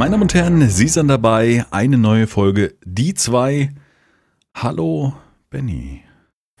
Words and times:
Meine 0.00 0.12
Damen 0.12 0.22
und 0.22 0.32
Herren, 0.32 0.66
Sie 0.66 0.88
sind 0.88 1.08
dabei. 1.08 1.66
Eine 1.70 1.98
neue 1.98 2.26
Folge, 2.26 2.72
die 2.86 3.12
zwei. 3.12 3.68
Hallo, 4.56 5.12
Benny. 5.50 6.02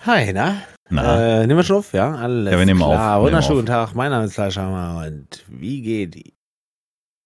Hi, 0.00 0.30
na? 0.34 0.56
Na? 0.90 1.40
Äh, 1.40 1.46
nehmen 1.46 1.58
wir 1.58 1.64
schon 1.64 1.78
auf? 1.78 1.94
Ja, 1.94 2.16
alles 2.16 2.52
Ja, 2.52 2.58
wir 2.58 2.66
nehmen 2.66 2.80
klar. 2.80 3.16
auf, 3.16 3.24
Wunderschönen. 3.24 3.64
Tag, 3.64 3.94
mein 3.94 4.10
Name 4.10 4.26
ist 4.26 4.34
Fleischhammer 4.34 5.06
und 5.06 5.42
wie 5.48 5.80
geht 5.80 6.16
die? 6.16 6.34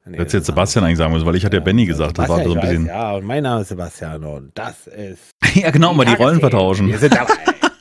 Nee, 0.05 0.19
Hättest 0.19 0.35
jetzt 0.35 0.47
Sebastian 0.47 0.85
eigentlich 0.85 0.98
sagen 0.98 1.12
müssen, 1.12 1.27
weil 1.27 1.35
ich 1.35 1.45
hatte 1.45 1.57
ja 1.57 1.62
Benny 1.65 1.85
gesagt. 1.85 2.17
Das 2.17 2.29
war 2.29 2.45
so 2.45 2.55
ein 2.55 2.61
bisschen. 2.61 2.85
weiß, 2.85 2.91
Ja, 2.95 3.15
und 3.17 3.25
mein 3.25 3.43
Name 3.43 3.62
ist 3.62 3.69
Sebastian 3.71 4.23
und 4.23 4.53
das 4.55 4.87
ist... 4.87 5.33
Ja, 5.57 5.73
genau, 5.73 5.95
mal 5.95 6.07
die 6.07 6.15
Rollen 6.15 6.39
vertauschen. 6.39 6.87
Wir 6.87 6.99
sind 7.01 7.12
dabei. 7.12 7.35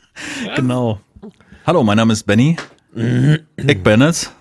Genau. 0.56 1.00
Hallo, 1.68 1.84
mein 1.84 1.98
Name 1.98 2.14
ist 2.14 2.24
Benny. 2.24 2.58
Ich 2.96 3.84
Bennett. 3.84 4.32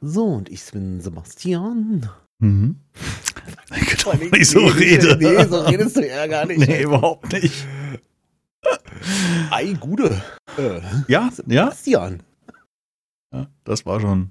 so, 0.00 0.24
und 0.26 0.48
ich 0.48 0.64
bin 0.70 1.00
Sebastian. 1.00 2.08
Mhm. 2.40 2.76
Genau, 3.70 4.12
wenn 4.30 4.40
ich 4.40 4.48
so 4.48 4.64
rede. 4.66 5.16
Nee, 5.18 5.44
so 5.44 5.60
redest 5.62 5.96
du 5.96 6.06
ja 6.06 6.26
gar 6.26 6.46
nicht. 6.46 6.60
Nee, 6.66 6.82
überhaupt 6.82 7.32
nicht. 7.32 7.66
Ei, 9.50 9.72
Gude. 9.78 10.20
Äh, 10.56 10.80
Ja, 11.08 11.30
Sebastian. 11.32 12.22
ja, 13.32 13.46
das 13.64 13.84
war 13.86 14.00
schon. 14.00 14.30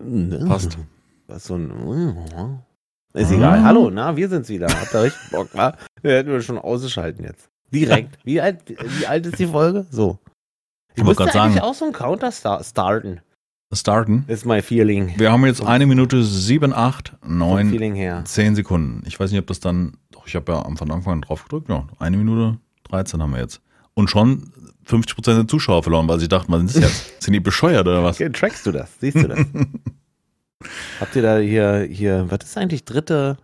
Ne? 0.00 0.44
Passt. 0.46 0.76
Was 1.26 1.44
so 1.44 1.56
ein. 1.56 2.62
Ist 3.14 3.30
egal. 3.30 3.60
Ah. 3.60 3.64
Hallo, 3.64 3.90
na, 3.90 4.16
wir 4.16 4.28
sind's 4.28 4.48
wieder. 4.48 4.66
Habt 4.68 4.92
ihr 4.94 5.02
richtig 5.04 5.30
Bock, 5.30 5.48
wa? 5.54 5.76
Wir 6.02 6.16
hätten 6.16 6.30
wir 6.30 6.40
schon 6.42 6.58
ausschalten 6.58 7.24
jetzt. 7.24 7.48
Direkt. 7.72 8.18
Wie 8.24 8.40
alt, 8.40 8.62
wie 8.68 9.06
alt 9.06 9.26
ist 9.26 9.38
die 9.38 9.46
Folge? 9.46 9.86
So. 9.90 10.18
Ich 10.94 10.98
Ich 11.00 11.04
wollte 11.04 11.22
eigentlich 11.22 11.32
sagen. 11.32 11.58
auch 11.60 11.74
so 11.74 11.84
einen 11.86 11.94
Counter 11.94 12.30
star 12.30 12.62
starten. 12.62 13.20
Starten. 13.72 14.24
Ist 14.28 14.46
my 14.46 14.62
feeling. 14.62 15.14
Wir 15.16 15.32
haben 15.32 15.44
jetzt 15.46 15.64
eine 15.64 15.86
Minute 15.86 16.22
sieben, 16.22 16.72
acht, 16.72 17.14
neun, 17.26 18.24
zehn 18.24 18.54
Sekunden. 18.54 19.02
Ich 19.06 19.18
weiß 19.18 19.30
nicht, 19.30 19.40
ob 19.40 19.46
das 19.46 19.60
dann. 19.60 19.96
Doch, 20.10 20.26
ich 20.26 20.36
habe 20.36 20.52
ja 20.52 20.64
am 20.64 20.76
von 20.76 20.90
Anfang 20.90 21.14
an 21.14 21.22
drauf 21.22 21.42
gedrückt. 21.44 21.68
Ja, 21.68 21.86
eine 21.98 22.16
Minute 22.16 22.58
13 22.84 23.20
haben 23.20 23.32
wir 23.32 23.40
jetzt. 23.40 23.60
Und 23.94 24.10
schon 24.10 24.52
50% 24.86 25.34
der 25.34 25.48
Zuschauer 25.48 25.82
verloren, 25.82 26.08
weil 26.08 26.20
sie 26.20 26.28
dachten, 26.28 26.52
was 26.52 26.62
ist 26.62 26.76
das 26.76 26.82
jetzt? 26.82 27.14
Sind 27.24 27.32
die 27.32 27.40
bescheuert 27.40 27.86
oder 27.86 28.04
was? 28.04 28.16
Okay, 28.16 28.30
trackst 28.30 28.66
du 28.66 28.72
das? 28.72 28.90
Siehst 29.00 29.16
du 29.16 29.28
das? 29.28 29.38
Habt 31.00 31.16
ihr 31.16 31.22
da 31.22 31.38
hier, 31.38 31.86
hier, 31.90 32.26
was 32.28 32.40
ist 32.44 32.56
eigentlich 32.56 32.84
dritte 32.84 33.36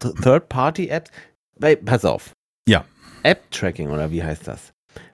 Third-Party-App? 0.00 1.10
Pass 1.84 2.04
auf. 2.04 2.32
Ja. 2.68 2.84
App-Tracking 3.22 3.88
oder 3.90 4.10
wie 4.10 4.22
heißt 4.22 4.46
das? 4.48 4.71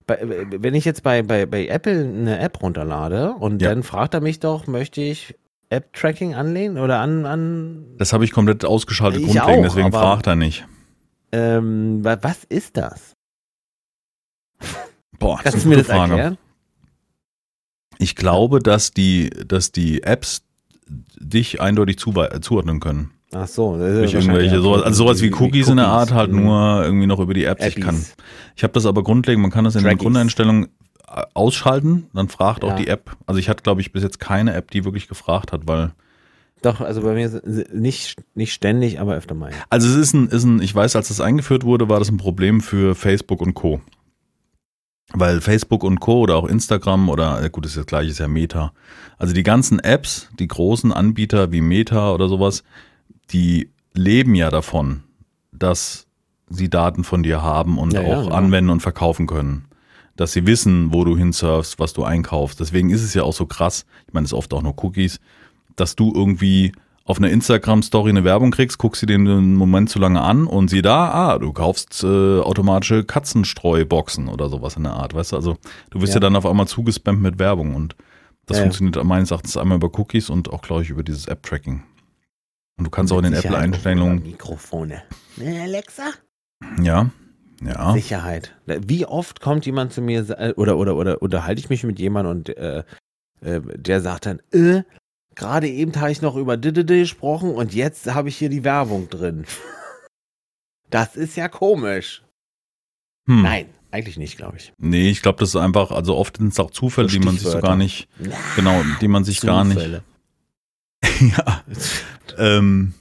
Bei, 0.09 0.19
wenn 0.23 0.75
ich 0.75 0.85
jetzt 0.85 1.03
bei, 1.05 1.23
bei, 1.23 1.47
bei 1.47 1.67
Apple 1.69 2.01
eine 2.05 2.39
App 2.41 2.61
runterlade 2.63 3.33
und 3.35 3.63
Ja. 3.63 3.69
dann 3.69 3.83
fragt 3.85 4.15
er 4.15 4.21
mich 4.21 4.41
doch, 4.41 4.67
möchte 4.67 5.01
ich 5.03 5.37
App-Tracking 5.71 6.35
anlehnen 6.35 6.79
oder 6.79 6.99
an, 7.01 7.27
an 7.27 7.95
Das 7.99 8.13
habe 8.15 8.25
ich 8.25 8.33
komplett 8.33 8.65
ausgeschaltet 8.65 9.21
Ich 9.21 9.27
grundlegend, 9.27 9.59
auch, 9.59 9.63
deswegen 9.63 9.87
aber- 9.89 10.01
fragt 10.01 10.27
er 10.27 10.35
nicht. 10.35 10.67
ähm, 11.31 12.03
wa- 12.03 12.19
was 12.23 12.43
ist 12.45 12.77
das? 12.79 13.13
Boah, 15.19 15.37
das 15.37 15.53
Kannst 15.53 15.59
ist 15.59 15.65
du 15.65 15.69
eine 15.69 15.77
mir 15.77 15.83
gute 15.83 15.89
das 15.89 15.97
Frage. 15.97 16.13
erklären? 16.13 16.39
Ich 17.99 18.17
glaube, 18.17 18.61
dass 18.61 18.93
die, 18.93 19.29
dass 19.31 19.73
die 19.73 20.03
Apps 20.05 20.43
dich 20.89 21.61
eindeutig 21.61 21.99
zuordnen 21.99 22.81
können. 22.81 23.11
Ach 23.35 23.47
so. 23.47 23.77
das 23.77 23.91
ist 23.91 24.13
Durch 24.13 24.15
irgendwelche, 24.25 24.61
sowas, 24.61 24.83
also 24.83 25.05
sowas 25.05 25.21
wie 25.21 25.31
Cookies, 25.33 25.69
in 25.69 25.77
der 25.77 25.87
Cookies. 25.87 25.99
Art, 25.99 26.13
halt 26.15 26.33
Mhm. 26.33 26.45
nur 26.45 26.83
irgendwie 26.85 27.07
noch 27.07 27.21
über 27.21 27.35
die 27.35 27.45
Apps. 27.45 27.65
Ich 27.67 27.77
kann. 27.77 28.03
Ich 28.57 28.63
habe 28.63 28.73
das 28.73 28.87
aber 28.87 29.03
grundlegend, 29.03 29.43
man 29.43 29.51
kann 29.51 29.65
das 29.65 29.75
in 29.75 29.81
den 29.83 29.85
Trackies. 29.89 30.03
Grundeinstellungen 30.03 30.69
äh, 31.09 31.23
ausschalten, 31.35 32.07
dann 32.15 32.29
fragt 32.29 32.65
auch 32.65 32.71
Ja. 32.71 32.77
die 32.77 32.89
App. 32.89 33.17
Also 33.27 33.39
ich 33.39 33.49
hatte, 33.49 33.63
glaube 33.63 33.81
ich, 33.83 33.93
bis 33.93 34.03
jetzt 34.03 34.19
keine 34.21 34.55
App, 34.55 34.71
die 34.71 34.85
wirklich 34.85 35.09
gefragt 35.09 35.53
hat, 35.53 35.63
weil. 35.67 35.93
Doch, 36.63 36.81
also 36.81 37.03
bei 37.03 37.15
mir 37.15 37.41
nicht, 37.73 38.17
nicht 38.35 38.53
ständig, 38.53 38.99
aber 38.99 39.15
öfter 39.15 39.35
mal. 39.35 39.53
Also 39.71 39.89
es 39.89 39.95
ist 39.95 40.13
ein, 40.15 40.29
ist 40.29 40.45
ein, 40.45 40.61
ich 40.61 40.75
weiß, 40.75 40.97
als 40.97 41.09
das 41.09 41.21
eingeführt 41.21 41.63
wurde, 41.65 41.89
war 41.89 41.99
das 42.01 42.11
ein 42.11 42.17
Problem 42.17 42.61
für 42.61 42.95
Facebook 42.97 43.41
und 43.43 43.55
Co. 43.55 43.81
Weil 45.13 45.41
Facebook 45.41 45.85
und 45.85 46.01
Co. 46.01 46.21
oder 46.21 46.37
auch 46.37 46.47
Instagram 46.47 47.09
oder, 47.09 47.49
gut, 47.49 47.65
das 47.65 47.73
ist 47.73 47.79
das 47.79 47.87
gleiche, 47.87 48.11
ist 48.11 48.19
ja 48.19 48.29
Meta. 48.29 48.73
Also 49.17 49.33
die 49.33 49.43
ganzen 49.43 49.79
Apps, 49.79 50.29
die 50.39 50.49
großen 50.49 50.93
Anbieter 50.93 51.51
wie 51.53 51.61
Meta 51.63 52.13
oder 52.13 52.29
sowas, 52.29 52.63
die 53.31 53.71
leben 53.95 54.35
ja 54.35 54.51
davon, 54.51 55.03
dass 55.53 56.07
sie 56.49 56.71
Daten 56.71 57.05
von 57.05 57.23
dir 57.23 57.43
haben 57.43 57.79
und 57.79 57.93
Ja, 57.93 58.03
ja, 58.03 58.17
auch 58.17 58.25
genau. 58.25 58.35
anwenden 58.35 58.71
und 58.71 58.81
verkaufen 58.81 59.27
können. 59.27 59.67
Dass 60.17 60.33
sie 60.33 60.47
wissen, 60.47 60.93
wo 60.93 61.05
du 61.05 61.17
hinsurfst, 61.17 61.79
was 61.79 61.93
du 61.93 62.05
einkaufst. 62.05 62.59
Deswegen 62.59 62.91
ist 62.91 63.03
es 63.03 63.15
ja 63.15 63.23
auch 63.23 63.33
so 63.35 63.47
krass, 63.47 63.87
ich 64.07 64.15
meine, 64.15 64.25
es 64.25 64.33
ist 64.33 64.39
oft 64.39 64.53
auch 64.55 64.63
nur 64.63 64.75
Cookies, 64.83 65.21
dass 65.77 65.95
du 65.95 66.13
irgendwie 66.15 66.73
auf 67.05 67.19
einer 67.19 67.31
Instagram-Story 67.31 68.11
eine 68.11 68.25
Werbung 68.25 68.51
kriegst, 68.51 68.79
guckst 68.79 69.01
sie 69.01 69.07
den 69.07 69.27
einen 69.27 69.55
Moment 69.55 69.89
zu 69.89 69.99
lange 69.99 70.21
an 70.21 70.47
und 70.47 70.69
sieh 70.69 70.83
da, 70.83 71.11
ah, 71.11 71.39
du 71.39 71.53
kaufst 71.53 72.03
äh, 72.05 72.41
automatische 72.41 73.05
Katzenstreuboxen 73.05 74.29
oder 74.29 74.49
sowas 74.49 74.77
in 74.77 74.83
der 74.83 74.93
Art, 74.93 75.15
weißt 75.15 75.33
du? 75.33 75.37
Also 75.37 75.57
du 75.91 76.01
wirst 76.01 76.13
ja, 76.13 76.17
Ja. 76.17 76.21
dann 76.21 76.37
auf 76.37 76.45
einmal 76.47 76.67
zugespammt 76.69 77.23
mit 77.23 77.39
Werbung 77.39 77.75
und 77.75 77.97
das 78.47 78.57
Ja, 78.59 78.65
ja. 78.65 78.71
funktioniert 78.71 79.03
meines 79.05 79.31
Erachtens 79.31 79.57
einmal 79.57 79.77
über 79.77 79.91
Cookies 79.99 80.29
und 80.31 80.51
auch, 80.53 80.61
glaube 80.63 80.83
ich, 80.83 80.91
über 80.91 81.03
dieses 81.03 81.27
App-Tracking. 81.27 81.83
Und 82.79 82.85
du 82.85 82.91
kannst 82.91 83.13
auch 83.13 83.19
in 83.19 83.25
den 83.25 83.35
Apple-Einstellungen, 83.35 84.23
Mikrofone. 84.23 85.03
Ne, 85.37 85.63
Alexa? 85.63 86.13
ja, 86.81 87.11
ja, 87.61 87.93
Sicherheit. 87.93 88.55
Wie 88.67 89.05
oft 89.05 89.41
kommt 89.41 89.67
jemand 89.67 89.93
zu 89.93 90.01
mir 90.01 90.29
äh, 90.39 90.53
oder 90.57 90.77
oder 90.77 90.97
oder 90.97 91.21
unterhalte 91.21 91.61
ich 91.61 91.71
mich 91.71 91.83
mit 91.83 91.99
jemandem 91.99 92.37
und 92.37 92.57
äh, 92.57 92.85
äh, 93.41 93.61
der 93.77 94.01
sagt 94.01 94.27
dann, 94.27 94.41
äh, 94.53 94.83
gerade 95.35 95.69
eben 95.69 95.95
habe 96.01 96.13
ich 96.13 96.23
noch 96.23 96.37
über 96.37 96.57
DDD 96.57 97.01
gesprochen 97.01 97.51
und 97.51 97.75
jetzt 97.75 98.13
habe 98.15 98.29
ich 98.29 98.37
hier 98.37 98.49
die 98.49 98.65
Werbung 98.65 99.09
drin. 99.09 99.45
Das 100.91 101.17
ist 101.17 101.37
ja 101.37 101.49
komisch. 101.49 102.23
hm. 103.27 103.43
Nein, 103.43 103.67
eigentlich 103.91 104.17
nicht, 104.17 104.39
glaube 104.39 104.57
ich. 104.57 104.73
Nee, 104.79 105.11
ich 105.11 105.21
glaube, 105.21 105.39
das 105.39 105.51
ist 105.51 105.57
einfach, 105.57 105.91
also 105.91 106.17
oft 106.17 106.39
sind 106.39 106.55
es 106.55 106.59
auch 106.59 106.71
Zufälle, 106.71 107.09
die 107.09 107.19
man 107.19 107.37
sich 107.37 107.47
so 107.47 107.61
gar 107.61 107.77
nicht, 107.77 108.09
genau, 108.57 108.83
die 109.03 109.09
man 109.09 109.23
sich 109.23 109.43
gar 109.43 109.65
nicht, 109.65 109.75
Zufälle. 109.75 110.03
ja, 111.21 111.63
Ähm, 112.39 112.95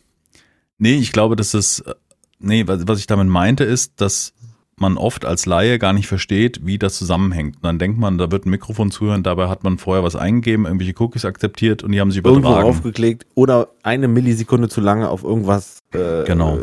nee, 0.78 0.96
ich 0.96 1.12
glaube, 1.12 1.36
dass 1.36 1.54
es, 1.54 1.80
äh, 1.82 1.94
nee, 2.40 2.68
was, 2.68 2.88
was 2.88 3.00
ich 3.00 3.08
damit 3.08 3.28
meinte, 3.28 3.64
ist, 3.64 3.94
dass 4.02 4.34
man 4.80 4.96
oft 4.98 5.26
als 5.26 5.48
Laie 5.48 5.80
gar 5.80 5.92
nicht 5.92 6.06
versteht, 6.06 6.64
wie 6.64 6.78
das 6.78 6.98
zusammenhängt. 7.00 7.56
Und 7.56 7.64
dann 7.64 7.80
denkt 7.80 7.98
man, 7.98 8.20
da 8.20 8.32
wird 8.32 8.46
ein 8.46 8.52
Mikrofon 8.52 8.92
zuhören, 8.92 9.24
dabei 9.24 9.48
hat 9.50 9.64
man 9.64 9.80
vorher 9.80 10.04
was 10.04 10.16
eingegeben, 10.16 10.66
irgendwelche 10.68 10.94
Cookies 11.00 11.26
akzeptiert 11.26 11.82
und 11.82 11.94
die 11.94 12.00
haben 12.00 12.12
sich 12.12 12.24
Irgendwo 12.24 12.50
übertragen. 12.50 12.70
aufgeklickt 12.70 13.26
oder 13.34 13.70
eine 13.82 14.08
Millisekunde 14.08 14.70
zu 14.70 14.80
lange 14.80 15.10
auf 15.10 15.24
irgendwas, 15.24 15.80
äh, 15.94 16.26
Genau. 16.26 16.58
äh, 16.58 16.62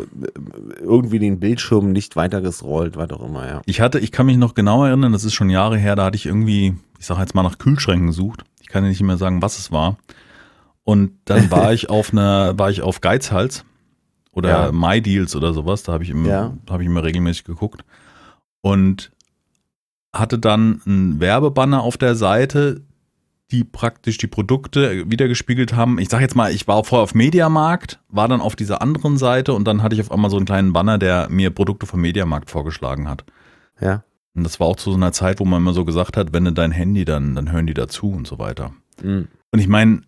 irgendwie 0.79 1.19
den 1.19 1.41
Bildschirm 1.41 1.91
nicht 1.91 2.15
weitergescrollt, 2.15 2.95
was 2.95 3.09
auch 3.11 3.25
immer, 3.27 3.45
ja. 3.47 3.61
Ich 3.65 3.81
hatte, 3.81 3.99
ich 3.99 4.13
kann 4.13 4.27
mich 4.27 4.37
noch 4.37 4.53
genau 4.53 4.85
erinnern, 4.85 5.11
das 5.11 5.25
ist 5.25 5.33
schon 5.33 5.49
Jahre 5.49 5.77
her, 5.77 5.97
da 5.97 6.05
hatte 6.05 6.15
ich 6.15 6.25
irgendwie, 6.25 6.73
ich 6.97 7.05
sage 7.05 7.19
jetzt 7.19 7.35
mal 7.35 7.43
nach 7.43 7.57
Kühlschränken 7.57 8.07
gesucht. 8.07 8.43
Ich 8.61 8.69
kann 8.69 8.83
dir 8.83 8.89
nicht 8.89 9.01
mehr 9.03 9.17
sagen, 9.17 9.41
was 9.41 9.59
es 9.59 9.73
war. 9.73 9.97
Und 10.85 11.11
dann 11.25 11.51
war 11.51 11.73
ich 11.73 11.89
auf 11.89 12.13
einer, 12.13 12.57
war 12.57 12.69
ich 12.71 12.81
auf 12.81 13.01
Geizhals 13.01 13.65
oder 14.31 14.49
Ja. 14.49 14.71
MyDeals 14.71 15.35
oder 15.35 15.53
sowas, 15.53 15.83
da 15.83 15.91
habe 15.93 16.03
ich 16.05 16.09
immer, 16.11 16.29
Ja. 16.29 16.53
habe 16.69 16.83
ich 16.83 16.87
immer 16.87 17.03
regelmäßig 17.03 17.43
geguckt 17.43 17.83
und 18.61 19.11
hatte 20.13 20.39
dann 20.39 20.81
einen 20.85 21.19
Werbebanner 21.19 21.81
auf 21.81 21.97
der 21.97 22.15
Seite, 22.15 22.81
die 23.51 23.63
praktisch 23.63 24.17
die 24.17 24.27
Produkte 24.27 25.09
wiedergespiegelt 25.09 25.75
haben. 25.75 25.99
Ich 25.99 26.09
sage 26.09 26.23
jetzt 26.23 26.35
mal, 26.35 26.51
ich 26.51 26.67
war 26.67 26.83
vorher 26.83 27.03
auf 27.03 27.13
Mediamarkt, 27.13 27.99
war 28.09 28.27
dann 28.27 28.41
auf 28.41 28.55
dieser 28.55 28.81
anderen 28.81 29.17
Seite 29.17 29.53
und 29.53 29.65
dann 29.67 29.83
hatte 29.83 29.93
ich 29.95 30.01
auf 30.01 30.11
einmal 30.11 30.31
so 30.31 30.37
einen 30.37 30.45
kleinen 30.47 30.73
Banner, 30.73 30.97
der 30.97 31.27
mir 31.29 31.49
Produkte 31.51 31.85
vom 31.85 32.01
Mediamarkt 32.01 32.49
vorgeschlagen 32.49 33.07
hat. 33.07 33.23
Ja. 33.79 34.03
Und 34.33 34.43
das 34.43 34.59
war 34.59 34.67
auch 34.67 34.77
zu 34.77 34.89
so 34.89 34.97
einer 34.97 35.11
Zeit, 35.11 35.39
wo 35.39 35.45
man 35.45 35.61
immer 35.61 35.73
so 35.73 35.85
gesagt 35.85 36.17
hat, 36.17 36.33
wenn 36.33 36.45
du 36.45 36.53
dein 36.53 36.71
Handy, 36.71 37.05
dann, 37.05 37.35
dann 37.35 37.51
hören 37.51 37.67
die 37.67 37.73
dazu 37.73 38.11
und 38.11 38.25
so 38.25 38.39
weiter. 38.39 38.73
Mhm. 39.03 39.27
Und 39.51 39.59
ich 39.59 39.67
meine, 39.67 40.01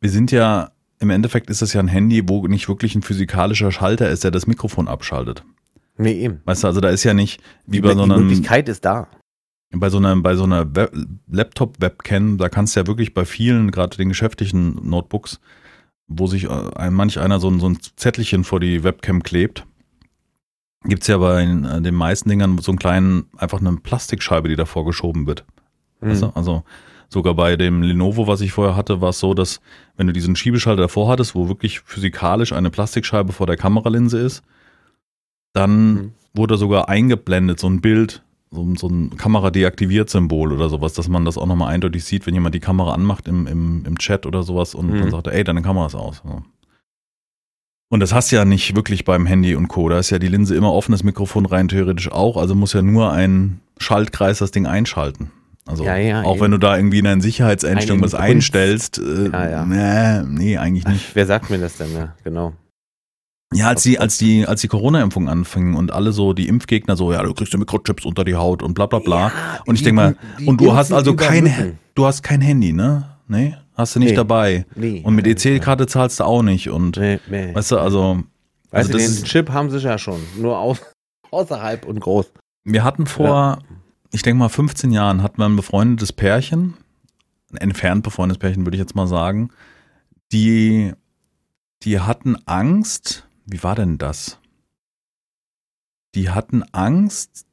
wir 0.00 0.10
sind 0.10 0.32
ja, 0.32 0.70
im 0.98 1.10
Endeffekt 1.10 1.50
ist 1.50 1.62
das 1.62 1.72
ja 1.72 1.80
ein 1.80 1.88
Handy, 1.88 2.28
wo 2.28 2.46
nicht 2.46 2.68
wirklich 2.68 2.94
ein 2.94 3.02
physikalischer 3.02 3.70
Schalter 3.72 4.08
ist, 4.08 4.24
der 4.24 4.30
das 4.30 4.46
Mikrofon 4.46 4.88
abschaltet. 4.88 5.44
Nee, 5.96 6.12
eben. 6.12 6.40
Weißt 6.44 6.62
du, 6.64 6.68
also 6.68 6.80
da 6.80 6.88
ist 6.88 7.04
ja 7.04 7.14
nicht 7.14 7.42
wie 7.66 7.76
Die, 7.76 7.80
bei 7.82 7.94
so 7.94 8.04
die 8.04 8.10
einem, 8.12 8.22
Möglichkeit 8.26 8.68
ist 8.68 8.84
da. 8.84 9.08
bei 9.70 9.90
so 9.90 9.98
einer, 9.98 10.16
bei 10.16 10.34
so 10.34 10.44
einer 10.44 10.74
Web 10.74 10.94
Laptop-Webcam, 11.30 12.38
da 12.38 12.48
kannst 12.48 12.74
du 12.74 12.80
ja 12.80 12.86
wirklich 12.86 13.12
bei 13.12 13.24
vielen, 13.24 13.70
gerade 13.70 13.96
den 13.96 14.08
geschäftlichen 14.08 14.88
Notebooks, 14.88 15.40
wo 16.08 16.26
sich 16.26 16.44
äh, 16.44 16.70
ein, 16.74 16.94
manch 16.94 17.18
einer 17.20 17.38
so 17.38 17.50
ein, 17.50 17.60
so 17.60 17.68
ein 17.68 17.78
Zettelchen 17.96 18.44
vor 18.44 18.60
die 18.60 18.82
Webcam 18.82 19.22
klebt, 19.22 19.66
gibt's 20.84 21.06
ja 21.06 21.18
bei 21.18 21.42
äh, 21.42 21.80
den 21.82 21.94
meisten 21.94 22.30
Dingern 22.30 22.58
so 22.58 22.72
einen 22.72 22.78
kleinen, 22.78 23.26
einfach 23.36 23.60
eine 23.60 23.76
Plastikscheibe, 23.76 24.48
die 24.48 24.56
davor 24.56 24.86
geschoben 24.86 25.26
wird. 25.26 25.44
Weißt 26.00 26.22
du? 26.22 26.26
Mhm. 26.26 26.32
Also 26.34 26.64
sogar 27.12 27.34
bei 27.34 27.56
dem 27.56 27.82
Lenovo, 27.82 28.26
was 28.26 28.40
ich 28.40 28.52
vorher 28.52 28.76
hatte, 28.76 29.00
war 29.00 29.10
es 29.10 29.18
so, 29.18 29.34
dass 29.34 29.60
wenn 29.96 30.06
du 30.06 30.12
diesen 30.12 30.36
Schiebeschalter 30.36 30.82
davor 30.82 31.08
hattest, 31.08 31.34
wo 31.34 31.48
wirklich 31.48 31.80
physikalisch 31.80 32.52
eine 32.52 32.70
Plastikscheibe 32.70 33.32
vor 33.32 33.46
der 33.46 33.56
Kameralinse 33.56 34.18
ist, 34.18 34.42
dann 35.52 35.92
Mhm. 35.94 36.12
wurde 36.34 36.56
sogar 36.56 36.88
eingeblendet, 36.88 37.58
so 37.58 37.68
ein 37.68 37.80
Bild, 37.80 38.22
so, 38.52 38.62
ein- 38.62 38.76
so 38.76 38.88
ein 38.88 39.16
Kamera-Deaktiviert-Symbol 39.16 40.52
oder 40.52 40.68
sowas, 40.68 40.92
dass 40.94 41.08
man 41.08 41.24
das 41.24 41.36
auch 41.36 41.46
nochmal 41.46 41.72
eindeutig 41.74 42.04
sieht, 42.04 42.26
wenn 42.26 42.34
jemand 42.34 42.54
die 42.54 42.60
Kamera 42.60 42.94
anmacht 42.94 43.26
im, 43.28 43.46
im, 43.46 43.84
im 43.84 43.98
Chat 43.98 44.26
oder 44.26 44.42
sowas 44.44 44.74
und 44.74 44.90
Mhm. 44.90 44.98
dann 44.98 45.10
sagt 45.10 45.26
er, 45.26 45.32
ey, 45.34 45.42
deine 45.44 45.62
Kamera 45.62 45.86
ist 45.86 45.94
aus. 45.96 46.22
So. 46.24 46.42
Und 47.92 47.98
das 48.00 48.12
hast 48.14 48.30
du 48.30 48.36
ja 48.36 48.44
nicht 48.44 48.76
wirklich 48.76 49.04
beim 49.04 49.26
Handy 49.26 49.56
und 49.56 49.66
Co. 49.66 49.88
Da 49.88 49.98
ist 49.98 50.10
ja 50.10 50.20
die 50.20 50.28
Linse 50.28 50.54
immer 50.54 50.72
offen, 50.72 50.92
das 50.92 51.02
Mikrofon 51.02 51.44
rein 51.46 51.66
theoretisch 51.66 52.10
auch. 52.12 52.36
Also 52.36 52.54
muss 52.54 52.72
ja 52.72 52.82
nur 52.82 53.10
ein 53.10 53.60
Schaltkreis 53.78 54.38
das 54.38 54.52
Ding 54.52 54.66
einschalten. 54.66 55.32
Also 55.70 55.84
Ja, 55.84 55.96
ja, 55.96 56.22
auch 56.22 56.34
eben. 56.34 56.44
wenn 56.44 56.50
du 56.50 56.58
da 56.58 56.76
irgendwie 56.76 56.98
in 56.98 57.04
deinen 57.04 57.20
Sicherheitseinstellungen 57.20 58.04
was 58.04 58.14
einstellst, 58.14 58.98
äh, 58.98 59.28
Ja, 59.30 59.48
ja. 59.50 59.64
Nee, 59.64 60.26
nee, 60.28 60.58
eigentlich 60.58 60.86
nicht. 60.86 61.14
Wer 61.14 61.26
sagt 61.26 61.48
mir 61.50 61.58
das 61.58 61.76
denn? 61.76 61.92
Ja, 61.94 62.14
genau. 62.24 62.52
Ja, 63.52 63.68
als 63.68 63.82
die, 63.82 63.98
als 63.98 64.16
die, 64.18 64.46
als 64.46 64.60
die 64.60 64.68
Corona-Impfung 64.68 65.28
anfing 65.28 65.74
und 65.74 65.90
alle 65.92 66.12
so, 66.12 66.32
die 66.34 66.46
Impfgegner 66.46 66.96
so, 66.96 67.12
ja, 67.12 67.22
du 67.22 67.34
kriegst 67.34 67.52
ja 67.52 67.58
Mikrochips 67.58 68.04
unter 68.04 68.22
die 68.24 68.36
Haut 68.36 68.62
und 68.62 68.74
bla 68.74 68.86
bla 68.86 69.00
bla. 69.00 69.28
Ja, 69.28 69.32
und 69.66 69.74
ich 69.74 69.82
denke 69.82 69.96
mal, 69.96 70.16
die 70.38 70.46
und 70.46 70.60
du 70.60 70.72
hast 70.74 70.92
also 70.92 71.14
kein, 71.16 71.76
du 71.94 72.06
hast 72.06 72.22
kein 72.22 72.40
Handy, 72.40 72.72
ne? 72.72 73.06
Nee? 73.26 73.56
Hast 73.74 73.96
du 73.96 73.98
nicht 74.00 74.10
Nee. 74.10 74.16
dabei. 74.16 74.66
Nee. 74.76 75.02
Und 75.04 75.14
mit 75.16 75.26
EC-Karte 75.26 75.86
zahlst 75.88 76.20
du 76.20 76.24
auch 76.24 76.42
nicht. 76.42 76.68
Und 76.70 76.96
Nee, 76.96 77.18
nee. 77.28 77.54
weißt 77.54 77.72
du, 77.72 77.78
also, 77.78 78.22
Weißt 78.70 78.88
also 78.88 78.92
du, 78.92 78.98
das 78.98 79.06
den 79.06 79.22
ist, 79.24 79.26
Chip 79.26 79.50
haben 79.50 79.68
sie 79.70 79.78
ja 79.78 79.98
schon. 79.98 80.20
Nur 80.38 80.56
au 80.58 80.76
außerhalb 81.32 81.86
und 81.86 81.98
groß. 82.00 82.30
wir 82.64 82.84
hatten 82.84 83.06
vor, 83.06 83.58
ich 84.12 84.22
denke 84.22 84.38
mal, 84.38 84.48
15 84.48 84.90
Jahren 84.92 85.22
hatten 85.22 85.38
wir 85.38 85.46
ein 85.46 85.56
befreundetes 85.56 86.12
Pärchen, 86.12 86.74
ein 87.52 87.56
entfernt 87.58 88.02
befreundetes 88.02 88.38
Pärchen, 88.40 88.64
würde 88.66 88.76
ich 88.76 88.80
jetzt 88.80 88.94
mal 88.94 89.06
sagen, 89.06 89.50
die, 90.32 90.92
die 91.82 92.00
hatten 92.00 92.36
Angst, 92.46 93.26
wie 93.46 93.62
war 93.62 93.74
denn 93.74 93.98
das? 93.98 94.38
Die 96.14 96.30
hatten 96.30 96.62
Angst 96.72 97.46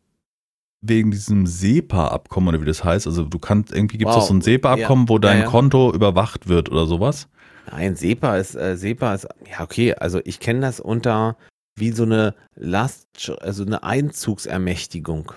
wegen 0.82 1.12
diesem 1.12 1.46
SEPA-Abkommen 1.48 2.50
oder 2.50 2.62
wie 2.62 2.66
das 2.66 2.84
heißt. 2.84 3.08
Also 3.08 3.24
du 3.24 3.40
kannst, 3.40 3.72
irgendwie 3.72 3.98
gibt 3.98 4.10
es 4.12 4.18
Wow. 4.18 4.28
so 4.28 4.34
ein 4.34 4.42
SEPA-Abkommen, 4.42 5.10
wo 5.10 5.18
dein 5.20 5.40
Ja, 5.40 5.44
ja. 5.46 5.50
Konto 5.50 5.94
überwacht 5.94 6.48
wird 6.48 6.70
oder 6.70 6.86
sowas. 6.86 7.28
Nein, 7.70 7.96
SEPA 7.96 8.38
ist, 8.38 8.56
äh, 8.56 8.78
SEPA 8.78 9.14
ist, 9.16 9.28
ja, 9.52 9.62
okay, 9.62 9.94
also 9.94 10.22
ich 10.24 10.40
kenne 10.40 10.62
das 10.62 10.80
unter 10.80 11.36
wie 11.76 11.92
so 11.92 12.04
eine 12.04 12.34
Last, 12.56 13.32
also 13.42 13.64
eine 13.66 13.84
Einzugsermächtigung. 13.84 15.34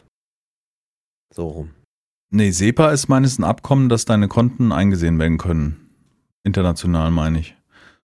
So 1.32 1.46
rum. 1.48 1.70
Nee, 2.30 2.50
SEPA 2.50 2.90
ist 2.90 3.08
meines 3.08 3.38
ein 3.38 3.44
Abkommen, 3.44 3.88
dass 3.88 4.04
deine 4.04 4.28
Konten 4.28 4.72
eingesehen 4.72 5.18
werden 5.18 5.38
können. 5.38 5.90
International 6.44 7.10
meine 7.10 7.40
ich. 7.40 7.56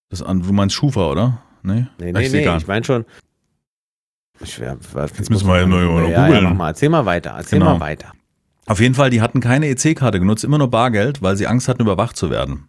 Das 0.09 0.21
du 0.21 0.53
meinst 0.53 0.75
Schufa, 0.75 1.11
oder? 1.11 1.43
Nee? 1.63 1.87
Nee, 1.99 2.13
nee, 2.13 2.25
ist 2.27 2.33
nee, 2.33 2.41
egal. 2.43 2.59
ich 2.59 2.67
meine 2.67 2.85
schon. 2.85 3.05
Ich 4.41 4.61
wär, 4.61 4.77
Jetzt 5.17 5.31
müssen 5.31 5.49
wir 5.49 5.59
ja 5.61 5.67
nur- 5.67 5.81
nur 5.81 6.03
ja, 6.09 6.29
ja, 6.29 6.39
googeln. 6.41 6.57
mal, 6.57 6.69
erzähl 6.69 6.89
mal 6.91 7.07
weiter, 7.07 7.31
erzähl 7.31 7.59
Genau. 7.59 7.75
mal 7.75 7.81
weiter. 7.81 8.13
Auf 8.67 8.81
jeden 8.81 8.95
Fall, 8.95 9.11
die 9.11 9.21
hatten 9.23 9.41
keine 9.41 9.69
EC-Karte 9.69 10.19
genutzt, 10.19 10.45
immer 10.45 10.59
nur 10.59 10.71
Bargeld, 10.71 11.23
weil 11.23 11.37
sie 11.37 11.47
Angst 11.47 11.69
hatten, 11.69 11.83
überwacht 11.83 12.17
zu 12.17 12.31
werden. 12.31 12.65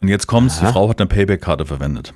Und 0.00 0.08
jetzt 0.08 0.26
kommt's, 0.26 0.58
die 0.60 0.64
Aha. 0.66 0.72
Frau 0.72 0.88
hat 0.88 1.00
eine 1.00 1.08
Payback-Karte 1.08 1.66
verwendet. 1.66 2.14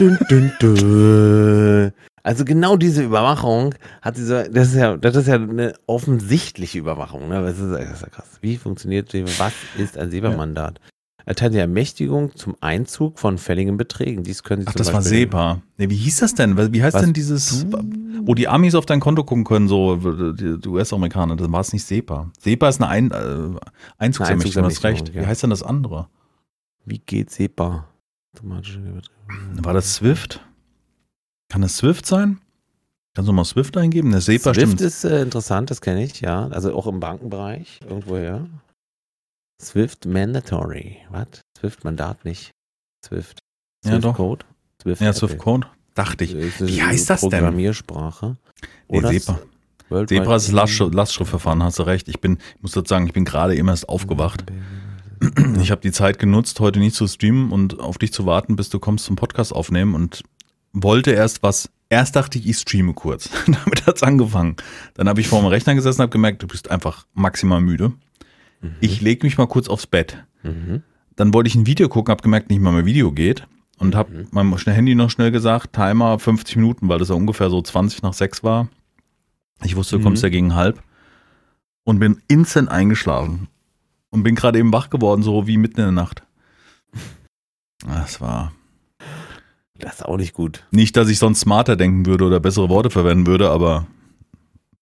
Dün, 0.00 0.18
dün, 0.30 0.52
dün. 0.60 1.92
Also 2.24 2.44
genau 2.44 2.76
diese 2.76 3.02
Überwachung 3.02 3.74
hat 4.00 4.16
sie 4.16 4.24
so, 4.24 4.34
das 4.34 4.68
ist 4.68 4.76
ja, 4.76 4.96
das 4.96 5.16
ist 5.16 5.26
ja 5.26 5.34
eine 5.34 5.74
offensichtliche 5.86 6.78
Überwachung, 6.78 7.28
ne? 7.28 7.42
Das 7.42 7.58
ist, 7.58 7.72
das 7.72 7.94
ist 7.94 8.02
ja 8.02 8.08
krass. 8.08 8.38
Wie 8.40 8.56
funktioniert 8.56 9.12
was 9.38 9.52
ist 9.76 9.98
ein 9.98 10.10
SEPA-Mandat? 10.10 10.80
Erteilt 11.24 11.54
die 11.54 11.58
Ermächtigung 11.58 12.34
zum 12.34 12.56
Einzug 12.60 13.18
von 13.18 13.38
fälligen 13.38 13.76
Beträgen. 13.76 14.24
Dies 14.24 14.42
können 14.42 14.62
Sie 14.62 14.68
Ach, 14.68 14.74
das 14.74 14.88
war 14.88 15.00
Beispiel 15.00 15.20
SEPA. 15.20 15.62
Nee, 15.78 15.88
wie 15.88 15.96
hieß 15.96 16.16
das 16.16 16.34
denn? 16.34 16.56
Wie 16.72 16.82
heißt 16.82 16.94
Was? 16.94 17.02
denn 17.02 17.12
dieses, 17.12 17.66
wo 18.22 18.34
die 18.34 18.48
Amis 18.48 18.74
auf 18.74 18.86
dein 18.86 18.98
Konto 18.98 19.22
gucken 19.22 19.44
können, 19.44 19.68
so 19.68 19.96
die 19.96 20.68
US-Amerikaner, 20.68 21.36
das 21.36 21.50
war 21.50 21.60
es 21.60 21.72
nicht 21.72 21.84
SEPA. 21.84 22.30
SEPA 22.40 22.68
ist 22.68 22.80
eine 22.80 22.88
Ein, 22.90 23.10
äh, 23.12 23.58
Einzugsermächtigung, 23.98 24.62
du 24.64 24.68
hast 24.68 24.82
recht. 24.82 24.84
Einzugsermächtigung, 24.84 25.14
Wie 25.14 25.22
ja. 25.22 25.28
heißt 25.28 25.42
denn 25.44 25.50
das 25.50 25.62
andere? 25.62 26.08
Wie 26.84 26.98
geht 26.98 27.30
SEPA? 27.30 27.86
War 28.42 29.74
das 29.74 29.94
Swift? 29.94 30.40
Kann 31.52 31.60
das 31.60 31.76
Swift 31.76 32.06
sein? 32.06 32.38
Kannst 33.14 33.28
du 33.28 33.34
mal 33.34 33.44
Swift 33.44 33.76
eingeben? 33.76 34.10
Der 34.10 34.22
SEPA 34.22 34.54
Swift 34.54 34.68
stimmt. 34.68 34.80
ist 34.80 35.04
äh, 35.04 35.20
interessant, 35.20 35.70
das 35.70 35.82
kenne 35.82 36.02
ich, 36.02 36.22
ja. 36.22 36.48
Also 36.48 36.74
auch 36.74 36.86
im 36.86 36.98
Bankenbereich, 36.98 37.80
irgendwoher. 37.86 38.46
Swift 39.60 40.06
Mandatory. 40.06 40.96
Was? 41.10 41.42
Swift 41.58 41.84
Mandat 41.84 42.24
nicht. 42.24 42.52
Swift. 43.04 43.38
Ja, 43.84 43.90
Swift 43.90 44.04
doch. 44.04 44.16
Code. 44.16 44.46
Swift 44.80 45.02
ja, 45.02 45.10
Apple. 45.10 45.18
Swift 45.18 45.38
Code. 45.38 45.66
Dachte 45.94 46.24
ich. 46.24 46.34
Wie 46.34 46.82
heißt 46.82 47.10
das 47.10 47.20
denn? 47.20 47.28
Programmiersprache. 47.28 48.38
Nee, 48.88 48.98
Oder 48.98 49.12
SEPA. 49.12 49.38
Worldwide- 49.90 50.22
SEPA 50.22 50.36
ist 50.36 50.52
Lastschrift, 50.52 50.94
Lastschriftverfahren, 50.94 51.62
hast 51.62 51.78
du 51.78 51.82
recht. 51.82 52.08
Ich 52.08 52.22
bin, 52.22 52.38
ich 52.56 52.62
muss 52.62 52.72
dazu 52.72 52.88
sagen, 52.88 53.06
ich 53.06 53.12
bin 53.12 53.26
gerade 53.26 53.54
eben 53.54 53.68
erst 53.68 53.90
aufgewacht. 53.90 54.42
Ich 55.60 55.70
habe 55.70 55.82
die 55.82 55.92
Zeit 55.92 56.18
genutzt, 56.18 56.58
heute 56.60 56.78
nicht 56.78 56.96
zu 56.96 57.06
streamen 57.06 57.52
und 57.52 57.78
auf 57.78 57.98
dich 57.98 58.10
zu 58.10 58.24
warten, 58.24 58.56
bis 58.56 58.70
du 58.70 58.78
kommst 58.78 59.04
zum 59.04 59.16
Podcast 59.16 59.52
aufnehmen 59.54 59.94
und 59.94 60.22
wollte 60.72 61.10
erst 61.12 61.42
was. 61.42 61.70
Erst 61.88 62.16
dachte 62.16 62.38
ich, 62.38 62.48
ich 62.48 62.56
streame 62.58 62.94
kurz. 62.94 63.28
Damit 63.46 63.86
hat's 63.86 64.02
angefangen. 64.02 64.56
Dann 64.94 65.08
habe 65.08 65.20
ich 65.20 65.28
vor 65.28 65.40
dem 65.40 65.46
Rechner 65.48 65.74
gesessen 65.74 66.00
und 66.00 66.04
habe 66.04 66.12
gemerkt, 66.12 66.42
du 66.42 66.46
bist 66.46 66.70
einfach 66.70 67.06
maximal 67.14 67.60
müde. 67.60 67.92
Mhm. 68.60 68.76
Ich 68.80 69.00
leg 69.02 69.22
mich 69.22 69.36
mal 69.38 69.46
kurz 69.46 69.68
aufs 69.68 69.86
Bett. 69.86 70.24
Mhm. 70.42 70.82
Dann 71.16 71.34
wollte 71.34 71.48
ich 71.48 71.54
ein 71.54 71.66
Video 71.66 71.88
gucken, 71.88 72.10
habe 72.10 72.22
gemerkt, 72.22 72.48
nicht 72.48 72.60
mal 72.62 72.72
mehr 72.72 72.86
Video 72.86 73.12
geht 73.12 73.46
und 73.78 73.94
habe 73.94 74.12
Mhm. 74.14 74.28
meinem 74.30 74.56
schnell 74.58 74.74
Handy 74.74 74.94
noch 74.94 75.10
schnell 75.10 75.30
gesagt, 75.30 75.74
Timer 75.74 76.18
50 76.18 76.56
Minuten, 76.56 76.88
weil 76.88 76.98
das 76.98 77.10
ja 77.10 77.14
ungefähr 77.14 77.50
so 77.50 77.60
20 77.60 78.02
nach 78.02 78.14
6 78.14 78.42
war. 78.42 78.68
Ich 79.62 79.76
wusste, 79.76 79.96
du 79.96 79.98
Mhm. 80.00 80.04
kommst 80.04 80.22
ja 80.22 80.30
gegen 80.30 80.54
halb 80.54 80.82
und 81.84 81.98
bin 81.98 82.22
instant 82.28 82.70
eingeschlafen 82.70 83.48
und 84.10 84.22
bin 84.22 84.34
gerade 84.34 84.58
eben 84.58 84.72
wach 84.72 84.88
geworden, 84.88 85.22
so 85.22 85.46
wie 85.46 85.58
mitten 85.58 85.80
in 85.80 85.84
der 85.86 85.92
Nacht. 85.92 86.22
Das 87.86 88.20
war 88.20 88.52
Das 89.82 89.94
ist 89.96 90.04
auch 90.06 90.16
nicht 90.16 90.32
gut. 90.32 90.64
nicht, 90.70 90.96
dass 90.96 91.08
ich 91.08 91.18
sonst 91.18 91.40
smarter 91.40 91.74
denken 91.76 92.06
würde 92.06 92.24
oder 92.24 92.38
bessere 92.38 92.68
Worte 92.68 92.88
verwenden 92.88 93.26
würde, 93.26 93.50
aber 93.50 93.86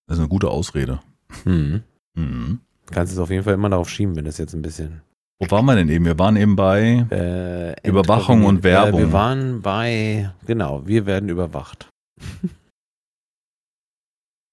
das 0.06 0.16
ist 0.18 0.20
eine 0.20 0.28
gute 0.28 0.48
Ausrede. 0.50 1.00
Mhm. 1.46 1.82
Mhm. 2.14 2.60
Kannst 2.90 3.12
es 3.14 3.18
auf 3.18 3.30
jeden 3.30 3.44
Fall 3.44 3.54
immer 3.54 3.70
darauf 3.70 3.88
schieben, 3.88 4.14
wenn 4.16 4.26
das 4.26 4.36
jetzt 4.38 4.52
ein 4.54 4.60
bisschen. 4.62 5.00
Wo 5.38 5.50
waren 5.50 5.64
wir 5.64 5.74
denn 5.74 5.88
eben? 5.88 6.04
Wir 6.04 6.18
waren 6.18 6.36
eben 6.36 6.54
bei 6.54 7.06
Äh, 7.10 7.88
Überwachung 7.88 8.44
und 8.44 8.58
Äh, 8.60 8.64
Werbung. 8.64 9.00
wir 9.00 9.12
waren 9.12 9.62
bei, 9.62 10.30
genau, 10.46 10.86
wir 10.86 11.06
werden 11.06 11.30
überwacht. 11.30 11.88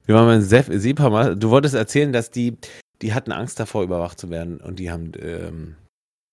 wir 0.06 0.16
waren 0.16 0.28
bei 0.28 0.38
Sef- 0.40 0.72
SEPA 0.80 1.10
mal. 1.10 1.36
Du 1.36 1.50
wolltest 1.50 1.76
erzählen, 1.76 2.14
dass 2.14 2.32
die, 2.32 2.56
die 3.02 3.14
hatten 3.14 3.34
Angst 3.34 3.60
davor, 3.60 3.84
überwacht 3.84 4.18
zu 4.20 4.30
werden 4.30 4.62
und 4.62 4.80
die 4.80 4.90
haben, 4.92 5.12
ähm, 5.20 5.76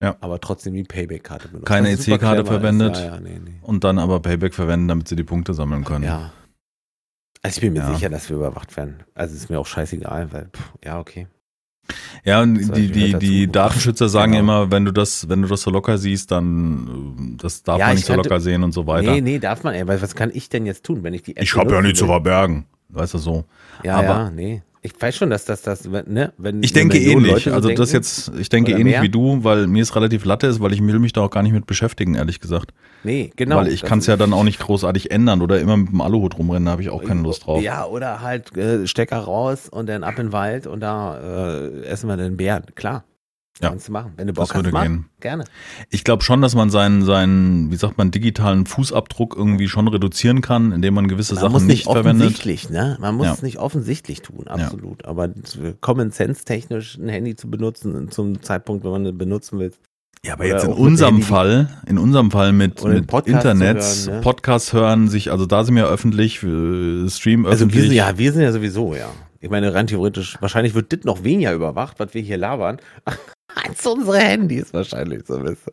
Ja. 0.03 0.17
aber 0.21 0.41
trotzdem 0.41 0.75
die 0.75 0.83
Payback-Karte 0.85 1.49
benutzt. 1.49 1.67
Keine 1.67 1.91
EC-Karte 1.91 2.45
verwendet. 2.45 2.97
Ja, 2.99 3.05
ja, 3.15 3.21
nee, 3.21 3.41
nee. 3.43 3.55
und 3.63 3.85
dann 3.85 3.99
aber 3.99 4.21
Payback 4.21 4.53
verwenden, 4.55 4.89
damit 4.89 5.09
sie 5.09 5.17
die 5.17 5.25
Punkte 5.25 5.55
sammeln 5.55 5.85
können. 5.85 6.05
Ja. 6.05 6.33
Also 7.43 7.57
ich 7.57 7.61
bin 7.61 7.73
mir 7.75 7.87
sicher, 7.95 8.09
dass 8.09 8.29
wir 8.29 8.37
überwacht 8.37 8.77
werden. 8.77 9.03
Also 9.15 9.35
ist 9.35 9.51
mir 9.51 9.59
auch 9.61 9.67
scheißegal, 9.67 10.33
weil, 10.33 10.49
pff, 10.55 10.73
ja, 10.85 10.99
okay. 10.99 11.27
Ja, 12.25 12.41
und 12.43 12.55
Das 12.57 12.71
die, 12.71 12.91
die, 12.91 13.15
die. 13.19 13.47
Datenschützer 13.53 14.09
sagen 14.09 14.33
Genau. 14.33 14.43
immer, 14.43 14.71
wenn 14.71 14.87
du 14.87 14.93
das, 14.93 15.29
wenn 15.29 15.43
du 15.43 15.49
das 15.49 15.61
so 15.63 15.71
locker 15.71 15.99
siehst, 15.99 16.31
dann 16.31 17.35
äh, 17.35 17.37
das 17.43 17.63
darf 17.63 17.79
man 17.79 17.91
ich 17.91 17.97
nicht 17.97 18.07
so 18.07 18.15
locker 18.15 18.41
sehen 18.41 18.63
und 18.63 18.73
so 18.73 18.87
weiter. 18.87 19.13
Nee, 19.13 19.21
nee, 19.21 19.39
darf 19.39 19.63
man, 19.65 19.75
ey, 19.75 19.87
weil 19.87 20.01
was 20.01 20.15
kann 20.15 20.31
ich 20.33 20.49
denn 20.49 20.65
jetzt 20.65 20.85
tun, 20.85 21.03
wenn 21.03 21.13
ich 21.13 21.23
die 21.23 21.37
App 21.37 21.43
ich 21.43 21.55
habe 21.55 21.75
ja 21.75 21.83
nichts 21.83 21.99
zu 21.99 22.07
verbergen. 22.07 22.65
Weißt 22.89 23.13
du 23.15 23.19
so. 23.19 23.45
Ja, 23.83 23.97
Aber- 23.99 24.07
ja, 24.07 24.31
nee. 24.31 24.63
Ich 24.87 24.93
weiß 25.01 25.17
schon, 25.17 25.31
dass 25.31 25.47
das, 25.47 25.63
das, 25.63 25.89
ne, 25.89 26.35
wenn 26.37 26.63
Ich 26.63 26.75
denke 26.75 26.99
ähnlich. 26.99 27.33
Leute 27.33 27.51
so 27.51 27.57
also 27.57 27.69
das 27.71 27.89
denken, 27.89 27.95
jetzt, 27.95 28.33
ich 28.39 28.51
denke 28.51 28.73
ähnlich 28.73 28.85
mehr? 28.85 29.03
wie 29.03 29.09
du, 29.09 29.43
weil 29.43 29.67
mir 29.67 29.83
es 29.83 29.97
relativ 29.97 30.27
latte 30.27 30.47
ist, 30.47 30.61
weil 30.61 30.75
ich 30.75 30.87
will 30.87 30.99
mich 30.99 31.15
da 31.15 31.23
auch 31.23 31.31
gar 31.31 31.43
nicht 31.43 31.53
mit 31.53 31.65
beschäftigen, 31.65 32.17
ehrlich 32.17 32.39
gesagt. 32.39 32.75
Nee, 33.03 33.33
genau. 33.35 33.57
weil 33.57 33.69
ich 33.69 33.81
das 33.81 33.89
kann 33.89 34.01
es 34.01 34.07
ja 34.09 34.19
dann 34.19 34.35
auch 34.35 34.45
nicht 34.45 34.59
großartig 34.59 35.11
ändern 35.11 35.41
oder 35.41 35.59
immer 35.59 35.79
mit 35.79 35.89
dem 35.89 36.03
Aluhut 36.03 36.37
rumrennen, 36.37 36.67
da 36.67 36.73
habe 36.73 36.83
ich 36.83 36.91
auch 36.91 37.03
keine 37.03 37.23
Lust 37.23 37.47
drauf. 37.47 37.63
Ja, 37.63 37.87
oder 37.87 38.21
halt 38.21 38.55
äh, 38.59 38.87
Stecker 38.87 39.21
raus 39.21 39.71
und 39.71 39.89
dann 39.89 40.05
ab 40.05 40.19
in 40.19 40.27
den 40.27 40.33
Wald 40.33 40.67
und 40.67 40.81
da 40.81 41.63
äh, 41.63 41.85
essen 41.85 42.07
wir 42.07 42.19
den 42.19 42.37
Bären. 42.37 42.65
Klar. 42.75 43.05
Ja. 43.63 43.69
Kannst 43.69 43.87
du 43.87 43.93
machen. 43.93 44.13
Wenn 44.17 44.27
du 44.27 44.33
Bock 44.33 44.47
Das 44.47 44.51
hast, 44.51 44.57
würde 44.57 44.73
mach. 44.73 44.83
gehen. 44.83 45.07
Gerne. 45.21 45.45
Ich 45.91 46.03
glaube 46.03 46.25
schon, 46.25 46.43
dass 46.43 46.57
man 46.57 46.71
seinen, 46.71 47.05
seinen, 47.05 47.71
wie 47.71 47.77
sagt 47.77 47.97
man, 47.99 48.11
digitalen 48.11 48.67
Fußabdruck 48.67 49.37
irgendwie 49.37 49.69
schon 49.69 49.87
reduzieren 49.87 50.41
kann, 50.41 50.73
indem 50.73 50.95
man 50.95 51.07
gewisse 51.07 51.35
Man 51.35 51.43
Sachen 51.43 51.53
muss 51.53 51.63
nicht 51.63 51.69
nicht 51.79 51.85
verwendet. 51.85 52.27
offensichtlich, 52.27 52.69
ne? 52.71 52.97
Man 53.01 53.15
muss 53.15 53.27
Ja. 53.27 53.33
es 53.35 53.43
nicht 53.43 53.59
offensichtlich 53.59 54.23
tun, 54.23 54.49
absolut. 54.49 55.05
Aber 55.05 55.29
Common 55.81 56.11
Sense 56.11 56.45
technisch 56.45 56.97
ein 56.99 57.09
Handy 57.09 57.37
zu 57.37 57.49
benutzen 57.49 58.11
zum 58.11 58.43
Zeitpunkt, 58.43 58.85
wenn 58.85 58.91
man 58.91 59.07
es 59.07 59.17
benutzen 59.17 59.61
will. 59.61 59.73
Ja, 60.27 60.33
aber 60.33 60.47
jetzt 60.47 60.65
in 60.65 60.73
unserem 60.73 61.15
Handy- 61.17 61.27
Fall, 61.27 61.69
in 61.87 61.99
unserem 61.99 62.31
Fall 62.33 62.53
mit, 62.53 62.83
mit 62.83 63.07
Podcast 63.07 63.45
Internet, 63.45 63.83
zu 63.85 64.07
hören, 64.11 64.17
ne? 64.17 64.23
Podcast 64.23 64.73
hören, 64.73 65.09
sich, 65.09 65.31
also 65.31 65.47
da 65.47 65.63
sind 65.63 65.77
wir 65.77 65.87
öffentlich, 65.87 66.39
Stream 66.39 66.49
Also 66.49 67.11
wir 67.11 67.51
öffentlich. 67.53 67.83
sind 67.85 67.93
ja, 67.93 68.19
wir 68.19 68.33
sind 68.33 68.43
ja 68.43 68.51
sowieso, 68.51 68.95
ja. 68.97 69.11
Ich 69.41 69.51
meine, 69.51 69.75
rein 69.75 69.87
theoretisch, 69.87 70.39
wahrscheinlich 70.41 70.75
wird 70.75 70.93
das 70.95 71.05
noch 71.05 71.23
weniger 71.23 71.53
überwacht, 71.53 72.01
was 72.01 72.15
wir 72.15 72.23
hier 72.23 72.39
labern, 72.39 72.79
als 73.55 73.87
unsere 73.87 74.19
Handys 74.19 74.73
wahrscheinlich 74.73 75.27
so 75.27 75.37
ein 75.37 75.45
bisschen. 75.45 75.73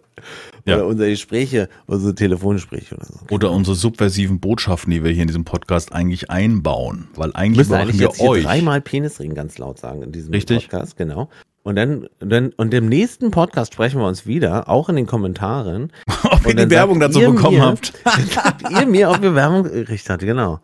Ja. 0.65 0.75
Oder 0.75 0.85
unsere 0.87 1.09
Gespräche, 1.09 1.69
unsere 1.87 2.13
Telefongespräche 2.13 2.95
oder 2.95 3.05
so. 3.05 3.19
Oder 3.31 3.51
unsere 3.51 3.75
subversiven 3.75 4.39
Botschaften, 4.39 4.91
die 4.91 5.03
wir 5.03 5.11
hier 5.11 5.23
in 5.23 5.27
diesem 5.27 5.45
Podcast 5.45 5.91
eigentlich 5.93 6.29
einbauen. 6.29 7.07
Weil 7.15 7.31
eigentlich 7.33 7.57
müssen 7.69 7.73
eigentlich 7.73 7.99
wir 7.99 8.07
jetzt 8.07 8.19
hier 8.19 8.29
euch. 8.29 8.43
dreimal 8.43 8.81
Penisring 8.81 9.33
ganz 9.33 9.57
laut 9.57 9.79
sagen 9.79 10.03
in 10.03 10.11
diesem 10.11 10.31
Richtig. 10.33 10.69
Podcast, 10.69 10.97
genau. 10.97 11.29
Und 11.63 11.75
dann, 11.75 12.07
dann, 12.19 12.53
und 12.57 12.73
im 12.73 12.87
nächsten 12.87 13.29
Podcast 13.29 13.73
sprechen 13.73 13.99
wir 13.99 14.07
uns 14.07 14.25
wieder, 14.25 14.67
auch 14.67 14.89
in 14.89 14.95
den 14.95 15.05
Kommentaren. 15.05 15.91
Ob 16.23 16.45
ihr 16.47 16.55
die 16.55 16.69
Werbung 16.71 16.99
dazu 16.99 17.19
bekommen 17.19 17.57
mir- 17.57 17.65
habt. 17.65 17.93
Ihr 18.71 18.85
mir, 18.87 19.09
ob 19.11 19.21
ihr 19.23 19.35
Werbung 19.35 19.63
gekriegt 19.63 20.09
habt, 20.09 20.21
genau. 20.23 20.59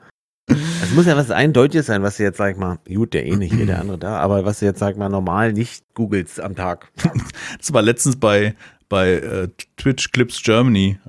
Es 0.47 0.93
muss 0.93 1.05
ja 1.05 1.17
was 1.17 1.31
Eindeutiges 1.31 1.87
sein, 1.87 2.01
was 2.03 2.19
ihr 2.19 2.27
jetzt, 2.27 2.37
sag 2.37 2.53
ich 2.53 2.57
mal, 2.57 2.79
gut, 2.87 3.13
der 3.13 3.23
eine 3.23 3.45
hier, 3.45 3.65
der 3.65 3.79
andere 3.81 3.97
da, 3.97 4.17
aber 4.19 4.45
was 4.45 4.61
ihr 4.61 4.69
jetzt, 4.69 4.79
sag 4.79 4.93
ich 4.93 4.97
mal, 4.97 5.09
normal 5.09 5.53
nicht 5.53 5.83
googelt 5.93 6.39
am 6.39 6.55
Tag. 6.55 6.91
Das 7.57 7.73
war 7.73 7.81
letztens 7.81 8.15
bei, 8.15 8.55
bei 8.87 9.13
äh, 9.13 9.49
Twitch 9.75 10.11
Clips 10.11 10.41
Germany. 10.41 10.99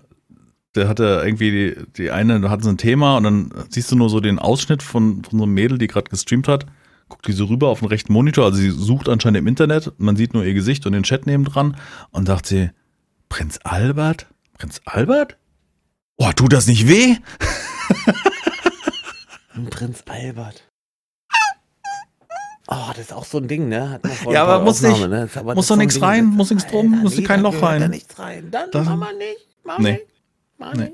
Der 0.74 0.88
hatte 0.88 1.22
irgendwie 1.24 1.50
die, 1.50 1.76
die 1.96 2.10
eine, 2.10 2.40
da 2.40 2.50
hat 2.50 2.62
so 2.62 2.68
ein 2.68 2.78
Thema 2.78 3.16
und 3.16 3.24
dann 3.24 3.50
siehst 3.70 3.90
du 3.90 3.96
nur 3.96 4.10
so 4.10 4.20
den 4.20 4.38
Ausschnitt 4.38 4.82
von, 4.82 5.22
von 5.24 5.38
so 5.38 5.44
einem 5.44 5.54
Mädel, 5.54 5.78
die 5.78 5.86
gerade 5.86 6.10
gestreamt 6.10 6.48
hat. 6.48 6.66
Guckt 7.08 7.26
die 7.26 7.32
so 7.32 7.46
rüber 7.46 7.68
auf 7.68 7.78
den 7.78 7.88
rechten 7.88 8.12
Monitor, 8.12 8.44
also 8.44 8.58
sie 8.58 8.70
sucht 8.70 9.08
anscheinend 9.08 9.38
im 9.38 9.46
Internet, 9.46 9.92
man 9.96 10.16
sieht 10.16 10.34
nur 10.34 10.44
ihr 10.44 10.52
Gesicht 10.52 10.84
und 10.84 10.92
den 10.92 11.04
Chat 11.04 11.26
nebendran 11.26 11.76
und 12.10 12.28
dachte 12.28 12.48
sie, 12.48 12.70
Prinz 13.28 13.58
Albert? 13.64 14.26
Prinz 14.58 14.80
Albert? 14.84 15.38
Oh, 16.16 16.30
tut 16.34 16.52
das 16.52 16.66
nicht 16.66 16.86
weh? 16.86 17.16
Prinz 19.66 20.02
Albert. 20.06 20.64
Oh, 22.70 22.88
das 22.88 22.98
ist 22.98 23.12
auch 23.14 23.24
so 23.24 23.38
ein 23.38 23.48
Ding, 23.48 23.68
ne? 23.68 23.88
Hat 23.90 24.04
man 24.04 24.12
vor 24.12 24.32
Ja, 24.32 24.44
paar 24.44 24.56
aber 24.56 24.64
muss 24.64 24.84
Aufnahmen, 24.84 25.10
nicht- 25.22 25.34
ne? 25.34 25.40
Aber- 25.40 25.54
muss 25.54 25.66
doch 25.68 25.74
so 25.74 25.80
nix 25.80 25.94
Ding, 25.94 26.04
rein, 26.04 26.26
muss 26.26 26.50
nix 26.50 26.66
drum, 26.66 26.92
Alter, 26.92 27.02
muss 27.02 27.16
nee, 27.16 27.22
kein 27.24 27.40
Loch 27.40 27.62
rein. 27.62 27.80
Da 27.80 27.88
nichts 27.88 28.18
rein. 28.18 28.50
Dann 28.50 28.70
Das- 28.70 28.84
mach 28.86 28.96
mal 28.96 29.16
nicht. 29.16 29.46
Mach 29.64 29.78
Nee. 29.78 29.92
nicht. 29.92 30.06
Mach 30.58 30.74
Nee. 30.74 30.80
nicht. 30.82 30.92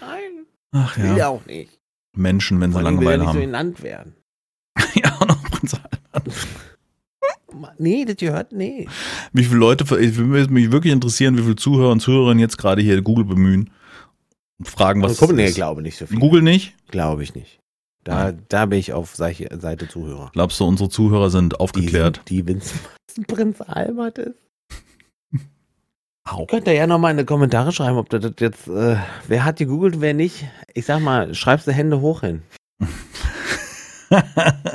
Nein. 0.00 0.46
Ach 0.72 0.96
Will 0.96 1.16
ja, 1.18 1.28
auch 1.28 1.44
nicht. 1.44 1.78
Menschen, 2.16 2.60
wenn 2.60 2.72
sie 2.72 2.78
allem 2.78 2.98
will 2.98 3.04
Langeweile 3.06 3.18
nicht 3.18 3.26
so 3.28 3.34
haben. 3.34 3.40
genannt 3.40 3.82
werden. 3.82 4.14
ja, 4.94 5.14
auch 5.20 5.26
noch 5.26 5.42
Prinz 5.44 5.74
Albert. 6.12 6.34
Nee, 7.78 8.06
das 8.06 8.16
gehört, 8.16 8.52
nee. 8.52 8.88
Wie 9.34 9.44
viele 9.44 9.58
Leute, 9.58 9.84
ich 10.00 10.16
würde 10.16 10.50
mich 10.52 10.72
wirklich 10.72 10.92
interessieren, 10.94 11.36
wie 11.36 11.42
viele 11.42 11.56
Zuhörer 11.56 11.92
und 11.92 12.00
Zuhörerinnen 12.00 12.38
jetzt 12.40 12.56
gerade 12.56 12.80
hier 12.80 13.02
Google 13.02 13.26
bemühen 13.26 13.70
und 14.58 14.66
fragen, 14.68 15.02
was 15.02 15.18
gucken, 15.18 15.36
das 15.36 15.44
nee, 15.44 15.50
ist. 15.50 15.54
glaube 15.56 15.82
nicht 15.82 15.98
so 15.98 16.06
viel. 16.06 16.18
Google 16.18 16.40
nicht? 16.40 16.74
Glaube 16.88 17.22
ich 17.22 17.34
nicht. 17.34 17.60
Da, 18.04 18.32
da 18.48 18.66
bin 18.66 18.78
ich 18.80 18.92
auf 18.92 19.14
Seite, 19.14 19.88
Zuhörer. 19.88 20.30
Glaubst 20.32 20.58
du, 20.58 20.64
unsere 20.64 20.88
Zuhörer 20.88 21.30
sind 21.30 21.60
aufgeklärt? 21.60 22.20
Die, 22.28 22.42
die 22.42 23.22
Prinz 23.28 23.60
Albert 23.60 24.18
ist. 24.18 24.34
Au. 26.28 26.46
Könnt 26.46 26.66
ihr 26.66 26.74
ja 26.74 26.86
nochmal 26.86 27.12
in 27.12 27.18
die 27.18 27.24
Kommentare 27.24 27.70
schreiben, 27.72 27.96
ob 27.98 28.08
das 28.10 28.24
jetzt, 28.40 28.66
äh, 28.68 28.96
wer 29.28 29.44
hat 29.44 29.56
gegoogelt, 29.58 30.00
wer 30.00 30.14
nicht. 30.14 30.44
Ich 30.74 30.86
sag 30.86 31.00
mal, 31.00 31.32
schreibst 31.34 31.66
du 31.68 31.72
Hände 31.72 32.00
hoch 32.00 32.20
hin. 32.22 32.42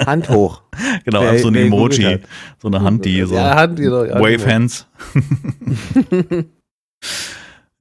Hand 0.06 0.30
hoch. 0.30 0.62
genau, 1.06 1.22
Wer- 1.22 1.38
so 1.40 1.50
ein 1.50 1.56
Emoji, 1.56 2.20
so 2.60 2.70
eine 2.70 2.82
Hand, 2.82 3.06
die 3.06 3.22
so 3.24 3.36
Ja, 3.36 3.56
Hand, 3.56 3.78
genau. 3.78 4.04
ja, 4.04 4.16
Wave 4.20 4.38
genau. 4.38 4.50
Hands. 4.52 4.88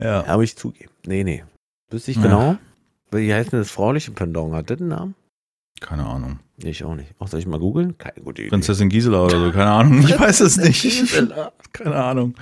ja. 0.00 0.06
Ja, 0.06 0.26
aber 0.26 0.42
ich 0.42 0.56
zugeben. 0.56 0.90
Nee, 1.06 1.24
nee. 1.24 1.44
Wüsste 1.90 2.10
ich 2.10 2.16
Ja. 2.18 2.22
genau. 2.24 2.56
Wie 3.10 3.32
heißt 3.32 3.52
denn 3.52 3.60
das 3.60 3.70
frauliche 3.70 4.10
Pendant? 4.10 4.52
Hat 4.54 4.68
das 4.70 4.80
einen 4.80 4.88
Namen? 4.88 5.14
Keine 5.80 6.06
Ahnung. 6.06 6.38
Ich 6.58 6.84
auch 6.84 6.94
nicht. 6.94 7.14
Auch 7.18 7.28
soll 7.28 7.40
ich 7.40 7.46
mal 7.46 7.58
googeln? 7.58 7.98
Keine 7.98 8.22
gute 8.22 8.42
Idee. 8.42 8.50
Prinzessin 8.50 8.88
Gisela 8.88 9.24
oder 9.24 9.38
so, 9.38 9.52
keine 9.52 9.70
Ahnung. 9.70 10.00
Ich 10.00 10.18
weiß 10.18 10.40
es 10.40 10.56
nicht. 10.56 10.82
Gisela. 10.82 11.52
keine 11.72 11.96
Ahnung, 11.96 12.34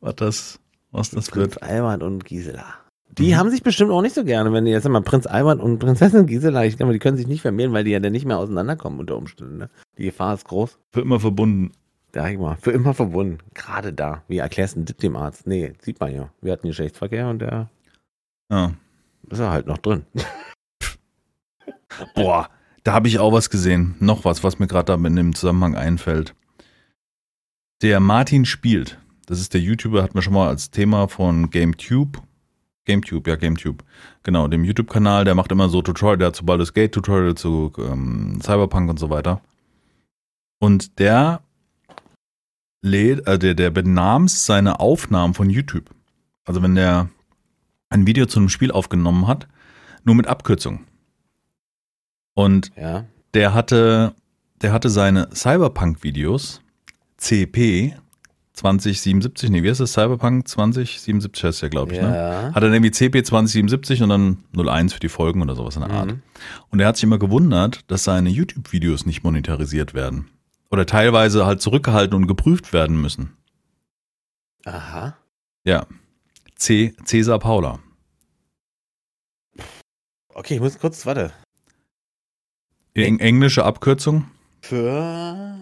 was 0.00 0.16
das, 0.16 0.60
was 0.90 1.10
das 1.10 1.30
Prinz 1.30 1.54
wird. 1.54 1.62
Albert 1.62 2.02
und 2.02 2.24
Gisela. 2.24 2.74
Die 3.16 3.30
Mhm. 3.32 3.36
haben 3.36 3.50
sich 3.50 3.62
bestimmt 3.62 3.92
auch 3.92 4.02
nicht 4.02 4.14
so 4.16 4.24
gerne, 4.24 4.52
wenn 4.52 4.64
die 4.64 4.72
jetzt 4.72 4.88
mal 4.88 5.00
Prinz 5.02 5.26
Albert 5.26 5.60
und 5.60 5.78
Prinzessin 5.78 6.26
Gisela, 6.26 6.64
ich 6.64 6.76
glaube, 6.76 6.92
die 6.92 6.98
können 6.98 7.16
sich 7.16 7.28
nicht 7.28 7.42
vermehren, 7.42 7.72
weil 7.72 7.84
die 7.84 7.92
ja 7.92 8.00
dann 8.00 8.10
nicht 8.12 8.24
mehr 8.26 8.38
auseinanderkommen 8.38 8.98
unter 8.98 9.16
Umständen. 9.16 9.58
Ne? 9.58 9.70
Die 9.98 10.04
Gefahr 10.06 10.34
ist 10.34 10.46
groß. 10.46 10.78
Für 10.92 11.00
immer 11.02 11.20
verbunden. 11.20 11.70
Sag 12.12 12.32
ich 12.32 12.38
mal, 12.38 12.56
für 12.60 12.70
immer 12.72 12.92
verbunden. 12.94 13.38
Gerade 13.54 13.92
da. 13.92 14.22
Wie 14.28 14.38
erklärst 14.38 14.76
du 14.76 14.80
das 14.82 14.96
dem 14.96 15.14
Arzt? 15.16 15.46
Nee, 15.46 15.74
sieht 15.80 16.00
man 16.00 16.12
ja. 16.14 16.28
Wir 16.42 16.52
hatten 16.52 16.66
Geschlechtsverkehr 16.66 17.28
und 17.28 17.38
der 17.40 17.70
Ja. 18.50 18.72
ist 19.30 19.38
er 19.38 19.50
halt 19.52 19.66
noch 19.68 19.78
drin. 19.78 20.04
Boah, 22.14 22.48
da 22.84 22.92
habe 22.92 23.08
ich 23.08 23.18
auch 23.18 23.32
was 23.32 23.50
gesehen. 23.50 23.96
Noch 23.98 24.24
was, 24.24 24.44
was 24.44 24.58
mir 24.58 24.66
gerade 24.66 24.96
da 24.96 25.06
in 25.06 25.16
dem 25.16 25.34
Zusammenhang 25.34 25.74
einfällt. 25.74 26.34
Der 27.82 27.98
Martin 27.98 28.44
spielt. 28.44 28.98
Das 29.26 29.40
ist 29.40 29.54
der 29.54 29.60
YouTuber, 29.60 30.02
hat 30.02 30.14
mir 30.14 30.22
schon 30.22 30.34
mal 30.34 30.48
als 30.48 30.70
Thema 30.70 31.08
von 31.08 31.50
GameTube. 31.50 32.22
GameTube, 32.84 33.26
ja, 33.26 33.36
GameTube. 33.36 33.82
Genau, 34.22 34.48
dem 34.48 34.64
YouTube-Kanal, 34.64 35.24
der 35.24 35.34
macht 35.34 35.50
immer 35.50 35.70
so 35.70 35.80
Tutorial, 35.80 36.18
der 36.18 36.28
hat 36.28 36.36
zu 36.36 36.44
Baldur's 36.44 36.74
Gate 36.74 36.92
Tutorial 36.92 37.34
zu 37.34 37.72
ähm, 37.78 38.38
Cyberpunk 38.42 38.90
und 38.90 38.98
so 38.98 39.08
weiter. 39.08 39.40
Und 40.58 40.98
der 40.98 41.40
lädt, 42.82 43.26
äh, 43.26 43.38
der, 43.38 43.54
der 43.54 43.70
benamst 43.70 44.44
seine 44.44 44.80
Aufnahmen 44.80 45.32
von 45.32 45.48
YouTube. 45.48 45.90
Also 46.44 46.62
wenn 46.62 46.74
der 46.74 47.08
ein 47.88 48.06
Video 48.06 48.26
zu 48.26 48.38
einem 48.38 48.50
Spiel 48.50 48.70
aufgenommen 48.70 49.26
hat, 49.26 49.48
nur 50.04 50.14
mit 50.14 50.26
Abkürzung. 50.26 50.84
Und 52.34 52.70
Ja. 52.76 53.04
der 53.34 53.54
hatte, 53.54 54.14
der 54.62 54.72
hatte 54.72 54.90
seine 54.90 55.28
Cyberpunk-Videos, 55.34 56.60
CP 57.16 57.96
2077, 58.54 59.50
nee, 59.50 59.62
wie 59.64 59.70
heißt 59.70 59.80
das? 59.80 59.92
Cyberpunk 59.94 60.46
2077 60.46 61.42
heißt 61.44 61.62
der, 61.62 61.70
glaube 61.70 61.92
ich, 61.94 62.00
ne? 62.00 62.14
Ja. 62.16 62.54
Hat 62.54 62.62
er 62.62 62.72
irgendwie 62.72 62.92
CP 62.92 63.22
2077 63.24 64.02
und 64.02 64.08
dann 64.10 64.44
01 64.56 64.92
für 64.92 65.00
die 65.00 65.08
Folgen 65.08 65.42
oder 65.42 65.56
sowas 65.56 65.74
in 65.74 65.82
der 65.82 65.90
Art. 65.90 66.06
Mhm. 66.12 66.22
Und 66.70 66.80
er 66.80 66.86
hat 66.86 66.96
sich 66.96 67.04
immer 67.04 67.18
gewundert, 67.18 67.80
dass 67.90 68.04
seine 68.04 68.30
YouTube-Videos 68.30 69.06
nicht 69.06 69.24
monetarisiert 69.24 69.92
werden. 69.94 70.30
Oder 70.70 70.86
teilweise 70.86 71.46
halt 71.46 71.60
zurückgehalten 71.62 72.16
und 72.16 72.26
geprüft 72.28 72.72
werden 72.72 73.00
müssen. 73.00 73.36
Aha. 74.64 75.16
Ja. 75.64 75.86
C. 76.56 76.94
Cäsar 77.04 77.38
Paula. 77.40 77.80
Okay, 80.32 80.54
ich 80.54 80.60
muss 80.60 80.78
kurz, 80.78 81.04
warte. 81.06 81.32
Eng 82.96 83.18
englische 83.18 83.64
Abkürzung. 83.64 84.26
Für 84.62 85.56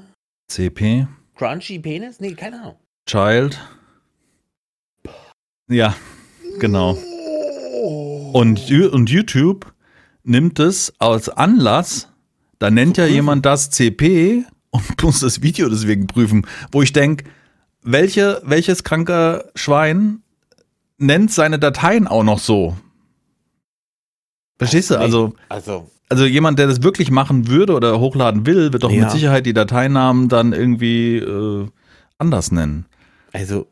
CP. 0.48 1.06
Crunchy 1.34 1.78
Penis? 1.78 2.20
Nee, 2.20 2.34
keine 2.34 2.60
Ahnung. 2.60 2.76
Child. 3.08 3.58
Ja, 5.68 5.96
genau. 6.58 6.92
Und, 8.32 8.60
Ju- 8.68 8.88
und 8.90 9.08
YouTube 9.10 9.72
nimmt 10.24 10.58
es 10.60 10.92
als 10.98 11.28
Anlass, 11.30 12.08
da 12.58 12.70
nennt 12.70 12.96
ja 12.98 13.06
jemand 13.06 13.46
das 13.46 13.70
CP 13.70 14.44
und 14.70 15.02
muss 15.02 15.20
das 15.20 15.42
Video 15.42 15.68
deswegen 15.70 16.06
prüfen, 16.06 16.46
wo 16.70 16.82
ich 16.82 16.92
denke, 16.92 17.24
welche, 17.82 18.40
welches 18.44 18.84
kranke 18.84 19.50
Schwein 19.56 20.22
nennt 20.98 21.32
seine 21.32 21.58
Dateien 21.58 22.06
auch 22.06 22.22
noch 22.22 22.38
so? 22.38 22.76
Verstehst 24.58 24.90
du? 24.90 24.96
Also, 24.98 25.34
Also, 25.48 25.90
also 26.09 26.25
jemand, 26.26 26.59
der 26.59 26.66
das 26.66 26.82
wirklich 26.82 27.11
machen 27.11 27.49
würde 27.49 27.75
oder 27.75 27.99
hochladen 28.00 28.44
will, 28.47 28.73
wird 28.73 28.82
doch 28.82 28.90
Ja. 28.90 29.02
mit 29.04 29.11
Sicherheit 29.11 29.47
die 29.47 29.54
Dateinamen 29.54 30.28
dann 30.28 30.52
irgendwie 30.52 31.16
äh, 31.18 31.66
anders 32.18 32.52
nennen. 32.52 32.87
also. 33.32 33.66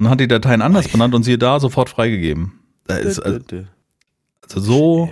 Und 0.00 0.08
hat 0.10 0.20
die 0.20 0.28
Dateien 0.28 0.62
anders 0.62 0.86
Ich- 0.86 0.92
benannt 0.92 1.12
und 1.14 1.24
siehe 1.24 1.38
da 1.38 1.58
sofort 1.58 1.88
freigegeben. 1.90 2.52
Da 2.86 2.96
ist, 2.98 3.18
also 3.18 3.40
also 4.44 4.60
so, 4.60 5.10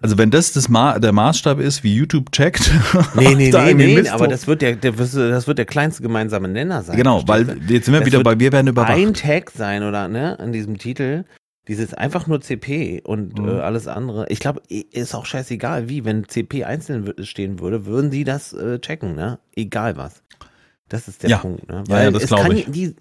also 0.00 0.16
wenn 0.18 0.30
das, 0.30 0.52
das 0.52 0.68
Ma 0.70 0.98
der 0.98 1.12
Maßstab 1.12 1.60
ist, 1.60 1.84
wie 1.84 1.94
YouTube 1.94 2.32
checkt. 2.32 2.70
Nee, 3.14 3.34
nee, 3.36 3.50
nee, 3.52 3.74
nee, 3.74 3.94
Mist 3.96 4.10
aber 4.10 4.28
das 4.28 4.46
wird 4.46 4.62
der, 4.62 4.76
der, 4.76 4.92
das 4.92 5.46
wird 5.46 5.58
der 5.58 5.66
kleinste 5.66 6.02
gemeinsame 6.02 6.48
Nenner 6.48 6.82
sein. 6.82 6.96
Genau, 6.96 7.22
weil 7.28 7.60
jetzt 7.68 7.84
sind 7.84 7.92
wir 7.92 8.00
Das 8.00 8.06
wieder 8.06 8.22
bei, 8.22 8.40
wir 8.40 8.50
werden 8.50 8.68
überwacht. 8.68 8.92
ein 8.96 9.12
Tag 9.14 9.50
sein 9.50 9.82
oder 9.82 10.08
ne, 10.08 10.40
an 10.40 10.52
diesem 10.52 10.78
Titel. 10.78 11.24
Dieses 11.68 11.94
einfach 11.94 12.26
nur 12.26 12.40
CP 12.40 13.02
und 13.04 13.38
Mhm. 13.38 13.48
äh, 13.48 13.52
alles 13.60 13.86
andere. 13.86 14.26
Ich 14.28 14.40
glaube, 14.40 14.62
ist 14.68 15.14
auch 15.14 15.26
scheißegal 15.26 15.88
wie. 15.88 16.04
Wenn 16.04 16.28
CP 16.28 16.64
einzeln 16.64 17.12
stehen 17.24 17.60
würde, 17.60 17.86
würden 17.86 18.10
die 18.10 18.24
das 18.24 18.52
äh, 18.52 18.80
checken, 18.80 19.14
ne? 19.14 19.38
Egal 19.54 19.96
was. 19.96 20.22
Das 20.88 21.06
ist 21.08 21.22
der 21.22 21.30
Ja. 21.30 21.38
Punkt, 21.38 21.68
ne? 21.68 21.84
Ja, 21.88 22.02
ja, 22.02 22.10
das 22.10 22.24
es 22.24 22.28
glaub 22.30 22.40
kann 22.42 22.56
ich. 22.56 22.68
Die, 22.70 22.96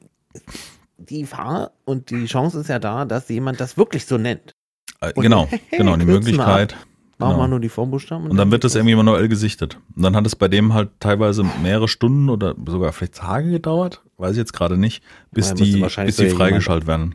die 0.98 1.22
Gefahr 1.22 1.72
und 1.86 2.12
die 2.12 2.25
Chance 2.25 2.60
ist 2.60 2.70
ja 2.70 2.77
da, 2.80 3.06
dass 3.06 3.27
jemand 3.30 3.60
das 3.60 3.77
wirklich 3.77 4.06
so 4.06 4.18
nennt. 4.20 4.53
Äh, 5.01 5.12
und- 5.13 5.24
genau, 5.24 5.48
hey, 5.50 5.60
genau, 5.80 5.96
die 5.98 6.06
Möglichkeit. 6.06 6.75
Machen 7.18 7.34
Genau. 7.34 7.44
wir 7.44 7.48
nur 7.50 7.60
die 7.60 7.70
Vorbuchstaben. 7.70 8.27
Und 8.32 8.38
dann 8.38 8.50
wird 8.51 8.63
das 8.63 8.74
irgendwie 8.74 8.96
manuell 8.96 9.27
gesichtet. 9.27 9.77
Und 9.96 10.01
dann 10.03 10.15
hat 10.15 10.25
es 10.25 10.36
bei 10.36 10.48
dem 10.48 10.74
halt 10.74 10.89
teilweise 11.00 11.44
mehrere 11.62 11.88
Stunden 11.88 12.30
oder 12.30 12.56
sogar 12.68 12.94
vielleicht 12.94 13.13
Tage 13.15 13.51
gedauert, 13.51 14.01
weiß 14.18 14.32
ich 14.32 14.38
jetzt 14.38 14.53
gerade 14.53 14.75
nicht, 14.75 15.03
bis 15.32 15.51
müsste 15.51 15.63
die, 15.63 16.03
bis 16.06 16.15
die 16.15 16.30
freigeschaltet 16.30 16.88
werden. 16.88 17.13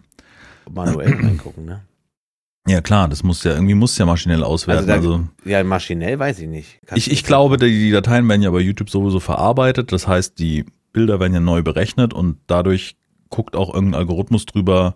Manuell 0.70 1.12
reingucken, 1.22 1.64
ne? 1.64 1.82
Ja 2.68 2.80
klar, 2.80 3.06
das 3.08 3.22
muss 3.22 3.44
ja, 3.44 3.52
irgendwie 3.52 3.74
muss 3.74 3.96
ja 3.96 4.06
maschinell 4.06 4.42
auswerten. 4.42 4.90
Also 4.90 5.12
Also, 5.12 5.28
Ja, 5.44 5.62
maschinell 5.62 6.18
weiß 6.18 6.40
ich 6.40 6.48
nicht. 6.48 6.80
Kannst 6.86 7.06
ich, 7.06 7.12
ich 7.12 7.22
glaube, 7.24 7.58
die, 7.58 7.66
die 7.70 7.90
Dateien 7.92 8.28
werden 8.28 8.42
ja 8.42 8.50
bei 8.50 8.58
YouTube 8.58 8.90
sowieso 8.90 9.20
verarbeitet. 9.20 9.92
Das 9.92 10.08
heißt, 10.08 10.38
die 10.40 10.64
Bilder 10.92 11.20
werden 11.20 11.32
ja 11.34 11.38
neu 11.40 11.62
berechnet 11.62 12.12
und 12.12 12.38
dadurch 12.48 12.96
guckt 13.30 13.54
auch 13.54 13.72
irgendein 13.72 14.00
Algorithmus 14.00 14.46
drüber, 14.46 14.94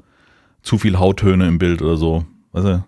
zu 0.62 0.79
viel 0.79 0.99
Hauttöne 0.99 1.47
im 1.47 1.59
Bild 1.59 1.81
oder 1.81 1.97
so. 1.97 2.25
Weißt 2.53 2.67
du? 2.67 2.85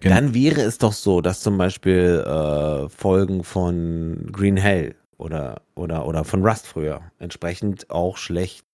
Gen- 0.00 0.10
Dann 0.14 0.34
wäre 0.34 0.60
es 0.62 0.78
doch 0.78 0.92
so, 0.92 1.20
dass 1.20 1.40
zum 1.40 1.56
Beispiel 1.58 2.24
äh, 2.26 2.88
Folgen 2.88 3.42
von 3.44 4.28
Green 4.32 4.56
Hell 4.56 4.94
oder, 5.18 5.62
oder, 5.74 6.06
oder 6.06 6.24
von 6.24 6.44
Rust 6.44 6.66
früher 6.66 7.00
entsprechend 7.18 7.90
auch 7.90 8.16
schlecht 8.16 8.64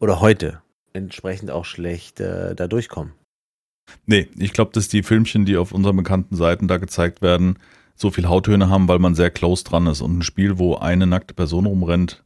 oder 0.00 0.20
heute 0.20 0.60
entsprechend 0.98 1.50
auch 1.50 1.64
schlecht 1.64 2.20
äh, 2.20 2.54
da 2.54 2.66
durchkommen. 2.66 3.12
Nee, 4.06 4.28
ich 4.38 4.52
glaube, 4.52 4.72
dass 4.72 4.88
die 4.88 5.02
Filmchen, 5.02 5.44
die 5.44 5.56
auf 5.56 5.72
unseren 5.72 5.96
bekannten 5.96 6.36
Seiten 6.36 6.68
da 6.68 6.76
gezeigt 6.76 7.22
werden, 7.22 7.58
so 7.94 8.10
viel 8.10 8.28
Hauttöne 8.28 8.68
haben, 8.68 8.86
weil 8.86 8.98
man 8.98 9.14
sehr 9.14 9.30
close 9.30 9.64
dran 9.64 9.86
ist. 9.86 10.00
Und 10.00 10.18
ein 10.18 10.22
Spiel, 10.22 10.58
wo 10.58 10.76
eine 10.76 11.06
nackte 11.06 11.34
Person 11.34 11.66
rumrennt, 11.66 12.22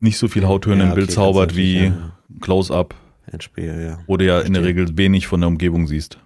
nicht 0.00 0.18
so 0.18 0.26
viel 0.26 0.46
Hauttöne 0.46 0.82
Ja, 0.82 0.88
im 0.88 0.94
Bild 0.94 1.08
okay, 1.08 1.14
zaubert 1.14 1.50
tatsächlich, 1.50 1.82
wie 1.82 1.86
ja. 1.86 2.16
Close-Up, 2.40 2.94
Ein 3.30 3.40
Spiel, 3.40 3.82
ja. 3.82 4.00
wo 4.06 4.16
du 4.16 4.24
ja 4.24 4.40
in 4.40 4.52
der 4.52 4.62
Verstehe. 4.62 4.82
Regel 4.82 4.98
wenig 4.98 5.26
von 5.26 5.40
der 5.40 5.48
Umgebung 5.48 5.86
siehst. 5.86 6.18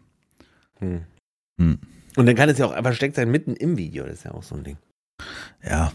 Hm. 0.79 1.03
Hm. 1.61 1.79
Und 2.17 2.27
dann 2.27 2.35
kann 2.35 2.49
es 2.49 2.59
ja 2.59 2.67
auch 2.67 2.71
einfach 2.73 2.91
versteckt 2.91 3.17
sein 3.17 3.31
mitten 3.31 3.55
im 3.55 3.77
Video. 3.77 4.05
Das 4.05 4.15
ist 4.15 4.25
ja 4.25 4.33
auch 4.33 4.43
so 4.43 4.55
ein 4.55 4.65
Ding. 4.65 4.79
Ja, 5.63 5.93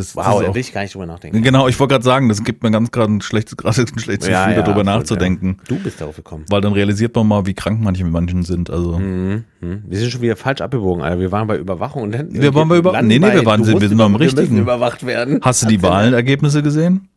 das, 0.00 0.16
Wow, 0.16 0.38
das 0.40 0.46
da 0.48 0.54
will 0.54 0.60
ich 0.60 0.72
gar 0.72 0.82
nicht 0.82 0.94
drüber 0.94 1.06
nachdenken. 1.06 1.42
Genau, 1.42 1.68
ich 1.68 1.78
wollte 1.78 1.92
gerade 1.92 2.04
sagen, 2.04 2.28
das 2.28 2.42
gibt 2.42 2.62
mir 2.62 2.70
ganz 2.70 2.90
gerade 2.90 3.12
ein 3.12 3.20
schlechtes, 3.20 3.56
gerade 3.56 3.80
ein 3.82 3.98
schlechtes 3.98 4.28
Ja, 4.28 4.46
Gefühl, 4.46 4.56
ja, 4.58 4.62
darüber 4.62 4.80
absolut, 4.80 5.00
nachzudenken. 5.00 5.56
Du 5.68 5.76
bist 5.78 6.00
darauf 6.00 6.16
gekommen. 6.16 6.44
Weil 6.50 6.60
dann 6.60 6.72
realisiert 6.72 7.14
man 7.14 7.26
mal, 7.28 7.46
wie 7.46 7.54
krank 7.54 7.80
manche 7.80 8.02
mit 8.04 8.12
manchen 8.12 8.42
sind. 8.42 8.70
Also 8.70 8.98
Mhm. 8.98 9.44
mhm. 9.60 9.82
Wir 9.86 9.98
sind 9.98 10.10
schon 10.10 10.22
wieder 10.22 10.36
falsch 10.36 10.60
abgebogen, 10.60 11.02
Alter. 11.02 11.20
Wir 11.20 11.30
waren 11.32 11.46
bei 11.46 11.56
Überwachung 11.58 12.02
und 12.02 12.12
dann. 12.12 12.32
Wir 12.32 12.54
waren 12.54 12.68
bei 12.68 12.78
Über- 12.78 12.92
landen 12.92 13.08
nee, 13.08 13.18
nee, 13.18 13.32
wir 13.32 13.44
waren- 13.46 13.60
wir 13.60 13.66
sind 13.88 13.98
wir 13.98 14.08
müssen 14.08 14.16
Richtigen. 14.38 14.58
überwacht 14.58 15.06
werden. 15.06 15.40
hast 15.42 15.62
du 15.62 15.66
die. 15.68 15.82
Wahlergebnisse 15.82 16.62
gesehen? 16.62 17.08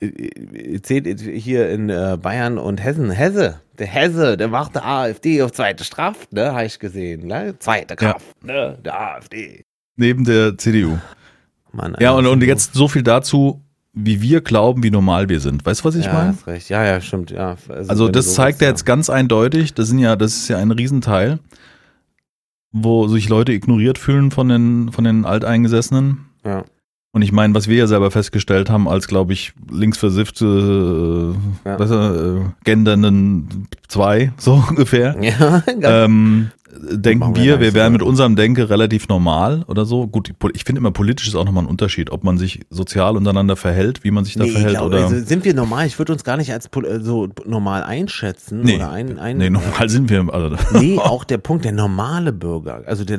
Äh, 0.00 0.80
Zählt 0.82 1.20
hier 1.20 1.68
in 1.70 1.88
äh, 1.90 2.16
Bayern 2.20 2.58
und 2.58 2.82
Hessen. 2.82 3.10
Hesse, 3.10 3.60
der 3.78 3.86
Hesse, 3.88 4.36
der 4.36 4.46
macht 4.48 4.74
der 4.76 4.86
AfD 4.86 5.42
auf 5.42 5.52
zweite 5.52 5.82
Strafe, 5.84 6.20
ne, 6.30 6.52
habe 6.52 6.64
ich 6.66 6.78
gesehen. 6.78 7.26
Ne? 7.26 7.54
Zweite 7.58 7.96
Ja. 8.00 8.12
Kraft, 8.12 8.44
ne, 8.44 8.78
der 8.84 9.00
AfD. 9.00 9.64
Neben 9.96 10.24
der 10.24 10.56
CDU. 10.56 10.98
Mann, 11.78 11.96
Ja, 12.00 12.12
und, 12.12 12.26
und 12.26 12.42
jetzt 12.42 12.74
so 12.74 12.88
viel 12.88 13.02
dazu, 13.02 13.62
wie 13.94 14.20
wir 14.20 14.42
glauben, 14.42 14.82
wie 14.82 14.90
normal 14.90 15.28
wir 15.28 15.40
sind. 15.40 15.64
Weißt 15.64 15.80
du, 15.80 15.84
was 15.86 15.94
ich 15.96 16.04
ja, 16.06 16.12
meine? 16.12 16.28
hast 16.30 16.46
recht. 16.46 16.68
Ja, 16.68 16.84
ja, 16.84 17.00
stimmt. 17.00 17.30
Ja, 17.30 17.56
Also 17.88 18.06
du 18.06 18.12
das 18.12 18.34
zeigt 18.34 18.60
ja 18.60 18.68
jetzt 18.68 18.84
ganz 18.84 19.08
eindeutig, 19.10 19.74
das 19.74 19.88
sind 19.88 19.98
ja, 19.98 20.14
das 20.14 20.34
ist 20.36 20.48
ja 20.48 20.58
ein 20.58 20.70
Riesenteil, 20.70 21.38
wo 22.72 23.08
sich 23.08 23.28
Leute 23.28 23.52
ignoriert 23.52 23.98
fühlen 23.98 24.30
von 24.30 24.48
den, 24.48 24.92
von 24.92 25.04
den 25.04 25.24
Alteingesessenen. 25.24 26.26
Ja. 26.44 26.64
Und 27.12 27.22
ich 27.22 27.32
meine, 27.32 27.54
was 27.54 27.66
wir 27.68 27.76
ja 27.78 27.86
selber 27.86 28.10
festgestellt 28.10 28.68
haben, 28.68 28.86
als 28.86 29.08
glaube 29.08 29.32
ich 29.32 29.52
linksversiffte, 29.70 31.34
äh, 31.64 31.68
Ja. 31.68 31.78
weißt 31.80 31.90
du, 31.90 31.96
äh, 31.96 32.64
gendernden 32.64 33.66
zwei, 33.88 34.32
so 34.36 34.62
ungefähr. 34.68 35.16
Ja, 35.20 35.62
Ähm, 35.82 36.50
denken 36.70 37.20
Machen 37.20 37.36
wir 37.36 37.60
wir, 37.60 37.74
wären 37.74 37.92
mit 37.92 38.02
unserem 38.02 38.36
Denke 38.36 38.68
relativ 38.70 39.08
normal 39.08 39.64
oder 39.68 39.84
so. 39.84 40.06
Gut, 40.06 40.32
ich 40.54 40.64
finde 40.64 40.80
immer 40.80 40.90
politisch 40.90 41.28
ist 41.28 41.34
auch 41.34 41.44
nochmal 41.44 41.64
ein 41.64 41.68
Unterschied, 41.68 42.10
ob 42.10 42.24
man 42.24 42.38
sich 42.38 42.60
sozial 42.70 43.16
untereinander 43.16 43.56
verhält, 43.56 44.04
wie 44.04 44.10
man 44.10 44.24
sich 44.24 44.34
da 44.34 44.44
Nee, 44.44 44.50
verhält 44.50 44.76
glaube, 44.76 44.96
oder. 44.96 45.04
also 45.04 45.24
sind 45.24 45.44
wir 45.44 45.54
normal? 45.54 45.86
Ich 45.86 45.98
würde 45.98 46.12
uns 46.12 46.24
gar 46.24 46.36
nicht 46.36 46.52
als 46.52 46.66
äh, 46.66 47.00
so 47.00 47.28
normal 47.46 47.82
einschätzen. 47.82 48.60
nee, 48.60 48.76
oder 48.76 48.90
ein, 48.90 49.18
ein, 49.18 49.38
nee, 49.38 49.50
normal 49.50 49.88
sind 49.88 50.10
wir. 50.10 50.32
Also, 50.32 50.56
Nee, 50.78 50.98
auch 51.02 51.24
der 51.24 51.38
Punkt, 51.38 51.64
der 51.64 51.72
normale 51.72 52.32
Bürger. 52.32 52.82
Also 52.86 53.04
der, 53.04 53.18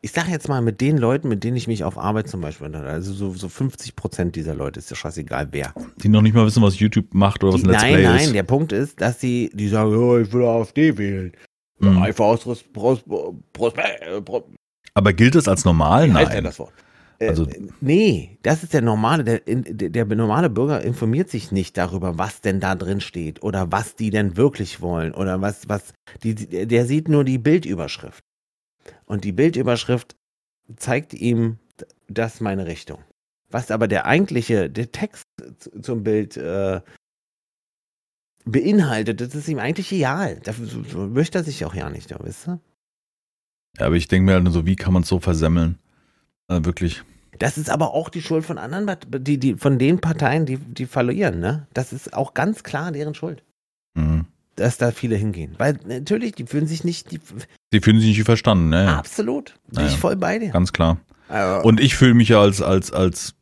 ich 0.00 0.12
sage 0.12 0.30
jetzt 0.30 0.48
mal 0.48 0.62
mit 0.62 0.80
den 0.80 0.98
Leuten, 0.98 1.28
mit 1.28 1.44
denen 1.44 1.56
ich 1.56 1.66
mich 1.66 1.84
auf 1.84 1.98
Arbeit 1.98 2.28
zum 2.28 2.40
Beispiel 2.40 2.66
unterhalte, 2.66 2.92
also 2.92 3.12
so, 3.12 3.32
so 3.34 3.48
50 3.48 3.96
Prozent 3.96 4.36
dieser 4.36 4.54
Leute, 4.54 4.78
ist 4.78 4.90
ja 4.90 4.96
scheißegal 4.96 5.48
wer. 5.52 5.72
die 6.02 6.08
noch 6.08 6.22
nicht 6.22 6.34
mal 6.34 6.46
wissen, 6.46 6.62
was 6.62 6.78
YouTube 6.78 7.12
macht 7.14 7.42
oder 7.42 7.52
was 7.54 7.62
Die, 7.62 7.66
ein 7.66 7.70
Let's 7.72 7.82
nein, 7.82 7.94
Play 7.94 8.04
nein, 8.04 8.20
ist. 8.26 8.34
der 8.34 8.42
Punkt 8.44 8.72
ist, 8.72 9.00
dass 9.00 9.20
sie, 9.20 9.50
die 9.54 9.68
sagen, 9.68 9.94
oh, 9.96 10.18
ich 10.18 10.32
will 10.32 10.44
AfD 10.44 10.96
wählen. 10.98 11.32
Mhm. 11.78 12.02
Einfach 12.02 12.24
aus 12.24 12.46
Ros, 12.46 12.62
Pros, 12.62 13.02
Pros, 13.52 13.72
äh, 13.76 14.20
Aber 14.94 15.12
gilt 15.12 15.34
es 15.34 15.46
als 15.48 15.64
normal? 15.64 16.08
wie 16.08 16.12
heißt 16.14 16.32
Nein. 16.32 16.44
das 16.44 16.58
Wort? 16.58 16.72
Äh, 17.18 17.28
Also- 17.28 17.46
nee, 17.80 18.38
das 18.42 18.62
ist 18.62 18.72
der 18.74 18.82
normale, 18.82 19.24
der, 19.24 19.40
der, 19.46 20.04
der 20.04 20.16
normale 20.16 20.50
Bürger 20.50 20.82
informiert 20.82 21.30
sich 21.30 21.52
nicht 21.52 21.76
darüber, 21.76 22.18
was 22.18 22.40
denn 22.40 22.60
da 22.60 22.74
drin 22.74 23.00
steht 23.00 23.42
oder 23.42 23.70
was 23.72 23.94
die 23.96 24.10
denn 24.10 24.36
wirklich 24.36 24.80
wollen 24.80 25.12
oder 25.12 25.40
was, 25.40 25.68
was, 25.68 25.92
die, 26.22 26.34
der 26.34 26.86
sieht 26.86 27.08
nur 27.08 27.24
die 27.24 27.38
Bildüberschrift. 27.38 28.20
Und 29.06 29.24
die 29.24 29.32
Bildüberschrift 29.32 30.16
zeigt 30.76 31.14
ihm, 31.14 31.58
das 32.08 32.34
ist 32.34 32.40
meine 32.40 32.66
Richtung. 32.66 32.98
Was 33.50 33.70
aber 33.70 33.86
der 33.88 34.06
eigentliche, 34.06 34.68
der 34.68 34.90
Text 34.90 35.24
zum 35.82 36.02
Bild 36.02 36.36
äh, 36.36 36.80
beinhaltet, 38.46 39.20
das 39.20 39.34
ist 39.34 39.48
ihm 39.48 39.58
eigentlich 39.58 39.92
egal. 39.92 40.40
Dafür 40.44 40.66
so- 40.66 40.82
so 40.84 40.98
möchte 41.06 41.38
er 41.38 41.44
sich 41.44 41.64
auch 41.64 41.74
ja 41.74 41.90
nicht, 41.90 42.10
da, 42.10 42.18
wisst 42.22 42.48
ihr? 42.48 42.60
Ja, 43.78 43.86
aber 43.86 43.96
ich 43.96 44.08
denke 44.08 44.26
mir 44.26 44.32
halt 44.34 44.44
nur 44.44 44.52
so, 44.52 44.64
wie 44.64 44.76
kann 44.76 44.92
man 44.92 45.02
es 45.02 45.08
so 45.08 45.20
versemmeln? 45.20 45.78
Äh, 46.48 46.64
wirklich. 46.64 47.02
Das 47.38 47.58
ist 47.58 47.68
aber 47.68 47.92
auch 47.92 48.08
die 48.08 48.22
Schuld 48.22 48.46
von 48.46 48.56
anderen, 48.56 48.90
die, 49.08 49.36
die, 49.38 49.54
von 49.56 49.78
den 49.78 50.00
Parteien, 50.00 50.46
die, 50.46 50.56
die 50.56 50.86
verlieren, 50.86 51.40
ne? 51.40 51.66
Das 51.74 51.92
ist 51.92 52.14
auch 52.14 52.32
ganz 52.32 52.62
klar 52.62 52.92
deren 52.92 53.14
Schuld, 53.14 53.42
Mhm. 53.94 54.24
dass 54.54 54.78
da 54.78 54.90
viele 54.92 55.16
hingehen. 55.16 55.54
Weil 55.58 55.78
natürlich, 55.86 56.32
die 56.32 56.46
fühlen 56.46 56.66
sich 56.66 56.84
nicht, 56.84 57.10
die, 57.12 57.20
Die 57.74 57.80
fühlen 57.80 57.98
sich 58.00 58.16
nicht 58.16 58.24
verstanden, 58.24 58.70
ne? 58.70 58.84
Ja, 58.84 58.96
absolut, 58.96 59.58
bin 59.66 59.82
Naja. 59.82 59.88
ich 59.88 59.98
voll 59.98 60.16
bei 60.16 60.38
dir. 60.38 60.50
ganz 60.50 60.72
klar. 60.72 60.98
Also, 61.28 61.66
Und 61.68 61.80
ich 61.80 61.96
fühle 61.96 62.14
mich 62.14 62.28
ja 62.30 62.40
als, 62.40 62.62
als, 62.62 62.90
als 62.92 63.34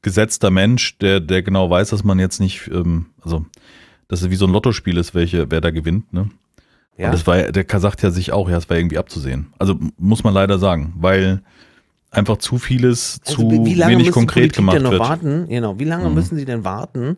gesetzter 0.00 0.50
Mensch, 0.50 0.96
der, 0.98 1.20
der 1.20 1.42
genau 1.42 1.68
weiß, 1.68 1.90
dass 1.90 2.04
man 2.04 2.18
jetzt 2.20 2.38
nicht, 2.40 2.68
ähm, 2.68 3.06
also, 3.20 3.44
dass 4.08 4.22
es 4.22 4.30
wie 4.30 4.36
so 4.36 4.46
ein 4.46 4.52
Lottospiel 4.52 4.96
ist, 4.96 5.14
welche, 5.14 5.50
wer 5.50 5.60
da 5.60 5.70
gewinnt, 5.70 6.12
ne? 6.12 6.30
ja, 6.96 7.06
Und 7.06 7.12
das 7.12 7.26
war, 7.26 7.38
ja- 7.38 7.52
der 7.52 7.66
sagt 7.80 8.02
ja 8.02 8.10
sich 8.10 8.32
auch, 8.32 8.48
ja, 8.50 8.56
es 8.56 8.68
war 8.68 8.76
irgendwie 8.76 8.98
abzusehen. 8.98 9.52
Also 9.58 9.78
muss 9.98 10.24
man 10.24 10.34
leider 10.34 10.58
sagen, 10.58 10.94
weil 10.98 11.42
einfach 12.10 12.38
zu 12.38 12.58
vieles 12.58 13.20
also, 13.26 13.42
zu 13.50 13.50
wenig 13.66 14.10
konkret 14.10 14.54
gemacht 14.54 14.76
denn 14.76 14.82
noch 14.84 14.92
wird. 14.92 15.02
warten? 15.02 15.46
Genau, 15.48 15.78
wie 15.78 15.84
lange 15.84 16.08
Mhm. 16.08 16.14
müssen 16.14 16.36
sie 16.38 16.44
denn 16.46 16.64
warten? 16.64 17.16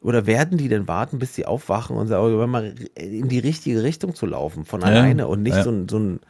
Oder 0.00 0.26
werden 0.26 0.58
die 0.58 0.68
denn 0.68 0.86
warten, 0.86 1.18
bis 1.18 1.34
sie 1.34 1.44
aufwachen 1.46 1.96
und 1.96 2.06
sagen, 2.06 2.22
oh, 2.32 2.46
mal 2.46 2.74
in 2.94 3.28
die 3.28 3.40
richtige 3.40 3.82
Richtung 3.82 4.14
zu 4.14 4.26
laufen, 4.26 4.64
von 4.64 4.82
Ja, 4.82 4.86
alleine 4.88 5.26
und 5.26 5.42
nicht 5.42 5.56
ja. 5.56 5.64
so, 5.64 5.70
ein- 5.70 5.88
so, 5.88 5.98
ein, 5.98 6.20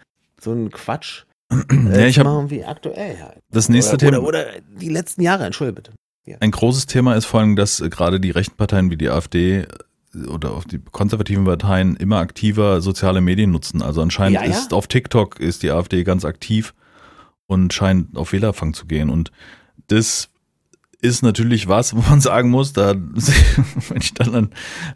so 0.41 0.53
ein 0.53 0.71
Quatsch 0.71 1.25
Ja, 1.51 1.91
äh, 1.91 2.09
ich 2.09 2.23
machen 2.23 2.51
wie 2.51 2.65
aktuell 2.65 3.19
halt. 3.21 3.39
das 3.51 3.69
nächste 3.69 3.95
oder, 3.97 3.99
Thema. 3.99 4.19
Oder, 4.21 4.29
oder 4.29 4.45
die 4.81 4.89
letzten 4.89 5.23
Jahre, 5.23 5.45
entschuldige 5.45 5.83
bitte. 5.83 5.93
Ein 6.41 6.51
großes 6.51 6.85
Thema 6.87 7.15
ist 7.17 7.25
vor 7.25 7.41
allem, 7.41 7.57
dass 7.57 7.81
äh, 7.81 7.89
gerade 7.89 8.21
die 8.21 8.31
rechten 8.31 8.55
Parteien 8.57 8.91
wie 8.91 8.97
die 8.99 9.09
AfD 9.11 9.67
oder 10.29 10.53
auch 10.53 10.65
die 10.65 10.79
konservativen 10.79 11.45
Parteien 11.45 11.97
immer 11.97 12.19
aktiver 12.19 12.81
soziale 12.81 13.21
Medien 13.21 13.51
nutzen. 13.51 13.83
Also 13.83 14.01
anscheinend 14.03 14.37
Ja, 14.37 14.45
ja. 14.45 14.51
ist 14.51 14.73
auf 14.73 14.87
TikTok 14.87 15.39
ist 15.41 15.63
die 15.63 15.71
AfD 15.71 16.03
ganz 16.05 16.25
aktiv 16.25 16.75
und 17.47 17.73
scheint 17.73 18.17
auf 18.17 18.33
Wählerfang 18.33 18.75
zu 18.75 18.87
gehen. 18.87 19.11
Und 19.11 19.31
das 19.89 20.31
ist 21.01 21.23
natürlich 21.23 21.69
was, 21.69 21.95
wo 21.97 22.01
man 22.01 22.21
sagen 22.21 22.51
muss, 22.51 22.73
da, 22.73 22.95
wenn 23.89 23.97
ich 24.01 24.15
dann 24.15 24.35
an 24.35 24.51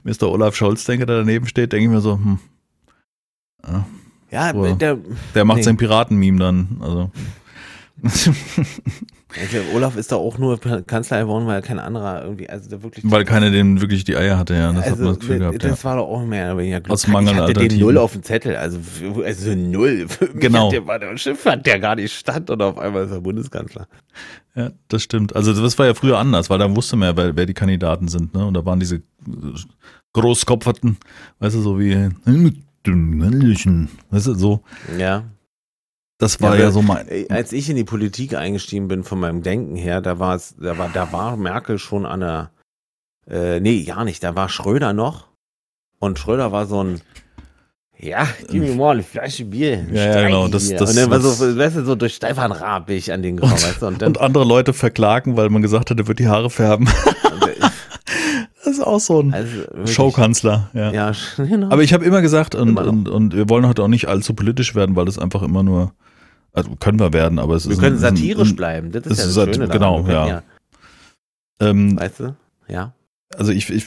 Mr. 0.04 0.24
Olaf 0.30 0.56
Scholz 0.56 0.84
denke, 0.84 1.06
der 1.06 1.18
daneben 1.18 1.46
steht, 1.46 1.72
denke 1.72 1.84
ich 1.84 1.90
mir 1.90 2.00
so, 2.00 2.14
hm, 2.14 2.38
ja, 3.66 3.86
Ja, 4.30 4.52
der, 4.74 4.98
der 5.34 5.44
macht 5.44 5.58
Nee. 5.58 5.62
sein 5.64 5.76
Piraten-Meme 5.76 6.38
dann. 6.38 6.76
Also. 6.80 7.10
Also 9.40 9.58
Olaf 9.74 9.96
ist 9.96 10.12
da 10.12 10.16
auch 10.16 10.38
nur 10.38 10.58
Kanzler 10.86 11.22
geworden, 11.22 11.46
weil 11.46 11.62
kein 11.62 11.78
anderer 11.78 12.22
irgendwie, 12.22 12.48
also 12.48 12.68
der 12.68 12.82
wirklich. 12.82 13.04
Weil 13.08 13.24
keiner 13.24 13.50
den 13.50 13.80
wirklich 13.80 14.04
die 14.04 14.16
Eier 14.16 14.38
hatte, 14.38 14.54
ja. 14.54 14.72
Das 14.72 14.84
hat 14.84 14.92
also, 14.92 15.04
man 15.04 15.12
das 15.12 15.20
Gefühl 15.20 15.38
gehabt, 15.38 15.62
ja. 15.62 15.68
das 15.70 15.84
war 15.84 15.96
doch 15.96 16.08
auch 16.08 16.24
mehr 16.24 16.46
oder 16.46 16.58
weniger 16.58 16.80
Glück. 16.80 16.92
Aus 16.92 17.06
Mangel 17.06 17.34
ich 17.34 17.40
hatte 17.40 17.54
den. 17.54 17.78
Null 17.78 17.98
auf 17.98 18.12
dem 18.12 18.22
Zettel, 18.22 18.56
also, 18.56 18.78
also 19.24 19.54
Null. 19.54 20.06
Genau. 20.34 20.66
Hat 20.66 20.72
der, 20.72 20.86
war 20.86 20.98
der 20.98 21.16
Schiff 21.16 21.44
hat 21.44 21.66
der 21.66 21.78
gar 21.78 21.96
nicht 21.96 22.12
stand 22.12 22.50
und 22.50 22.62
auf 22.62 22.78
einmal 22.78 23.04
ist 23.04 23.10
er 23.10 23.20
Bundeskanzler. 23.20 23.86
Ja, 24.54 24.70
das 24.88 25.02
stimmt. 25.02 25.34
Also 25.34 25.52
das 25.52 25.78
war 25.78 25.86
ja 25.86 25.94
früher 25.94 26.18
anders, 26.18 26.50
weil 26.50 26.58
da 26.58 26.74
wusste 26.74 26.96
man 26.96 27.10
ja, 27.10 27.16
wer, 27.16 27.36
wer 27.36 27.46
die 27.46 27.54
Kandidaten 27.54 28.08
sind, 28.08 28.34
ne? 28.34 28.46
Und 28.46 28.54
da 28.54 28.64
waren 28.64 28.80
diese 28.80 29.02
Großkopferten, 30.12 30.98
weißt 31.38 31.56
du, 31.56 31.60
so 31.60 31.80
wie 31.80 32.10
mit 32.26 32.56
dem 32.86 33.16
männlichen, 33.16 33.88
weißt 34.10 34.28
du, 34.28 34.34
so. 34.34 34.62
Ja. 34.98 35.24
Das 36.22 36.40
war 36.40 36.54
Ja, 36.54 36.66
ja, 36.66 36.70
so 36.70 36.82
mein. 36.82 37.04
Als 37.30 37.52
ich 37.52 37.68
in 37.68 37.74
die 37.74 37.82
Politik 37.82 38.36
eingestiegen 38.36 38.86
bin, 38.86 39.02
von 39.02 39.18
meinem 39.18 39.42
Denken 39.42 39.74
her, 39.74 40.00
da 40.00 40.20
war 40.20 40.36
es, 40.36 40.54
da 40.56 40.78
war, 40.78 40.88
da 40.94 41.10
war 41.10 41.36
Merkel 41.36 41.80
schon 41.80 42.06
an 42.06 42.20
der, 42.20 42.50
äh, 43.28 43.58
nee, 43.58 43.82
gar 43.82 44.04
nicht, 44.04 44.22
da 44.22 44.36
war 44.36 44.48
Schröder 44.48 44.92
noch. 44.92 45.26
Und 45.98 46.20
Schröder 46.20 46.52
war 46.52 46.66
so 46.66 46.84
ein, 46.84 47.00
ja, 47.98 48.24
gib 48.48 48.62
mir 48.62 48.72
mal 48.76 48.92
eine 48.92 49.02
Flasche 49.02 49.46
Bier. 49.46 49.84
Ja, 49.92 50.14
ja, 50.20 50.26
genau, 50.28 50.46
das- 50.46 50.68
das- 50.72 50.90
und 50.90 50.96
dann 50.96 51.10
war 51.10 51.18
so, 51.18 51.58
weißt 51.58 51.78
du, 51.78 51.84
so 51.84 51.96
durch 51.96 52.14
Stefan 52.14 52.52
Raab 52.52 52.86
bin 52.86 52.98
ich 52.98 53.12
an 53.12 53.20
den 53.24 53.34
gekommen, 53.38 53.54
weißt 53.54 53.82
du, 53.82 53.86
und 53.88 54.00
dann, 54.00 54.10
Und 54.10 54.20
andere 54.20 54.44
Leute 54.44 54.72
verklagen, 54.72 55.36
weil 55.36 55.50
man 55.50 55.60
gesagt 55.60 55.90
hat, 55.90 55.98
er 55.98 56.06
wird 56.06 56.20
die 56.20 56.28
Haare 56.28 56.50
färben. 56.50 56.88
Das 58.64 58.74
ist 58.78 58.86
auch 58.86 59.00
so 59.00 59.20
ein 59.20 59.34
also, 59.34 59.56
wirklich, 59.56 59.92
Showkanzler, 59.92 60.70
ja. 60.72 60.92
Ja, 60.92 61.12
genau. 61.36 61.68
Aber 61.70 61.82
ich 61.82 61.92
habe 61.92 62.04
immer 62.04 62.22
gesagt, 62.22 62.54
und, 62.54 62.68
Immer 62.68 62.86
und, 62.86 63.08
und 63.08 63.34
wir 63.34 63.48
wollen 63.48 63.66
heute 63.66 63.82
auch 63.82 63.88
nicht 63.88 64.06
allzu 64.06 64.34
politisch 64.34 64.76
werden, 64.76 64.94
weil 64.94 65.04
das 65.04 65.18
einfach 65.18 65.42
immer 65.42 65.64
nur, 65.64 65.92
also 66.52 66.74
können 66.76 66.98
wir 67.00 67.12
werden, 67.12 67.38
aber 67.38 67.56
es 67.56 67.66
wir 67.66 67.72
ist 67.72 67.80
können 67.80 67.96
ein, 67.96 68.00
satirisch 68.00 68.50
ein, 68.50 68.56
bleiben, 68.56 68.92
das 68.92 69.06
ist 69.06 69.18
ja 69.18 69.24
das 69.24 69.34
sat- 69.34 69.54
Schöne 69.54 69.68
genau. 69.68 70.06
Wir 70.06 70.14
können 70.14 70.28
ja. 70.28 70.42
ähm, 71.60 71.98
Weißt 71.98 72.20
du? 72.20 72.36
Ja. 72.68 72.92
also 73.36 73.52
ich, 73.52 73.68
ich, 73.70 73.86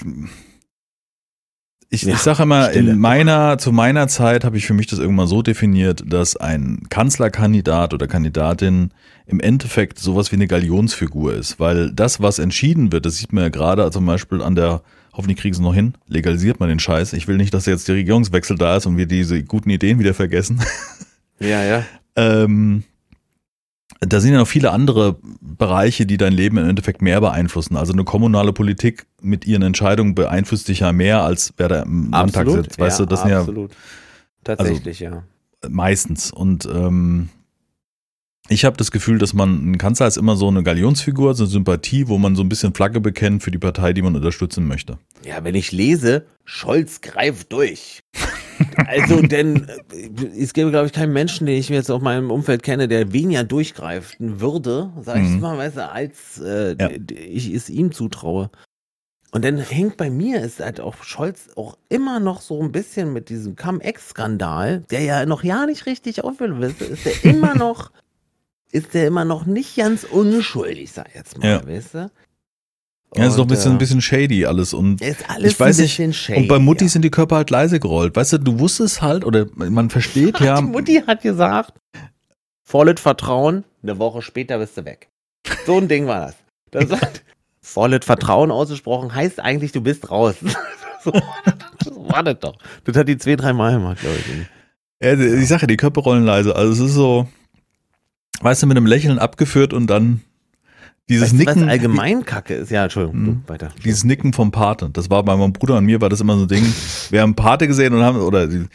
Ich, 1.90 2.02
Ja, 2.04 2.14
ich 2.16 2.20
sage 2.20 2.44
immer, 2.44 2.70
Stille. 2.70 2.92
in 2.92 3.00
meiner, 3.00 3.58
zu 3.60 3.72
meiner 3.72 4.08
Zeit 4.08 4.44
habe 4.44 4.58
ich 4.58 4.66
für 4.66 4.74
mich 4.74 4.88
das 4.88 4.98
irgendwann 5.00 5.28
so 5.28 5.42
definiert, 5.44 6.04
dass 6.06 6.36
ein 6.36 6.88
Kanzlerkandidat 6.90 7.94
oder 7.94 8.08
Kandidatin 8.08 8.92
im 9.28 9.40
Endeffekt 9.40 10.00
sowas 10.00 10.32
wie 10.32 10.36
eine 10.36 10.48
Galionsfigur 10.48 11.34
ist. 11.36 11.60
Weil 11.60 11.92
das, 11.92 12.22
was 12.22 12.40
entschieden 12.40 12.92
wird, 12.92 13.06
das 13.06 13.18
sieht 13.18 13.34
man 13.34 13.44
ja 13.44 13.50
gerade 13.50 13.90
zum 13.92 14.06
Beispiel 14.08 14.42
an 14.42 14.56
der, 14.56 14.82
hoffentlich 15.14 15.38
kriegen 15.38 15.56
sie 15.56 15.62
noch 15.62 15.76
hin, 15.76 15.94
legalisiert 16.08 16.60
man 16.60 16.70
den 16.70 16.80
Scheiß. 16.80 17.14
Ich 17.14 17.28
will 17.28 17.38
nicht, 17.38 17.54
dass 17.54 17.68
jetzt 17.68 17.88
der 17.88 17.96
Regierungswechsel 17.96 18.58
da 18.58 18.78
ist 18.78 18.88
und 18.88 18.98
wir 18.98 19.06
diese 19.06 19.44
guten 19.44 19.70
Ideen 19.70 20.00
wieder 20.00 20.16
vergessen. 20.16 20.62
Ja, 21.40 21.64
ja. 21.64 21.84
Ähm, 22.16 22.84
da 24.00 24.20
sind 24.20 24.34
ja 24.34 24.40
noch 24.40 24.48
viele 24.48 24.72
andere 24.72 25.18
Bereiche, 25.42 26.06
die 26.06 26.18
dein 26.18 26.34
Leben 26.34 26.58
im 26.58 26.68
Endeffekt 26.68 27.02
mehr 27.02 27.22
beeinflussen. 27.22 27.78
Also 27.78 27.94
eine 27.94 28.04
kommunale 28.04 28.54
Politik 28.54 29.06
mit 29.22 29.46
ihren 29.46 29.62
Entscheidungen 29.62 30.16
beeinflusst 30.16 30.68
dich 30.68 30.80
ja 30.80 30.92
mehr, 30.92 31.24
als 31.24 31.54
wer 31.58 31.68
da 31.70 31.82
im 31.84 32.12
Landtag 32.12 32.44
Absolut. 32.44 32.66
sitzt. 32.66 32.80
Weißt 32.80 33.00
ja, 33.00 33.06
du, 33.06 33.10
das 33.10 33.22
sind 33.22 33.32
ja 33.32 33.40
absolut. 33.40 33.72
Tatsächlich, 34.44 35.00
ja. 35.00 35.24
meistens. 35.68 36.32
Und 36.32 36.66
ähm, 36.66 37.30
ich 38.48 38.64
habe 38.64 38.78
das 38.78 38.92
Gefühl, 38.92 39.18
dass 39.18 39.34
man 39.34 39.72
ein 39.72 39.78
Kanzler 39.78 40.08
ist 40.08 40.18
immer 40.18 40.36
so 40.36 40.48
eine 40.48 40.62
Galionsfigur, 40.62 41.34
so 41.34 41.44
eine 41.44 41.52
Sympathie, 41.52 42.08
wo 42.08 42.20
man 42.20 42.36
so 42.36 42.44
ein 42.44 42.50
bisschen 42.50 42.76
Flagge 42.76 43.02
bekennt 43.02 43.42
für 43.42 43.50
die 43.50 43.58
Partei, 43.58 43.94
die 43.94 44.04
man 44.04 44.16
unterstützen 44.16 44.68
möchte. 44.68 45.00
Ja, 45.24 45.44
wenn 45.44 45.56
ich 45.56 45.72
lese, 45.72 46.28
Scholz 46.44 47.02
greift 47.02 47.52
durch. 47.52 48.04
Also, 48.86 49.22
denn 49.22 49.68
äh, 49.92 50.10
es 50.40 50.54
gäbe, 50.54 50.72
glaube 50.72 50.88
ich, 50.88 50.94
keinen 50.94 51.14
Menschen, 51.14 51.46
den 51.48 51.58
ich 51.58 51.70
mir 51.70 51.78
jetzt 51.78 51.90
auf 51.92 52.02
meinem 52.02 52.32
Umfeld 52.32 52.64
kenne, 52.64 52.88
der 52.88 53.12
weniger 53.14 53.44
durchgreifen 53.44 54.40
würde, 54.42 54.92
sag 55.02 55.22
ich 55.24 55.30
Mhm. 55.30 55.40
mal, 55.42 55.58
weißt 55.58 55.78
du, 55.78 55.90
als 55.90 56.40
äh, 56.40 56.76
Ja. 56.80 56.90
ich 57.10 57.54
es 57.54 57.70
ihm 57.70 57.92
zutraue. 57.92 58.50
Und 59.32 59.44
dann 59.44 59.58
hängt 59.58 59.98
bei 59.98 60.10
mir 60.10 60.42
ist 60.42 60.60
halt 60.62 60.80
auch 60.80 61.04
Scholz 61.04 61.50
auch 61.56 61.78
immer 61.90 62.20
noch 62.22 62.40
so 62.42 62.62
ein 62.62 62.72
bisschen 62.72 63.12
mit 63.12 63.28
diesem 63.30 63.56
Cum-Ex-Skandal, 63.58 64.84
der 64.92 65.02
ja 65.02 65.26
noch 65.26 65.44
ja 65.44 65.66
nicht 65.66 65.86
richtig 65.88 66.24
aufgelöst 66.24 66.82
ist, 66.82 66.90
ist 66.92 67.06
der 67.06 67.24
immer 67.24 67.54
noch, 67.56 67.92
ist 68.72 68.94
der 68.94 69.08
immer 69.08 69.26
noch 69.26 69.46
nicht 69.46 69.76
ganz 69.76 70.04
unschuldig, 70.06 70.92
sag 70.92 71.10
ich 71.10 71.16
jetzt 71.16 71.38
mal, 71.38 71.48
Ja. 71.48 71.68
weißt 71.68 71.94
du? 71.96 72.12
Ja, 73.16 73.28
ist 73.28 73.38
doch 73.38 73.46
ein 73.46 73.48
bisschen, 73.48 73.72
ein 73.74 73.78
bisschen 73.78 74.02
shady 74.02 74.46
alles. 74.46 74.74
Und 74.74 75.02
ist 75.02 75.30
alles 75.30 75.54
ich 75.54 75.60
weiß 75.60 75.78
ein 75.78 75.84
nicht, 75.84 75.98
bisschen 75.98 76.14
shady, 76.14 76.42
und 76.42 76.48
bei 76.48 76.60
Mutti 76.60 76.86
ja. 76.86 76.90
sind 76.90 77.02
die 77.04 77.10
Körper 77.10 77.38
halt 77.38 77.50
leise 77.50 77.80
gerollt. 77.80 78.16
Weißt 78.16 78.34
du, 78.34 78.38
du 78.40 78.60
wusstest 78.60 79.02
halt, 79.02 79.24
oder 79.26 79.46
man 79.56 79.90
versteht 79.90 80.40
ja. 80.42 80.58
Die 80.58 80.68
Mutti 80.68 81.04
hat 81.06 81.22
gesagt, 81.22 81.74
volles 82.64 83.00
Vertrauen, 83.00 83.64
eine 83.84 83.98
Woche 84.00 84.22
später 84.22 84.58
bist 84.58 84.78
du 84.78 84.86
weg. 84.86 85.10
So 85.66 85.78
ein 85.78 85.88
Ding 85.88 86.08
war 86.08 86.28
das. 86.28 86.36
Das 86.72 87.02
hat 87.02 87.24
volles 87.62 88.06
Vertrauen 88.06 88.52
ausgesprochen, 88.52 89.14
heißt 89.14 89.40
eigentlich, 89.40 89.72
du 89.72 89.82
bist 89.82 90.12
raus. 90.12 90.36
so, 91.04 91.12
so 91.84 92.10
war 92.10 92.24
das 92.24 92.40
doch. 92.40 92.58
Das 92.84 92.96
hat 92.96 93.08
die 93.08 93.18
zwei, 93.18 93.36
drei 93.36 93.54
Mal 93.54 93.74
gemacht, 93.74 94.00
glaube 94.02 94.18
ich. 94.18 94.26
Ja, 95.02 95.14
ich 95.14 95.48
sage 95.48 95.62
ja, 95.62 95.68
die 95.68 95.78
Köpfe 95.78 96.00
rollen 96.00 96.26
leise. 96.26 96.56
Also 96.56 96.72
es 96.72 96.90
ist 96.90 96.96
so, 96.96 97.28
weißt 98.42 98.64
du, 98.64 98.68
mit 98.68 98.78
einem 98.78 98.86
Lächeln 98.86 99.20
abgeführt 99.20 99.74
und 99.74 99.88
dann 99.88 100.22
dieses 101.10 101.26
Weißt 101.30 101.34
Nicken. 101.36 101.62
was 101.64 101.70
allgemein 101.70 102.26
kacke 102.26 102.56
ist? 102.56 102.72
Ja, 102.72 102.84
Entschuldigung, 102.84 103.22
Mhm. 103.22 103.44
du, 103.46 103.54
weiter. 103.54 103.70
Dieses 103.84 104.04
Nicken 104.04 104.34
vom 104.34 104.52
Pate. 104.52 104.90
Das 104.92 105.10
war 105.10 105.24
bei 105.24 105.36
meinem 105.36 105.54
Bruder 105.54 105.78
und 105.78 105.86
mir 105.86 106.02
war 106.02 106.10
das 106.10 106.22
immer 106.22 106.36
so 106.38 106.44
ein 106.44 106.48
Ding. 106.48 106.66
Wir 107.12 107.22
haben 107.22 107.36
Pate 107.36 107.68
gesehen 107.68 107.94
und 107.94 108.02
haben, 108.02 108.20
oder 108.20 108.48
die, 108.48 108.66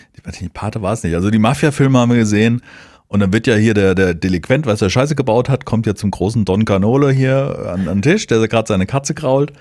die 0.40 0.48
Pate 0.48 0.80
war 0.82 0.92
es 0.92 1.02
nicht. 1.02 1.14
Also 1.14 1.30
die 1.30 1.38
Mafia-Filme 1.38 1.98
haben 1.98 2.10
wir 2.10 2.18
gesehen. 2.18 2.62
Und 3.08 3.18
dann 3.18 3.32
wird 3.32 3.48
ja 3.48 3.56
hier 3.56 3.74
der, 3.74 3.96
der 3.96 4.14
Delinquent, 4.14 4.66
was 4.66 4.78
der 4.78 4.88
Scheiße 4.88 5.16
gebaut 5.16 5.48
hat, 5.48 5.64
kommt 5.64 5.84
ja 5.86 5.96
zum 5.96 6.12
großen 6.12 6.44
Don 6.44 6.64
Canole 6.64 7.10
hier 7.10 7.72
an, 7.74 7.88
an 7.88 8.00
den 8.00 8.02
Tisch, 8.02 8.28
der 8.28 8.46
gerade 8.46 8.68
seine 8.68 8.86
Katze 8.86 9.14
krault. 9.14 9.52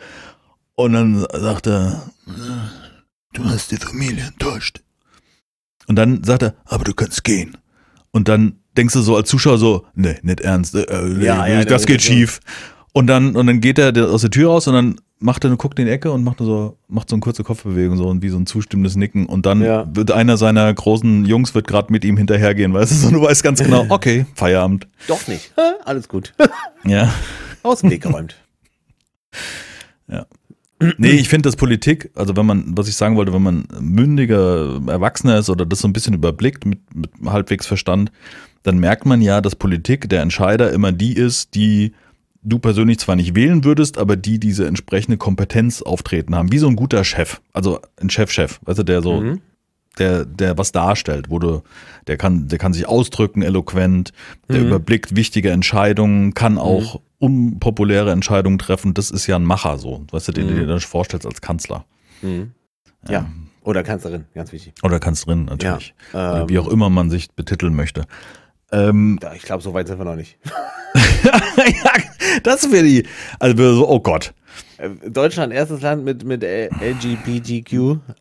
Und 0.75 0.93
dann 0.93 1.25
sagt 1.33 1.65
er, 1.65 2.03
du 3.33 3.45
hast 3.45 3.71
die 3.71 3.77
Familie 3.77 4.25
enttäuscht. 4.25 4.81
Und 5.87 5.95
dann 5.95 6.23
sagt 6.23 6.43
er, 6.43 6.53
aber 6.65 6.83
du 6.83 6.93
kannst 6.93 7.23
gehen. 7.23 7.57
Und 8.11 8.27
dann 8.27 8.58
denkst 8.77 8.93
du 8.93 9.01
so 9.01 9.15
als 9.15 9.29
Zuschauer 9.29 9.57
so, 9.57 9.85
nee, 9.95 10.15
nicht 10.21 10.41
ernst, 10.41 10.75
äh, 10.75 10.81
äh, 10.81 11.23
Ja, 11.23 11.45
ja, 11.47 11.65
das 11.65 11.85
geht 11.85 12.01
schief. 12.01 12.39
Und 12.93 13.07
dann, 13.07 13.35
und 13.35 13.47
dann 13.47 13.61
geht 13.61 13.77
er 13.77 13.93
aus 14.09 14.21
der 14.21 14.31
Tür 14.31 14.49
raus 14.49 14.67
und 14.67 14.73
dann 14.73 14.95
macht 15.19 15.43
er, 15.43 15.55
guckt 15.57 15.77
in 15.79 15.85
die 15.85 15.91
Ecke 15.91 16.11
und 16.11 16.23
macht 16.23 16.39
so, 16.39 16.77
macht 16.87 17.09
so 17.09 17.15
eine 17.15 17.21
kurze 17.21 17.43
Kopfbewegung 17.43 17.97
so 17.97 18.07
und 18.07 18.21
wie 18.23 18.29
so 18.29 18.37
ein 18.37 18.45
zustimmendes 18.45 18.95
Nicken. 18.95 19.25
Und 19.25 19.45
dann 19.45 19.61
Ja. 19.61 19.85
wird 19.93 20.11
einer 20.11 20.37
seiner 20.37 20.73
großen 20.73 21.25
Jungs 21.25 21.53
wird 21.53 21.67
gerade 21.67 21.91
mit 21.91 22.03
ihm 22.05 22.17
hinterhergehen, 22.17 22.73
weißt 22.73 22.91
du, 22.91 22.95
so, 22.95 23.09
du 23.11 23.21
weißt 23.21 23.43
ganz 23.43 23.61
genau, 23.61 23.85
okay, 23.89 24.25
Feierabend. 24.35 24.87
Doch 25.07 25.27
nicht. 25.27 25.53
Alles 25.85 26.07
gut. 26.07 26.33
Ja. 26.85 27.13
Aus 27.63 27.81
dem 27.81 27.91
Weg 27.91 28.01
geräumt. 28.03 28.35
Nee, 30.97 31.09
ich 31.11 31.27
finde, 31.27 31.47
dass 31.49 31.57
Politik, 31.57 32.09
also 32.15 32.37
wenn 32.37 32.45
man, 32.45 32.63
was 32.77 32.87
ich 32.87 32.95
sagen 32.95 33.17
wollte, 33.17 33.33
wenn 33.33 33.43
man 33.43 33.65
mündiger 33.81 34.79
Erwachsener 34.87 35.39
ist 35.39 35.49
oder 35.49 35.65
das 35.65 35.79
so 35.79 35.89
ein 35.89 35.93
bisschen 35.93 36.13
überblickt 36.13 36.65
mit, 36.65 36.79
mit 36.95 37.09
halbwegs 37.25 37.67
Verstand, 37.67 38.13
dann 38.63 38.77
merkt 38.79 39.05
man 39.05 39.21
ja, 39.21 39.41
dass 39.41 39.55
Politik 39.55 40.09
der 40.09 40.21
Entscheider 40.21 40.71
immer 40.71 40.91
die 40.91 41.13
ist, 41.13 41.55
die 41.55 41.93
du 42.41 42.59
persönlich 42.59 42.99
zwar 42.99 43.15
nicht 43.15 43.35
wählen 43.35 43.63
würdest, 43.63 43.97
aber 43.97 44.15
die 44.15 44.39
diese 44.39 44.65
entsprechende 44.67 45.17
Kompetenz 45.17 45.81
auftreten 45.81 46.35
haben. 46.35 46.51
Wie 46.51 46.57
so 46.57 46.67
ein 46.67 46.75
guter 46.75 47.03
Chef, 47.03 47.41
also 47.53 47.79
ein 48.01 48.09
Chef-Chef, 48.09 48.59
weißt 48.63 48.79
du, 48.79 48.83
der 48.83 49.01
so, 49.01 49.19
Mhm. 49.21 49.41
der, 49.97 50.23
der 50.23 50.57
was 50.57 50.71
darstellt, 50.71 51.29
wo 51.29 51.39
du, 51.39 51.63
der 52.07 52.15
kann, 52.15 52.47
der 52.47 52.57
kann 52.57 52.71
sich 52.73 52.87
ausdrücken, 52.87 53.41
eloquent, 53.41 54.13
der 54.47 54.61
Mhm. 54.61 54.67
überblickt 54.67 55.15
wichtige 55.17 55.51
Entscheidungen, 55.51 56.33
kann 56.33 56.57
auch 56.57 57.01
unpopuläre 57.17 58.11
Entscheidungen 58.11 58.57
treffen. 58.59 58.93
Das 58.93 59.11
ist 59.11 59.27
ja 59.27 59.35
ein 59.35 59.43
Macher 59.43 59.77
so, 59.77 60.05
weißt 60.11 60.29
du, 60.29 60.31
den 60.31 60.47
du 60.47 60.53
Mhm. 60.53 60.57
dir 60.59 60.67
dann 60.67 60.79
vorstellst 60.79 61.25
als 61.27 61.41
Kanzler. 61.41 61.85
Mhm. 62.21 62.51
Ja. 63.09 63.29
Oder 63.63 63.83
Kanzlerin, 63.83 64.25
ganz 64.33 64.53
wichtig. 64.53 64.73
Oder 64.83 64.99
Kanzlerin 64.99 65.45
natürlich. 65.45 65.93
Ja, 66.13 66.41
ähm, 66.43 66.49
wie 66.49 66.57
auch 66.59 66.67
immer 66.69 66.89
man 66.89 67.09
sich 67.09 67.29
betiteln 67.31 67.75
möchte. 67.75 68.05
Ähm, 68.71 69.19
ich 69.35 69.43
glaube, 69.43 69.63
so 69.63 69.73
weit 69.73 69.87
sind 69.87 69.97
wir 69.97 70.05
noch 70.05 70.15
nicht. 70.15 70.37
ja, 71.23 71.93
das 72.43 72.71
wäre 72.71 72.83
die, 72.83 73.05
also 73.39 73.75
so, 73.75 73.89
oh 73.89 73.99
Gott. 73.99 74.33
Äh, 74.77 74.89
Deutschland, 75.09 75.53
erstes 75.53 75.81
Land 75.81 76.03
mit, 76.03 76.23
mit 76.23 76.43
LGBTQ 76.43 77.73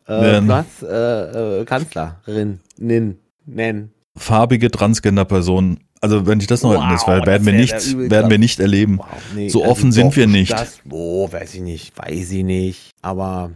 äh, 0.07 0.37
Ähm. 0.37 0.45
plus 0.45 0.83
äh, 0.83 1.61
äh, 1.61 1.65
Kanzlerin, 1.65 2.59
nin, 2.77 3.17
nen. 3.45 3.91
Farbige 4.17 4.69
Transgender-Personen. 4.69 5.79
Also 6.01 6.25
wenn 6.25 6.39
ich 6.39 6.47
das 6.47 6.63
noch, 6.63 6.73
Wow, 6.73 6.89
das 6.91 7.07
werden 7.07 7.25
das 7.25 7.45
wir 7.45 7.53
nicht, 7.53 8.09
werden 8.11 8.31
wir 8.31 8.37
nicht 8.37 8.59
erleben. 8.59 8.99
Wow, 8.99 9.07
nee, 9.35 9.49
So 9.49 9.65
offen 9.65 9.91
sind 9.91 10.11
doch, 10.11 10.15
wir 10.15 10.27
nicht. 10.27 10.51
Das, 10.51 10.79
oh, 10.89 11.29
weiß 11.31 11.55
ich 11.55 11.61
nicht, 11.61 11.97
weiß 11.97 12.31
ich 12.31 12.43
nicht. 12.43 12.91
Aber, 13.01 13.51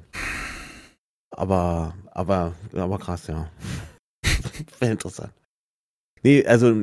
aber, 1.32 1.93
aber, 2.12 2.53
aber 2.75 2.99
krass, 2.99 3.27
ja. 3.27 3.49
Wäre 4.79 4.91
interessant. 4.91 5.32
Nee, 6.23 6.45
also 6.45 6.73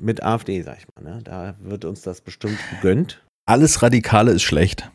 mit 0.00 0.22
AfD, 0.22 0.62
sag 0.62 0.78
ich 0.78 0.86
mal, 0.94 1.10
ne? 1.10 1.20
Da 1.22 1.54
wird 1.60 1.84
uns 1.84 2.00
das 2.02 2.20
bestimmt 2.20 2.58
gegönnt. 2.70 3.22
Alles 3.44 3.82
Radikale 3.82 4.32
ist 4.32 4.42
schlecht. 4.42 4.90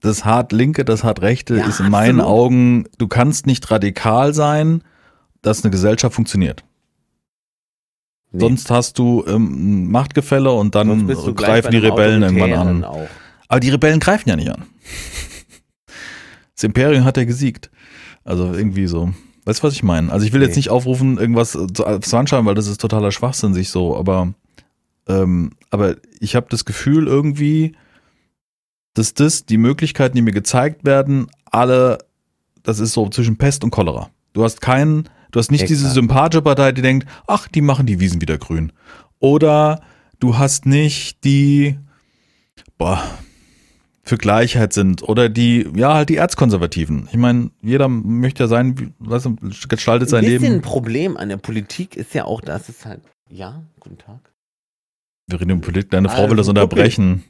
Das 0.00 0.24
hart 0.24 0.50
Linke, 0.50 0.84
das 0.84 1.04
hart 1.04 1.22
Rechte 1.22 1.56
Ja, 1.56 1.68
ist 1.68 1.78
in 1.78 1.88
meinen 1.88 2.20
absolut. 2.20 2.40
Augen, 2.40 2.84
du 2.98 3.06
kannst 3.06 3.46
nicht 3.46 3.70
radikal 3.70 4.34
sein, 4.34 4.82
dass 5.42 5.62
eine 5.62 5.70
Gesellschaft 5.70 6.14
funktioniert. 6.14 6.64
Nee. 8.32 8.40
Sonst 8.40 8.70
hast 8.70 8.98
du 8.98 9.24
ähm, 9.26 9.84
ein 9.84 9.90
Machtgefälle 9.90 10.50
und 10.50 10.74
dann 10.74 11.06
greifen 11.06 11.70
die 11.70 11.78
Rebellen 11.78 12.22
irgendwann 12.22 12.52
an. 12.54 12.84
Auch. 12.84 13.08
Aber 13.46 13.60
die 13.60 13.70
Rebellen 13.70 14.00
greifen 14.00 14.28
ja 14.28 14.36
nicht 14.36 14.50
an. 14.50 14.64
Das 16.54 16.64
Imperium 16.64 17.04
hat 17.04 17.16
ja 17.16 17.24
gesiegt. 17.24 17.70
Also 18.24 18.52
irgendwie 18.54 18.86
so. 18.86 19.12
Weißt 19.44 19.60
du, 19.62 19.66
was 19.66 19.74
ich 19.74 19.82
meine? 19.82 20.12
Also 20.12 20.24
ich 20.26 20.32
will 20.32 20.40
jetzt 20.42 20.50
Nee. 20.52 20.58
nicht 20.60 20.70
aufrufen, 20.70 21.18
irgendwas 21.18 21.52
zu 21.52 21.66
zu 21.66 22.16
anschauen, 22.16 22.46
weil 22.46 22.54
das 22.54 22.66
ist 22.68 22.80
totaler 22.80 23.10
Schwachsinn 23.10 23.54
sich 23.54 23.70
so, 23.70 23.96
aber, 23.96 24.32
ähm, 25.08 25.50
aber 25.70 25.96
ich 26.20 26.36
habe 26.36 26.46
das 26.50 26.64
Gefühl 26.64 27.06
irgendwie, 27.08 27.74
dass 28.94 29.14
das, 29.14 29.44
die 29.46 29.58
Möglichkeiten, 29.58 30.14
die 30.16 30.22
mir 30.22 30.32
gezeigt 30.32 30.84
werden, 30.84 31.26
alle, 31.46 31.98
das 32.62 32.78
ist 32.78 32.92
so 32.92 33.08
zwischen 33.08 33.36
Pest 33.36 33.64
und 33.64 33.70
Cholera. 33.70 34.10
Du 34.32 34.44
hast 34.44 34.60
keinen, 34.60 35.08
du 35.32 35.38
hast 35.40 35.50
nicht 35.50 35.62
diese 35.68 35.82
Exakt. 35.86 35.94
sympathische 35.94 36.42
Partei, 36.42 36.72
die 36.72 36.82
denkt, 36.82 37.08
ach, 37.26 37.48
die 37.48 37.62
machen 37.62 37.86
die 37.86 37.98
Wiesen 38.00 38.20
wieder 38.20 38.38
grün. 38.38 38.72
Oder 39.18 39.80
du 40.20 40.38
hast 40.38 40.66
nicht 40.66 41.24
die, 41.24 41.78
boah, 42.78 43.02
für 44.04 44.18
Gleichheit 44.18 44.72
sind 44.72 45.02
oder 45.02 45.28
die, 45.28 45.68
ja, 45.74 45.94
halt 45.94 46.08
die 46.08 46.16
Erzkonservativen. 46.16 47.08
Ich 47.12 47.16
meine, 47.18 47.50
jeder 47.62 47.88
möchte 47.88 48.42
ja 48.42 48.48
sein, 48.48 48.78
wie- 48.78 48.92
weißt 48.98 49.26
du, 49.26 49.36
gestaltet 49.68 50.08
sein 50.08 50.24
Ein 50.24 50.30
bisschen 50.30 50.44
ein 50.46 50.52
Leben. 50.54 50.62
Problem 50.62 51.16
an 51.16 51.28
der 51.28 51.36
Politik 51.36 51.96
ist 51.96 52.12
ja 52.14 52.24
auch, 52.24 52.40
dass 52.40 52.68
es 52.68 52.84
halt, 52.84 53.00
ja, 53.30 53.62
guten 53.78 53.98
Tag. 53.98 54.32
Wir 55.28 55.40
reden 55.40 55.50
über 55.50 55.60
Politik, 55.60 55.90
deine 55.92 56.08
Frau 56.08 56.28
will 56.28 56.36
das 56.36 56.48
Also, 56.48 56.60
unterbrechen. 56.60 57.22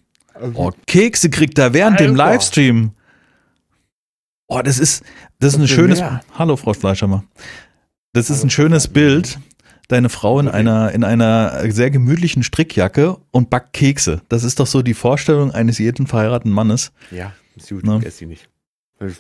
Oh, 0.55 0.71
Kekse 0.87 1.29
kriegt 1.29 1.59
er 1.59 1.75
während 1.75 2.01
dem. 2.01 2.17
Livestream. 2.17 2.93
Oh, 4.49 4.61
das 4.63 4.79
ist, 4.79 5.05
das 5.41 5.53
ist 5.55 5.59
ein 5.61 5.69
für 5.69 5.75
schönes, 5.75 6.01
mehr? 6.01 6.23
hallo 6.35 6.57
Frau 6.57 6.73
Fleischhammer. 6.73 7.25
Das 8.15 8.31
ist 8.31 8.43
ein 8.43 8.51
schönes 8.51 8.89
Bild. 8.89 9.39
Deine 9.89 10.09
Frau 10.09 10.39
in 10.41 10.49
Okay. 10.49 10.57
einer, 10.57 10.93
in 10.93 11.05
einer 11.05 11.71
sehr 11.71 11.91
gemütlichen 11.91 12.43
Strickjacke 12.43 13.17
und 13.31 13.51
backt 13.51 13.73
Kekse. 13.75 14.23
Das 14.29 14.45
ist 14.45 14.59
doch 14.61 14.67
so 14.67 14.83
die 14.83 14.95
Vorstellung 14.95 15.51
eines 15.51 15.79
jeden 15.79 16.07
verheirateten 16.07 16.53
Mannes. 16.53 16.93
Ja, 17.11 17.33
ist 17.57 17.69
gut, 17.69 17.85
Ne? 17.85 18.01
esse 18.05 18.19
sie 18.19 18.27
nicht. 18.27 18.49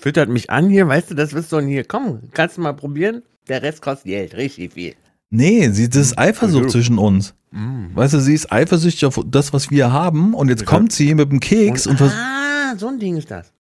Füttert 0.01 0.29
mich 0.29 0.49
an 0.51 0.69
hier, 0.71 0.87
weißt 0.87 1.11
du, 1.11 1.15
das 1.15 1.33
wirst 1.33 1.51
du 1.53 1.61
hier. 1.61 1.85
Komm, 1.85 2.21
kannst 2.33 2.57
du 2.57 2.61
mal 2.63 2.73
probieren? 2.73 3.23
Der 3.49 3.63
Rest 3.63 3.83
kostet 3.83 4.07
Geld, 4.07 4.35
richtig 4.37 4.73
viel. 4.75 4.95
Nee, 5.31 5.69
sie, 5.71 5.89
das 5.89 5.99
ist 6.09 6.19
Eifersucht 6.19 6.65
Mhm. 6.67 6.69
zwischen 6.69 6.99
uns. 6.99 7.35
Mm. 7.51 7.87
Weißt 7.95 8.15
du, 8.15 8.21
sie 8.21 8.35
ist 8.35 8.53
eifersüchtig 8.53 9.05
auf 9.07 9.19
das, 9.27 9.53
was 9.53 9.71
wir 9.71 9.91
haben 9.93 10.35
und 10.35 10.49
jetzt 10.49 10.61
Ja. 10.61 10.67
kommt 10.67 10.93
sie 10.93 11.15
mit 11.15 11.31
dem 11.33 11.41
Keks 11.41 11.87
und, 11.87 11.97
vers 11.97 12.13
ah, 12.15 12.75
so 12.79 12.89
ein 12.89 12.99
Ding 13.01 13.17
ist 13.17 13.31
das. 13.31 13.53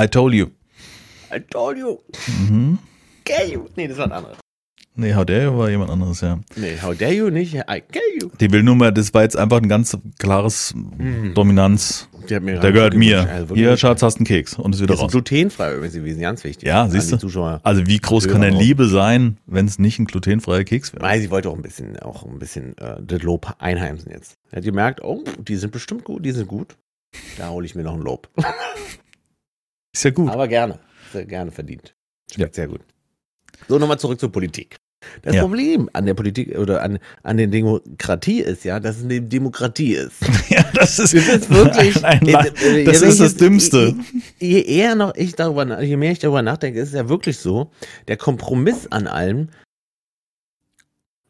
I 0.00 0.06
told 0.08 0.34
you. 0.34 0.46
I 1.34 1.40
told 1.40 1.76
you. 1.78 1.98
Mhm. 2.48 2.78
You. 3.52 3.66
Nee, 3.76 3.88
das 3.88 3.98
war 3.98 4.06
ein 4.06 4.12
anderes. 4.12 4.38
Nee, 4.98 5.14
how 5.14 5.24
dare 5.26 5.44
you 5.44 5.58
war 5.58 5.68
jemand 5.70 5.90
anderes, 5.90 6.20
ja. 6.22 6.40
Nee, 6.56 6.78
how 6.82 6.96
dare 6.96 7.12
you 7.12 7.28
nicht? 7.30 7.54
I 7.54 7.82
kill 7.82 8.02
you. 8.20 8.30
Die 8.40 8.50
will 8.50 8.62
nur 8.62 8.74
mal, 8.76 8.92
das 8.92 9.12
war 9.12 9.22
jetzt 9.22 9.36
einfach 9.36 9.58
ein 9.60 9.68
ganz 9.68 9.96
klares 10.18 10.74
Dominanz. 11.34 12.08
Hat 12.30 12.42
mir 12.42 12.58
Der 12.58 12.72
gehört 12.72 12.94
mir. 12.94 13.28
Also 13.30 13.54
Hier, 13.54 13.76
Schatz, 13.76 14.02
hast 14.02 14.16
einen 14.16 14.26
Keks 14.26 14.54
und 14.54 14.74
ist 14.74 14.80
wieder 14.82 14.94
ist 14.94 15.00
raus. 15.00 15.12
glutenfrei 15.12 15.74
übrigens 15.74 15.94
gewesen, 15.94 16.20
ganz 16.22 16.42
wichtig. 16.42 16.66
Ja, 16.66 16.88
siehst 16.88 17.12
du. 17.12 17.18
Zuschauer. 17.18 17.60
Also 17.62 17.86
wie 17.86 17.98
groß 17.98 18.26
kann 18.26 18.40
denn. 18.40 18.54
Liebe 18.54 18.88
sein, 18.88 19.36
wenn 19.46 19.66
es 19.66 19.78
nicht 19.78 20.00
ein 20.00 20.06
glutenfreier 20.06 20.64
Keks 20.64 20.92
wäre? 20.92 21.04
Nein, 21.04 21.20
sie 21.20 21.30
wollte 21.30 21.50
auch 21.50 21.54
ein 21.54 21.62
bisschen, 21.62 21.96
auch 22.00 22.24
ein 22.24 22.40
bisschen 22.40 22.76
äh, 22.78 22.96
das 23.00 23.22
Lob 23.22 23.54
einheimsen 23.58 24.10
jetzt. 24.10 24.38
Er 24.50 24.56
hat 24.56 24.64
gemerkt, 24.64 25.02
oh, 25.04 25.22
die 25.38 25.54
sind 25.56 25.70
bestimmt 25.72 26.02
gut, 26.02 26.24
die 26.24 26.32
sind 26.32 26.48
gut. 26.48 26.76
Da 27.38 27.50
hole 27.50 27.64
ich 27.64 27.76
mir 27.76 27.84
noch 27.84 27.94
ein 27.94 28.00
Lob. 28.02 28.28
Ist 29.92 30.02
ja 30.04 30.10
gut. 30.10 30.30
Aber 30.30 30.48
gerne. 30.48 30.80
Sehr 31.12 31.26
gerne 31.26 31.52
verdient. 31.52 31.94
Schmeckt 32.32 32.56
Ja. 32.56 32.62
sehr 32.62 32.68
gut. 32.68 32.80
So, 33.68 33.78
nochmal 33.78 33.98
zurück 34.00 34.18
zur 34.18 34.32
Politik. 34.32 34.76
Das 35.22 35.34
Ja. 35.34 35.42
Problem 35.42 35.90
an 35.92 36.06
der 36.06 36.14
Politik 36.14 36.56
oder 36.58 36.82
an, 36.82 36.98
an 37.22 37.36
der 37.36 37.46
Demokratie 37.46 38.40
ist 38.40 38.64
ja, 38.64 38.80
dass 38.80 38.98
es 38.98 39.04
eine 39.04 39.20
Demokratie 39.20 39.94
ist. 39.94 40.16
Ja, 40.48 40.64
das 40.74 40.98
ist, 40.98 41.12
Das 41.14 41.26
ist 41.26 41.50
wirklich. 41.50 42.04
ein, 42.04 42.34
ein, 42.34 42.46
äh, 42.62 42.84
das 42.84 43.02
ist 43.02 43.20
das 43.20 43.36
Dümmste. 43.36 43.94
Je, 44.38 44.58
je 44.58 44.60
eher 44.62 44.94
noch 44.94 45.14
ich 45.16 45.34
darüber, 45.34 45.82
je 45.82 45.96
mehr 45.96 46.12
ich 46.12 46.20
darüber 46.20 46.42
nachdenke, 46.42 46.80
ist 46.80 46.88
es 46.88 46.94
ja 46.94 47.08
wirklich 47.08 47.38
so, 47.38 47.70
der 48.06 48.16
Kompromiss 48.16 48.86
an 48.90 49.06
allem 49.06 49.48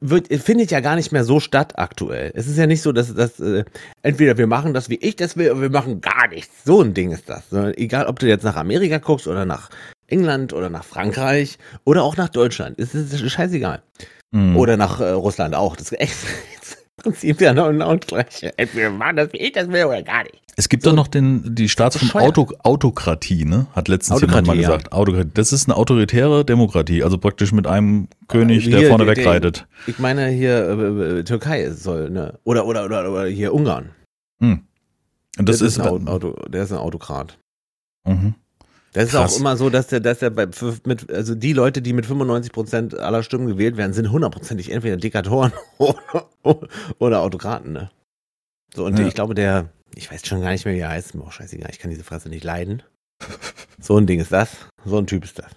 wird, 0.01 0.29
findet 0.43 0.71
ja 0.71 0.81
gar 0.81 0.97
nicht 0.97 1.13
mehr 1.13 1.25
so 1.25 1.41
statt 1.41 1.79
aktuell. 1.79 2.31
Es 2.35 2.47
ist 2.47 2.59
ja 2.59 2.67
nicht 2.67 2.83
so, 2.83 2.93
dass, 2.93 3.15
dass 3.15 3.41
äh, 3.41 3.65
entweder 4.03 4.37
wir 4.37 4.47
machen 4.47 4.75
das, 4.75 4.89
wie 4.91 4.97
ich 4.97 5.17
das 5.17 5.37
will, 5.37 5.51
oder 5.51 5.63
wir 5.63 5.71
machen 5.71 6.01
gar 6.01 6.29
nichts. 6.29 6.65
So 6.65 6.83
ein 6.83 6.95
Ding 6.95 7.13
ist 7.13 7.29
das. 7.29 7.49
Sondern 7.51 7.75
egal, 7.75 8.07
ob 8.07 8.19
du 8.19 8.27
jetzt 8.27 8.45
nach 8.45 8.57
Amerika 8.57 8.99
guckst 8.99 9.27
oder 9.27 9.45
nach 9.45 9.71
England 10.09 10.53
oder 10.53 10.71
nach 10.71 10.85
Frankreich 10.85 11.59
oder 11.85 12.03
auch 12.03 12.17
nach 12.17 12.29
Deutschland. 12.29 12.79
Es 12.79 12.95
ist 12.95 13.31
scheißegal. 13.31 13.83
Mhm. 14.33 14.57
Oder 14.57 14.77
nach 14.77 15.01
äh, 15.01 15.11
Russland 15.11 15.55
auch. 15.55 15.77
Das 15.77 15.93
ist 15.93 16.01
echt 16.01 16.17
im 16.97 17.03
Prinzip 17.03 17.41
ja 17.41 17.53
genau 17.53 17.69
genau 17.69 17.95
das 17.97 18.07
Gleiche. 18.07 18.59
Entweder 18.59 18.91
wir 18.91 18.97
machen 18.99 19.17
das, 19.17 19.33
wie 19.33 19.39
ich 19.39 19.53
das 19.53 19.69
will, 19.69 19.85
oder 19.85 20.03
gar 20.03 20.25
nicht. 20.25 20.43
Es 20.59 20.71
gibt 20.71 20.87
doch 20.87 20.95
noch 20.95 21.07
den, 21.07 21.55
die 21.55 21.69
Staatsform 21.69 22.09
Bescheuert. 22.09 22.39
Auto, 22.39 22.55
Autokratie, 22.63 23.45
ne? 23.45 23.67
Hat 23.75 23.89
letztens 23.89 24.23
jemand 24.23 24.47
mal 24.47 24.53
Autokratie, 24.53 24.63
ja. 24.63 24.69
gesagt. 24.69 24.93
Autokratie. 24.93 25.31
Das 25.35 25.53
ist 25.53 25.69
eine 25.69 25.77
autoritäre 25.77 26.45
Demokratie, 26.47 27.03
also 27.05 27.19
praktisch 27.19 27.53
mit 27.53 27.67
einem 27.67 28.09
König, 28.27 28.65
der 28.71 28.79
Hier, 28.79 28.89
vorne 28.89 29.05
der- 29.05 29.17
wegreitet. 29.17 29.67
Ich 29.87 29.99
meine 29.99 30.29
hier 30.29 30.67
äh, 30.67 31.19
äh, 31.19 31.25
Türkei 31.25 31.71
soll, 31.73 32.09
ne? 32.09 32.39
Oder, 32.45 32.65
oder, 32.65 32.87
oder, 32.87 33.13
oder 33.13 33.27
hier 33.27 33.53
Ungarn. 33.53 33.91
Hm. 34.41 34.63
Und 35.39 35.49
das, 35.49 35.61
ist, 35.61 35.79
ein 35.79 35.87
Auto, 35.87 36.11
Auto, 36.11 36.49
der 36.49 36.63
ist 36.63 36.73
ein 36.73 36.79
Autokrat. 36.79 37.39
Mhm. 38.07 38.35
Das 38.97 39.05
ist 39.05 39.11
Krass. 39.11 39.35
auch 39.35 39.41
immer 39.41 39.59
so, 39.59 39.69
dass 39.69 39.89
der, 39.89 40.01
dass 40.01 40.21
der 40.21 40.31
bei, 40.31 40.49
mit, 40.87 41.13
also 41.13 41.35
die 41.35 41.53
Leute, 41.53 41.83
die 41.83 41.93
mit 41.93 42.07
95 42.07 42.51
Prozent 42.51 42.99
aller 42.99 43.23
Stimmen 43.23 43.47
gewählt 43.47 43.77
werden, 43.77 43.93
sind 43.93 44.11
hundertprozentig 44.11 44.71
entweder 44.73 44.97
Diktatoren 44.97 45.53
oder, 45.79 46.29
oder 46.99 47.21
Autokraten, 47.21 47.75
ne? 47.75 47.91
So, 48.75 48.87
und 48.87 48.99
Ja. 48.99 49.07
ich 49.07 49.13
glaube, 49.13 49.35
der, 49.35 49.69
ich 49.95 50.11
weiß 50.11 50.27
schon 50.27 50.41
gar 50.41 50.51
nicht 50.51 50.65
mehr, 50.65 50.75
wie 50.75 50.79
er 50.79 50.89
heißt, 50.89 51.15
mir 51.15 51.25
auch 51.25 51.33
scheißegal, 51.33 51.69
ich 51.71 51.79
kann 51.79 51.91
diese 51.91 52.05
Fresse 52.05 52.31
nicht 52.31 52.43
leiden. 52.43 52.83
So 53.79 53.99
ein 53.99 54.07
Ding 54.07 54.19
ist 54.19 54.33
das. 54.33 54.49
So 54.87 54.97
ein 54.97 55.07
Typ 55.07 55.25
ist 55.25 55.39
das. 55.39 55.53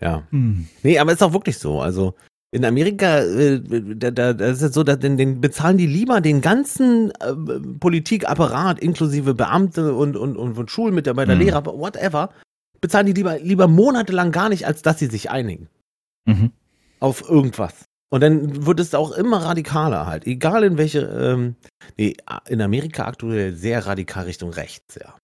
Ja. 0.00 0.22
Hm. 0.30 0.68
Nee, 0.84 0.96
aber 1.00 1.10
ist 1.10 1.22
auch 1.24 1.32
wirklich 1.32 1.58
so. 1.58 1.80
Also 1.80 2.14
in 2.52 2.64
Amerika, 2.64 3.20
äh, 3.20 3.60
da, 3.60 4.10
da, 4.10 4.30
ist 4.30 4.62
jetzt 4.62 4.74
so, 4.74 4.82
da, 4.82 4.96
den, 4.96 5.16
den 5.16 5.40
bezahlen 5.40 5.78
die 5.78 5.86
lieber 5.86 6.20
den 6.20 6.40
ganzen 6.40 7.12
äh, 7.20 7.34
Politikapparat, 7.78 8.80
inklusive 8.80 9.34
Beamte 9.34 9.94
und, 9.94 10.16
und, 10.16 10.36
und, 10.36 10.58
und 10.58 10.70
Schulmitarbeiter, 10.70 11.34
Mhm. 11.34 11.40
Lehrer, 11.40 11.64
whatever, 11.64 12.30
bezahlen 12.80 13.06
die 13.06 13.12
lieber, 13.12 13.38
lieber 13.38 13.68
monatelang 13.68 14.32
gar 14.32 14.48
nicht, 14.48 14.66
als 14.66 14.82
dass 14.82 14.98
sie 14.98 15.06
sich 15.06 15.30
einigen 15.30 15.68
Mhm. 16.26 16.52
auf 16.98 17.28
irgendwas. 17.28 17.84
Und 18.12 18.22
dann 18.22 18.66
wird 18.66 18.80
es 18.80 18.94
auch 18.94 19.12
immer 19.12 19.44
radikaler 19.44 20.06
halt. 20.06 20.26
Egal 20.26 20.64
in 20.64 20.76
welche, 20.76 21.02
ähm, 21.02 21.54
nee, 21.96 22.16
in 22.48 22.60
Amerika 22.60 23.04
aktuell 23.04 23.54
sehr 23.54 23.86
radikal 23.86 24.24
Richtung 24.24 24.50
rechts, 24.50 24.96
ja. 24.96 25.14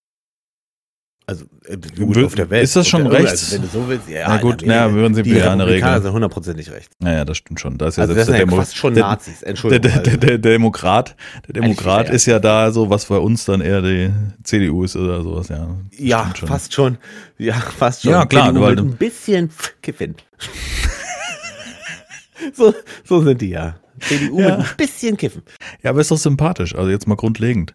Also 1.29 1.45
äh, 1.65 1.77
gut, 1.77 2.17
Wür- 2.17 2.27
auf 2.27 2.37
der 2.37 2.51
Welt. 2.51 2.63
ist 2.63 2.77
das 2.77 2.87
schon 2.87 3.03
der, 3.03 3.15
rechts? 3.15 3.53
Also, 3.53 3.57
wenn 3.57 3.63
du 3.63 3.69
so 3.69 3.89
willst, 3.89 4.09
ja. 4.09 4.29
Na 4.29 4.37
gut, 4.37 4.63
naja, 4.65 4.93
würden 4.93 5.13
sie 5.13 5.25
die 5.25 5.31
der 5.31 5.39
Republikaner 5.51 5.67
Regel. 5.67 6.03
sind 6.03 6.13
hundertprozentig 6.13 6.71
rechts. 6.71 6.95
Naja, 7.01 7.25
das 7.25 7.39
stimmt 7.39 7.59
schon. 7.59 7.79
Da 7.79 7.89
ist 7.89 7.97
ja 7.97 8.03
Also 8.03 8.15
selbst 8.15 8.29
das 8.29 8.37
sind 8.39 8.47
der, 8.49 8.55
ja 8.55 8.61
fast 8.63 8.77
schon 8.77 8.95
der, 8.95 9.03
Nazis, 9.03 9.41
der, 9.41 9.49
Entschuldigung. 9.49 9.91
der, 9.93 10.03
der, 10.03 10.13
also. 10.13 10.21
der 10.21 10.39
Demokrat, 10.39 11.17
der 11.49 11.55
Demokrat 11.55 12.11
ist 12.11 12.27
ja 12.27 12.39
da 12.39 12.71
so, 12.71 12.91
was 12.91 13.07
bei 13.07 13.17
uns 13.19 13.45
dann 13.45 13.61
eher 13.61 13.83
die 13.83 14.13
CDU 14.45 14.85
ist 14.85 14.95
oder 14.95 15.21
sowas, 15.25 15.49
ja. 15.49 15.67
Das 15.91 15.99
ja, 15.99 16.33
schon. 16.37 16.49
fast 16.49 16.73
schon. 16.73 16.99
Ja, 17.39 17.55
fast 17.55 18.03
schon. 18.03 18.13
Ja, 18.13 18.25
klar, 18.25 18.51
CDU 18.51 18.61
weil 18.61 18.79
ein 18.79 18.97
bisschen 18.97 19.51
Kiffen. 19.83 20.15
so, 22.55 22.73
so 23.05 23.21
sind 23.23 23.41
die 23.41 23.51
ja. 23.51 23.75
CDU 23.99 24.39
Ja. 24.41 24.59
mit 24.59 24.67
ein 24.69 24.77
bisschen 24.77 25.17
Kiffen. 25.17 25.43
Ja, 25.83 25.91
aber 25.91 26.03
ist 26.03 26.11
doch 26.13 26.19
sympathisch, 26.19 26.73
also 26.77 26.89
jetzt 26.89 27.09
mal 27.09 27.17
grundlegend. 27.17 27.75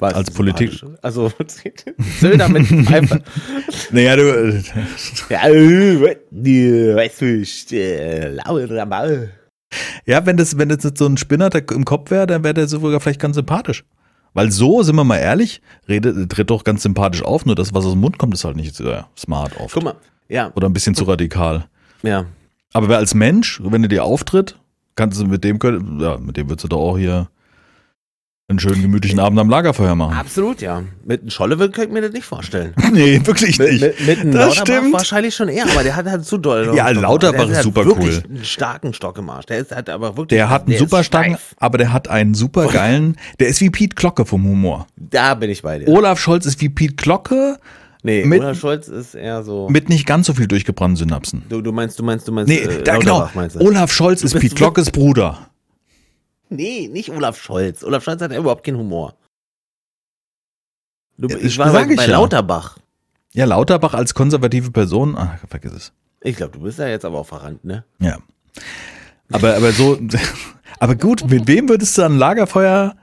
Was 0.00 0.14
Als 0.14 0.30
Politik-. 0.30 0.82
Also, 1.02 1.30
Söder 2.20 2.48
mit 2.48 2.66
Pfeife. 2.86 3.22
Naja, 3.92 4.16
du, 4.16 4.22
äh, 4.22 4.62
Ja, 5.30 5.48
äh, 5.48 6.16
die 6.30 6.94
Weißfisch, 6.94 7.66
äh, 7.72 8.28
lauer 8.28 8.86
Maul. 8.86 9.30
ja, 10.06 10.24
wenn 10.26 10.36
das, 10.36 10.56
wenn 10.58 10.68
das 10.70 10.82
jetzt 10.84 10.98
so 10.98 11.06
ein 11.06 11.16
Spinner 11.16 11.50
im 11.72 11.84
Kopf 11.84 12.10
wäre, 12.10 12.26
dann 12.26 12.42
wäre 12.44 12.54
der 12.54 12.66
sogar 12.66 12.98
vielleicht 13.00 13.20
ganz 13.20 13.36
sympathisch. 13.36 13.84
Weil 14.32 14.50
so, 14.52 14.82
sind 14.82 14.94
wir 14.96 15.04
mal 15.04 15.18
ehrlich, 15.18 15.60
redet, 15.88 16.30
tritt 16.30 16.50
doch 16.50 16.62
ganz 16.64 16.82
sympathisch 16.84 17.22
auf, 17.22 17.44
nur 17.46 17.54
das, 17.56 17.74
was 17.74 17.84
aus 17.84 17.92
dem 17.92 18.00
Mund 18.00 18.16
kommt, 18.16 18.32
ist 18.34 18.44
halt 18.44 18.56
nicht 18.56 18.74
so 18.76 18.92
smart 19.18 19.56
oft. 19.58 19.74
Guck 19.74 19.82
mal, 19.84 19.94
ja, 20.28 20.52
Oder 20.54 20.68
ein 20.68 20.72
bisschen 20.72 20.94
zu 20.94 21.04
radikal. 21.04 21.66
ja. 22.02 22.24
Aber 22.72 22.88
wer 22.88 22.98
als 22.98 23.14
Mensch, 23.14 23.60
wenn 23.64 23.82
er 23.82 23.88
dir 23.88 24.04
auftritt, 24.04 24.56
kannst 24.94 25.20
du 25.20 25.26
mit 25.26 25.42
dem, 25.42 25.58
können- 25.58 25.98
ja, 26.00 26.16
mit 26.18 26.36
dem 26.36 26.48
würdest 26.48 26.62
du 26.62 26.68
doch 26.68 26.78
auch 26.78 26.96
hier 26.96 27.28
einen 28.50 28.58
schönen 28.58 28.82
gemütlichen 28.82 29.18
Abend 29.20 29.38
am 29.38 29.48
Lagerfeuer 29.48 29.94
machen. 29.94 30.16
Absolut, 30.16 30.60
ja. 30.60 30.82
Mit 31.04 31.20
einem 31.22 31.30
Scholle 31.30 31.56
könnte 31.56 31.84
ich 31.84 31.90
mir 31.90 32.02
das 32.02 32.12
nicht 32.12 32.24
vorstellen. 32.26 32.74
Nee, 32.92 33.20
wirklich 33.24 33.58
Mit, 33.58 33.70
nicht. 33.72 33.80
mit, 33.82 34.06
mit 34.06 34.18
einem 34.20 34.32
Das 34.32 34.56
Lauterbach 34.58 34.78
stimmt. 34.80 34.92
wahrscheinlich 34.92 35.34
schon 35.34 35.48
eher, 35.48 35.64
aber 35.70 35.82
der 35.84 35.94
hat 35.96 36.06
halt 36.06 36.24
zu 36.24 36.36
doll. 36.38 36.72
Ja, 36.74 36.90
Lauterbach 36.90 37.38
Der 37.44 37.50
ist 37.50 37.56
hat 37.58 37.62
super 37.64 37.86
wirklich 37.86 38.16
cool. 38.16 38.22
einen 38.36 38.44
starken 38.44 38.92
Stock 38.92 39.16
im 39.18 39.30
Arsch. 39.30 39.46
Der 39.46 39.58
ist, 39.58 39.74
hat 39.74 39.88
aber 39.88 40.16
wirklich. 40.16 40.36
Der 40.36 40.50
hat 40.50 40.62
einen 40.62 40.70
der 40.70 40.78
super 40.80 41.04
starken, 41.04 41.30
steif. 41.34 41.54
aber 41.58 41.78
der 41.78 41.92
hat 41.92 42.08
einen 42.08 42.34
super 42.34 42.66
geilen, 42.66 43.16
der 43.40 43.48
ist 43.48 43.60
wie 43.60 43.70
Pete 43.70 43.94
Glocke 43.94 44.26
vom 44.26 44.42
Humor. 44.44 44.86
Da 44.96 45.34
bin 45.34 45.48
ich 45.50 45.62
bei 45.62 45.78
dir. 45.78 45.88
Olaf 45.88 46.18
Scholz 46.20 46.44
ist 46.46 46.60
wie 46.60 46.68
Pete 46.68 46.94
Glocke 46.96 47.58
nee, 48.02 48.24
mit- 48.24 48.40
Olaf 48.40 48.58
Scholz 48.58 48.88
ist 48.88 49.14
eher 49.14 49.42
so. 49.44 49.68
mit 49.70 49.88
nicht 49.88 50.06
ganz 50.06 50.26
so 50.26 50.34
viel 50.34 50.48
durchgebrannten 50.48 50.96
Synapsen. 50.96 51.42
du, 51.48 51.60
du 51.62 51.70
meinst, 51.70 51.98
du 51.98 52.02
meinst, 52.02 52.26
du 52.26 52.32
meinst. 52.32 52.48
Nee, 52.48 52.58
äh, 52.58 52.82
da, 52.82 52.96
genau. 52.96 53.12
Lauterbach 53.18 53.34
meinst 53.36 53.56
du? 53.56 53.60
Olaf 53.60 53.92
Scholz 53.92 54.22
ist 54.24 54.38
Pete 54.38 54.54
Glockes 54.56 54.90
Bruder. 54.90 55.49
Nee, 56.50 56.88
nicht 56.88 57.10
Olaf 57.10 57.40
Scholz. 57.40 57.82
Olaf 57.84 58.04
Scholz 58.04 58.20
hat 58.20 58.32
ja 58.32 58.38
überhaupt 58.38 58.64
keinen 58.64 58.76
Humor. 58.76 59.14
Du, 61.16 61.28
ich 61.28 61.56
war 61.58 61.70
sag 61.70 61.88
bei, 61.88 61.96
bei. 61.96 62.06
Lauterbach. 62.06 62.78
Ja, 63.32 63.44
Lauterbach 63.44 63.94
als 63.94 64.14
konservative 64.14 64.70
Person, 64.70 65.16
ach, 65.16 65.38
vergiss 65.48 65.72
es. 65.72 65.92
Ich 66.22 66.36
glaube, 66.36 66.52
du 66.52 66.60
bist 66.60 66.78
ja 66.78 66.88
jetzt 66.88 67.04
aber 67.04 67.20
auch 67.20 67.26
verrannt, 67.26 67.64
ne? 67.64 67.84
Ja. 68.00 68.18
Aber, 69.30 69.54
aber 69.54 69.72
so, 69.72 69.98
aber 70.80 70.96
gut, 70.96 71.28
mit 71.30 71.46
wem 71.46 71.68
würdest 71.68 71.96
du 71.96 72.02
an 72.02 72.18
Lagerfeuer 72.18 72.96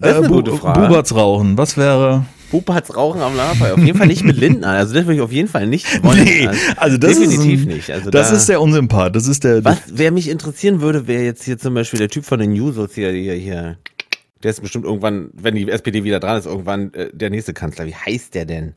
eine 0.00 0.28
Bu-. 0.28 0.42
Buberts 0.42 1.14
rauchen? 1.14 1.56
Was 1.56 1.76
wäre? 1.76 2.24
Pupa 2.50 2.78
rauchen 2.78 3.20
am 3.20 3.36
Lagerfeuer. 3.36 3.74
Auf 3.74 3.84
jeden 3.84 3.96
Fall 3.96 4.06
nicht 4.06 4.24
mit 4.24 4.36
Lindner. 4.36 4.68
Also 4.68 4.94
das 4.94 5.04
würde 5.04 5.14
ich 5.14 5.20
auf 5.20 5.32
jeden 5.32 5.48
Fall 5.48 5.66
nicht 5.66 6.02
wollen. 6.02 6.24
Nee, 6.24 6.48
also 6.76 6.98
das 6.98 7.18
definitiv 7.18 7.60
ist 7.60 7.66
ein, 7.66 7.74
nicht. 7.74 7.90
Also 7.90 8.10
das 8.10 8.30
da, 8.30 8.36
ist 8.36 8.48
der 8.48 8.60
Unsympath. 8.60 9.14
Das 9.14 9.26
ist 9.26 9.44
der. 9.44 9.64
Was, 9.64 9.78
wer 9.86 10.10
mich 10.10 10.28
interessieren 10.28 10.80
würde, 10.80 11.06
wäre 11.06 11.22
jetzt 11.22 11.44
hier 11.44 11.58
zum 11.58 11.74
Beispiel 11.74 11.98
der 11.98 12.08
Typ 12.08 12.24
von 12.24 12.40
den 12.40 12.52
Newsos 12.52 12.94
hier, 12.94 13.12
hier, 13.12 13.34
hier. 13.34 13.78
Der 14.42 14.50
ist 14.50 14.60
bestimmt 14.60 14.84
irgendwann, 14.84 15.30
wenn 15.34 15.54
die 15.54 15.68
SPD 15.70 16.02
wieder 16.02 16.18
dran 16.18 16.38
ist, 16.38 16.46
irgendwann 16.46 16.92
äh, 16.94 17.10
der 17.12 17.30
nächste 17.30 17.52
Kanzler. 17.52 17.86
Wie 17.86 17.94
heißt 17.94 18.34
der 18.34 18.46
denn? 18.46 18.74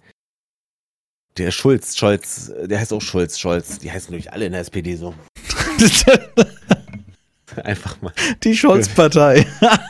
Der 1.38 1.52
Schulz, 1.52 1.96
Scholz, 1.98 2.50
äh, 2.50 2.68
der 2.68 2.80
heißt 2.80 2.94
auch 2.94 3.02
Schulz, 3.02 3.40
Scholz. 3.40 3.80
Die 3.80 3.92
heißen 3.92 4.12
nämlich 4.12 4.32
alle 4.32 4.46
in 4.46 4.52
der 4.52 4.62
SPD 4.62 4.96
so. 4.96 5.14
Einfach 7.64 8.02
mal. 8.02 8.14
die 8.44 8.56
Scholz-Partei. 8.56 9.46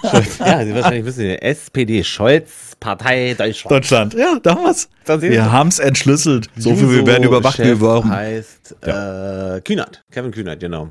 Scholz. 0.10 0.38
Ja, 0.40 0.64
Sie 0.66 0.74
wahrscheinlich 0.74 1.06
wissen, 1.06 1.22
die 1.22 1.42
SPD, 1.42 2.04
Scholz, 2.04 2.76
Partei 2.80 3.34
Deutschland. 3.34 3.72
Deutschland. 3.72 4.14
Ja, 4.14 4.40
damals. 4.42 4.90
Wir 5.06 5.52
haben 5.52 5.70
es 5.70 5.80
entschlüsselt. 5.80 6.50
So 6.58 6.76
viel, 6.76 6.90
wir 6.90 7.06
werden 7.08 7.24
überwacht. 7.24 7.58
Wir 7.60 7.66
Chef 7.66 7.80
brauchen. 7.80 8.12
heißt 8.12 8.76
äh, 8.82 9.62
Kühnert. 9.62 10.04
Kevin 10.12 10.32
Kühnert, 10.32 10.60
genau. 10.60 10.90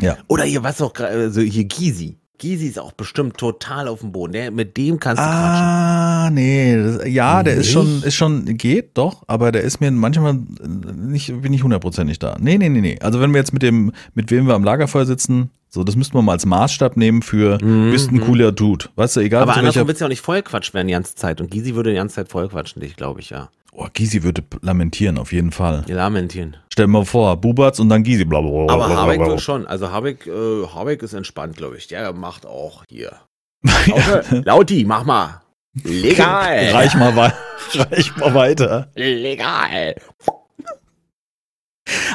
Ja. 0.00 0.16
Oder 0.28 0.44
hier, 0.44 0.62
was 0.62 0.80
auch 0.80 0.92
gerade, 0.92 1.14
also 1.14 1.40
hier 1.40 1.64
Gysi. 1.64 2.18
Gysi 2.38 2.66
ist 2.66 2.78
auch 2.80 2.92
bestimmt 2.92 3.38
total 3.38 3.86
auf 3.86 4.00
dem 4.00 4.10
Boden. 4.10 4.32
Der, 4.32 4.50
mit 4.50 4.76
dem 4.76 4.98
kannst 4.98 5.20
du 5.22 5.24
quatschen. 5.24 5.64
Ah, 5.64 6.30
nee, 6.32 6.76
das, 6.76 7.06
ja, 7.06 7.42
der 7.44 7.54
ist 7.54 7.58
Nicht? 7.66 7.72
schon, 7.72 8.02
ist 8.02 8.14
schon, 8.16 8.44
geht 8.56 8.98
doch, 8.98 9.22
aber 9.28 9.52
der 9.52 9.62
ist 9.62 9.80
mir 9.80 9.90
manchmal 9.92 10.34
nicht, 10.34 11.40
bin 11.42 11.52
ich 11.52 11.62
hundertprozentig 11.62 12.18
da. 12.18 12.36
Nee, 12.40 12.58
nee, 12.58 12.68
nee, 12.68 12.80
nee. 12.80 12.98
Also 13.00 13.20
wenn 13.20 13.32
wir 13.32 13.38
jetzt 13.38 13.52
mit 13.52 13.62
dem, 13.62 13.92
mit 14.14 14.30
wem 14.32 14.46
wir 14.48 14.54
am 14.54 14.64
Lagerfeuer 14.64 15.06
sitzen, 15.06 15.50
so, 15.74 15.82
das 15.82 15.96
müssten 15.96 16.14
wir 16.14 16.22
mal 16.22 16.32
als 16.32 16.46
Maßstab 16.46 16.96
nehmen 16.96 17.20
für, 17.20 17.58
bist 17.58 18.12
ein 18.12 18.20
cooler 18.20 18.52
Dude. 18.52 18.86
Weißt 18.94 19.16
du, 19.16 19.20
egal 19.20 19.42
Aber 19.42 19.54
zu 19.54 19.58
andersrum 19.58 19.88
willst 19.88 20.00
du 20.00 20.04
ja 20.04 20.06
auch 20.06 20.10
nicht 20.10 20.20
vollquatscht 20.20 20.72
werden 20.72 20.86
die 20.86 20.92
ganze 20.92 21.16
Zeit. 21.16 21.40
Und 21.40 21.50
Gysi 21.50 21.74
würde 21.74 21.90
die 21.90 21.96
ganze 21.96 22.14
Zeit 22.14 22.28
vollquatschen, 22.28 22.80
dich, 22.80 22.94
glaube 22.94 23.18
ich, 23.18 23.30
ja. 23.30 23.50
oh, 23.72 23.88
Gysi 23.92 24.22
würde 24.22 24.44
lamentieren, 24.62 25.18
auf 25.18 25.32
jeden 25.32 25.50
Fall. 25.50 25.84
Die 25.88 25.92
lamentieren. 25.92 26.56
Stell 26.72 26.86
dir 26.86 26.92
mal 26.92 27.04
vor, 27.04 27.36
Bubatz 27.38 27.80
und 27.80 27.88
dann 27.88 28.04
Gysi, 28.04 28.24
blablabla. 28.24 28.72
Aber 28.72 28.88
Habeck 28.88 29.18
wird 29.18 29.40
schon. 29.40 29.66
Also 29.66 29.90
Habeck, 29.90 30.28
äh, 30.28 30.66
Habeck 30.72 31.02
ist 31.02 31.12
entspannt, 31.12 31.56
glaube 31.56 31.76
ich. 31.76 31.88
Der 31.88 32.12
macht 32.12 32.46
auch 32.46 32.84
hier. 32.88 33.10
Lauti, 33.64 34.42
Lauti 34.44 34.84
mach 34.84 35.04
mal. 35.04 35.40
Legal. 35.82 36.70
Reich 36.70 36.94
mal, 36.94 37.10
reich 37.74 38.16
mal 38.16 38.32
weiter. 38.32 38.90
Legal. 38.94 39.96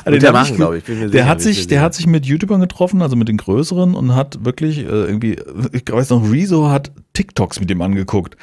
Also 0.06 0.26
er 0.26 0.34
hab 0.34 0.44
ich 0.44 0.50
machen, 0.50 0.56
glaube 0.56 0.78
ich. 0.78 0.84
Bin 0.84 1.00
mir 1.00 1.10
Der 1.10 1.12
sicher, 1.12 1.28
hat 1.28 1.42
sich, 1.42 1.68
der 1.68 1.82
hat 1.82 1.94
sich 1.94 2.08
mit 2.08 2.26
YouTubern 2.26 2.62
getroffen, 2.62 3.02
also 3.02 3.16
mit 3.16 3.28
den 3.28 3.38
größeren 3.38 3.96
und 3.96 4.16
hat 4.16 4.44
wirklich 4.46 4.80
äh, 4.80 4.84
irgendwie, 4.84 5.38
ich 5.72 5.84
weiß 5.90 6.10
noch, 6.12 6.32
Rezo 6.32 6.70
hat 6.70 6.92
TikToks 7.14 7.60
mit 7.60 7.70
dem 7.70 7.82
angeguckt. 7.82 8.38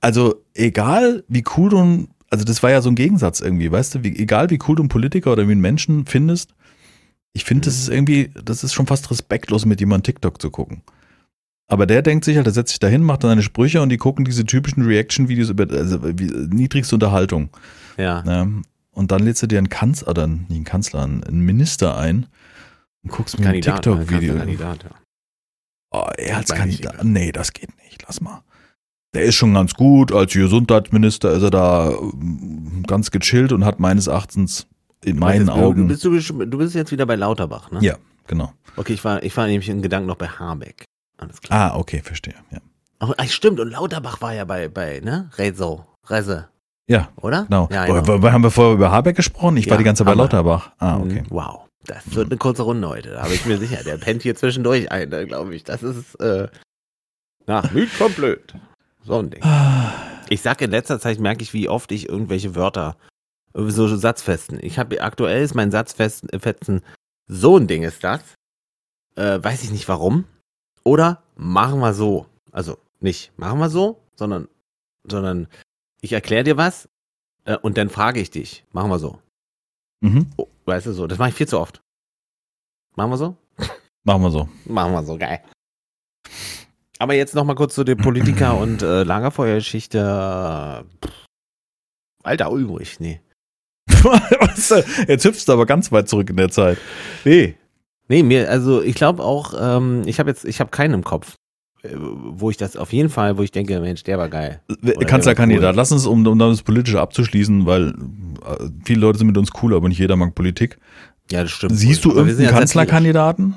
Also 0.00 0.42
egal 0.54 1.24
wie 1.28 1.44
cool 1.56 1.70
du, 1.70 2.08
also 2.30 2.44
das 2.44 2.62
war 2.62 2.70
ja 2.70 2.82
so 2.82 2.90
ein 2.90 2.96
Gegensatz 2.96 3.40
irgendwie, 3.40 3.70
weißt 3.70 3.94
du, 3.94 4.04
wie, 4.04 4.16
egal 4.18 4.50
wie 4.50 4.58
cool 4.66 4.76
du 4.76 4.82
einen 4.82 4.88
Politiker 4.88 5.32
oder 5.32 5.46
wie 5.48 5.52
einen 5.52 5.60
Menschen 5.60 6.06
findest, 6.06 6.54
ich 7.34 7.44
finde, 7.44 7.66
das 7.66 7.78
ist 7.78 7.88
irgendwie, 7.88 8.30
das 8.44 8.62
ist 8.64 8.74
schon 8.74 8.86
fast 8.86 9.10
respektlos, 9.10 9.64
mit 9.64 9.80
jemandem 9.80 10.04
TikTok 10.04 10.40
zu 10.40 10.50
gucken. 10.50 10.82
Aber 11.68 11.86
der 11.86 12.02
denkt 12.02 12.24
sich 12.26 12.36
halt, 12.36 12.44
der 12.44 12.52
setzt 12.52 12.70
sich 12.70 12.80
dahin, 12.80 13.02
macht 13.02 13.24
dann 13.24 13.30
seine 13.30 13.42
Sprüche 13.42 13.80
und 13.80 13.88
die 13.88 13.96
gucken 13.96 14.26
diese 14.26 14.44
typischen 14.44 14.84
Reaction-Videos 14.84 15.48
über, 15.48 15.66
also 15.70 15.98
niedrigste 15.98 16.96
Unterhaltung. 16.96 17.48
Ja. 17.96 18.22
Ja, 18.26 18.46
und 18.92 19.10
dann 19.10 19.22
lädst 19.22 19.42
du 19.42 19.46
dir 19.46 19.58
einen 19.58 19.68
Kanzler, 19.68 20.08
oder 20.08 20.26
nicht 20.26 20.50
einen 20.50 20.64
Kanzler, 20.64 21.02
einen 21.02 21.40
Minister 21.40 21.96
ein 21.96 22.26
und 23.02 23.10
guckst 23.10 23.38
mir 23.38 23.46
ein 23.46 23.52
Kandidat. 23.52 23.82
TikTok-Video. 23.82 24.36
Kandidat, 24.36 24.84
ja. 24.84 24.90
Oh, 25.90 26.08
er 26.16 26.36
als 26.38 26.50
Kandidat. 26.50 27.04
Nee, 27.04 27.32
das 27.32 27.52
geht 27.52 27.70
nicht. 27.84 28.02
Lass 28.06 28.20
mal. 28.20 28.42
Der 29.14 29.24
ist 29.24 29.34
schon 29.34 29.52
ganz 29.52 29.74
gut. 29.74 30.10
Als 30.12 30.32
Gesundheitsminister 30.32 31.32
ist 31.32 31.42
er 31.42 31.50
da 31.50 31.90
ähm, 31.90 32.82
ganz 32.86 33.10
gechillt 33.10 33.52
und 33.52 33.64
hat 33.64 33.78
meines 33.78 34.06
Erachtens 34.06 34.66
in 35.04 35.18
meinen 35.18 35.46
Du 35.46 35.52
Augen. 35.52 35.88
bist, 35.88 36.04
du, 36.04 36.10
bist, 36.12 36.30
du 36.30 36.58
bist 36.58 36.74
jetzt 36.74 36.92
wieder 36.92 37.04
bei 37.04 37.16
Lauterbach, 37.16 37.70
ne? 37.70 37.80
Ja, 37.82 37.96
genau. 38.26 38.52
Okay, 38.76 38.94
ich 38.94 39.04
war, 39.04 39.22
ich 39.22 39.36
war 39.36 39.46
nämlich 39.46 39.68
in 39.68 39.82
Gedanken 39.82 40.06
noch 40.06 40.16
bei 40.16 40.28
Habeck. 40.28 40.84
Alles 41.18 41.40
klar. 41.40 41.72
Ah, 41.72 41.76
okay, 41.76 42.00
verstehe. 42.02 42.34
Ja, 42.50 42.58
ach, 43.00 43.28
stimmt, 43.28 43.60
und 43.60 43.68
Lauterbach 43.70 44.20
war 44.22 44.32
ja 44.32 44.44
bei, 44.44 44.68
bei 44.68 45.00
ne? 45.00 45.30
Rezo. 45.36 45.84
Reze, 46.08 46.48
ja 46.88 47.08
oder? 47.16 47.44
genau. 47.44 47.68
Ja, 47.72 47.86
wo- 48.06 48.30
Haben 48.30 48.42
wir 48.44 48.50
vorher 48.50 48.74
über 48.74 48.90
Habeck 48.90 49.16
gesprochen? 49.16 49.56
Ich 49.56 49.66
war 49.66 49.72
Ja, 49.74 49.78
die 49.78 49.84
ganze 49.84 50.04
Zeit 50.04 50.14
bei. 50.14 50.20
Lauterbach. 50.22 50.72
Ah, 50.78 50.98
okay. 50.98 51.22
Mhm, 51.22 51.26
Wow. 51.30 51.68
Das 51.84 52.14
wird 52.14 52.28
eine 52.30 52.36
kurze 52.38 52.62
Runde 52.62 52.88
heute, 52.88 53.10
da 53.10 53.22
habe 53.24 53.34
ich 53.34 53.44
mir 53.44 53.58
sicher. 53.58 53.82
Der 53.82 53.96
pennt 53.96 54.22
hier 54.22 54.36
zwischendurch 54.36 54.92
ein, 54.92 55.10
glaube 55.10 55.54
ich. 55.54 55.64
Das 55.64 55.82
ist, 55.82 56.14
äh, 56.20 56.46
nach 57.46 57.72
müd 57.72 57.88
kommt 57.98 58.14
blöd. 58.16 58.54
So 59.04 59.18
ein 59.18 59.30
Ding. 59.30 59.42
Ich 60.28 60.42
sag 60.42 60.60
in 60.62 60.70
letzter 60.70 61.00
Zeit, 61.00 61.18
merke 61.18 61.42
ich, 61.42 61.52
wie 61.52 61.68
oft 61.68 61.90
ich 61.90 62.08
irgendwelche 62.08 62.54
Wörter, 62.54 62.96
äh, 63.54 63.68
so 63.68 63.88
Satzfesten. 63.96 64.58
Ich 64.62 64.78
habe 64.78 65.02
aktuell 65.02 65.42
ist 65.42 65.54
mein 65.56 65.72
Satzfesten, 65.72 66.28
so 67.26 67.56
ein 67.56 67.66
Ding 67.66 67.82
ist 67.82 68.04
das. 68.04 68.20
Äh, 69.16 69.42
weiß 69.42 69.64
ich 69.64 69.72
nicht 69.72 69.88
warum. 69.88 70.24
Oder 70.84 71.22
machen 71.34 71.80
wir 71.80 71.94
so. 71.94 72.26
Also 72.52 72.78
nicht 73.00 73.32
machen 73.36 73.58
wir 73.58 73.70
so, 73.70 74.00
sondern, 74.14 74.46
sondern 75.02 75.48
ich 76.02 76.12
erkläre 76.12 76.44
dir 76.44 76.56
was 76.58 76.88
äh, 77.44 77.56
und 77.56 77.78
dann 77.78 77.88
frage 77.88 78.20
ich 78.20 78.30
dich. 78.30 78.64
Machen 78.72 78.90
wir 78.90 78.98
so. 78.98 79.18
Mhm. 80.00 80.26
Oh, 80.36 80.48
weißt 80.66 80.86
du 80.86 80.92
so, 80.92 81.06
das 81.06 81.18
mache 81.18 81.30
ich 81.30 81.34
viel 81.34 81.48
zu 81.48 81.58
oft. 81.58 81.80
Machen 82.96 83.10
wir 83.10 83.16
so? 83.16 83.36
Machen 84.04 84.22
wir 84.22 84.30
so. 84.30 84.48
Machen 84.66 84.92
wir 84.92 85.02
so, 85.04 85.16
geil. 85.16 85.40
Aber 86.98 87.14
jetzt 87.14 87.34
noch 87.34 87.44
mal 87.44 87.54
kurz 87.54 87.74
zu 87.74 87.84
der 87.84 87.94
Politiker- 87.94 88.58
und 88.60 88.82
äh, 88.82 89.04
Lagerfeuergeschichte. 89.04 90.84
Alter 92.22 92.52
Ulrich, 92.52 93.00
nee. 93.00 93.20
Jetzt 95.08 95.24
hüpfst 95.24 95.46
du 95.46 95.52
aber 95.52 95.66
ganz 95.66 95.90
weit 95.92 96.08
zurück 96.08 96.30
in 96.30 96.36
der 96.36 96.50
Zeit. 96.50 96.78
Nee. 97.24 97.56
Nee, 98.08 98.22
mir, 98.22 98.48
also 98.50 98.80
ich 98.82 98.94
glaube 98.94 99.22
auch, 99.22 99.54
ähm, 99.58 100.02
ich 100.06 100.18
habe 100.20 100.30
jetzt, 100.30 100.44
ich 100.44 100.60
habe 100.60 100.70
keinen 100.70 100.94
im 100.94 101.04
Kopf, 101.04 101.34
wo 101.84 102.50
ich 102.50 102.56
das 102.56 102.76
auf 102.76 102.92
jeden 102.92 103.08
Fall, 103.08 103.38
wo 103.38 103.42
ich 103.42 103.50
denke, 103.50 103.80
Mensch, 103.80 104.04
der 104.04 104.16
war 104.18 104.28
geil. 104.28 104.60
der 104.82 104.94
Kanzlerkandidat, 105.06 105.62
war 105.62 105.70
cool. 105.70 105.76
lass 105.76 105.92
uns, 105.92 106.06
um, 106.06 106.24
um 106.26 106.38
das 106.38 106.62
Politische 106.62 107.00
abzuschließen, 107.00 107.66
weil 107.66 107.88
äh, 107.88 108.68
viele 108.84 109.00
Leute 109.00 109.18
sind 109.18 109.26
mit 109.26 109.36
uns 109.36 109.50
cool, 109.62 109.74
aber 109.74 109.88
nicht 109.88 109.98
jeder 109.98 110.14
mag 110.16 110.34
Politik. 110.34 110.78
Ja, 111.30 111.42
das 111.42 111.50
stimmt. 111.52 111.76
Siehst 111.76 112.04
du 112.04 112.10
Aber 112.12 112.20
irgendeinen 112.20 112.50
ja. 112.50 112.52
Kanzlerkandidaten? 112.52 113.56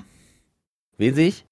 Wen 0.97 1.13
sehe 1.13 1.27
ich? 1.27 1.45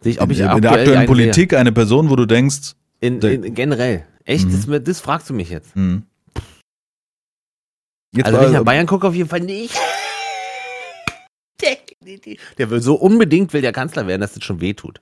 Sehe 0.00 0.12
ich, 0.12 0.20
ob 0.20 0.30
ich 0.30 0.40
in, 0.40 0.50
in 0.50 0.62
der 0.62 0.72
aktuellen 0.72 1.06
Politik 1.06 1.54
eine 1.54 1.72
Person, 1.72 2.10
wo 2.10 2.16
du 2.16 2.26
denkst? 2.26 2.72
In, 3.00 3.20
in, 3.20 3.54
generell. 3.54 4.04
Echt? 4.24 4.48
Mhm. 4.48 4.70
Das, 4.72 4.82
das 4.84 5.00
fragst 5.00 5.30
du 5.30 5.34
mich 5.34 5.50
jetzt. 5.50 5.74
hm. 5.74 6.02
Jetzt 8.14 8.26
Also 8.26 8.38
wenn 8.38 8.46
ich 8.46 8.52
war- 8.52 8.60
nach 8.60 8.64
Bayern 8.64 8.86
gucke, 8.86 9.06
auf 9.06 9.14
jeden 9.14 9.28
Fall 9.28 9.40
nicht. 9.40 9.74
Der 12.58 12.70
will 12.70 12.80
so 12.80 12.94
unbedingt 12.94 13.52
will 13.52 13.62
der 13.62 13.72
Kanzler 13.72 14.06
werden, 14.06 14.20
dass 14.20 14.34
das 14.34 14.44
schon 14.44 14.60
wehtut. 14.60 15.00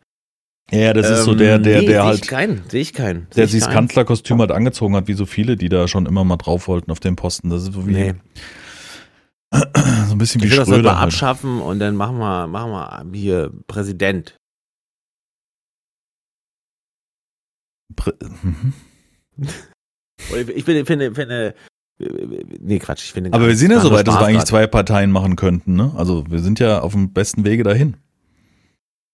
Ja, 0.75 0.93
das 0.93 1.11
ist 1.11 1.25
so 1.25 1.33
Ähm, 1.33 1.39
der, 1.39 1.59
der, 1.59 1.81
nee, 1.81 1.87
der 1.87 1.95
sehe 2.01 2.05
halt, 2.05 2.19
ich 2.23 2.29
keinen, 2.29 2.63
sehe 2.69 2.81
ich 2.81 2.93
keinen. 2.93 3.27
der 3.31 3.35
Sehe 3.35 3.47
sich 3.49 3.59
ich 3.59 3.65
das. 3.65 3.73
Kanzlerkostüm 3.73 4.39
halt 4.41 4.51
angezogen 4.53 4.95
hat, 4.97 5.09
wie 5.09 5.15
so 5.15 5.27
viele, 5.27 5.57
die 5.57 5.69
da 5.69 5.89
schon 5.89 6.07
immer 6.07 6.25
mal 6.25 6.37
drauf 6.37 6.69
wollten 6.69 6.91
auf 6.91 7.01
den 7.01 7.17
Posten. 7.17 7.51
Das 7.51 7.63
ist 7.63 7.73
so 7.73 7.87
wie 7.87 7.93
Nee. 7.93 8.15
so 9.55 9.61
ein 10.15 10.19
bisschen 10.19 10.41
wie 10.43 10.47
Ich 10.47 10.51
will 10.53 10.59
das 10.59 10.69
halt 10.69 10.83
mal 10.83 10.91
Schröder. 10.91 11.01
Halt. 11.01 11.07
abschaffen 11.13 11.61
und 11.61 11.79
dann 11.79 11.95
machen 11.97 12.19
wir, 12.19 12.47
machen 12.49 13.13
wir 13.13 13.19
hier 13.21 13.53
Präsident. 13.67 14.37
Prä- 17.97 18.13
Mhm. 18.43 18.73
Ich 19.37 20.49
ich 20.49 20.65
finde, 20.65 21.13
finde, 21.15 21.55
nee, 22.61 22.79
Quatsch, 22.79 23.05
ich 23.05 23.13
finde. 23.13 23.33
Aber 23.33 23.47
wir 23.49 23.57
sind 23.57 23.71
ja 23.71 23.77
Das 23.77 23.85
so 23.85 23.91
war 23.91 23.97
nur 23.97 23.99
weit, 24.01 24.09
dass 24.09 24.21
wir 24.21 24.27
eigentlich 24.27 24.45
zwei 24.45 24.67
Parteien 24.67 25.11
machen 25.11 25.37
könnten. 25.37 25.75
Ne? 25.75 25.93
Also 25.97 26.25
wir 26.31 26.39
sind 26.41 26.61
ja 26.61 26.81
auf 26.81 26.93
dem 26.93 27.13
besten 27.13 27.45
Wege 27.45 27.63
dahin. 27.65 27.97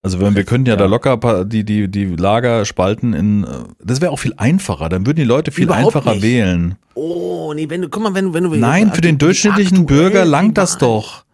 Also 0.03 0.19
wenn 0.21 0.35
wir 0.35 0.45
könnten 0.45 0.67
ja, 0.67 0.77
da 0.77 0.85
Ja. 0.85 0.91
locker 0.91 1.17
pa- 1.19 1.45
die, 1.45 1.63
die, 1.65 1.89
die 1.89 2.07
Lager 2.07 2.65
spalten 2.65 3.13
in. 3.13 3.45
äh, 3.45 3.47
Das 3.85 4.01
wäre 4.01 4.11
auch 4.13 4.19
viel 4.19 4.33
einfacher. 4.39 4.89
Dann 4.89 5.05
würden 5.07 5.17
die 5.19 5.25
Leute 5.25 5.51
viel 5.51 5.65
Überhaupt 5.65 5.95
einfacher 5.97 6.15
nicht. 6.15 6.23
wählen. 6.23 6.77
Oh, 6.95 7.53
nee, 7.55 7.69
wenn 7.69 7.83
du, 7.83 7.89
guck 7.91 8.03
mal, 8.03 8.15
wenn 8.15 8.27
du, 8.27 8.33
wenn 8.33 8.45
du. 8.45 8.57
Nein, 8.57 8.93
für 8.93 9.03
den 9.03 9.19
durchschnittlichen 9.19 9.85
Bürger 9.87 10.25
langt 10.25 10.57
das 10.57 10.75
Wahl- 10.75 10.89
doch. 10.89 11.25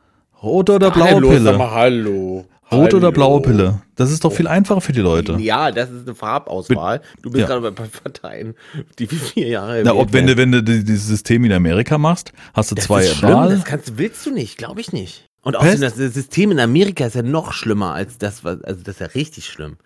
Rote 0.43 0.75
oder 0.75 0.91
blaue 0.91 1.09
Hallo, 1.11 1.29
sag 1.33 1.37
Pille. 1.39 1.59
mal, 1.59 1.71
hallo. 1.71 2.45
Rote 2.73 2.97
oder 2.97 3.13
blaue 3.13 3.41
Pille. 3.41 3.81
Das 3.95 4.11
ist 4.11 4.25
doch 4.25 4.33
viel 4.33 4.49
einfacher 4.49 4.81
für 4.81 4.93
die 4.93 5.01
Leute. 5.01 5.37
Ja, 5.39 5.71
das 5.71 5.89
ist 5.91 6.05
eine 6.07 6.17
Farbauswahl. 6.17 7.01
Du 7.23 7.31
bist 7.31 7.43
Ja. 7.43 7.47
gerade 7.47 7.71
bei 7.71 7.85
Parteien, 8.03 8.55
die 8.99 9.09
wie 9.09 9.15
vier 9.17 9.47
Jahre. 9.49 9.83
Na, 9.85 9.95
ob 9.95 10.13
wenn 10.13 10.27
du, 10.27 10.37
wenn 10.37 10.51
du 10.51 10.63
die- 10.65 10.83
dieses 10.85 11.07
System 11.07 11.45
in 11.45 11.53
Amerika 11.53 11.97
machst, 11.99 12.33
hast 12.53 12.73
du 12.73 12.75
Das 12.75 12.87
zwei 12.87 13.03
ist 13.05 13.15
schlimm, 13.19 13.31
Wahlen. 13.33 13.57
das 13.59 13.65
kannst, 13.65 13.97
willst 13.97 14.27
du 14.27 14.33
nicht, 14.33 14.59
glaube 14.59 14.81
ich 14.81 14.93
nicht. 14.93 15.29
Und 15.47 15.57
außerdem, 15.57 15.81
das 15.81 15.95
System 15.95 16.51
in 16.51 16.59
Amerika 16.59 17.07
ist 17.07 17.15
ja 17.15 17.23
noch 17.23 17.53
schlimmer 17.53 17.93
als 17.95 18.19
das, 18.19 18.43
was, 18.45 18.63
also 18.65 18.83
das 18.83 18.97
ist 18.97 19.01
ja 19.01 19.07
richtig 19.07 19.47
schlimm. 19.47 19.77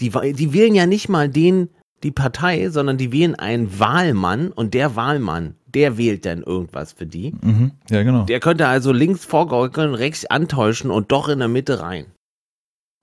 Die, 0.00 0.10
die 0.10 0.52
wählen 0.54 0.74
ja 0.74 0.86
nicht 0.86 1.08
mal 1.08 1.28
den, 1.28 1.68
die 2.02 2.10
Partei, 2.10 2.70
sondern 2.70 2.96
die 2.96 3.12
wählen 3.12 3.34
einen 3.34 3.78
Wahlmann 3.78 4.50
und 4.52 4.72
der 4.74 4.96
Wahlmann, 4.96 5.54
der 5.66 5.98
wählt 5.98 6.24
dann 6.24 6.42
irgendwas 6.42 6.92
für 6.92 7.06
die. 7.06 7.34
Mhm. 7.42 7.72
Ja, 7.90 8.02
genau. 8.02 8.24
Der 8.24 8.40
könnte 8.40 8.66
also 8.66 8.90
links 8.92 9.24
vorgaukeln, 9.24 9.94
rechts 9.94 10.24
antäuschen 10.26 10.90
und 10.90 11.12
doch 11.12 11.28
in 11.28 11.38
der 11.40 11.48
Mitte 11.48 11.80
rein. 11.80 12.06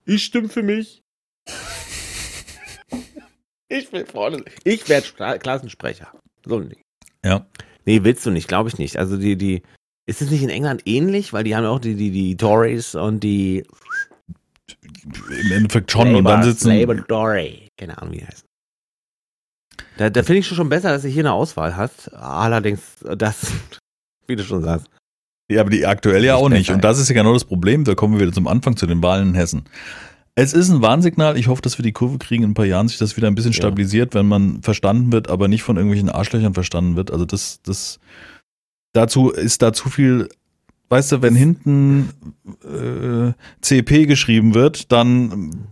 Ich 0.05 0.23
stimme 0.25 0.49
für 0.49 0.63
mich. 0.63 1.03
ich 3.69 3.91
will 3.93 4.05
vorne. 4.05 4.43
Ich 4.63 4.89
werde 4.89 5.07
Kla- 5.07 5.37
Klassensprecher. 5.37 6.11
So 6.45 6.57
ein 6.57 6.69
Ding. 6.69 6.81
Ja. 7.23 7.45
Nee, 7.85 8.03
willst 8.03 8.25
du 8.25 8.31
nicht, 8.31 8.47
glaube 8.47 8.69
ich 8.69 8.77
nicht. 8.77 8.97
Also 8.97 9.17
die, 9.17 9.35
die, 9.37 9.61
ist 10.05 10.21
es 10.21 10.31
nicht 10.31 10.43
in 10.43 10.49
England 10.49 10.81
ähnlich? 10.85 11.33
Weil 11.33 11.43
die 11.43 11.55
haben 11.55 11.63
ja 11.63 11.69
auch 11.69 11.79
die, 11.79 11.95
die, 11.95 12.11
die 12.11 12.35
Tories 12.37 12.95
und 12.95 13.21
die 13.21 13.65
Im 15.03 15.51
Endeffekt 15.51 15.91
schon. 15.91 16.15
und 16.15 16.23
dann 16.25 16.43
sitzen. 16.43 16.69
Labour 16.77 17.05
Tory. 17.07 17.67
Keine 17.77 17.97
Ahnung, 18.01 18.13
wie 18.13 18.17
die 18.19 18.25
heißen. 18.25 18.43
Da, 19.97 20.09
da 20.09 20.23
finde 20.23 20.39
ich 20.39 20.47
schon 20.47 20.69
besser, 20.69 20.89
dass 20.89 21.01
du 21.03 21.07
hier 21.09 21.21
eine 21.23 21.33
Auswahl 21.33 21.75
hast. 21.75 22.13
Allerdings, 22.13 22.81
das, 23.17 23.51
wie 24.27 24.35
du 24.35 24.43
schon 24.43 24.63
sagst. 24.63 24.87
Ja, 25.51 25.61
aber 25.61 25.69
die 25.69 25.85
aktuell 25.85 26.23
ja 26.23 26.35
auch 26.35 26.49
nicht. 26.49 26.69
Und 26.69 26.83
das 26.83 26.97
ist 26.97 27.09
ja 27.09 27.13
genau 27.15 27.33
das 27.33 27.43
Problem. 27.43 27.83
Da 27.83 27.93
kommen 27.93 28.13
wir 28.15 28.21
wieder 28.21 28.31
zum 28.31 28.47
Anfang 28.47 28.77
zu 28.77 28.87
den 28.87 29.03
Wahlen 29.03 29.29
in 29.29 29.35
Hessen. 29.35 29.63
Es 30.33 30.53
ist 30.53 30.69
ein 30.69 30.81
Warnsignal. 30.81 31.37
Ich 31.37 31.47
hoffe, 31.49 31.61
dass 31.61 31.77
wir 31.77 31.83
die 31.83 31.91
Kurve 31.91 32.17
kriegen 32.19 32.43
in 32.43 32.51
ein 32.51 32.53
paar 32.53 32.65
Jahren, 32.65 32.87
sich 32.87 32.97
das 32.97 33.17
wieder 33.17 33.27
ein 33.27 33.35
bisschen 33.35 33.51
Ja. 33.51 33.57
stabilisiert, 33.57 34.13
wenn 34.13 34.27
man 34.27 34.61
verstanden 34.61 35.11
wird, 35.11 35.29
aber 35.29 35.49
nicht 35.49 35.63
von 35.63 35.75
irgendwelchen 35.75 36.09
Arschlöchern 36.09 36.53
verstanden 36.53 36.95
wird. 36.95 37.11
Also 37.11 37.25
das, 37.25 37.61
das, 37.63 37.99
dazu 38.93 39.29
ist 39.29 39.61
da 39.61 39.73
zu 39.73 39.89
viel, 39.89 40.29
weißt 40.89 41.13
du, 41.13 41.21
wenn 41.21 41.35
hinten 41.35 42.09
äh, 42.63 43.33
CP 43.61 44.05
geschrieben 44.05 44.53
wird, 44.53 44.91
dann 44.91 45.67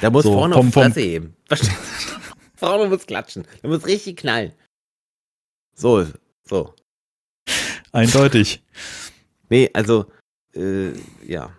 Da 0.00 0.10
muss 0.10 0.24
So, 0.24 0.32
vorne 0.32 0.54
vom- 0.54 0.68
auf 0.68 0.74
Fresse 0.74 1.00
du? 1.00 1.34
vorne 2.56 2.88
muss 2.88 3.06
klatschen. 3.06 3.44
Da 3.62 3.68
muss 3.68 3.86
richtig 3.86 4.16
knallen. 4.16 4.52
So, 5.76 6.06
so. 6.44 6.74
Eindeutig. 7.92 8.62
Nee, 9.50 9.70
also, 9.72 10.06
äh, 10.54 10.92
ja. 11.26 11.50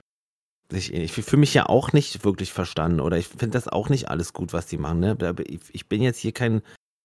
Ich, 0.74 0.92
ich 0.94 1.12
fühle 1.12 1.42
mich 1.42 1.54
ja 1.54 1.68
auch 1.68 1.94
nicht 1.94 2.26
wirklich 2.26 2.52
verstanden 2.52 3.00
oder 3.00 3.18
ich 3.18 3.28
finde 3.28 3.50
das 3.50 3.68
auch 3.68 3.90
nicht 3.90 4.10
alles 4.10 4.34
gut, 4.34 4.52
was 4.52 4.66
die 4.66 4.78
machen. 4.78 5.00
Ne? 5.00 5.16
Ich 5.72 5.88
bin 5.88 6.02
jetzt 6.02 6.18
hier 6.18 6.32
kein 6.32 6.62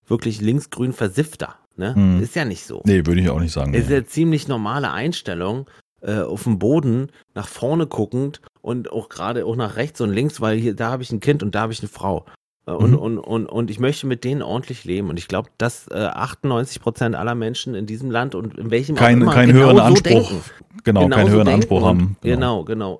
wirklich 0.06 0.40
linksgrün 0.40 0.92
Versifter. 0.94 1.58
Ne? 1.76 1.94
Hm. 1.94 2.22
Ist 2.22 2.34
ja 2.36 2.44
nicht 2.44 2.64
so. 2.66 2.82
Nee, 2.84 3.06
würde 3.06 3.20
ich 3.20 3.30
auch 3.30 3.40
nicht 3.40 3.52
sagen. 3.52 3.74
Ist 3.74 3.88
Nee. 3.88 3.96
ja 3.96 4.04
ziemlich 4.04 4.48
normale 4.48 4.90
Einstellung 4.92 5.66
äh, 6.02 6.18
auf 6.20 6.44
dem 6.44 6.58
Boden, 6.58 7.10
nach 7.34 7.48
vorne 7.48 7.86
guckend 7.86 8.40
und 8.62 8.92
auch 8.92 9.08
gerade 9.08 9.44
auch 9.46 9.56
nach 9.56 9.76
rechts 9.76 10.00
und 10.00 10.10
links, 10.12 10.40
weil 10.40 10.58
hier, 10.58 10.74
da 10.74 10.90
habe 10.90 11.02
ich 11.02 11.10
ein 11.12 11.20
Kind 11.20 11.42
und 11.42 11.54
da 11.54 11.62
habe 11.62 11.72
ich 11.72 11.80
eine 11.80 11.88
Frau. 11.88 12.24
Äh, 12.66 12.72
Und, 12.72 12.90
Mhm. 12.92 12.98
und, 12.98 13.18
und, 13.18 13.46
und 13.46 13.70
ich 13.70 13.78
möchte 13.80 14.06
mit 14.06 14.24
denen 14.24 14.42
ordentlich 14.42 14.84
leben. 14.84 15.08
Und 15.08 15.18
ich 15.18 15.28
glaube, 15.28 15.48
dass 15.58 15.88
äh, 15.88 15.94
98 15.94 16.80
Prozent 16.82 17.14
aller 17.16 17.34
Menschen 17.34 17.74
in 17.74 17.86
diesem 17.86 18.10
Land 18.10 18.34
und 18.34 18.58
in 18.58 18.70
welchem 18.70 18.96
auch 18.96 19.00
Kein, 19.00 19.20
immer 19.22 19.32
keinen 19.32 19.48
genau 19.48 19.60
höheren 19.60 19.76
so 19.76 19.82
Anspruch. 19.82 20.28
denken. 20.28 20.40
Genau, 20.84 21.00
keinen 21.00 21.10
Genauso 21.10 21.32
höheren 21.32 21.48
Anspruch 21.48 21.82
haben. 21.84 22.16
Genau, 22.22 22.64
genau. 22.64 22.98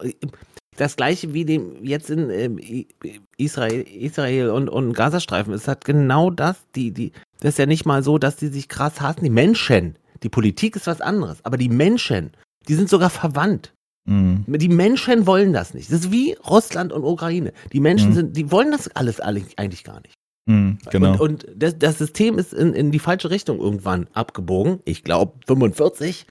Das 0.81 0.97
gleiche 0.97 1.35
wie 1.35 1.45
dem 1.45 1.85
jetzt 1.85 2.09
in 2.09 2.31
ähm, 2.31 2.59
Israel, 3.37 3.83
Israel 3.83 4.49
und, 4.49 4.71
und 4.71 4.95
Gazastreifen. 4.95 5.53
Es 5.53 5.69
hat 5.69 5.85
genau 5.85 6.31
das, 6.31 6.57
die, 6.75 6.91
die, 6.91 7.13
das 7.41 7.51
ist 7.55 7.59
ja 7.59 7.67
nicht 7.67 7.85
mal 7.85 8.03
so, 8.03 8.17
dass 8.17 8.37
die 8.37 8.47
sich 8.49 8.69
krass 8.69 9.01
hassen. 9.01 9.23
Die 9.23 9.29
Menschen, 9.31 9.97
die 10.23 10.31
Politik 10.31 10.77
ist 10.77 10.87
was 10.87 11.03
anderes, 11.03 11.45
aber 11.45 11.59
die 11.59 11.69
Menschen, 11.69 12.33
die 12.67 12.75
sind 12.75 12.89
sogar 12.89 13.11
verwandt. 13.11 13.75
Mhm. 14.09 14.45
Die 14.49 14.69
Menschen 14.71 15.27
wollen 15.27 15.53
das 15.53 15.75
nicht. 15.75 15.93
Das 15.93 16.01
ist 16.01 16.13
wie 16.13 16.33
Russland 16.49 16.93
und 16.95 17.05
Ukraine. 17.05 17.53
Die 17.75 17.81
Menschen 17.81 18.11
Mhm. 18.11 18.15
sind, 18.15 18.37
die 18.39 18.51
wollen 18.51 18.71
das 18.71 18.89
alles 18.97 19.21
alle- 19.21 19.45
eigentlich 19.59 19.85
gar 19.85 20.01
nicht. 20.01 20.15
Mhm, 20.47 20.79
genau. 20.91 21.11
Und, 21.13 21.21
und 21.21 21.47
das, 21.55 21.79
das 21.79 21.99
System 21.99 22.39
ist 22.39 22.55
in, 22.55 22.73
in 22.73 22.91
die 22.91 22.99
falsche 22.99 23.29
Richtung 23.29 23.59
irgendwann 23.61 24.07
abgebogen. 24.15 24.81
Ich 24.87 25.05
glaube 25.05 25.35
45. 25.47 26.25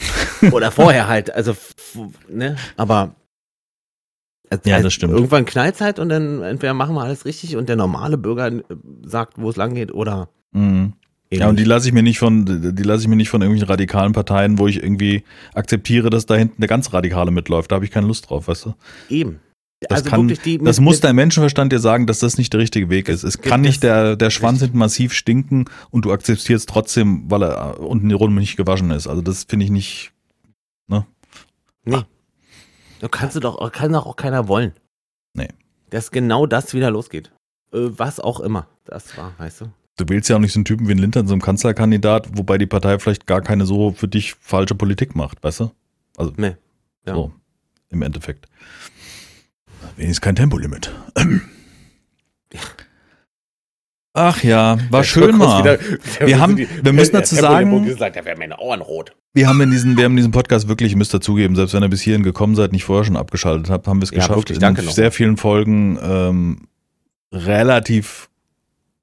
Oder 0.52 0.70
vorher 0.70 1.06
halt. 1.06 1.34
Also, 1.34 1.54
ne? 2.30 2.56
Aber. 2.78 3.14
Ja, 4.64 4.76
heißt, 4.76 4.84
das 4.84 4.92
stimmt. 4.94 5.12
Irgendwann 5.12 5.44
knallt 5.44 5.80
halt 5.80 5.98
und 5.98 6.08
dann 6.08 6.42
entweder 6.42 6.74
machen 6.74 6.94
wir 6.94 7.02
alles 7.02 7.24
richtig 7.24 7.56
und 7.56 7.68
der 7.68 7.76
normale 7.76 8.16
Bürger 8.18 8.48
äh, 8.48 8.62
sagt, 9.04 9.34
wo 9.38 9.50
es 9.50 9.56
lang 9.56 9.74
geht 9.74 9.92
oder. 9.92 10.28
Mhm. 10.52 10.92
Ja, 11.32 11.48
und 11.48 11.58
die 11.58 11.64
lasse 11.64 11.88
ich 11.88 11.94
mir 11.94 12.02
nicht 12.04 12.20
von, 12.20 12.44
die 12.76 12.82
lasse 12.84 13.02
ich 13.02 13.08
mir 13.08 13.16
nicht 13.16 13.28
von 13.28 13.42
irgendwelchen 13.42 13.68
radikalen 13.68 14.12
Parteien, 14.12 14.58
wo 14.58 14.68
ich 14.68 14.80
irgendwie 14.80 15.24
akzeptiere, 15.54 16.08
dass 16.08 16.26
da 16.26 16.36
hinten 16.36 16.58
eine 16.58 16.68
ganz 16.68 16.92
radikale 16.92 17.32
mitläuft. 17.32 17.72
Da 17.72 17.76
habe 17.76 17.84
ich 17.84 17.90
keine 17.90 18.06
Lust 18.06 18.30
drauf, 18.30 18.46
weißt 18.46 18.66
du? 18.66 18.74
Eben. 19.08 19.40
Das 19.88 20.04
kann- 20.04 20.28
die 20.28 20.58
Das 20.58 20.78
mit- 20.78 20.84
muss 20.84 21.00
dein 21.00 21.16
Menschenverstand 21.16 21.72
dir 21.72 21.80
sagen, 21.80 22.06
dass 22.06 22.20
das 22.20 22.38
nicht 22.38 22.52
der 22.52 22.60
richtige 22.60 22.88
Weg 22.88 23.08
ist. 23.08 23.24
Es 23.24 23.40
kann 23.40 23.62
nicht 23.62 23.82
der, 23.82 24.14
der 24.16 24.30
Schwanz 24.30 24.60
hinten 24.60 24.78
massiv 24.78 25.12
stinken 25.12 25.64
und 25.90 26.04
du 26.04 26.12
akzeptierst 26.12 26.68
trotzdem, 26.68 27.24
weil 27.28 27.42
er 27.42 27.80
unten 27.80 28.08
die 28.08 28.14
Runde 28.14 28.38
nicht 28.40 28.56
gewaschen 28.56 28.90
ist. 28.92 29.08
Also 29.08 29.20
das 29.20 29.44
finde 29.44 29.64
ich 29.64 29.70
nicht. 29.72 30.12
Nee. 31.86 31.98
Du 33.04 33.10
kannst 33.10 33.36
du 33.36 33.40
doch, 33.40 33.70
kann 33.70 33.92
doch 33.92 34.06
auch 34.06 34.16
keiner 34.16 34.48
wollen. 34.48 34.72
Nee. 35.34 35.48
Dass 35.90 36.10
genau 36.10 36.46
das 36.46 36.72
wieder 36.72 36.90
losgeht. 36.90 37.30
Äh, 37.70 37.90
was 37.90 38.18
auch 38.18 38.40
immer 38.40 38.66
das 38.86 39.18
war, 39.18 39.34
weißt 39.36 39.60
du? 39.60 39.64
Du 39.98 40.08
wählst 40.08 40.30
ja 40.30 40.36
auch 40.36 40.40
nicht 40.40 40.54
so 40.54 40.58
einen 40.60 40.64
Typen 40.64 40.88
wie 40.88 40.92
einen 40.92 41.00
Lindern, 41.00 41.26
so 41.26 41.34
einen 41.34 41.42
Kanzlerkandidat, 41.42 42.38
wobei 42.38 42.56
die 42.56 42.64
Partei 42.64 42.98
vielleicht 42.98 43.26
gar 43.26 43.42
keine 43.42 43.66
so 43.66 43.92
für 43.92 44.08
dich 44.08 44.32
falsche 44.32 44.74
Politik 44.74 45.14
macht, 45.14 45.44
weißt 45.44 45.60
du? 45.60 45.70
Also 46.16 46.32
Nee. 46.38 46.56
Ja. 47.06 47.12
so 47.12 47.32
im 47.90 48.00
Endeffekt. 48.00 48.48
Wenigstens 49.96 50.22
kein 50.22 50.36
Tempolimit. 50.36 50.90
Ach 54.16 54.42
ja, 54.44 54.78
war 54.90 55.02
schön 55.02 55.36
mal. 55.36 55.78
Wir 56.24 56.38
haben- 56.38 56.56
wir 56.56 56.92
müssen 56.92 57.12
dazu 57.14 57.34
sagen- 57.34 57.84
gesagt, 57.84 58.14
da 58.14 58.24
wären 58.24 58.38
meine 58.38 58.56
Ohren 58.58 58.80
rot. 58.80 59.12
Wir 59.32 59.48
haben 59.48 59.60
in 59.60 59.72
diesen, 59.72 59.96
wir 59.96 60.04
haben 60.04 60.12
in 60.12 60.18
diesem 60.18 60.30
Podcast 60.30 60.68
wirklich, 60.68 60.92
ihr 60.92 60.98
müsst 60.98 61.12
dazugeben, 61.12 61.56
selbst 61.56 61.74
wenn 61.74 61.82
ihr 61.82 61.88
bis 61.88 62.00
hierhin 62.02 62.22
gekommen 62.22 62.54
seid, 62.54 62.70
nicht 62.70 62.84
vorher 62.84 63.04
schon 63.04 63.16
abgeschaltet 63.16 63.70
habt, 63.70 63.88
haben 63.88 63.98
wir 64.00 64.04
es 64.04 64.10
Ja, 64.12 64.18
geschafft, 64.18 64.38
wirklich, 64.48 64.62
in 64.62 64.88
sehr 64.92 65.10
vielen 65.10 65.36
Folgen 65.36 65.98
ähm, 66.00 66.58
relativ 67.32 68.30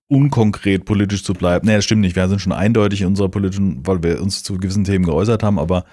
unkonkret 0.07 0.85
politisch 0.85 1.23
zu 1.25 1.33
bleiben. 1.33 1.67
Nee, 1.67 1.75
das 1.75 1.83
stimmt 1.83 2.01
nicht. 2.01 2.15
Wir 2.15 2.27
sind 2.29 2.39
schon 2.39 2.53
eindeutig 2.53 3.01
in 3.01 3.07
unserer 3.07 3.27
politischen, 3.29 3.85
weil 3.85 4.01
wir 4.03 4.21
uns 4.21 4.43
zu 4.43 4.57
gewissen 4.57 4.85
Themen 4.85 5.05
geäußert 5.05 5.43
haben, 5.43 5.59
aber 5.59 5.83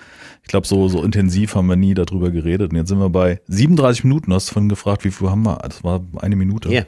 ich 0.42 0.48
glaube, 0.48 0.66
so, 0.66 0.88
so 0.88 1.02
intensiv 1.02 1.56
haben 1.56 1.66
wir 1.68 1.76
nie 1.76 1.94
darüber 1.94 2.30
geredet. 2.30 2.70
Und 2.70 2.76
jetzt 2.76 2.88
sind 2.88 2.98
wir 3.00 3.10
bei 3.10 3.40
37 3.48 4.04
Minuten. 4.04 4.30
Du 4.30 4.36
hast 4.36 4.50
vorhin 4.50 4.68
gefragt, 4.68 5.04
wie 5.04 5.10
viel 5.10 5.28
haben 5.28 5.42
wir? 5.42 5.56
Das 5.58 5.82
war 5.82 6.00
eine 6.18 6.36
Minute. 6.36 6.68
Hier, 6.68 6.86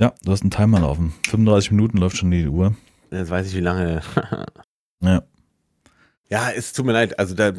Ja, 0.00 0.12
du 0.24 0.32
hast 0.32 0.42
einen 0.42 0.50
Timer 0.50 0.80
laufen. 0.80 1.14
35 1.28 1.70
Minuten 1.70 1.98
läuft 1.98 2.16
schon 2.16 2.30
die 2.30 2.46
Uhr. 2.48 2.74
jetzt 3.10 3.30
weiß 3.30 3.46
ich, 3.48 3.54
wie 3.54 3.60
lange. 3.60 4.00
Ja. 5.02 5.22
ja, 6.30 6.48
es 6.56 6.72
tut 6.72 6.86
mir 6.86 6.92
leid. 6.92 7.18
Also, 7.18 7.34
da, 7.34 7.50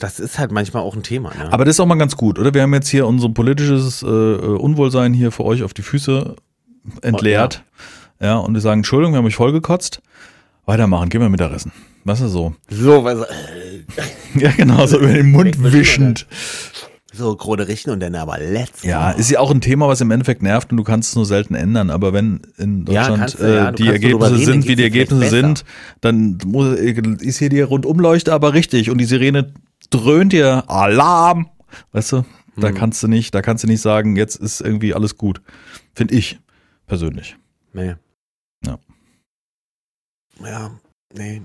das 0.00 0.18
ist 0.20 0.38
halt 0.38 0.52
manchmal 0.52 0.82
auch 0.82 0.96
ein 0.96 1.02
Thema. 1.02 1.34
Ne? 1.34 1.52
Aber 1.52 1.66
das 1.66 1.76
ist 1.76 1.80
auch 1.80 1.86
mal 1.86 1.96
ganz 1.98 2.16
gut, 2.16 2.38
oder? 2.38 2.54
Wir 2.54 2.62
haben 2.62 2.72
jetzt 2.72 2.88
hier 2.88 3.06
unser 3.06 3.28
politisches 3.28 4.02
äh, 4.02 4.06
Unwohlsein 4.06 5.12
hier 5.12 5.30
für 5.30 5.44
euch 5.44 5.62
auf 5.62 5.74
die 5.74 5.82
Füße 5.82 6.34
entleert. 7.02 7.62
Ja. 8.20 8.38
und 8.38 8.54
wir 8.54 8.62
sagen, 8.62 8.78
Entschuldigung, 8.78 9.12
wir 9.12 9.18
haben 9.18 9.26
euch 9.26 9.36
vollgekotzt. 9.36 10.00
Weitermachen, 10.64 11.10
gehen 11.10 11.20
wir 11.20 11.28
Mittagessen. 11.28 11.72
Was 12.04 12.22
ist 12.22 12.32
so? 12.32 12.54
so, 12.70 13.04
was, 13.04 13.18
äh, 13.28 13.82
Ja, 14.38 14.50
genau, 14.52 14.86
so 14.86 14.98
über 14.98 15.12
den 15.12 15.30
Mund 15.30 15.62
wischend. 15.62 16.26
So 17.16 17.36
Krone 17.36 17.68
richten 17.68 17.90
und 17.90 18.00
dann 18.00 18.14
aber 18.14 18.38
let's. 18.38 18.82
Ja, 18.82 19.10
ist 19.12 19.30
ja 19.30 19.40
auch 19.40 19.50
ein 19.50 19.60
Thema, 19.60 19.88
was 19.88 20.00
im 20.00 20.10
Endeffekt 20.10 20.42
nervt 20.42 20.70
und 20.70 20.76
du 20.76 20.84
kannst 20.84 21.10
es 21.10 21.16
nur 21.16 21.26
selten 21.26 21.54
ändern. 21.54 21.90
Aber 21.90 22.12
wenn 22.12 22.40
in 22.58 22.84
Ja, 22.86 23.08
Deutschland 23.08 23.38
du, 23.38 23.44
ja, 23.46 23.68
äh, 23.68 23.72
du 23.72 23.76
die 23.76 23.84
kannst 23.84 24.02
drüber 24.04 24.26
Ergebnisse 24.26 24.34
reden, 24.34 24.44
sind, 24.62 24.68
wie 24.68 24.76
die 24.76 24.82
Ergebnisse 24.82 25.30
sind, 25.30 25.64
dann 26.00 26.38
muss, 26.44 26.76
ist 26.76 27.38
hier 27.38 27.48
die 27.48 27.60
Rundumleuchte 27.60 28.32
aber 28.32 28.54
richtig 28.54 28.90
und 28.90 28.98
die 28.98 29.04
Sirene 29.04 29.52
dröhnt 29.90 30.32
dir 30.32 30.68
Alarm. 30.68 31.48
Weißt 31.92 32.12
du, 32.12 32.24
da 32.56 32.68
Hm. 32.68 32.74
kannst 32.74 33.02
du 33.02 33.08
nicht, 33.08 33.34
da 33.34 33.42
kannst 33.42 33.64
du 33.64 33.68
nicht 33.68 33.80
sagen, 33.80 34.16
jetzt 34.16 34.36
ist 34.36 34.60
irgendwie 34.60 34.94
alles 34.94 35.16
gut. 35.16 35.40
Finde 35.94 36.14
ich 36.14 36.38
persönlich. 36.86 37.36
Nee. 37.72 37.94
Ja. 38.64 38.78
Ja, 40.44 40.70
nee. 41.12 41.42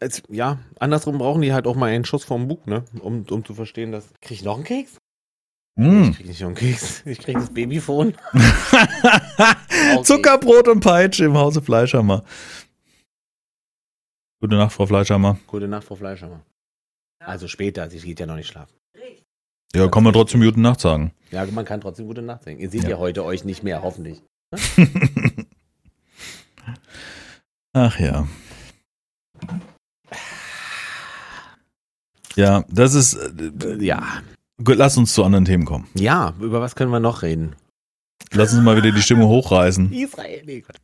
Es, 0.00 0.22
ja, 0.28 0.58
andersrum 0.78 1.18
brauchen 1.18 1.42
die 1.42 1.52
halt 1.52 1.66
auch 1.66 1.76
mal 1.76 1.86
einen 1.86 2.04
Schuss 2.04 2.24
vom 2.24 2.48
Bug, 2.48 2.66
ne? 2.66 2.84
Um, 3.00 3.24
um 3.30 3.44
zu 3.44 3.54
verstehen, 3.54 3.92
dass. 3.92 4.08
Krieg 4.20 4.38
ich 4.38 4.44
noch 4.44 4.56
einen 4.56 4.64
Keks? 4.64 4.98
Mm. 5.76 6.02
Ich 6.10 6.16
krieg 6.16 6.26
nicht 6.26 6.40
noch 6.40 6.48
einen 6.48 6.56
Keks. 6.56 7.02
Ich 7.06 7.18
krieg 7.18 7.34
das 7.34 7.52
Babyphone. 7.52 8.14
Okay. 9.86 10.02
Zuckerbrot 10.04 10.68
und 10.68 10.80
Peitsche 10.80 11.26
im 11.26 11.34
Hause 11.36 11.60
Fleischhammer. 11.60 12.24
Gute 14.40 14.56
Nacht, 14.56 14.72
Frau 14.72 14.86
Fleischhammer. 14.86 15.38
Gute 15.46 15.68
Nacht, 15.68 15.84
Frau 15.84 15.94
Fleischhammer. 15.94 16.40
Also 17.18 17.46
später, 17.48 17.88
sie 17.90 18.00
geht 18.00 18.18
ja 18.18 18.24
noch 18.26 18.36
nicht 18.36 18.46
schlafen. 18.48 18.72
Ja, 19.74 19.88
kann 19.88 20.02
man 20.04 20.14
trotzdem 20.14 20.40
gute 20.40 20.58
Nacht 20.60 20.80
sagen. 20.80 21.12
Ja, 21.30 21.44
man 21.46 21.64
kann 21.66 21.80
trotzdem 21.82 22.06
gute 22.06 22.22
Nacht 22.22 22.44
singen. 22.44 22.60
Ihr 22.60 22.70
seht 22.70 22.84
ja, 22.84 22.90
Ja. 22.90 22.98
heute 22.98 23.24
euch 23.24 23.44
nicht 23.44 23.62
mehr, 23.62 23.82
hoffentlich. 23.82 24.22
Ach 27.72 27.98
ja. 27.98 28.26
Ja, 32.36 32.64
das 32.68 32.94
ist. 32.94 33.14
Äh, 33.14 33.76
Ja. 33.84 34.02
gut, 34.62 34.76
lass 34.76 34.96
uns 34.96 35.14
zu 35.14 35.24
anderen 35.24 35.44
Themen 35.44 35.64
kommen. 35.64 35.86
Ja, 35.94 36.34
über 36.40 36.60
was 36.60 36.74
können 36.74 36.90
wir 36.90 37.00
noch 37.00 37.22
reden? 37.22 37.54
Lass 38.32 38.52
uns 38.52 38.62
mal 38.62 38.76
wieder 38.76 38.90
die 38.90 39.02
Stimmung 39.02 39.28
hochreißen. 39.28 39.92
Israel, 39.92 40.42
nee, 40.46 40.60
Gott. 40.66 40.76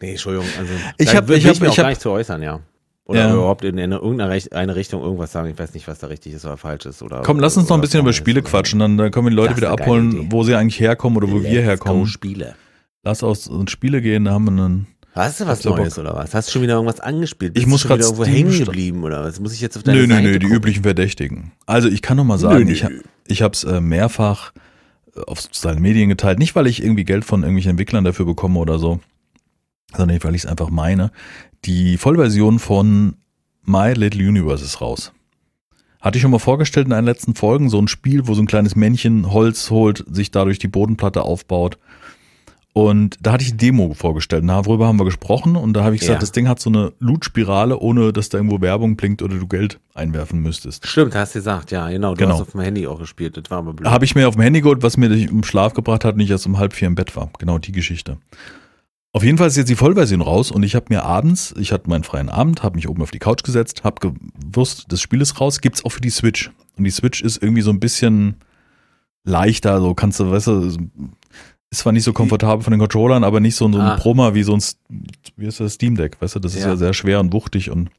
nee, 0.00 0.10
Entschuldigung, 0.12 0.46
also. 0.58 0.72
Ich 0.98 1.10
da 1.10 1.16
hab- 1.16 1.28
will 1.28 1.38
ich 1.38 1.46
hab- 1.46 1.60
mir 1.60 1.68
auch 1.68 1.72
ich 1.72 1.78
hab- 1.78 1.84
gar 1.84 1.88
nicht 1.90 2.00
zu 2.00 2.10
äußern, 2.10 2.42
ja. 2.42 2.60
Oder 3.06 3.20
Ja. 3.28 3.34
überhaupt 3.34 3.64
in 3.64 3.78
eine, 3.78 3.96
irgendeine 3.96 4.32
Rech- 4.34 4.52
eine 4.54 4.74
Richtung 4.76 5.02
irgendwas 5.02 5.30
sagen. 5.32 5.50
Ich 5.50 5.58
weiß 5.58 5.74
nicht, 5.74 5.86
was 5.86 5.98
da 5.98 6.06
richtig 6.06 6.32
ist 6.32 6.46
oder 6.46 6.56
falsch 6.56 6.86
ist. 6.86 7.02
Oder, 7.02 7.20
Komm, 7.22 7.38
lass 7.38 7.54
uns 7.56 7.68
noch 7.68 7.76
ein 7.76 7.82
bisschen 7.82 8.00
über 8.00 8.14
Spiele 8.14 8.40
quatschen, 8.42 8.78
dann, 8.80 8.96
dann 8.96 9.10
können 9.10 9.26
wir 9.26 9.30
die 9.30 9.36
Leute 9.36 9.56
wieder 9.58 9.70
abholen, 9.70 10.12
Idee. 10.12 10.26
wo 10.30 10.42
sie 10.42 10.54
eigentlich 10.54 10.80
herkommen 10.80 11.18
oder 11.18 11.30
wo 11.30 11.34
wir 11.42 11.50
Let's 11.50 11.64
herkommen. 11.64 12.00
Go 12.04 12.06
Spiele. 12.06 12.54
Lass 13.02 13.22
aus 13.22 13.46
uns 13.46 13.70
Spiele 13.70 14.00
gehen, 14.00 14.24
da 14.24 14.32
haben 14.32 14.44
wir 14.46 14.52
einen. 14.52 14.86
Hast 15.14 15.40
du 15.40 15.46
was 15.46 15.62
Bock? 15.62 15.76
Neues 15.78 15.98
oder 15.98 16.14
was? 16.14 16.34
Hast 16.34 16.48
du 16.48 16.52
schon 16.52 16.62
wieder 16.62 16.74
irgendwas 16.74 16.98
angespielt? 17.00 17.52
Ich 17.56 17.62
Bist 17.62 17.68
muss 17.68 17.80
schon 17.82 17.88
grad 17.90 17.98
wieder 17.98 18.08
irgendwo 18.08 18.24
hängen 18.24 18.58
geblieben 18.64 19.04
oder 19.04 19.22
was? 19.22 19.38
Muss 19.38 19.52
ich 19.52 19.60
jetzt 19.60 19.76
auf 19.76 19.84
deine 19.84 19.98
Nö, 20.00 20.06
nö, 20.08 20.14
Seite 20.14 20.26
nö, 20.26 20.32
die 20.32 20.38
gucken? 20.46 20.56
üblichen 20.56 20.82
Verdächtigen. 20.82 21.52
Also 21.66 21.88
ich 21.88 22.02
kann 22.02 22.16
noch 22.16 22.24
mal 22.24 22.38
sagen, 22.38 22.64
Nö, 22.64 22.72
ich, 22.72 22.82
nö. 22.82 22.88
ha- 22.88 23.02
ich 23.28 23.42
habe 23.42 23.52
es 23.54 23.62
äh, 23.64 23.80
mehrfach 23.80 24.52
äh, 25.14 25.20
auf 25.20 25.40
sozialen 25.40 25.80
Medien 25.80 26.08
geteilt. 26.08 26.38
Nicht, 26.40 26.56
weil 26.56 26.66
ich 26.66 26.82
irgendwie 26.82 27.04
Geld 27.04 27.24
von 27.24 27.42
irgendwelchen 27.42 27.70
Entwicklern 27.70 28.02
dafür 28.04 28.26
bekomme 28.26 28.58
oder 28.58 28.78
so, 28.80 28.98
sondern 29.96 30.22
weil 30.24 30.34
ich 30.34 30.42
es 30.44 30.50
einfach 30.50 30.70
meine. 30.70 31.12
Die 31.64 31.96
Vollversion 31.96 32.58
von 32.58 33.14
My 33.62 33.92
Little 33.92 34.28
Universe 34.28 34.64
ist 34.64 34.80
raus. 34.80 35.12
Hatte 36.00 36.18
ich 36.18 36.22
schon 36.22 36.32
mal 36.32 36.38
vorgestellt 36.38 36.86
in 36.88 36.92
einen 36.92 37.06
letzten 37.06 37.34
Folgen, 37.34 37.70
so 37.70 37.78
ein 37.80 37.88
Spiel, 37.88 38.26
wo 38.26 38.34
so 38.34 38.42
ein 38.42 38.46
kleines 38.46 38.76
Männchen 38.76 39.32
Holz 39.32 39.70
holt, 39.70 40.04
sich 40.10 40.30
dadurch 40.32 40.58
die 40.58 40.68
Bodenplatte 40.68 41.22
aufbaut. 41.22 41.78
Und 42.76 43.18
da 43.22 43.30
hatte 43.32 43.44
ich 43.44 43.52
die 43.52 43.56
Demo 43.56 43.94
vorgestellt. 43.94 44.42
Darüber 44.48 44.88
haben 44.88 44.98
wir 44.98 45.04
gesprochen 45.04 45.54
und 45.54 45.74
da 45.74 45.84
habe 45.84 45.94
ich 45.94 46.00
gesagt, 46.00 46.16
Ja. 46.16 46.20
das 46.20 46.32
Ding 46.32 46.48
hat 46.48 46.58
so 46.58 46.68
eine 46.70 46.92
Loot-Spirale, 46.98 47.78
ohne 47.78 48.12
dass 48.12 48.30
da 48.30 48.38
irgendwo 48.38 48.60
Werbung 48.60 48.96
blinkt 48.96 49.22
oder 49.22 49.36
du 49.38 49.46
Geld 49.46 49.78
einwerfen 49.94 50.40
müsstest. 50.40 50.84
Stimmt, 50.84 51.14
hast 51.14 51.36
du 51.36 51.38
gesagt, 51.38 51.70
ja, 51.70 51.88
genau. 51.88 52.14
Du 52.14 52.18
Genau. 52.24 52.34
hast 52.34 52.40
auf 52.40 52.50
dem 52.50 52.62
Handy 52.62 52.88
auch 52.88 52.98
gespielt, 52.98 53.36
das 53.36 53.48
war 53.48 53.58
aber 53.58 53.74
blöd. 53.74 53.88
Habe 53.88 54.04
ich 54.04 54.16
mir 54.16 54.26
auf 54.26 54.34
dem 54.34 54.42
Handy 54.42 54.60
geholt, 54.60 54.82
was 54.82 54.96
mir 54.96 55.06
im 55.06 55.44
Schlaf 55.44 55.72
gebracht 55.72 56.04
hat 56.04 56.14
und 56.14 56.20
ich 56.20 56.30
erst 56.30 56.46
um 56.46 56.58
halb 56.58 56.72
vier 56.72 56.88
im 56.88 56.96
Bett 56.96 57.14
war. 57.14 57.30
Genau 57.38 57.58
die 57.58 57.70
Geschichte. 57.70 58.18
Auf 59.12 59.22
jeden 59.22 59.38
Fall 59.38 59.46
ist 59.46 59.56
jetzt 59.56 59.68
die 59.70 59.76
Vollversion 59.76 60.20
raus 60.20 60.50
und 60.50 60.64
ich 60.64 60.74
habe 60.74 60.86
mir 60.88 61.04
abends, 61.04 61.54
ich 61.56 61.70
hatte 61.70 61.88
meinen 61.88 62.02
freien 62.02 62.28
Abend, 62.28 62.64
habe 62.64 62.74
mich 62.74 62.88
oben 62.88 63.02
auf 63.02 63.12
die 63.12 63.20
Couch 63.20 63.44
gesetzt, 63.44 63.84
habe 63.84 64.10
gewusst, 64.42 64.86
das 64.88 65.00
Spiel 65.00 65.20
ist 65.20 65.40
raus, 65.40 65.60
gibt's 65.60 65.84
auch 65.84 65.92
für 65.92 66.00
die 66.00 66.10
Switch. 66.10 66.50
Und 66.76 66.82
die 66.82 66.90
Switch 66.90 67.22
ist 67.22 67.40
irgendwie 67.40 67.62
so 67.62 67.70
ein 67.70 67.78
bisschen 67.78 68.34
leichter, 69.22 69.80
so 69.80 69.94
kannst 69.94 70.18
du, 70.18 70.30
weißt 70.32 70.48
du, 70.48 70.76
ist 71.76 71.80
zwar 71.80 71.92
nicht 71.92 72.04
so 72.04 72.12
komfortabel 72.12 72.62
von 72.62 72.70
den 72.72 72.80
Controllern, 72.80 73.24
aber 73.24 73.40
nicht 73.40 73.56
so, 73.56 73.70
so 73.70 73.78
ein 73.78 73.86
Ah. 73.86 73.96
Proma 73.96 74.34
wie 74.34 74.42
so 74.42 74.54
ein, 74.54 74.62
wie 75.36 75.46
ist 75.46 75.60
das, 75.60 75.74
Steam 75.74 75.96
Deck, 75.96 76.16
weißt 76.20 76.36
du, 76.36 76.40
das 76.40 76.54
ist 76.54 76.62
Ja. 76.62 76.68
ja 76.68 76.76
sehr 76.76 76.94
schwer 76.94 77.20
und 77.20 77.32
wuchtig 77.32 77.70
und 77.70 77.90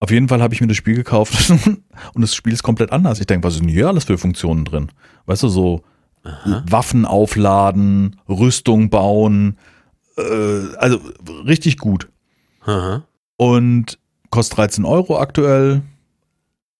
auf 0.00 0.10
jeden 0.10 0.28
Fall 0.28 0.42
habe 0.42 0.52
ich 0.52 0.60
mir 0.60 0.66
das 0.66 0.76
Spiel 0.76 0.96
gekauft 0.96 1.50
und 2.14 2.20
das 2.20 2.34
Spiel 2.34 2.52
ist 2.52 2.64
komplett 2.64 2.90
anders. 2.90 3.20
Ich 3.20 3.26
denke, 3.26 3.46
was 3.46 3.54
sind 3.54 3.68
hier 3.68 3.86
alles 3.88 4.04
für 4.04 4.18
Funktionen 4.18 4.64
drin? 4.64 4.90
Weißt 5.26 5.44
du, 5.44 5.48
so 5.48 5.82
Aha. 6.24 6.64
Waffen 6.68 7.04
aufladen, 7.04 8.16
Rüstung 8.28 8.90
bauen, 8.90 9.58
äh, 10.16 10.74
also 10.76 10.98
richtig 11.46 11.78
gut. 11.78 12.08
Aha. 12.64 13.04
Und 13.36 13.98
kostet 14.30 14.58
13 14.58 14.84
Euro 14.84 15.18
aktuell. 15.18 15.82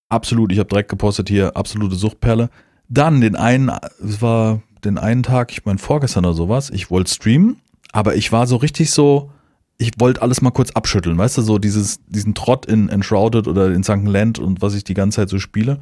Absolut, 0.08 0.52
ich 0.52 0.58
habe 0.58 0.68
direkt 0.68 0.88
gepostet 0.90 1.28
hier, 1.28 1.56
absolute 1.56 1.94
Suchtperle. 1.96 2.50
Dann 2.88 3.20
den 3.20 3.36
einen, 3.36 3.70
es 4.04 4.20
war 4.20 4.60
den 4.84 4.98
einen 4.98 5.22
Tag, 5.22 5.52
ich 5.52 5.64
meine 5.64 5.78
vorgestern 5.78 6.24
oder 6.24 6.34
sowas, 6.34 6.70
ich 6.70 6.90
wollte 6.90 7.10
streamen, 7.12 7.56
aber 7.92 8.14
ich 8.16 8.32
war 8.32 8.46
so 8.46 8.56
richtig 8.56 8.90
so, 8.90 9.30
ich 9.78 9.92
wollte 9.98 10.22
alles 10.22 10.42
mal 10.42 10.50
kurz 10.50 10.70
abschütteln, 10.72 11.16
weißt 11.18 11.38
du, 11.38 11.42
so 11.42 11.58
dieses, 11.58 12.00
diesen 12.06 12.34
Trott 12.34 12.66
in 12.66 12.88
Enshrouded 12.88 13.48
oder 13.48 13.72
in 13.72 13.82
Sunken 13.82 14.06
Land 14.06 14.38
und 14.38 14.62
was 14.62 14.74
ich 14.74 14.84
die 14.84 14.94
ganze 14.94 15.16
Zeit 15.16 15.28
so 15.28 15.38
spiele. 15.38 15.78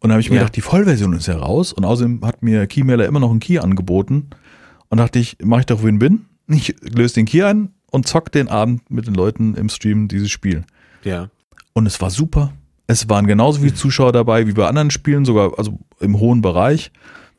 Und 0.00 0.08
dann 0.08 0.12
habe 0.12 0.20
ich 0.20 0.30
mir 0.30 0.36
Ja. 0.36 0.42
gedacht, 0.42 0.56
die 0.56 0.60
Vollversion 0.62 1.12
ist 1.14 1.26
ja 1.26 1.36
raus 1.36 1.72
und 1.72 1.84
außerdem 1.84 2.24
hat 2.24 2.42
mir 2.42 2.66
Keymailer 2.66 3.06
immer 3.06 3.20
noch 3.20 3.30
einen 3.30 3.40
Key 3.40 3.58
angeboten 3.58 4.30
und 4.88 4.98
dachte 4.98 5.18
ich, 5.18 5.36
mache 5.42 5.60
ich 5.60 5.66
doch 5.66 5.82
Win-Win, 5.82 6.26
ich 6.48 6.74
löse 6.80 7.14
den 7.14 7.26
Key 7.26 7.42
ein 7.42 7.70
und 7.90 8.06
zock 8.06 8.32
den 8.32 8.48
Abend 8.48 8.90
mit 8.90 9.06
den 9.06 9.14
Leuten 9.14 9.54
im 9.54 9.68
Stream 9.68 10.08
dieses 10.08 10.30
Spiel. 10.30 10.64
Ja. 11.04 11.28
Und 11.72 11.86
es 11.86 12.00
war 12.00 12.10
super. 12.10 12.52
Es 12.86 13.08
waren 13.08 13.26
genauso 13.26 13.60
viele 13.60 13.74
Zuschauer 13.74 14.12
dabei 14.12 14.46
wie 14.46 14.52
bei 14.52 14.66
anderen 14.66 14.90
Spielen, 14.90 15.24
sogar 15.24 15.58
also 15.58 15.78
im 16.00 16.18
hohen 16.18 16.40
Bereich. 16.40 16.92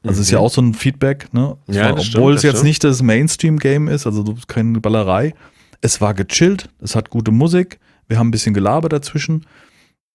Also 0.08 0.22
es 0.22 0.28
ist 0.28 0.32
ja 0.32 0.40
Mhm. 0.40 0.46
auch 0.46 0.52
so 0.52 0.62
ein 0.62 0.74
Feedback, 0.74 1.34
ne? 1.34 1.58
Ja, 1.68 1.86
war, 1.96 2.00
obwohl 2.00 2.34
es 2.34 2.44
jetzt 2.44 2.58
stimmt. 2.58 2.64
nicht 2.68 2.84
das 2.84 3.02
Mainstream-Game 3.02 3.88
ist, 3.88 4.06
also 4.06 4.36
keine 4.48 4.80
Ballerei. 4.80 5.34
Es 5.82 6.02
war 6.02 6.14
gechillt, 6.14 6.70
es 6.82 6.96
hat 6.96 7.10
gute 7.10 7.32
Musik, 7.32 7.80
wir 8.08 8.18
haben 8.20 8.28
ein 8.30 8.32
bisschen 8.32 8.54
Gelaber 8.54 8.90
dazwischen. 8.90 9.46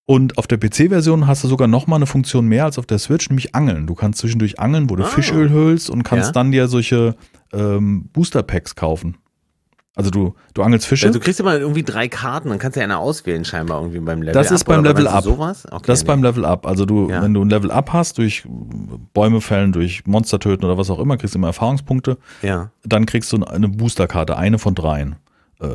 Und 0.04 0.36
auf 0.36 0.48
der 0.48 0.58
PC-Version 0.58 1.28
hast 1.28 1.44
du 1.44 1.48
sogar 1.48 1.68
noch 1.68 1.86
mal 1.86 1.96
eine 1.96 2.06
Funktion 2.06 2.46
mehr 2.46 2.64
als 2.64 2.76
auf 2.78 2.86
der 2.86 2.98
Switch, 2.98 3.28
nämlich 3.30 3.54
Angeln. 3.54 3.86
Du 3.86 3.94
kannst 3.94 4.18
zwischendurch 4.18 4.58
angeln, 4.58 4.90
wo 4.90 4.96
du 4.96 5.04
Ah. 5.04 5.06
Fischöl 5.06 5.50
hölst 5.50 5.88
und 5.90 6.02
kannst 6.02 6.28
Ja. 6.28 6.32
dann 6.32 6.50
dir 6.50 6.66
solche 6.66 7.14
ähm, 7.52 8.08
Booster-Packs 8.12 8.74
kaufen. 8.74 9.16
Also 9.94 10.10
du, 10.10 10.34
du 10.54 10.62
angelst 10.62 10.86
Fische. 10.86 11.06
Also 11.06 11.18
du 11.18 11.24
kriegst 11.24 11.38
immer 11.38 11.58
irgendwie 11.58 11.82
drei 11.82 12.08
Karten, 12.08 12.48
dann 12.48 12.58
kannst 12.58 12.76
du 12.76 12.80
ja 12.80 12.84
eine 12.84 12.96
auswählen 12.96 13.44
scheinbar 13.44 13.78
irgendwie 13.80 14.00
beim 14.00 14.22
Level 14.22 14.32
Das 14.32 14.50
ist 14.50 14.62
Up, 14.62 14.68
beim 14.68 14.84
Level 14.84 15.06
Up. 15.06 15.22
Sowas? 15.24 15.66
Okay, 15.70 15.82
Das 15.86 15.98
ist 15.98 16.04
nee. 16.04 16.08
beim 16.08 16.22
Level 16.22 16.46
Up. 16.46 16.66
Also 16.66 16.86
du, 16.86 17.10
Ja. 17.10 17.22
wenn 17.22 17.34
du 17.34 17.44
ein 17.44 17.50
Level 17.50 17.70
Up 17.70 17.92
hast, 17.92 18.16
durch 18.16 18.44
Bäume 19.12 19.42
fällen, 19.42 19.72
durch 19.72 20.06
Monster 20.06 20.38
töten 20.38 20.64
oder 20.64 20.78
was 20.78 20.88
auch 20.88 20.98
immer, 20.98 21.18
kriegst 21.18 21.34
du 21.34 21.38
immer 21.38 21.48
Erfahrungspunkte. 21.48 22.16
Ja. 22.40 22.70
Dann 22.84 23.04
kriegst 23.04 23.30
du 23.32 23.44
eine 23.44 23.68
Boosterkarte, 23.68 24.38
eine 24.38 24.58
von 24.58 24.74
dreien. 24.74 25.16
Äh, 25.60 25.66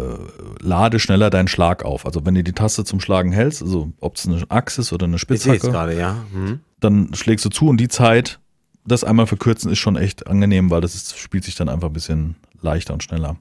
lade 0.61 0.97
schneller 0.99 1.29
deinen 1.29 1.47
Schlag 1.47 1.85
auf. 1.85 2.07
Also 2.07 2.25
wenn 2.25 2.33
du 2.33 2.43
die 2.43 2.53
Taste 2.53 2.83
zum 2.85 2.99
Schlagen 2.99 3.31
hältst, 3.31 3.61
also 3.61 3.91
ob 4.01 4.15
es 4.15 4.27
eine 4.27 4.41
Axt 4.49 4.79
ist 4.79 4.91
oder 4.93 5.05
eine 5.05 5.19
Spitzhacke, 5.19 5.69
gerade, 5.69 5.95
ja. 5.97 6.17
Hm. 6.33 6.59
dann 6.79 7.13
schlägst 7.13 7.45
du 7.45 7.49
zu 7.49 7.67
und 7.67 7.77
die 7.77 7.87
Zeit, 7.87 8.39
das 8.83 9.03
einmal 9.03 9.27
verkürzen, 9.27 9.71
ist 9.71 9.77
schon 9.79 9.95
echt 9.95 10.25
angenehm, 10.27 10.71
weil 10.71 10.81
das 10.81 10.95
ist, 10.95 11.17
spielt 11.19 11.43
sich 11.43 11.53
dann 11.55 11.69
einfach 11.69 11.87
ein 11.89 11.93
bisschen 11.93 12.35
leichter 12.61 12.93
und 12.93 13.03
schneller. 13.03 13.37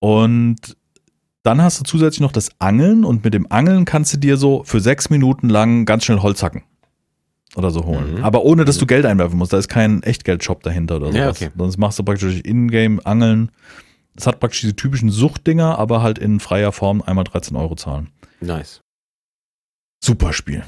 Und 0.00 0.76
dann 1.42 1.62
hast 1.62 1.80
du 1.80 1.84
zusätzlich 1.84 2.20
noch 2.20 2.32
das 2.32 2.50
Angeln 2.58 3.04
und 3.04 3.24
mit 3.24 3.34
dem 3.34 3.50
Angeln 3.50 3.84
kannst 3.84 4.12
du 4.12 4.18
dir 4.18 4.36
so 4.36 4.62
für 4.64 4.80
sechs 4.80 5.08
Minuten 5.10 5.48
lang 5.48 5.84
ganz 5.86 6.04
schnell 6.04 6.18
Holz 6.20 6.42
hacken. 6.42 6.62
Oder 7.56 7.70
so 7.70 7.84
holen. 7.86 8.16
Mhm. 8.18 8.24
Aber 8.24 8.44
ohne, 8.44 8.64
dass 8.64 8.76
Mhm. 8.76 8.80
du 8.80 8.86
Geld 8.86 9.06
einwerfen 9.06 9.38
musst. 9.38 9.52
Da 9.52 9.58
ist 9.58 9.68
kein 9.68 10.02
Echtgeldshop 10.02 10.62
dahinter 10.62 10.96
oder 10.96 11.06
sowas. 11.06 11.18
Ja, 11.18 11.30
okay. 11.30 11.50
Sonst 11.56 11.78
machst 11.78 11.98
du 11.98 12.02
praktisch 12.02 12.40
Ingame 12.44 13.04
Angeln. 13.06 13.50
Das 14.14 14.26
hat 14.26 14.38
praktisch 14.40 14.60
diese 14.60 14.76
typischen 14.76 15.10
Suchtdinger, 15.10 15.78
aber 15.78 16.02
halt 16.02 16.18
in 16.18 16.40
freier 16.40 16.72
Form 16.72 17.00
einmal 17.02 17.24
13 17.24 17.56
Euro 17.56 17.74
zahlen. 17.76 18.08
Nice. 18.40 18.82
Super 20.04 20.32
Spiel. 20.32 20.64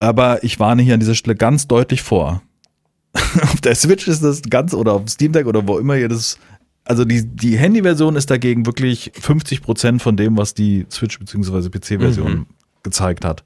Aber 0.00 0.42
ich 0.44 0.60
warne 0.60 0.82
hier 0.82 0.94
an 0.94 1.00
dieser 1.00 1.14
Stelle 1.14 1.36
ganz 1.36 1.66
deutlich 1.68 2.02
vor. 2.02 2.42
auf 3.14 3.60
der 3.60 3.74
Switch 3.74 4.08
ist 4.08 4.22
das 4.22 4.42
ganz, 4.42 4.74
oder 4.74 4.92
auf 4.94 5.08
Steam 5.08 5.32
Deck 5.32 5.46
oder 5.46 5.66
wo 5.66 5.78
immer 5.78 5.96
ihr 5.96 6.08
das. 6.08 6.38
Also 6.84 7.04
die, 7.04 7.26
die 7.26 7.56
Handy-Version 7.56 8.16
ist 8.16 8.30
dagegen 8.30 8.66
wirklich 8.66 9.12
50% 9.14 10.00
von 10.00 10.16
dem, 10.16 10.36
was 10.36 10.54
die 10.54 10.86
Switch- 10.90 11.18
bzw. 11.18 11.68
PC-Version 11.70 12.32
Mhm. 12.32 12.46
gezeigt 12.82 13.24
hat. 13.24 13.44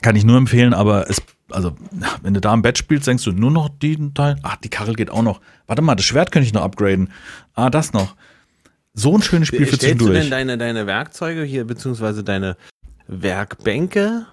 Kann 0.00 0.14
ich 0.14 0.24
nur 0.24 0.36
empfehlen, 0.38 0.74
aber 0.74 1.10
es, 1.10 1.20
also, 1.50 1.74
wenn 2.22 2.34
du 2.34 2.40
da 2.40 2.54
im 2.54 2.62
Bett 2.62 2.78
spielst, 2.78 3.08
denkst 3.08 3.24
du 3.24 3.32
nur 3.32 3.50
noch 3.50 3.68
den 3.68 4.14
Teil. 4.14 4.36
Ach, 4.44 4.56
die 4.56 4.68
Karre 4.68 4.92
geht 4.92 5.10
auch 5.10 5.22
noch. 5.22 5.40
Warte 5.66 5.82
mal, 5.82 5.96
das 5.96 6.04
Schwert 6.04 6.30
könnte 6.30 6.46
ich 6.46 6.52
noch 6.54 6.62
upgraden. 6.62 7.10
Ah, 7.54 7.68
das 7.68 7.92
noch. 7.92 8.14
So 8.94 9.14
ein 9.16 9.22
schönes 9.22 9.48
Spiel 9.48 9.66
für 9.66 9.74
Stellst 9.76 10.00
du 10.00 10.06
zwischendurch. 10.06 10.20
denn 10.20 10.30
deine, 10.30 10.58
deine 10.58 10.86
Werkzeuge 10.86 11.42
hier, 11.42 11.64
beziehungsweise 11.64 12.22
deine 12.22 12.56
Werkbänke 13.08 14.26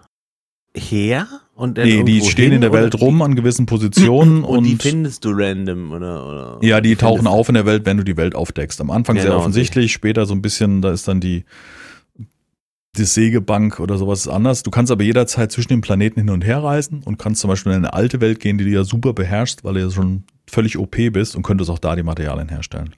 her? 0.75 1.27
Und 1.55 1.77
Nee, 1.77 2.03
die 2.03 2.21
stehen 2.21 2.51
in 2.51 2.61
der 2.61 2.73
Welt 2.73 2.99
rum 2.99 3.21
an 3.21 3.35
gewissen 3.35 3.65
Positionen 3.65 4.43
Und, 4.43 4.57
und, 4.59 4.63
die 4.65 4.75
findest 4.75 5.23
du 5.25 5.29
random, 5.33 5.91
oder? 5.91 6.27
oder 6.27 6.57
ja, 6.61 6.81
die 6.81 6.95
tauchen 6.95 7.27
auf 7.27 7.47
in 7.47 7.55
der 7.55 7.65
Welt, 7.65 7.85
wenn 7.85 7.97
du 7.97 8.03
die 8.03 8.17
Welt 8.17 8.35
aufdeckst. 8.35 8.81
Am 8.81 8.91
Anfang 8.91 9.15
sehr 9.15 9.25
Genau, 9.25 9.37
offensichtlich, 9.37 9.93
später 9.93 10.25
so 10.25 10.33
ein 10.33 10.41
bisschen, 10.41 10.81
da 10.81 10.91
ist 10.91 11.07
dann 11.07 11.21
die, 11.21 11.45
die 12.97 13.03
Sägebank 13.05 13.79
oder 13.79 13.97
sowas 13.97 14.27
anders. 14.27 14.63
Du 14.63 14.71
kannst 14.71 14.91
aber 14.91 15.03
jederzeit 15.03 15.51
zwischen 15.51 15.69
den 15.69 15.81
Planeten 15.81 16.19
hin 16.21 16.29
und 16.29 16.43
her 16.45 16.63
reisen 16.63 17.01
und 17.03 17.17
kannst 17.17 17.41
zum 17.41 17.49
Beispiel 17.49 17.71
in 17.73 17.79
eine 17.79 17.93
alte 17.93 18.21
Welt 18.21 18.39
gehen, 18.39 18.57
die 18.57 18.63
du 18.65 18.69
ja 18.71 18.83
super 18.83 19.13
beherrschst, 19.13 19.63
weil 19.63 19.73
du 19.75 19.81
ja 19.81 19.89
schon 19.89 20.23
völlig 20.49 20.77
OP 20.77 20.95
bist 21.11 21.35
und 21.35 21.43
könntest 21.43 21.69
auch 21.69 21.79
da 21.79 21.95
die 21.95 22.03
Materialien 22.03 22.49
herstellen. 22.49 22.95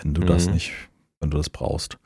Wenn 0.00 0.14
du 0.14 0.22
das 0.22 0.46
Mhm. 0.46 0.54
nicht, 0.54 0.72
wenn 1.20 1.30
du 1.30 1.36
das 1.36 1.50
brauchst. 1.50 1.98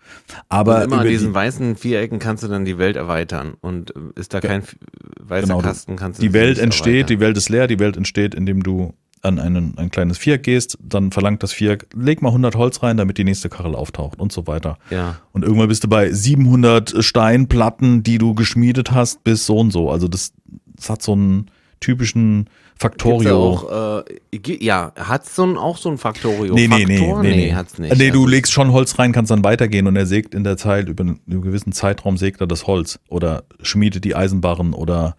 Aber 0.48 0.76
Aber 0.76 0.84
immer 0.84 0.98
an 1.00 1.08
diesen 1.08 1.28
die, 1.28 1.34
weißen 1.34 1.76
Vierecken 1.76 2.18
kannst 2.18 2.42
du 2.42 2.48
dann 2.48 2.64
die 2.64 2.78
Welt 2.78 2.96
erweitern. 2.96 3.54
Und 3.60 3.94
äh, 3.94 4.00
ist 4.20 4.34
da 4.34 4.38
Ja. 4.38 4.48
kein 4.48 4.60
f- 4.62 4.76
weißer 5.20 5.46
Genau, 5.46 5.60
Kasten, 5.60 5.96
kannst 5.96 6.18
du 6.18 6.22
die 6.26 6.32
Welt 6.32 6.58
entsteht, 6.58 6.86
erweitern. 6.86 7.06
die 7.06 7.20
Welt 7.20 7.36
ist 7.36 7.48
leer, 7.48 7.66
die 7.66 7.78
Welt 7.78 7.96
entsteht, 7.96 8.34
indem 8.34 8.62
du 8.62 8.94
an 9.22 9.38
einen, 9.38 9.78
ein 9.78 9.90
kleines 9.90 10.18
Viereck 10.18 10.42
gehst, 10.42 10.76
dann 10.82 11.10
verlangt 11.10 11.42
das 11.42 11.50
Viereck, 11.52 11.86
leg 11.94 12.20
mal 12.20 12.28
100 12.28 12.56
Holz 12.56 12.82
rein, 12.82 12.98
damit 12.98 13.16
die 13.16 13.24
nächste 13.24 13.48
Kachel 13.48 13.74
auftaucht 13.74 14.18
und 14.20 14.32
so 14.32 14.46
weiter. 14.46 14.76
Ja. 14.90 15.16
Und 15.32 15.44
irgendwann 15.44 15.68
bist 15.68 15.82
du 15.84 15.88
bei 15.88 16.12
700 16.12 17.02
Steinplatten, 17.02 18.02
die 18.02 18.18
du 18.18 18.34
geschmiedet 18.34 18.90
hast, 18.90 19.24
bis 19.24 19.46
so 19.46 19.56
und 19.58 19.70
so. 19.70 19.90
Also 19.90 20.08
das, 20.08 20.32
das 20.76 20.90
hat 20.90 21.00
so 21.02 21.12
einen 21.12 21.50
typischen 21.80 22.50
Factorio. 22.76 23.36
auch, 23.38 24.02
äh, 24.02 24.64
ja, 24.64 24.92
so 25.22 25.44
ein, 25.44 25.56
auch 25.56 25.76
so 25.78 25.88
ein 25.90 25.96
Factorio? 25.98 26.54
Nee, 26.54 26.68
nee, 26.68 26.84
nee, 26.84 27.00
nee, 27.22 27.30
nee. 27.36 27.54
hat's 27.54 27.78
nicht. 27.78 27.96
Nee, 27.96 28.10
du 28.10 28.20
Also, 28.20 28.26
legst 28.26 28.52
schon 28.52 28.72
Holz 28.72 28.98
rein, 28.98 29.12
kannst 29.12 29.30
dann 29.30 29.44
weitergehen 29.44 29.86
und 29.86 29.96
er 29.96 30.06
sägt 30.06 30.34
in 30.34 30.44
der 30.44 30.56
Zeit, 30.56 30.88
über 30.88 31.04
einen, 31.04 31.20
über 31.26 31.34
einen 31.34 31.42
gewissen 31.42 31.72
Zeitraum 31.72 32.16
sägt 32.16 32.40
er 32.40 32.46
das 32.46 32.66
Holz 32.66 32.98
oder 33.08 33.44
schmiedet 33.62 34.04
die 34.04 34.16
Eisenbarren 34.16 34.74
oder 34.74 35.16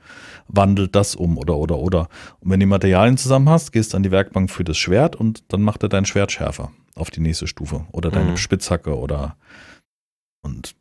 wandelt 0.48 0.96
das 0.96 1.16
um 1.16 1.38
oder, 1.38 1.56
oder, 1.58 1.78
oder. 1.80 2.02
Und 2.40 2.52
wenn 2.52 2.60
du 2.60 2.66
die 2.66 2.70
Materialien 2.70 3.18
zusammen 3.18 3.50
hast, 3.50 3.72
gehst 3.72 3.94
du 3.94 3.98
an 3.98 4.04
die 4.04 4.12
Werkbank 4.12 4.52
für 4.52 4.64
das 4.64 4.78
Schwert 4.78 5.16
und 5.16 5.44
dann 5.48 5.62
macht 5.62 5.82
er 5.84 5.90
dein 5.90 6.06
Schwert 6.06 6.32
schärfer 6.32 6.72
auf 6.96 7.10
die 7.10 7.22
nächste 7.22 7.48
Stufe 7.48 7.86
oder 7.92 8.12
deine 8.12 8.32
Mhm. 8.32 8.38
Spitzhacke 8.38 8.96
oder 8.98 9.38
und 10.42 10.76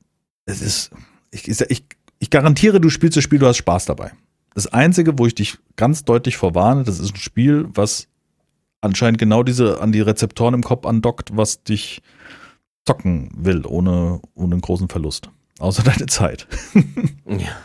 es 0.47 0.61
ist, 0.61 0.91
ich, 1.31 1.49
ich, 1.49 1.85
ich 2.19 2.31
garantiere, 2.31 2.81
du 2.81 2.91
spielst 2.91 3.17
das 3.17 3.25
Spiel, 3.25 3.39
du 3.39 3.47
hast 3.47 3.57
Spaß 3.57 3.87
dabei. 3.87 4.13
Das 4.55 4.69
Einzige, 4.69 5.19
wo 5.19 5.27
ich 5.27 5.35
dich 5.35 5.59
ganz 5.77 6.05
deutlich 6.05 6.37
vorwarne, 6.37 6.85
das 6.85 7.01
ist 7.01 7.15
ein 7.15 7.21
Spiel, 7.21 7.67
was 7.75 8.09
anscheinend 8.81 9.19
genau 9.19 9.43
diese 9.43 9.81
an 9.81 9.93
die 9.93 10.01
Rezeptoren 10.01 10.55
im 10.55 10.63
Kopf 10.63 10.87
andockt, 10.87 11.37
was 11.37 11.65
dich 11.65 12.03
zocken 12.87 13.31
will, 13.35 13.67
ohne, 13.67 14.21
ohne 14.35 14.55
einen 14.55 14.61
großen 14.61 14.89
Verlust. 14.89 15.31
Außer 15.59 15.83
deine 15.85 16.07
Zeit. 16.07 16.47
Ja. 17.27 17.57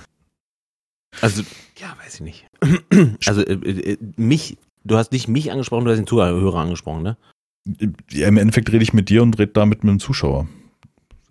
Also, 1.22 1.44
ja, 1.78 1.96
weiß 2.04 2.16
ich 2.16 2.22
nicht. 2.22 2.46
Also, 3.26 3.42
äh, 3.42 3.54
äh, 3.54 3.98
mich, 4.16 4.58
du 4.84 4.98
hast 4.98 5.12
nicht 5.12 5.28
mich 5.28 5.52
angesprochen, 5.52 5.86
du 5.86 5.92
hast 5.92 5.98
den 5.98 6.08
Zuhörer 6.08 6.60
angesprochen, 6.60 7.04
ne? 7.04 7.18
Ja, 8.10 8.28
Im 8.28 8.38
Endeffekt 8.38 8.72
rede 8.72 8.84
ich 8.84 8.94
mit 8.94 9.10
dir 9.10 9.22
und 9.22 9.38
rede 9.38 9.52
damit 9.52 9.84
mit 9.84 9.92
dem 9.92 10.00
Zuschauer. 10.00 10.48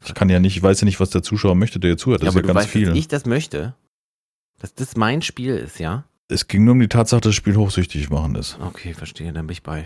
Ich 0.04 0.14
kann 0.14 0.28
ja 0.28 0.38
nicht, 0.38 0.56
ich 0.56 0.62
weiß 0.62 0.80
ja 0.80 0.84
nicht, 0.84 1.00
was 1.00 1.10
der 1.10 1.22
Zuschauer 1.22 1.54
möchte, 1.56 1.80
der 1.80 1.90
hier 1.90 1.96
zuhört. 1.96 2.22
Das 2.22 2.26
ja, 2.26 2.30
ist 2.30 2.36
aber 2.36 2.46
ja 2.46 2.52
du 2.52 2.54
ganz 2.54 2.64
weißt, 2.66 2.72
viel. 2.72 2.86
dass 2.86 2.96
ich 2.96 3.08
das 3.08 3.26
möchte. 3.26 3.74
Dass 4.60 4.74
das 4.74 4.96
mein 4.96 5.22
Spiel 5.22 5.56
ist, 5.56 5.78
ja? 5.78 6.04
es 6.30 6.46
ging 6.46 6.64
nur 6.64 6.72
um 6.72 6.80
die 6.80 6.88
Tatsache, 6.88 7.20
dass 7.22 7.30
das 7.30 7.36
Spiel 7.36 7.56
hochsüchtig 7.56 8.10
machen 8.10 8.34
ist. 8.34 8.58
Okay, 8.62 8.92
verstehe, 8.92 9.32
dann 9.32 9.46
bin 9.46 9.52
ich 9.54 9.62
bei. 9.62 9.84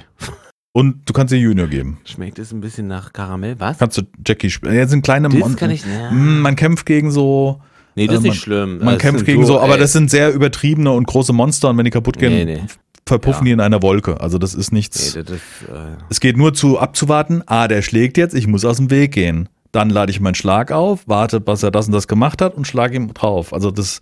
Und 0.72 1.08
du 1.08 1.12
kannst 1.12 1.32
dir 1.32 1.38
Junior 1.38 1.68
geben. 1.68 1.98
Schmeckt 2.04 2.38
es 2.40 2.50
ein 2.50 2.60
bisschen 2.60 2.88
nach 2.88 3.12
Karamell? 3.12 3.60
Was? 3.60 3.78
Kannst 3.78 3.98
du 3.98 4.02
Jackie 4.26 4.50
spielen. 4.50 4.74
Ja, 4.74 4.86
sind 4.88 5.02
kleine 5.02 5.28
Das 5.28 5.38
Mon- 5.38 5.54
kann 5.54 5.70
ich. 5.70 5.84
Ja. 5.84 6.10
Mm, 6.10 6.40
Man 6.40 6.56
kämpft 6.56 6.86
gegen 6.86 7.10
so, 7.12 7.60
Nee, 7.94 8.06
das 8.06 8.14
äh, 8.14 8.16
ist 8.16 8.22
man- 8.22 8.30
nicht 8.30 8.40
schlimm. 8.42 8.78
man 8.78 8.94
Das 8.94 8.98
kämpft 9.02 9.24
gegen 9.26 9.44
so, 9.46 9.60
aber 9.60 9.74
ey, 9.74 9.80
das 9.80 9.92
sind 9.92 10.10
sehr 10.10 10.32
übertriebene 10.32 10.90
und 10.90 11.06
große 11.06 11.32
Monster 11.34 11.68
und 11.68 11.76
wenn 11.78 11.84
die 11.84 11.90
kaputt 11.90 12.18
gehen, 12.18 12.32
Nee, 12.32 12.44
nee. 12.46 12.62
verpuffen 13.06 13.42
Ja. 13.42 13.50
die 13.50 13.52
in 13.52 13.60
einer 13.60 13.82
Wolke. 13.82 14.20
Also 14.20 14.38
das 14.38 14.54
ist 14.54 14.72
nichts. 14.72 15.14
Nee, 15.14 15.22
das. 15.24 15.36
Äh, 15.36 15.96
Es 16.08 16.18
geht 16.20 16.36
nur 16.38 16.54
zu 16.54 16.78
abzuwarten, 16.80 17.42
ah, 17.46 17.68
der 17.68 17.82
schlägt 17.82 18.16
jetzt, 18.16 18.34
ich 18.34 18.46
muss 18.46 18.64
aus 18.64 18.78
dem 18.78 18.90
Weg 18.90 19.12
gehen. 19.12 19.48
Dann 19.72 19.90
lade 19.90 20.10
ich 20.10 20.20
meinen 20.20 20.34
Schlag 20.34 20.72
auf, 20.72 21.06
warte, 21.06 21.38
bis 21.40 21.62
er 21.62 21.70
das 21.70 21.86
und 21.86 21.92
das 21.92 22.08
gemacht 22.08 22.40
hat 22.42 22.54
und 22.56 22.66
schlage 22.66 22.96
ihm 22.96 23.12
drauf. 23.14 23.52
Also 23.52 23.70
das, 23.70 24.00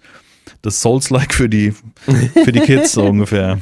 das 0.62 0.80
Souls-like 0.80 1.34
für 1.34 1.48
die, 1.48 1.72
für 2.44 2.52
die 2.52 2.60
Kids 2.60 2.92
so 2.92 3.04
ungefähr. 3.08 3.58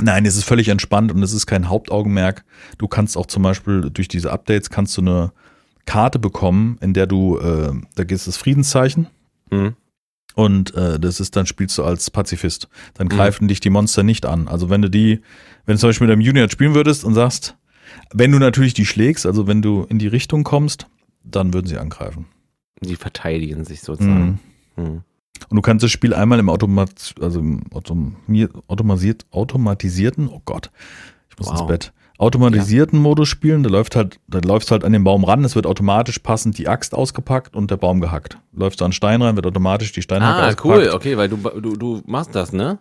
Nein, 0.00 0.26
es 0.26 0.36
ist 0.36 0.44
völlig 0.44 0.68
entspannt 0.68 1.10
und 1.12 1.22
es 1.22 1.32
ist 1.32 1.46
kein 1.46 1.68
Hauptaugenmerk. 1.68 2.44
Du 2.76 2.86
kannst 2.86 3.16
auch 3.16 3.26
zum 3.26 3.42
Beispiel 3.42 3.90
durch 3.90 4.08
diese 4.08 4.30
Updates 4.30 4.68
kannst 4.68 4.96
du 4.96 5.00
eine 5.00 5.32
Karte 5.86 6.18
bekommen, 6.18 6.76
in 6.82 6.92
der 6.92 7.06
du, 7.06 7.38
äh, 7.38 7.72
da 7.94 8.04
gibt 8.04 8.26
das 8.26 8.36
Friedenszeichen 8.36 9.06
hm. 9.50 9.74
und 10.34 10.74
äh, 10.74 10.98
das 11.00 11.20
ist, 11.20 11.34
dann 11.36 11.46
spielst 11.46 11.78
du 11.78 11.84
als 11.84 12.10
Pazifist. 12.10 12.68
Dann 12.94 13.06
Mhm. 13.06 13.10
greifen 13.10 13.48
dich 13.48 13.60
die 13.60 13.70
Monster 13.70 14.02
nicht 14.02 14.26
an. 14.26 14.48
Also 14.48 14.68
wenn 14.68 14.82
du 14.82 14.90
die, 14.90 15.20
wenn 15.64 15.76
du 15.76 15.78
zum 15.78 15.88
Beispiel 15.90 16.08
mit 16.08 16.12
einem 16.12 16.22
Junior 16.22 16.50
spielen 16.50 16.74
würdest 16.74 17.04
und 17.04 17.14
sagst, 17.14 17.56
wenn 18.12 18.32
du 18.32 18.38
natürlich 18.38 18.74
die 18.74 18.84
schlägst, 18.84 19.24
also 19.26 19.46
wenn 19.46 19.62
du 19.62 19.84
in 19.88 19.98
die 19.98 20.08
Richtung 20.08 20.44
kommst, 20.44 20.88
dann 21.24 21.54
würden 21.54 21.66
sie 21.68 21.78
angreifen. 21.78 22.26
Die 22.82 22.96
verteidigen 22.96 23.64
sich 23.64 23.80
sozusagen. 23.80 24.40
Mhm. 24.76 25.02
Und 25.48 25.56
du 25.56 25.62
kannst 25.62 25.82
das 25.84 25.90
Spiel 25.90 26.14
einmal 26.14 26.38
im 26.38 26.48
Automat, 26.48 27.14
also 27.20 27.40
im 27.40 27.62
automi- 27.70 28.48
automatisiert, 28.68 29.26
automatisierten, 29.30 30.28
oh 30.28 30.40
Gott, 30.44 30.70
ich 31.30 31.38
muss 31.38 31.48
Wow. 31.48 31.60
ins 31.60 31.66
Bett, 31.68 31.92
automatisierten 32.18 32.98
Modus 32.98 33.28
spielen. 33.28 33.62
Da 33.62 33.68
läuft 33.70 33.94
halt, 33.96 34.18
da 34.28 34.38
läufst 34.38 34.70
du 34.70 34.72
halt 34.72 34.84
an 34.84 34.92
den 34.92 35.04
Baum 35.04 35.24
ran, 35.24 35.44
es 35.44 35.54
wird 35.54 35.66
automatisch 35.66 36.18
passend 36.18 36.56
die 36.58 36.68
Axt 36.68 36.94
ausgepackt 36.94 37.54
und 37.54 37.70
der 37.70 37.76
Baum 37.76 38.00
gehackt. 38.00 38.38
Läufst 38.52 38.80
du 38.80 38.84
an 38.84 38.92
Stein 38.92 39.20
rein, 39.22 39.36
wird 39.36 39.46
automatisch 39.46 39.92
die 39.92 40.02
Steinhacke 40.02 40.42
Ah, 40.42 40.46
ausgepackt. 40.48 40.64
cool, 40.86 40.90
okay, 40.94 41.16
weil 41.16 41.28
du, 41.28 41.36
du, 41.36 41.76
du 41.76 42.02
machst 42.06 42.34
das, 42.34 42.52
ne? 42.52 42.78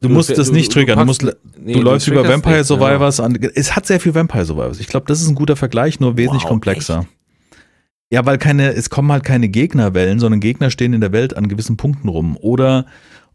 Du 0.00 0.08
musst 0.10 0.36
das 0.36 0.50
nicht 0.52 0.70
triggern, 0.70 0.98
du, 0.98 1.04
musst, 1.06 1.24
nee, 1.58 1.72
du 1.72 1.80
läufst 1.80 2.06
über 2.08 2.28
Vampire 2.28 2.58
nicht, 2.58 2.68
genau. 2.68 2.80
Survivors 2.80 3.20
an. 3.20 3.36
Es 3.54 3.74
hat 3.74 3.86
sehr 3.86 4.00
viel 4.00 4.14
Vampire 4.14 4.44
Survivors. 4.44 4.78
Ich 4.78 4.86
glaube, 4.88 5.06
das 5.06 5.22
ist 5.22 5.28
ein 5.28 5.34
guter 5.34 5.56
Vergleich, 5.56 5.98
nur 5.98 6.16
wesentlich 6.18 6.42
Wow, 6.42 6.50
komplexer. 6.50 7.06
Ja, 8.14 8.24
weil 8.26 8.38
keine, 8.38 8.72
es 8.74 8.90
kommen 8.90 9.10
halt 9.12 9.24
keine 9.24 9.48
Gegnerwellen, 9.48 10.18
sondern 10.20 10.40
Gegner 10.40 10.70
stehen 10.70 10.92
in 10.92 11.00
der 11.00 11.12
Welt 11.12 11.36
an 11.36 11.48
gewissen 11.48 11.76
Punkten 11.76 12.08
rum. 12.08 12.36
Oder 12.40 12.86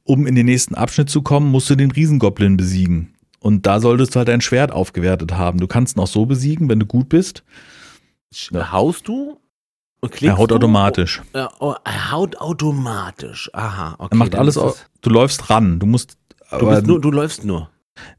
um 0.04 0.26
in 0.26 0.36
den 0.36 0.46
nächsten 0.46 0.74
Abschnitt 0.76 1.10
zu 1.10 1.22
kommen, 1.22 1.52
musst 1.52 1.70
du 1.70 1.76
den 1.76 1.92
Riesengoblin 1.92 2.58
besiegen. 2.58 3.14
Und 3.40 3.66
da 3.68 3.80
solltest 3.80 4.16
du 4.16 4.18
halt 4.18 4.28
dein 4.28 4.42
Schwert 4.42 4.72
aufgewertet 4.72 5.34
haben. 5.34 5.60
Du 5.60 5.68
kannst 5.68 5.96
ihn 5.98 6.02
auch 6.02 6.08
so 6.08 6.26
besiegen, 6.26 6.68
wenn 6.70 6.80
du 6.80 6.86
gut 6.86 7.10
bist. 7.10 7.44
Ja. 8.52 8.72
Haust 8.72 9.08
du? 9.08 9.40
Und 10.02 10.22
Er 10.22 10.38
haut 10.38 10.52
du? 10.52 10.56
automatisch. 10.56 11.22
Oh, 11.60 11.74
er 11.84 12.12
haut 12.12 12.38
automatisch. 12.40 13.50
Aha, 13.54 13.96
okay. 13.98 14.08
Er 14.12 14.18
macht 14.18 14.36
alles 14.36 14.58
au- 14.58 14.74
Du 15.02 15.10
läufst 15.10 15.50
ran. 15.50 15.80
Du 15.80 15.86
musst, 15.86 16.18
Du, 16.58 16.66
nur, 16.82 17.02
du 17.02 17.12
läufst 17.12 17.44
nur. 17.44 17.70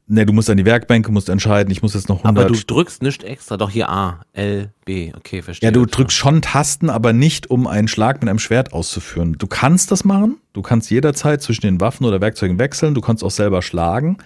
Nee, 0.07 0.25
du 0.25 0.33
musst 0.33 0.49
an 0.49 0.57
die 0.57 0.65
Werkbänke, 0.65 1.11
musst 1.11 1.29
entscheiden. 1.29 1.71
Ich 1.71 1.81
muss 1.81 1.93
jetzt 1.93 2.09
noch 2.09 2.23
100. 2.23 2.45
Aber 2.45 2.53
du 2.53 2.59
drückst 2.63 3.01
nicht 3.01 3.23
extra. 3.23 3.57
Doch 3.57 3.69
hier 3.69 3.89
A, 3.89 4.21
L, 4.33 4.73
B. 4.85 5.11
Okay, 5.15 5.41
verstehe. 5.41 5.67
Ja, 5.67 5.71
du 5.71 5.85
drückst 5.85 6.15
schon 6.15 6.41
Tasten, 6.41 6.89
aber 6.89 7.13
nicht, 7.13 7.49
um 7.49 7.67
einen 7.67 7.87
Schlag 7.87 8.21
mit 8.21 8.29
einem 8.29 8.39
Schwert 8.39 8.73
auszuführen. 8.73 9.35
Du 9.37 9.47
kannst 9.47 9.91
das 9.91 10.03
machen. 10.03 10.37
Du 10.53 10.61
kannst 10.61 10.89
jederzeit 10.91 11.41
zwischen 11.41 11.61
den 11.61 11.81
Waffen 11.81 12.05
oder 12.05 12.21
Werkzeugen 12.21 12.59
wechseln. 12.59 12.93
Du 12.93 13.01
kannst 13.01 13.23
auch 13.23 13.31
selber 13.31 13.61
schlagen. 13.61 14.17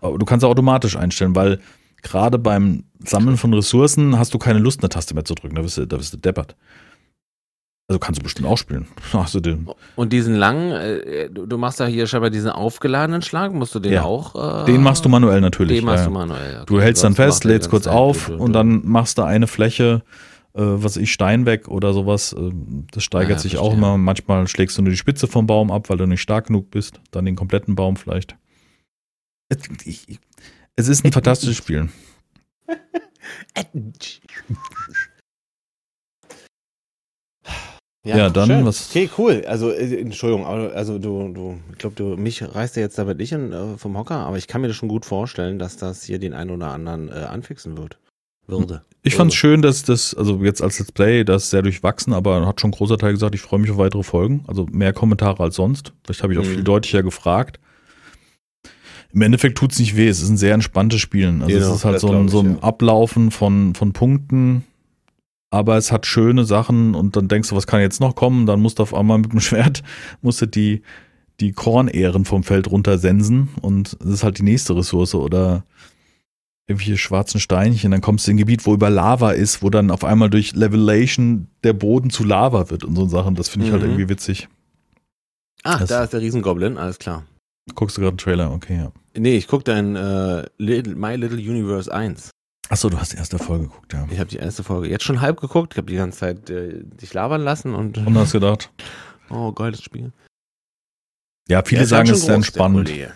Du 0.00 0.24
kannst 0.24 0.44
auch 0.44 0.50
automatisch 0.50 0.96
einstellen, 0.96 1.34
weil 1.34 1.60
gerade 2.02 2.38
beim 2.38 2.84
Sammeln 3.04 3.36
von 3.36 3.52
Ressourcen 3.52 4.18
hast 4.18 4.34
du 4.34 4.38
keine 4.38 4.58
Lust, 4.58 4.80
eine 4.80 4.88
Taste 4.88 5.14
mehr 5.14 5.24
zu 5.24 5.34
drücken. 5.34 5.56
Da 5.56 5.62
bist 5.62 5.76
du, 5.78 5.86
da 5.86 5.96
bist 5.96 6.12
du 6.12 6.16
deppert. 6.16 6.56
Also 7.86 7.98
kannst 7.98 8.18
du 8.20 8.22
bestimmt 8.24 8.48
auch 8.48 8.56
spielen. 8.56 8.86
Hast 9.12 9.34
du 9.34 9.40
den, 9.40 9.68
Und 9.94 10.12
diesen 10.12 10.34
langen, 10.34 10.72
äh, 10.72 11.28
du, 11.28 11.58
machst 11.58 11.80
da 11.80 11.86
hier 11.86 12.06
scheinbar 12.06 12.30
diesen 12.30 12.48
aufgeladenen 12.50 13.20
Schlag, 13.20 13.52
musst 13.52 13.74
du 13.74 13.78
den 13.78 13.92
Ja. 13.92 14.04
auch. 14.04 14.62
Äh, 14.62 14.64
den 14.64 14.82
machst 14.82 15.04
du 15.04 15.10
manuell 15.10 15.40
natürlich. 15.42 15.78
Den 15.78 15.84
machst 15.84 16.04
ja. 16.04 16.06
du 16.06 16.10
manuell. 16.14 16.56
okay. 16.56 16.64
Du 16.66 16.80
hältst 16.80 17.04
dann 17.04 17.14
fest, 17.14 17.44
lädst 17.44 17.68
kurz 17.68 17.86
auf 17.86 18.26
Du, 18.26 18.36
du, 18.36 18.42
und 18.42 18.48
du. 18.48 18.52
dann 18.54 18.80
machst 18.86 19.18
du 19.18 19.22
eine 19.22 19.46
Fläche, 19.46 20.02
äh, 20.54 20.60
was 20.62 20.96
ich, 20.96 21.12
Stein 21.12 21.44
weg 21.44 21.68
oder 21.68 21.92
sowas. 21.92 22.32
äh, 22.32 22.50
Das 22.90 23.04
steigert 23.04 23.32
Ja, 23.32 23.38
sich 23.38 23.58
auch 23.58 23.74
immer. 23.74 23.98
Manchmal 23.98 24.48
schlägst 24.48 24.78
du 24.78 24.82
nur 24.82 24.90
die 24.90 24.96
Spitze 24.96 25.26
vom 25.26 25.46
Baum 25.46 25.70
ab, 25.70 25.90
weil 25.90 25.98
du 25.98 26.06
nicht 26.06 26.22
stark 26.22 26.46
genug 26.46 26.70
bist. 26.70 27.00
Dann 27.10 27.26
den 27.26 27.36
kompletten 27.36 27.74
Baum 27.74 27.96
vielleicht. 27.96 28.34
Es, 29.50 29.58
ich- 29.84 30.18
es 30.76 30.88
ist 30.88 31.04
ein 31.04 31.12
fantastisches 31.12 31.56
Spiel. 31.58 31.90
Ja, 38.06 38.28
dann 38.28 38.46
schön. 38.46 38.66
was- 38.66 38.90
Okay, 38.90 39.08
cool. 39.18 39.44
Also, 39.46 39.70
äh, 39.70 40.00
Entschuldigung, 40.00 40.44
aber, 40.46 40.72
also 40.74 40.98
du, 40.98 41.28
du, 41.32 41.58
ich 41.72 41.78
glaube, 41.78 41.96
du, 41.96 42.04
mich 42.16 42.42
reißt 42.42 42.76
ja 42.76 42.82
jetzt 42.82 42.98
damit 42.98 43.18
nicht 43.18 43.32
in, 43.32 43.52
äh, 43.52 43.78
vom 43.78 43.96
Hocker, 43.96 44.16
aber 44.16 44.36
ich 44.36 44.46
kann 44.46 44.60
mir 44.60 44.68
das 44.68 44.76
schon 44.76 44.88
gut 44.90 45.06
vorstellen, 45.06 45.58
dass 45.58 45.76
das 45.78 46.04
hier 46.04 46.18
den 46.18 46.34
einen 46.34 46.50
oder 46.50 46.68
anderen 46.72 47.08
äh, 47.08 47.12
anfixen 47.12 47.78
wird. 47.78 47.98
Würde. 48.46 48.82
Ich 49.02 49.14
fand 49.14 49.30
es 49.30 49.36
schön, 49.38 49.62
dass 49.62 49.84
das, 49.84 50.14
also 50.14 50.44
jetzt 50.44 50.60
als 50.60 50.78
Let's 50.78 50.92
Play, 50.92 51.24
das 51.24 51.44
ist 51.44 51.50
sehr 51.50 51.62
durchwachsen, 51.62 52.12
aber 52.12 52.46
hat 52.46 52.60
schon 52.60 52.68
ein 52.72 52.74
großer 52.74 52.98
Teil 52.98 53.12
gesagt, 53.12 53.34
ich 53.34 53.40
freue 53.40 53.58
mich 53.58 53.70
auf 53.70 53.78
weitere 53.78 54.02
Folgen. 54.02 54.44
Also 54.46 54.66
mehr 54.70 54.92
Kommentare 54.92 55.42
als 55.42 55.54
sonst. 55.56 55.94
Vielleicht 56.04 56.22
habe 56.22 56.34
ich 56.34 56.38
auch 56.38 56.44
Mhm. 56.44 56.48
viel 56.56 56.62
deutlicher 56.62 57.02
gefragt. 57.02 57.58
Im 59.14 59.22
Endeffekt 59.22 59.56
tut 59.56 59.72
es 59.72 59.78
nicht 59.78 59.96
weh, 59.96 60.08
es 60.08 60.20
ist 60.20 60.28
ein 60.28 60.36
sehr 60.36 60.52
entspanntes 60.52 61.00
Spielen. 61.00 61.40
Also 61.40 61.54
Genau, 61.56 61.70
es 61.70 61.76
ist 61.76 61.84
halt 61.86 62.00
so 62.00 62.10
ein, 62.10 62.28
so 62.28 62.40
ein 62.40 62.56
ja. 62.56 62.62
Ablaufen 62.62 63.30
von, 63.30 63.74
von 63.74 63.92
Punkten, 63.94 64.64
aber 65.54 65.76
es 65.76 65.90
hat 65.92 66.04
schöne 66.06 66.44
Sachen 66.44 66.94
und 66.94 67.16
dann 67.16 67.28
denkst 67.28 67.48
du, 67.50 67.56
was 67.56 67.66
kann 67.66 67.80
jetzt 67.80 68.00
noch 68.00 68.14
kommen? 68.14 68.46
Dann 68.46 68.60
musst 68.60 68.78
du 68.78 68.82
auf 68.82 68.92
einmal 68.94 69.18
mit 69.18 69.32
dem 69.32 69.40
Schwert, 69.48 69.82
musst 70.22 70.42
du 70.42 70.46
die, 70.46 70.82
die 71.40 71.52
Kornähren 71.52 72.24
vom 72.24 72.42
Feld 72.42 72.70
runtersensen 72.70 73.48
und 73.60 73.96
das 74.00 74.08
ist 74.08 74.24
halt 74.24 74.38
die 74.38 74.42
nächste 74.44 74.76
Ressource 74.76 75.14
oder 75.14 75.64
irgendwelche 76.66 76.96
schwarzen 76.96 77.40
Steinchen, 77.40 77.90
dann 77.90 78.00
kommst 78.00 78.26
du 78.26 78.30
in 78.30 78.36
ein 78.36 78.38
Gebiet, 78.38 78.64
wo 78.64 78.72
über 78.72 78.88
Lava 78.88 79.32
ist, 79.32 79.62
wo 79.62 79.68
dann 79.68 79.90
auf 79.90 80.02
einmal 80.04 80.30
durch 80.30 80.54
Levelation 80.54 81.48
der 81.62 81.74
Boden 81.74 82.08
zu 82.10 82.24
Lava 82.24 82.70
wird 82.70 82.84
und 82.84 82.96
so 82.96 83.06
Sachen. 83.06 83.34
Das 83.34 83.48
finde 83.50 83.66
ich 83.66 83.72
halt 83.72 83.82
Mhm. 83.82 83.88
irgendwie 83.90 84.08
witzig. 84.08 84.48
Ah, 85.62 85.78
das- 85.78 85.88
da 85.90 86.04
ist 86.04 86.12
der 86.14 86.20
Riesengoblin, 86.22 86.78
alles 86.78 86.98
klar. 86.98 87.24
Guckst 87.74 87.96
du 87.96 88.00
gerade 88.02 88.12
einen 88.12 88.18
Trailer? 88.18 88.52
Okay, 88.52 88.76
ja. 88.78 88.92
Nee, 89.16 89.36
ich 89.36 89.46
gucke 89.46 89.64
dein 89.64 89.94
äh, 89.96 90.44
Little, 90.58 90.94
My 90.94 91.16
Little 91.16 91.38
Universe 91.38 91.92
1. 91.92 92.30
Achso, 92.70 92.88
du 92.88 92.98
hast 92.98 93.12
die 93.12 93.16
erste 93.16 93.38
Folge 93.38 93.64
geguckt, 93.64 93.92
ja. 93.92 94.06
Ich 94.10 94.18
habe 94.18 94.30
die 94.30 94.36
erste 94.36 94.64
Folge 94.64 94.88
jetzt 94.88 95.04
schon 95.04 95.20
halb 95.20 95.40
geguckt. 95.40 95.74
Ich 95.74 95.78
habe 95.78 95.90
die 95.90 95.96
ganze 95.96 96.18
Zeit 96.18 96.50
äh, 96.50 96.82
dich 96.82 97.12
labern 97.12 97.42
lassen 97.42 97.74
und. 97.74 97.98
Und 97.98 98.16
hast 98.16 98.32
gedacht? 98.32 98.70
Oh, 99.30 99.52
geiles 99.52 99.82
Spiel. 99.82 100.12
Ja, 101.48 101.62
viele 101.64 101.84
ist 101.84 101.88
sagen, 101.88 102.10
es 102.10 102.28
ist. 102.28 102.56
Kollege. 102.58 103.14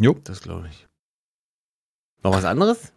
Jo. 0.00 0.16
Das 0.22 0.40
glaube 0.40 0.68
ich. 0.70 0.86
Noch 2.22 2.32
was 2.32 2.44
anderes? 2.44 2.92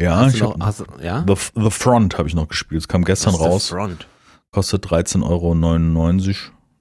Ja, 0.00 0.16
Hast 0.16 0.34
ich 0.34 0.42
noch, 0.42 0.58
hast, 0.60 0.84
ja? 1.00 1.24
The, 1.26 1.34
The 1.54 1.70
Front 1.70 2.18
habe 2.18 2.28
ich 2.28 2.34
noch 2.34 2.48
gespielt. 2.48 2.80
Es 2.80 2.88
kam 2.88 3.04
gestern 3.04 3.34
Was 3.34 3.40
raus. 3.40 3.66
The 3.68 3.74
Front. 3.74 4.06
Kostet 4.50 4.86
13,99 4.86 5.24
Euro. 5.24 5.54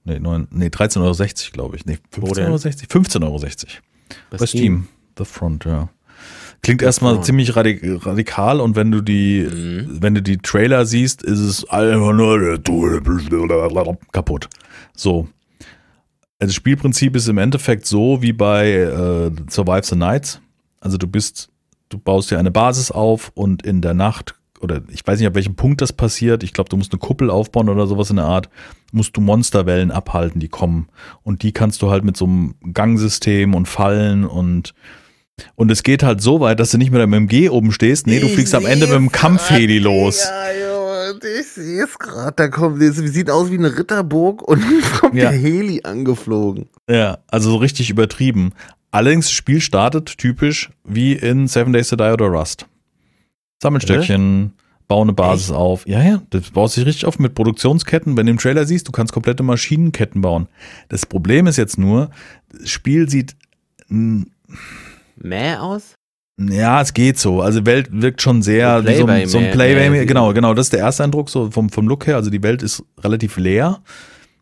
Nee, 0.03 0.19
nee 0.51 0.67
13,60 0.67 0.99
Euro, 1.01 1.51
glaube 1.53 1.75
ich. 1.75 1.85
Nee, 1.85 1.97
Wo 2.11 2.33
denn? 2.33 2.51
15,60 2.53 3.23
Euro. 3.23 3.37
15,60 3.37 3.65
Euro. 3.67 3.81
Bei 4.29 4.45
Steam. 4.45 4.87
The 5.17 5.25
Front, 5.25 5.65
ja. 5.65 5.89
Klingt 6.61 6.81
erstmal 6.81 7.13
Front. 7.13 7.25
ziemlich 7.25 7.55
radik 7.55 7.81
radikal 8.05 8.59
und 8.59 8.75
wenn 8.75 8.91
du 8.91 9.01
die, 9.01 9.47
Mhm. 9.49 9.97
wenn 10.01 10.15
du 10.15 10.21
die 10.21 10.37
Trailer 10.37 10.85
siehst, 10.85 11.23
ist 11.23 11.39
es 11.39 11.69
einfach 11.69 12.13
nur 12.13 12.59
kaputt. 14.11 14.49
So. 14.95 15.27
Also 16.39 16.49
das 16.49 16.55
Spielprinzip 16.55 17.15
ist 17.15 17.27
im 17.27 17.37
Endeffekt 17.37 17.85
so 17.85 18.21
wie 18.21 18.33
bei 18.33 18.71
äh, 18.71 19.31
Survive 19.49 19.83
the 19.85 19.95
Nights. 19.95 20.41
Also 20.81 20.97
du 20.97 21.07
bist, 21.07 21.49
du 21.89 21.97
baust 21.97 22.29
dir 22.31 22.37
eine 22.37 22.51
Basis 22.51 22.91
auf 22.91 23.31
und 23.33 23.63
in 23.63 23.81
der 23.81 23.93
Nacht, 23.95 24.35
oder 24.59 24.81
ich 24.91 25.05
weiß 25.05 25.19
nicht, 25.19 25.27
ab 25.27 25.35
welchem 25.35 25.55
Punkt 25.55 25.81
das 25.81 25.93
passiert, 25.93 26.43
ich 26.43 26.53
glaube, 26.53 26.69
du 26.69 26.77
musst 26.77 26.91
eine 26.91 26.99
Kuppel 26.99 27.29
aufbauen 27.31 27.69
oder 27.69 27.87
sowas 27.87 28.09
in 28.11 28.17
der 28.17 28.25
Art, 28.25 28.49
musst 28.91 29.15
du 29.17 29.21
Monsterwellen 29.21 29.89
abhalten, 29.89 30.39
die 30.39 30.47
kommen. 30.47 30.89
Und 31.23 31.41
die 31.43 31.53
kannst 31.53 31.81
du 31.81 31.89
halt 31.89 32.03
mit 32.03 32.17
so 32.17 32.25
einem 32.25 32.55
Gangsystem 32.73 33.55
und 33.55 33.67
Fallen 33.67 34.23
und 34.25 34.73
und 35.55 35.71
es 35.71 35.83
geht 35.83 36.03
halt 36.03 36.21
so 36.21 36.39
weit, 36.39 36.59
dass 36.59 36.71
du 36.71 36.77
nicht 36.77 36.91
mit 36.91 37.01
dem 37.01 37.27
G 37.27 37.49
oben 37.49 37.71
stehst. 37.71 38.07
Nee, 38.07 38.19
du 38.19 38.27
Ich 38.27 38.33
fliegst 38.33 38.55
am 38.55 38.65
Ende 38.65 38.87
mit 38.87 38.95
dem 38.95 39.03
seh's 39.09 39.11
Kampfheli 39.13 39.79
los. 39.79 40.23
Ja, 40.25 41.11
jo, 41.11 41.17
ich 41.39 41.47
sehe 41.47 41.83
es 41.83 41.97
gerade. 41.99 42.33
Da 42.35 42.47
kommt, 42.47 42.81
das 42.81 42.95
sieht 42.97 43.29
aus 43.29 43.51
wie 43.51 43.57
eine 43.57 43.77
Ritterburg 43.77 44.41
und 44.41 44.63
kommt 44.99 45.15
Ja. 45.15 45.29
der 45.29 45.39
Heli 45.39 45.81
angeflogen. 45.83 46.67
Ja, 46.89 47.19
also 47.27 47.51
so 47.51 47.57
richtig 47.57 47.89
übertrieben. 47.89 48.53
Allerdings, 48.91 49.25
das 49.27 49.33
Spiel 49.33 49.61
startet 49.61 50.17
typisch 50.17 50.69
wie 50.83 51.13
in 51.13 51.47
Seven 51.47 51.73
Days 51.73 51.89
to 51.89 51.95
Die 51.97 52.03
oder 52.03 52.27
Rust. 52.27 52.65
Sammelstöckchen, 53.61 54.53
bau 54.87 55.01
eine 55.01 55.13
Basis 55.13 55.51
auf. 55.51 55.85
Ja, 55.87 56.01
ja, 56.01 56.21
das 56.29 56.51
baut 56.51 56.71
sich 56.71 56.85
richtig 56.85 57.05
auf 57.05 57.19
mit 57.19 57.35
Produktionsketten. 57.35 58.15
Wenn 58.17 58.25
du 58.27 58.31
im 58.31 58.37
Trailer 58.37 58.65
siehst, 58.65 58.87
du 58.87 58.91
kannst 58.91 59.13
komplette 59.13 59.43
Maschinenketten 59.43 60.21
bauen. 60.21 60.47
Das 60.89 61.05
Problem 61.05 61.47
ist 61.47 61.57
jetzt 61.57 61.77
nur, 61.77 62.09
das 62.51 62.69
Spiel 62.69 63.09
sieht, 63.09 63.35
Mäh 65.21 65.55
aus? 65.55 65.95
Ja, 66.39 66.81
es 66.81 66.93
geht 66.93 67.17
so. 67.17 67.41
Also 67.41 67.65
Welt 67.65 67.89
wirkt 67.91 68.21
schon 68.21 68.41
sehr 68.43 68.83
So 68.83 68.93
so 68.93 69.05
ein, 69.07 69.27
so 69.27 69.37
ein 69.39 69.51
Playway. 69.51 70.05
Genau, 70.05 70.33
genau. 70.33 70.53
Das 70.53 70.67
ist 70.67 70.73
der 70.73 70.81
erste 70.81 71.03
Eindruck 71.03 71.29
so 71.29 71.49
vom, 71.49 71.69
vom 71.69 71.87
Look 71.87 72.05
her. 72.05 72.15
Also 72.15 72.29
die 72.29 72.43
Welt 72.43 72.61
ist 72.61 72.83
relativ 72.99 73.37
leer. 73.37 73.81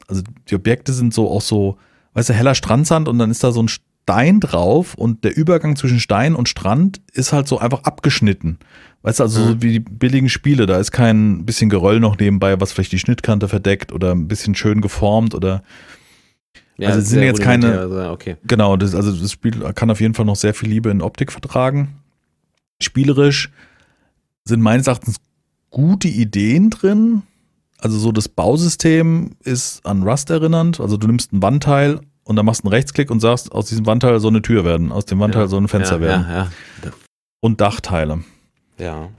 Also 0.07 0.21
die 0.49 0.55
Objekte 0.55 0.91
sind 0.93 1.13
so 1.13 1.29
auch 1.31 1.41
so, 1.41 1.77
weißt 2.13 2.29
du, 2.29 2.33
heller 2.33 2.53
Strandsand 2.53 3.07
und 3.07 3.17
dann 3.17 3.31
ist 3.31 3.43
da 3.43 3.51
so 3.51 3.63
ein 3.63 3.69
Stein 3.69 4.39
drauf 4.39 4.93
und 4.95 5.23
der 5.23 5.35
Übergang 5.35 5.75
zwischen 5.77 5.99
Stein 5.99 6.35
und 6.35 6.49
Strand 6.49 7.01
ist 7.13 7.31
halt 7.33 7.47
so 7.47 7.59
einfach 7.59 7.83
abgeschnitten. 7.83 8.59
Weißt 9.01 9.19
du, 9.19 9.23
also 9.23 9.43
so 9.43 9.53
Mhm. 9.55 9.61
wie 9.63 9.71
die 9.71 9.79
billigen 9.79 10.29
Spiele, 10.29 10.65
da 10.65 10.77
ist 10.77 10.91
kein 10.91 11.45
bisschen 11.45 11.69
Geröll 11.69 11.99
noch 11.99 12.17
nebenbei, 12.19 12.59
was 12.59 12.73
vielleicht 12.73 12.91
die 12.91 12.99
Schnittkante 12.99 13.47
verdeckt 13.47 13.91
oder 13.93 14.11
ein 14.11 14.27
bisschen 14.27 14.53
schön 14.53 14.81
geformt 14.81 15.33
oder 15.33 15.63
Ja, 16.77 16.89
Also 16.89 16.99
es 16.99 17.09
sind 17.09 17.23
jetzt 17.23 17.41
keine- 17.41 17.79
also, 17.79 18.11
Okay. 18.11 18.35
Genau, 18.45 18.75
das, 18.77 18.93
also 18.95 19.11
das 19.13 19.31
Spiel 19.31 19.51
kann 19.75 19.89
auf 19.91 20.01
jeden 20.01 20.13
Fall 20.13 20.25
noch 20.25 20.35
sehr 20.35 20.53
viel 20.53 20.69
Liebe 20.69 20.89
in 20.89 21.01
Optik 21.01 21.31
vertragen. 21.31 21.95
Spielerisch 22.81 23.51
sind 24.43 24.61
meines 24.61 24.87
Erachtens 24.87 25.17
gute 25.69 26.07
Ideen 26.07 26.69
drin. 26.69 27.23
Also 27.79 27.97
so 27.97 28.11
das 28.11 28.27
Bausystem 28.29 29.31
ist 29.43 29.85
an 29.85 30.03
Rust 30.03 30.29
erinnernd. 30.29 30.79
Also 30.79 30.97
du 30.97 31.07
nimmst 31.07 31.31
ein 31.33 31.41
Wandteil 31.41 32.01
und 32.23 32.35
dann 32.35 32.45
machst 32.45 32.63
du 32.63 32.67
einen 32.67 32.73
Rechtsklick 32.73 33.09
und 33.11 33.19
sagst, 33.19 33.51
aus 33.51 33.67
diesem 33.67 33.85
Wandteil 33.85 34.19
soll 34.19 34.31
eine 34.31 34.41
Tür 34.41 34.65
werden, 34.65 34.91
aus 34.91 35.05
dem 35.05 35.19
Wandteil 35.19 35.43
Ja. 35.43 35.47
soll 35.47 35.61
ein 35.61 35.67
Fenster 35.67 35.95
ja, 35.95 36.01
werden. 36.01 36.25
Ja, 36.29 36.49
Und 37.41 37.61
Dachteile. 37.61 38.23
ja. 38.77 39.09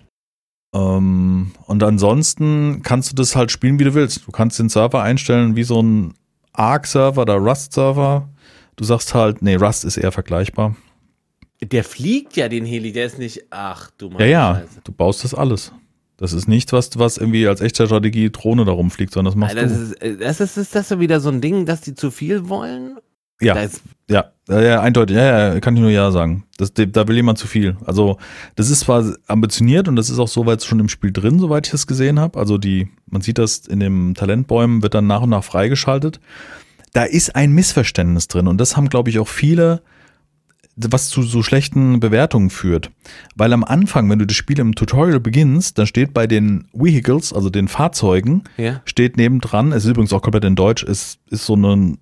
Ähm, 0.75 1.53
und 1.67 1.83
ansonsten 1.83 2.83
kannst 2.83 3.13
du 3.13 3.15
das 3.15 3.35
halt 3.37 3.51
spielen, 3.51 3.79
wie 3.79 3.85
du 3.85 3.95
willst. 3.95 4.27
Du 4.27 4.33
kannst 4.33 4.59
den 4.59 4.69
Server 4.69 5.03
einstellen 5.03 5.57
wie 5.57 5.63
so 5.63 5.81
ein 5.83 6.15
Arc-Server 6.59 7.23
oder 7.23 7.37
Rust-Server. 7.37 8.29
Du 8.77 8.85
sagst 8.85 9.15
halt, 9.15 9.43
nee, 9.43 9.55
Rust 9.57 9.85
ist 9.85 9.97
eher 9.97 10.13
vergleichbar. 10.13 10.77
Der 11.63 11.85
fliegt 11.85 12.37
ja 12.37 12.49
den 12.49 12.65
Heli, 12.67 12.93
der 12.93 13.07
ist 13.07 13.19
nicht. 13.19 13.45
Ach 13.51 13.91
du 13.97 14.09
Ja, 14.09 14.13
meine 14.15 14.31
ja, 14.31 14.55
Scheiße. 14.57 14.81
du 14.85 14.93
baust 14.93 15.25
das 15.25 15.35
alles. 15.35 15.73
Das 16.19 16.33
ist 16.33 16.49
nicht 16.49 16.73
was, 16.73 16.99
was 16.99 17.19
irgendwie 17.19 17.47
als 17.47 17.61
echte 17.61 17.87
Strategie 17.87 18.31
Drohne 18.31 18.65
da 18.65 18.73
rumfliegt, 18.73 19.13
sondern 19.13 19.33
das 19.33 19.39
machst 19.39 19.57
Alter, 19.57 19.69
das 19.69 19.77
du. 19.79 19.83
ist, 19.85 20.03
äh, 20.03 20.17
das 20.17 20.41
ist, 20.41 20.57
ist 20.57 20.75
das 20.75 20.89
so 20.89 21.01
wieder 21.01 21.21
so 21.21 21.29
ein 21.31 21.41
Ding, 21.41 21.67
dass 21.67 21.81
die 21.83 21.95
zu 21.95 22.11
viel 22.11 22.49
wollen? 22.49 22.99
Ja. 23.41 23.55
Da 23.55 23.63
ist, 23.63 23.81
Ja, 23.85 23.91
ja, 24.09 24.31
ja, 24.49 24.81
eindeutig. 24.81 25.17
Ja, 25.17 25.55
ja, 25.55 25.61
kann 25.61 25.75
ich 25.75 25.83
nur 25.83 25.91
ja 25.91 26.13
sagen. 26.13 26.45
Das, 26.59 26.73
da 26.73 27.09
will 27.09 27.17
jemand 27.17 27.39
zu 27.39 27.49
viel. 27.49 27.77
Also, 27.85 28.19
das 28.55 28.71
ist 28.71 28.81
zwar 28.81 29.05
ambitioniert 29.27 29.89
und 29.89 29.97
das 29.97 30.11
ist 30.11 30.21
auch 30.21 30.29
soweit 30.29 30.63
schon 30.63 30.79
im 30.79 30.89
Spiel 30.89 31.13
drin, 31.13 31.41
soweit 31.41 31.67
ich 31.67 31.73
das 31.73 31.89
gesehen 31.89 32.21
habe. 32.21 32.39
Also, 32.39 32.57
die, 32.57 32.89
man 33.07 33.23
sieht 33.23 33.39
das 33.39 33.67
in 33.67 33.81
den 33.81 34.15
Talentbäumen, 34.15 34.83
wird 34.83 34.95
dann 34.95 35.09
nach 35.09 35.23
und 35.23 35.31
nach 35.31 35.43
freigeschaltet. 35.43 36.21
Da 36.93 37.03
ist 37.03 37.35
ein 37.35 37.53
Missverständnis 37.53 38.29
drin 38.29 38.47
und 38.47 38.59
das 38.59 38.77
haben, 38.77 38.89
glaube 38.89 39.11
ich, 39.11 39.19
auch 39.19 39.29
viele, 39.29 39.83
was 40.77 41.09
zu 41.09 41.23
so 41.23 41.43
schlechten 41.43 41.99
Bewertungen 41.99 42.51
führt. 42.51 42.91
Weil 43.35 43.53
am 43.53 43.65
Anfang, 43.65 44.09
wenn 44.09 44.21
du 44.21 44.27
das 44.27 44.37
Spiel 44.37 44.61
im 44.61 44.75
Tutorial 44.75 45.21
beginnst, 45.21 45.79
dann 45.79 45.87
steht 45.87 46.15
bei 46.15 46.27
den 46.27 46.69
Vehicles, 46.73 47.33
also 47.33 47.51
den 47.51 47.67
Fahrzeugen, 47.67 48.45
ja. 48.57 48.81
steht 48.85 49.17
nebendran, 49.17 49.73
es 49.73 49.85
ist 49.85 49.91
übrigens 49.91 50.13
auch 50.13 50.23
komplett 50.23 50.45
in 50.45 50.55
Deutsch, 50.55 50.85
es 50.85 51.19
ist 51.29 51.45
so 51.45 51.55
eine 51.55 51.97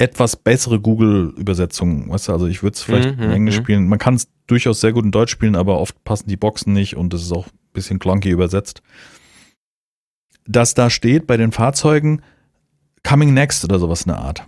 etwas 0.00 0.34
bessere 0.34 0.80
Google-Übersetzung. 0.80 2.08
Weißt 2.10 2.28
du, 2.28 2.32
also 2.32 2.46
ich 2.46 2.62
würde 2.62 2.74
es 2.74 2.82
vielleicht 2.82 3.16
Mhm, 3.18 3.22
in 3.22 3.30
Englisch 3.32 3.58
mhm. 3.58 3.62
spielen. 3.62 3.88
Man 3.88 3.98
kann 3.98 4.14
es 4.14 4.28
durchaus 4.46 4.80
sehr 4.80 4.92
gut 4.92 5.04
in 5.04 5.10
Deutsch 5.10 5.30
spielen, 5.30 5.54
aber 5.56 5.78
oft 5.78 6.02
passen 6.04 6.28
die 6.28 6.36
Boxen 6.38 6.72
nicht 6.72 6.96
und 6.96 7.12
es 7.12 7.22
ist 7.22 7.32
auch 7.32 7.46
ein 7.46 7.72
bisschen 7.74 7.98
clunky 7.98 8.30
übersetzt. 8.30 8.82
Dass 10.46 10.74
da 10.74 10.88
steht 10.90 11.26
bei 11.26 11.36
den 11.36 11.52
Fahrzeugen 11.52 12.22
Coming 13.06 13.34
Next 13.34 13.62
oder 13.64 13.78
sowas 13.78 14.02
in 14.02 14.12
der 14.12 14.20
Art. 14.20 14.44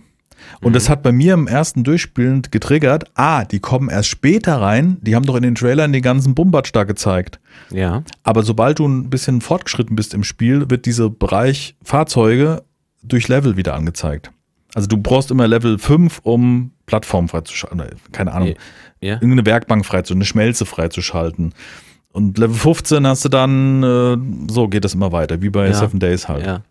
Und 0.61 0.71
Mhm. 0.71 0.73
das 0.73 0.89
hat 0.89 1.03
bei 1.03 1.11
mir 1.11 1.33
im 1.35 1.47
ersten 1.47 1.83
Durchspielen 1.83 2.41
getriggert, 2.51 3.05
ah, 3.15 3.45
die 3.45 3.59
kommen 3.59 3.89
erst 3.89 4.09
später 4.09 4.57
rein, 4.59 4.97
die 5.01 5.15
haben 5.15 5.25
doch 5.25 5.35
in 5.35 5.43
den 5.43 5.55
Trailern 5.55 5.93
den 5.93 6.01
ganzen 6.01 6.35
Bumbatsch 6.35 6.71
da 6.73 6.83
gezeigt. 6.83 7.39
Ja. 7.71 8.03
Aber 8.23 8.43
sobald 8.43 8.79
du 8.79 8.87
ein 8.87 9.09
bisschen 9.09 9.39
fortgeschritten 9.41 9.95
bist 9.95 10.13
im 10.13 10.23
Spiel, 10.23 10.69
wird 10.69 10.85
dieser 10.85 11.09
Bereich 11.09 11.75
Fahrzeuge 11.83 12.63
durch 13.03 13.27
Level 13.27 13.55
wieder 13.55 13.75
angezeigt. 13.75 14.31
Also 14.75 14.87
du 14.87 14.97
brauchst 14.97 15.29
immer 15.31 15.47
Level 15.47 15.77
5, 15.77 16.19
um 16.23 16.71
Plattformen 16.85 17.27
freizuschalten. 17.27 17.83
Keine 18.11 18.31
Ahnung. 18.33 18.55
Ja. 19.01 19.13
Irgendeine 19.15 19.45
Werkbank 19.45 19.85
freizuschalten, 19.85 20.17
eine 20.17 20.25
Schmelze 20.25 20.65
freizuschalten. 20.65 21.53
Und 22.11 22.37
Level 22.37 22.55
15 22.55 23.05
hast 23.07 23.25
du 23.25 23.29
dann, 23.29 23.83
äh, 23.83 24.51
so 24.51 24.67
geht 24.67 24.83
das 24.85 24.93
immer 24.93 25.11
weiter, 25.11 25.41
wie 25.41 25.49
bei 25.49 25.67
Ja. 25.67 25.73
Seven 25.73 25.99
Days 25.99 26.27
halt. 26.27 26.45
Ja. 26.45 26.61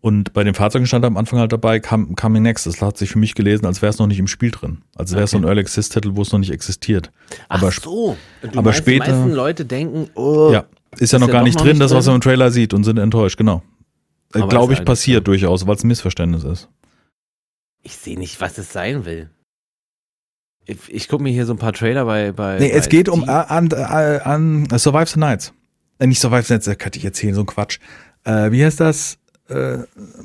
Und 0.00 0.32
bei 0.32 0.42
den 0.42 0.54
Fahrzeugen 0.54 0.86
stand 0.86 1.04
am 1.04 1.16
Anfang 1.16 1.38
halt 1.38 1.52
dabei, 1.52 1.78
Come- 1.78 2.14
Coming 2.16 2.42
Next. 2.42 2.66
Das 2.66 2.82
hat 2.82 2.98
sich 2.98 3.10
für 3.10 3.18
mich 3.20 3.34
gelesen, 3.36 3.66
als 3.66 3.82
wäre 3.82 3.90
es 3.90 3.98
noch 3.98 4.08
nicht 4.08 4.18
im 4.18 4.26
Spiel 4.26 4.50
drin. 4.50 4.78
Als 4.96 5.12
wäre 5.12 5.24
es 5.24 5.30
so 5.30 5.36
ein 5.36 5.44
Okay. 5.44 5.50
Early 5.50 5.60
Access 5.60 5.90
Titel, 5.90 6.10
wo 6.14 6.22
es 6.22 6.32
noch 6.32 6.40
nicht 6.40 6.50
existiert. 6.50 7.12
Aber 7.48 7.68
Ach 7.68 7.72
so. 7.72 8.16
Du 8.42 8.48
aber 8.48 8.62
meinst, 8.62 8.78
später- 8.80 9.04
Die 9.04 9.10
meisten 9.12 9.30
Leute 9.32 9.64
denken, 9.64 10.08
oh, 10.16 10.50
Ja, 10.52 10.64
ist 10.98 11.12
ja 11.12 11.16
Ist 11.16 11.20
noch 11.20 11.28
ja 11.28 11.32
gar 11.32 11.40
doch 11.42 11.46
nicht 11.46 11.54
noch 11.58 11.62
drin, 11.64 11.72
nicht 11.74 11.82
das, 11.82 11.94
was 11.94 12.06
man 12.06 12.16
im 12.16 12.20
Trailer 12.20 12.50
sieht 12.50 12.74
und 12.74 12.82
sind 12.82 12.98
enttäuscht, 12.98 13.36
genau. 13.38 13.62
Äh, 14.34 14.46
Glaube 14.46 14.72
ich, 14.72 14.80
halt 14.80 14.86
passiert 14.86 15.20
so. 15.20 15.32
durchaus, 15.32 15.66
weil 15.66 15.76
es 15.76 15.84
ein 15.84 15.88
Missverständnis 15.88 16.44
ist. 16.44 16.68
ich 17.82 17.96
sehe 17.96 18.18
nicht, 18.18 18.40
was 18.40 18.58
es 18.58 18.72
sein 18.72 19.04
will. 19.04 19.30
Ich, 20.64 20.78
ich 20.88 21.08
gucke 21.08 21.22
mir 21.22 21.32
hier 21.32 21.46
so 21.46 21.52
ein 21.54 21.58
paar 21.58 21.72
Trailer 21.72 22.04
bei. 22.04 22.32
bei 22.32 22.58
Nee, 22.58 22.70
es 22.70 22.84
bei 22.84 22.90
geht 22.90 23.08
um 23.08 23.24
äh, 23.24 23.30
an, 23.30 23.70
äh, 23.72 24.20
an 24.22 24.66
äh, 24.70 24.78
Survive 24.78 25.06
the 25.06 25.18
Nights. 25.18 25.52
Äh, 25.98 26.06
nicht 26.06 26.20
Survive 26.20 26.42
the 26.42 26.54
Nights, 26.54 26.66
da 26.66 26.74
könnte 26.74 26.98
ich 26.98 27.04
erzählen, 27.04 27.34
so 27.34 27.40
ein 27.40 27.46
Quatsch. 27.46 27.78
Äh, 28.24 28.52
wie 28.52 28.64
heißt 28.64 28.78
das? 28.78 29.18
Äh, 29.48 29.78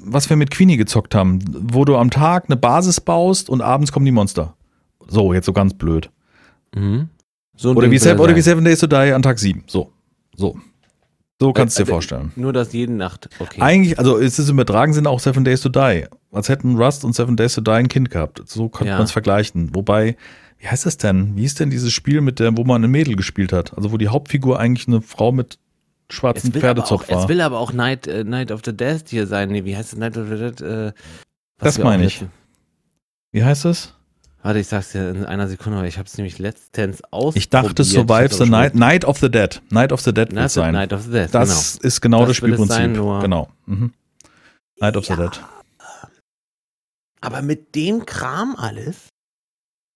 was 0.06 0.30
wir 0.30 0.38
mit 0.38 0.52
Queenie 0.52 0.78
gezockt 0.78 1.16
haben, 1.16 1.40
wo 1.48 1.86
du 1.86 1.98
am 1.98 2.12
Tag 2.12 2.46
eine 2.46 2.56
Basis 2.56 3.02
baust 3.02 3.50
und 3.50 3.62
abends 3.62 3.92
kommen 3.92 4.06
die 4.06 4.12
Monster. 4.12 4.56
So, 5.08 5.34
jetzt 5.34 5.46
so 5.46 5.54
ganz 5.54 5.74
blöd. 5.74 6.12
Mhm. 6.76 7.10
So 7.56 7.72
ein 7.72 7.78
Oder 7.78 7.90
wie, 7.90 7.98
Seven, 7.98 8.20
er 8.20 8.24
oder 8.24 8.36
wie. 8.36 8.42
Seven 8.42 8.64
Days 8.64 8.80
to 8.80 8.88
Die 8.88 8.96
an 8.96 9.24
Tag 9.24 9.40
7. 9.40 9.64
So. 9.66 9.92
So. 10.36 10.60
So 11.40 11.54
kannst 11.54 11.78
du 11.78 11.84
dir 11.84 11.90
äh, 11.90 11.92
vorstellen. 11.94 12.32
Nur 12.36 12.52
das 12.52 12.74
jede 12.74 12.94
Nacht. 12.94 13.30
Okay. 13.40 13.62
Eigentlich, 13.62 14.00
also 14.00 14.18
es 14.18 14.40
ist 14.40 14.50
im 14.50 14.56
übertragen 14.56 14.94
Sinne 14.94 15.10
auch 15.10 15.20
Seven 15.20 15.44
Days 15.44 15.62
to 15.62 15.70
Die. 15.70 16.06
Als 16.32 16.50
hätten 16.50 16.76
Rust 16.78 17.06
und 17.06 17.14
Seven 17.14 17.36
Days 17.38 17.54
to 17.56 17.62
Die 17.62 17.72
ein 17.72 17.88
Kind 17.90 18.10
gehabt. 18.10 18.42
So 18.46 18.70
könnte 18.70 18.90
Ja. 18.92 18.96
man 18.98 19.06
es 19.06 19.12
vergleichen. 19.12 19.76
Wobei, 19.76 20.18
wie 20.58 20.68
heißt 20.68 20.86
das 20.88 20.98
denn? 20.98 21.36
Wie 21.36 21.44
ist 21.46 21.60
denn 21.60 21.70
dieses 21.70 21.94
Spiel, 21.94 22.22
mit 22.22 22.40
der, 22.40 22.58
wo 22.58 22.64
man 22.64 22.84
ein 22.84 22.90
Mädel 22.90 23.16
gespielt 23.16 23.54
hat? 23.54 23.78
Also 23.78 23.92
wo 23.92 23.98
die 23.98 24.08
Hauptfigur 24.08 24.60
eigentlich 24.60 24.88
eine 24.88 25.02
Frau 25.02 25.32
mit 25.32 25.60
auch, 26.56 26.60
Pferdezopf 26.62 27.10
war. 27.12 27.22
es 27.24 27.28
will 27.30 27.42
aber 27.42 27.60
auch 27.60 27.72
Night, 27.74 28.08
äh, 28.08 28.24
Night 28.24 28.52
of 28.52 28.62
the 28.66 28.76
Dead 28.76 29.04
hier 29.08 29.28
sein. 29.28 29.50
Nee, 29.50 29.64
wie 29.66 29.76
heißt 29.78 29.94
es? 29.94 30.00
Night 30.00 30.18
of 30.18 30.28
the 30.30 30.36
Dead? 30.38 30.62
Äh, 30.62 30.94
Das 31.60 31.78
meine 31.78 32.06
ich. 32.06 32.24
Wie 33.32 33.44
heißt 33.44 33.66
es? 33.66 33.94
Warte, 34.48 34.60
ich 34.60 34.68
sag's 34.68 34.94
dir 34.94 35.10
in 35.10 35.26
einer 35.26 35.50
Sekunde, 35.50 35.86
ich 35.90 35.98
habe 35.98 36.08
es 36.08 36.18
nämlich 36.18 36.40
letztens 36.40 37.04
ausprobiert. 37.12 37.36
Ich 37.36 37.50
dachte 37.50 37.84
Survive 37.84 38.34
the 38.34 38.50
Night, 38.50 38.76
Night 38.76 39.04
of 39.04 39.18
the 39.20 39.30
Dead. 39.30 39.62
Night 39.72 39.92
of 39.92 40.00
the 40.00 40.14
Dead 40.14 40.34
wird 40.34 40.50
sein. 40.50 40.72
Night 40.72 40.94
of 40.94 41.02
the 41.04 41.12
Dead, 41.12 41.28
das 41.34 41.76
ist 41.76 42.00
genau 42.00 42.20
das, 42.20 42.30
Das 42.30 42.38
Spielprinzip. 42.38 42.72
sein, 42.72 42.94
genau. 42.94 43.50
Mhm. 43.66 43.92
Night 44.80 44.96
of 44.96 45.04
the 45.06 45.12
Ja. 45.12 45.18
Dead. 45.18 45.32
genau. 45.34 45.48
Aber 47.20 47.42
mit 47.42 47.76
dem 47.76 48.06
Kram 48.06 48.56
alles? 48.58 49.10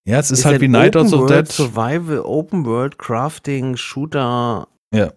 Ja, 0.06 0.20
es 0.20 0.32
ist, 0.32 0.44
halt 0.44 0.56
ein 0.56 0.62
wie 0.64 0.68
Night 0.68 0.98
of 0.98 1.08
the 1.08 1.26
Dead. 1.30 1.48
Survival, 1.50 2.20
Open 2.20 2.66
World, 2.66 2.98
Crafting, 3.00 3.78
Shooter. 3.78 4.68
Ja. 4.94 5.14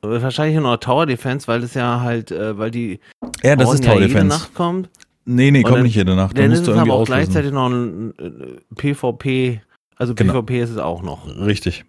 Wahrscheinlich 0.00 0.58
nur 0.58 0.80
Tower 0.80 1.04
Defense, 1.04 1.46
weil 1.48 1.62
es 1.64 1.74
ja 1.74 2.00
halt, 2.00 2.30
äh, 2.30 2.56
weil 2.56 2.70
die 2.70 2.98
Ja, 3.42 3.56
das 3.56 3.66
Horden 3.66 3.74
ist 3.80 3.84
Tower 3.84 3.94
ja 3.96 4.00
jede 4.00 4.14
Defense. 4.14 4.28
Nacht 4.38 4.54
kommt. 4.54 4.88
Nee, 5.26 5.50
nee, 5.50 5.58
Und 5.58 5.64
kommt 5.64 5.76
dann- 5.76 5.82
nicht 5.84 5.94
jede 5.96 6.14
Nacht. 6.16 6.36
Da 6.36 6.42
Dann 6.42 6.52
ist 6.52 6.58
musst 6.60 6.68
du 6.68 6.72
irgendwie 6.72 6.90
aber 6.90 6.98
auch 6.98 7.02
auslösen. 7.02 7.22
gleichzeitig 7.24 7.52
noch 7.52 7.68
ein 7.70 8.14
äh, 8.18 8.74
PvP, 8.76 9.60
also 9.96 10.14
Genau. 10.14 10.32
PvP 10.34 10.60
ist 10.60 10.70
es 10.70 10.78
auch 10.78 11.02
noch. 11.02 11.26
Richtig. 11.38 11.84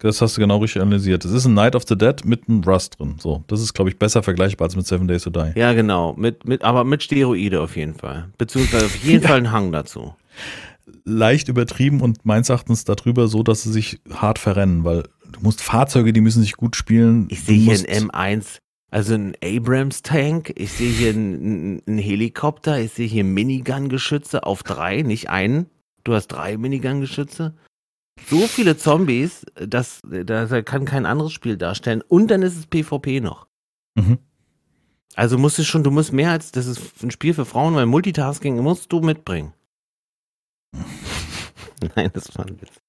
Das 0.00 0.20
hast 0.20 0.36
du 0.36 0.40
genau 0.40 0.56
richtig 0.58 0.82
analysiert. 0.82 1.24
Es 1.24 1.30
ist 1.30 1.44
ein 1.46 1.54
Night 1.54 1.76
of 1.76 1.84
the 1.86 1.96
Dead 1.96 2.24
mit 2.24 2.48
einem 2.48 2.64
Rust 2.64 2.98
drin. 2.98 3.14
So, 3.20 3.44
das 3.46 3.60
ist, 3.60 3.72
glaube 3.72 3.88
ich, 3.88 3.98
besser 4.00 4.24
vergleichbar 4.24 4.66
als 4.66 4.74
mit 4.74 4.84
Seven 4.84 5.06
Days 5.06 5.22
to 5.22 5.30
Die. 5.30 5.52
Ja, 5.54 5.74
genau, 5.74 6.12
mit, 6.14 6.44
mit, 6.44 6.64
aber 6.64 6.82
mit 6.82 7.04
Steroide 7.04 7.60
auf 7.60 7.76
jeden 7.76 7.94
Fall. 7.94 8.28
Beziehungsweise 8.36 8.86
auf 8.86 8.96
jeden 8.96 9.22
Fall 9.28 9.38
ein 9.38 9.52
Hang 9.52 9.70
dazu. 9.70 10.14
Leicht 11.04 11.48
übertrieben 11.48 12.00
und 12.00 12.24
meines 12.26 12.48
Erachtens 12.48 12.84
darüber 12.84 13.28
so, 13.28 13.44
dass 13.44 13.62
sie 13.62 13.70
sich 13.70 14.00
hart 14.12 14.40
verrennen, 14.40 14.82
weil 14.82 15.04
du 15.30 15.40
musst 15.40 15.62
Fahrzeuge, 15.62 16.12
die 16.12 16.20
müssen 16.20 16.42
sich 16.42 16.54
gut 16.56 16.74
spielen. 16.74 17.28
Ich 17.30 17.42
sehe 17.44 17.56
hier 17.58 17.72
einen 17.88 18.10
M1, 18.10 18.58
also 18.92 19.14
einen 19.14 19.34
Abrams-Tank, 19.42 20.52
ich 20.54 20.70
sehe 20.72 20.92
hier 20.92 21.14
einen, 21.14 21.82
einen 21.86 21.98
Helikopter, 21.98 22.78
ich 22.78 22.92
sehe 22.92 23.08
hier 23.08 23.24
Minigun-Geschütze 23.24 24.44
auf 24.44 24.62
drei, 24.62 25.00
nicht 25.00 25.30
einen. 25.30 25.70
Du 26.04 26.12
hast 26.12 26.28
drei 26.28 26.58
Minigun-Geschütze. 26.58 27.54
So 28.26 28.46
viele 28.46 28.76
Zombies, 28.76 29.46
das, 29.54 30.02
das 30.04 30.50
kann 30.66 30.84
kein 30.84 31.06
anderes 31.06 31.32
Spiel 31.32 31.56
darstellen. 31.56 32.02
Und 32.06 32.30
dann 32.30 32.42
ist 32.42 32.58
es 32.58 32.66
PvP 32.66 33.20
noch. 33.20 33.46
Mhm. 33.94 34.18
Also 35.14 35.38
musst 35.38 35.56
du 35.56 35.64
schon, 35.64 35.84
du 35.84 35.90
musst 35.90 36.12
mehr 36.12 36.30
als, 36.30 36.52
das 36.52 36.66
ist 36.66 37.02
ein 37.02 37.10
Spiel 37.10 37.32
für 37.32 37.46
Frauen, 37.46 37.74
weil 37.74 37.86
Multitasking 37.86 38.58
musst 38.58 38.92
du 38.92 39.00
mitbringen. 39.00 39.54
Nein, 41.96 42.10
das 42.12 42.36
war 42.36 42.46
ein 42.46 42.60
Witz. 42.60 42.81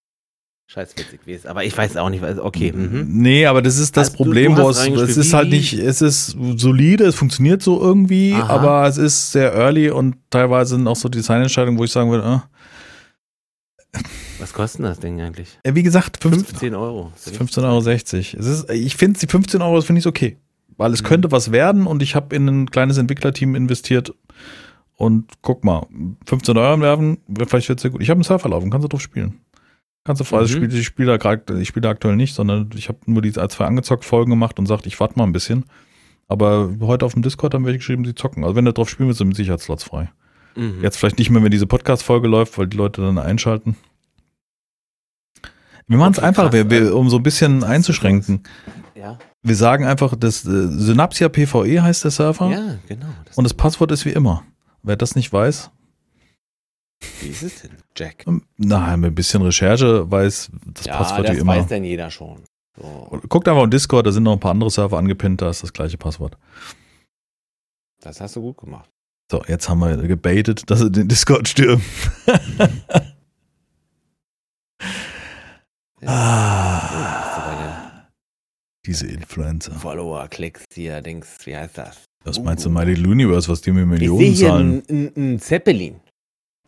Scheiß 0.68 0.96
witzig 0.98 1.22
gewesen. 1.22 1.48
Aber 1.50 1.64
ich 1.64 1.78
weiß 1.78 1.98
auch 1.98 2.10
nicht, 2.10 2.22
was, 2.22 2.40
okay. 2.40 2.72
Mhm. 2.72 3.06
Nee, 3.10 3.46
aber 3.46 3.62
das 3.62 3.78
ist 3.78 3.96
das 3.96 4.08
Also 4.10 4.18
du- 4.18 4.24
Problem, 4.24 4.56
du 4.56 4.68
hast 4.68 4.90
wo 4.90 4.96
es, 4.96 5.12
es 5.12 5.18
ist 5.18 5.34
halt 5.34 5.50
nicht, 5.50 5.74
es 5.74 6.02
ist 6.02 6.36
solide, 6.56 7.06
es 7.06 7.16
funktioniert 7.16 7.62
so 7.62 7.80
irgendwie, 7.82 8.34
Aha. 8.34 8.48
aber 8.48 8.88
es 8.88 8.98
ist 8.98 9.32
sehr 9.32 9.54
early 9.54 9.90
und 9.92 10.16
teilweise 10.30 10.76
sind 10.76 10.88
auch 10.88 10.96
so 10.96 11.10
Designentscheidungen, 11.10 11.78
wo 11.78 11.84
ich 11.84 11.92
sagen 11.92 12.10
würde, 12.10 12.42
äh, 13.94 14.00
Was 14.40 14.54
kostet 14.54 14.84
das 14.86 15.00
Ding 15.00 15.22
eigentlich? 15.22 15.60
Ja, 15.66 15.76
wie 15.76 15.84
gesagt, 15.84 16.18
15, 16.22 16.46
15 16.46 16.76
Euro. 16.76 17.12
15,60 17.24 17.64
Euro. 17.64 17.78
Es 18.40 18.46
ist, 18.48 18.70
ich 18.72 18.96
finde 18.96 19.20
die 19.20 19.28
15 19.28 19.62
Euro 19.62 19.82
finde 19.82 20.00
ich 20.00 20.08
okay. 20.08 20.38
Weil 20.76 20.92
es 20.92 21.04
mhm. 21.04 21.08
könnte 21.08 21.32
was 21.32 21.52
werden 21.52 21.86
und 21.86 22.02
ich 22.02 22.16
habe 22.16 22.36
in 22.36 22.48
ein 22.48 22.72
kleines 22.72 22.98
Entwicklerteam 22.98 23.54
investiert 23.54 24.14
und 24.98 25.26
guck 25.42 25.64
mal, 25.64 25.86
15 26.26 26.58
Euro 26.58 26.82
werfen, 26.82 27.20
vielleicht 27.48 27.70
wird 27.70 27.78
es 27.80 27.84
sehr 27.84 27.92
gut. 27.92 28.02
Ich 28.02 28.10
habe 28.10 28.18
einen 28.18 28.24
Surfer 28.24 28.50
laufen, 28.50 28.72
kannst 28.72 28.86
du 28.86 28.88
drauf 28.90 29.02
spielen. 29.02 29.40
Kannst 30.06 30.20
du 30.20 30.26
frei, 30.26 30.38
mhm. 30.38 30.42
also 30.42 30.60
ich 30.60 30.86
spiele 30.86 31.18
da 31.18 31.56
ich 31.56 31.68
spiele 31.68 31.82
da 31.82 31.90
aktuell 31.90 32.16
nicht, 32.16 32.36
sondern 32.36 32.70
ich 32.76 32.90
habe 32.90 33.00
nur 33.06 33.22
die 33.22 33.32
zwei 33.32 33.66
angezockt 33.66 34.04
Folgen 34.04 34.32
gemacht 34.32 34.60
und 34.60 34.66
sagt, 34.66 34.86
ich 34.86 35.00
warte 35.00 35.18
mal 35.18 35.24
ein 35.24 35.32
bisschen. 35.32 35.66
Aber 36.28 36.76
heute 36.82 37.06
auf 37.06 37.14
dem 37.14 37.22
Discord 37.22 37.54
haben 37.54 37.66
wir 37.66 37.74
geschrieben, 37.74 38.04
sie 38.06 38.16
zocken. 38.16 38.44
Also 38.44 38.56
wenn 38.56 38.66
du 38.66 38.74
drauf 38.74 38.90
spielen 38.90 39.08
willst, 39.08 39.20
sind 39.20 39.36
Sicherheitsslots 39.36 39.84
frei. 39.84 40.10
Mhm. 40.56 40.82
Jetzt 40.82 40.98
vielleicht 40.98 41.20
nicht 41.20 41.30
mehr, 41.30 41.44
wenn 41.44 41.52
diese 41.52 41.68
Podcast-Folge 41.68 42.28
läuft, 42.28 42.58
weil 42.58 42.68
die 42.68 42.78
Leute 42.78 43.02
dann 43.02 43.18
einschalten. 43.18 43.76
Wir 45.88 45.98
machen 45.98 46.14
es 46.14 46.20
einfach, 46.20 46.52
wir, 46.54 46.70
wir, 46.70 46.96
um 46.96 47.10
so 47.10 47.18
ein 47.18 47.24
bisschen 47.24 47.64
einzuschränken. 47.64 48.44
Ja. 48.96 49.20
Wir 49.42 49.56
sagen 49.56 49.86
einfach, 49.86 50.16
das 50.18 50.46
äh, 50.46 50.68
Synapsia 50.70 51.30
PVE 51.30 51.84
heißt 51.84 52.06
der 52.06 52.12
Server. 52.12 52.50
Ja, 52.50 52.78
genau. 52.88 53.08
Das 53.26 53.38
und 53.38 53.44
das 53.44 53.54
Passwort 53.54 53.92
ist 53.92 54.06
wie 54.06 54.12
immer. 54.12 54.44
Wer 54.82 54.96
das 54.96 55.16
nicht 55.16 55.32
weiß. 55.32 55.72
Wie 57.22 57.30
ist 57.30 57.44
es 57.44 57.62
denn, 57.62 57.72
Jack? 57.96 58.26
Ähm, 58.28 58.44
na, 58.58 58.96
mit 58.98 59.12
ein 59.12 59.16
bisschen 59.16 59.42
Recherche 59.42 60.10
weiß 60.10 60.52
das 60.74 60.86
ja, 60.86 60.98
Passwort 60.98 61.28
das 61.28 61.36
wie 61.36 61.40
immer. 61.42 61.54
Das 61.56 61.64
weiß 61.64 61.70
denn 61.70 61.84
jeder 61.84 62.12
schon. 62.12 62.44
So. 62.80 63.22
Guckt 63.30 63.48
einfach 63.48 63.62
auf 63.64 63.70
Discord, 63.70 64.08
da 64.08 64.12
sind 64.12 64.24
noch 64.24 64.34
ein 64.34 64.40
paar 64.40 64.52
andere 64.52 64.70
Server 64.72 64.98
angepinnt, 64.98 65.42
da 65.42 65.50
ist 65.50 65.64
das 65.64 65.74
gleiche 65.74 65.98
Passwort. 65.98 66.38
Das 68.02 68.20
hast 68.20 68.36
du 68.36 68.42
gut 68.42 68.58
gemacht. 68.58 68.90
So, 69.32 69.44
jetzt 69.48 69.70
haben 69.70 69.80
wir 69.80 69.96
gebaitet, 69.98 70.70
dass 70.70 70.80
sie 70.80 70.92
den 70.92 71.08
Discord 71.08 71.48
stürmen. 71.48 71.84
ja. 76.02 76.08
ah, 76.08 76.84
diese 78.86 79.08
Influencer. 79.08 79.72
Follower, 79.74 80.28
Klicks 80.28 80.66
hier, 80.74 81.02
Dings, 81.02 81.38
wie 81.46 81.56
heißt 81.56 81.78
das? 81.78 82.04
Was 82.26 82.40
meinst 82.40 82.66
du, 82.66 82.70
My 82.70 82.84
Little 82.84 83.08
Universe, 83.10 83.50
was 83.50 83.62
die 83.62 83.72
mir 83.72 83.86
Millionen 83.86 84.22
ich 84.22 84.40
zahlen? 84.40 84.84
Ein, 84.90 85.12
ein, 85.16 85.34
ein 85.36 85.40
Zeppelin. 85.40 86.02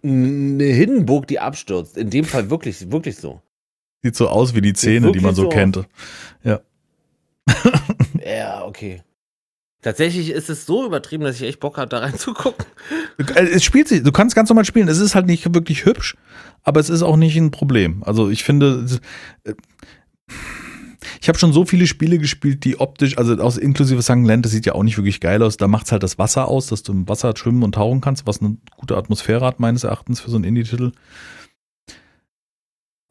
Eine 0.06 0.66
Hindenburg, 0.66 1.28
die 1.28 1.40
abstürzt. 1.40 1.98
In 1.98 2.10
dem 2.10 2.26
Fall 2.26 2.50
wirklich, 2.50 2.92
wirklich 2.92 3.18
so. 3.18 3.42
Sieht 4.04 4.16
so 4.16 4.28
aus 4.28 4.54
wie 4.54 4.62
die 4.62 4.74
Zähne, 4.74 5.12
die 5.12 5.20
man 5.20 5.34
so, 5.34 5.44
so 5.44 5.50
kennt. 5.50 5.88
Ja. 6.44 6.62
ja, 8.24 8.64
okay. 8.66 9.02
Tatsächlich 9.82 10.32
ist 10.32 10.50
es 10.50 10.66
so 10.66 10.86
übertrieben, 10.86 11.24
dass 11.24 11.36
ich 11.36 11.44
echt 11.44 11.60
Bock 11.60 11.78
habe, 11.78 11.90
da 11.90 12.00
reinzugucken. 12.00 12.66
Äh, 13.18 13.44
es 13.46 13.64
spielt 13.64 13.88
sich, 13.88 14.04
du 14.04 14.12
kannst 14.12 14.36
ganz 14.36 14.50
normal 14.50 14.66
spielen. 14.66 14.88
Es 14.88 14.98
ist 14.98 15.16
halt 15.16 15.28
nicht 15.28 15.54
wirklich 15.54 15.86
hübsch, 15.86 16.18
aber 16.64 16.80
es 16.80 16.90
ist 16.90 17.04
auch 17.04 17.18
nicht 17.18 17.38
ein 17.38 17.52
Problem. 17.52 18.04
Also 18.04 18.30
ich 18.30 18.44
finde, 18.44 18.86
äh, 19.44 19.54
ich 21.22 21.28
habe 21.28 21.38
schon 21.38 21.54
so 21.54 21.66
viele 21.66 21.88
Spiele 21.88 22.18
gespielt, 22.18 22.64
die 22.64 22.80
optisch, 22.80 23.18
also 23.18 23.36
aus 23.36 23.58
inklusive 23.58 24.02
St. 24.02 24.24
Land, 24.24 24.46
das 24.46 24.52
sieht 24.52 24.66
ja 24.66 24.74
auch 24.74 24.84
nicht 24.84 24.98
wirklich 24.98 25.20
geil 25.20 25.42
aus. 25.44 25.58
Da 25.58 25.68
macht 25.68 25.86
es 25.86 25.92
halt 25.92 26.04
das 26.04 26.18
Wasser 26.18 26.48
aus, 26.48 26.68
dass 26.68 26.84
du 26.84 26.92
im 26.92 27.08
Wasser 27.08 27.34
schwimmen 27.36 27.64
und 27.64 27.76
tauchen 27.76 28.02
kannst, 28.02 28.28
was 28.28 28.42
eine 28.42 28.58
gute 28.78 28.98
Atmosphäre 28.98 29.46
hat, 29.46 29.60
meines 29.60 29.84
Erachtens, 29.84 30.20
für 30.20 30.30
so 30.30 30.38
einen 30.38 30.46
Indie-Titel. 30.46 30.92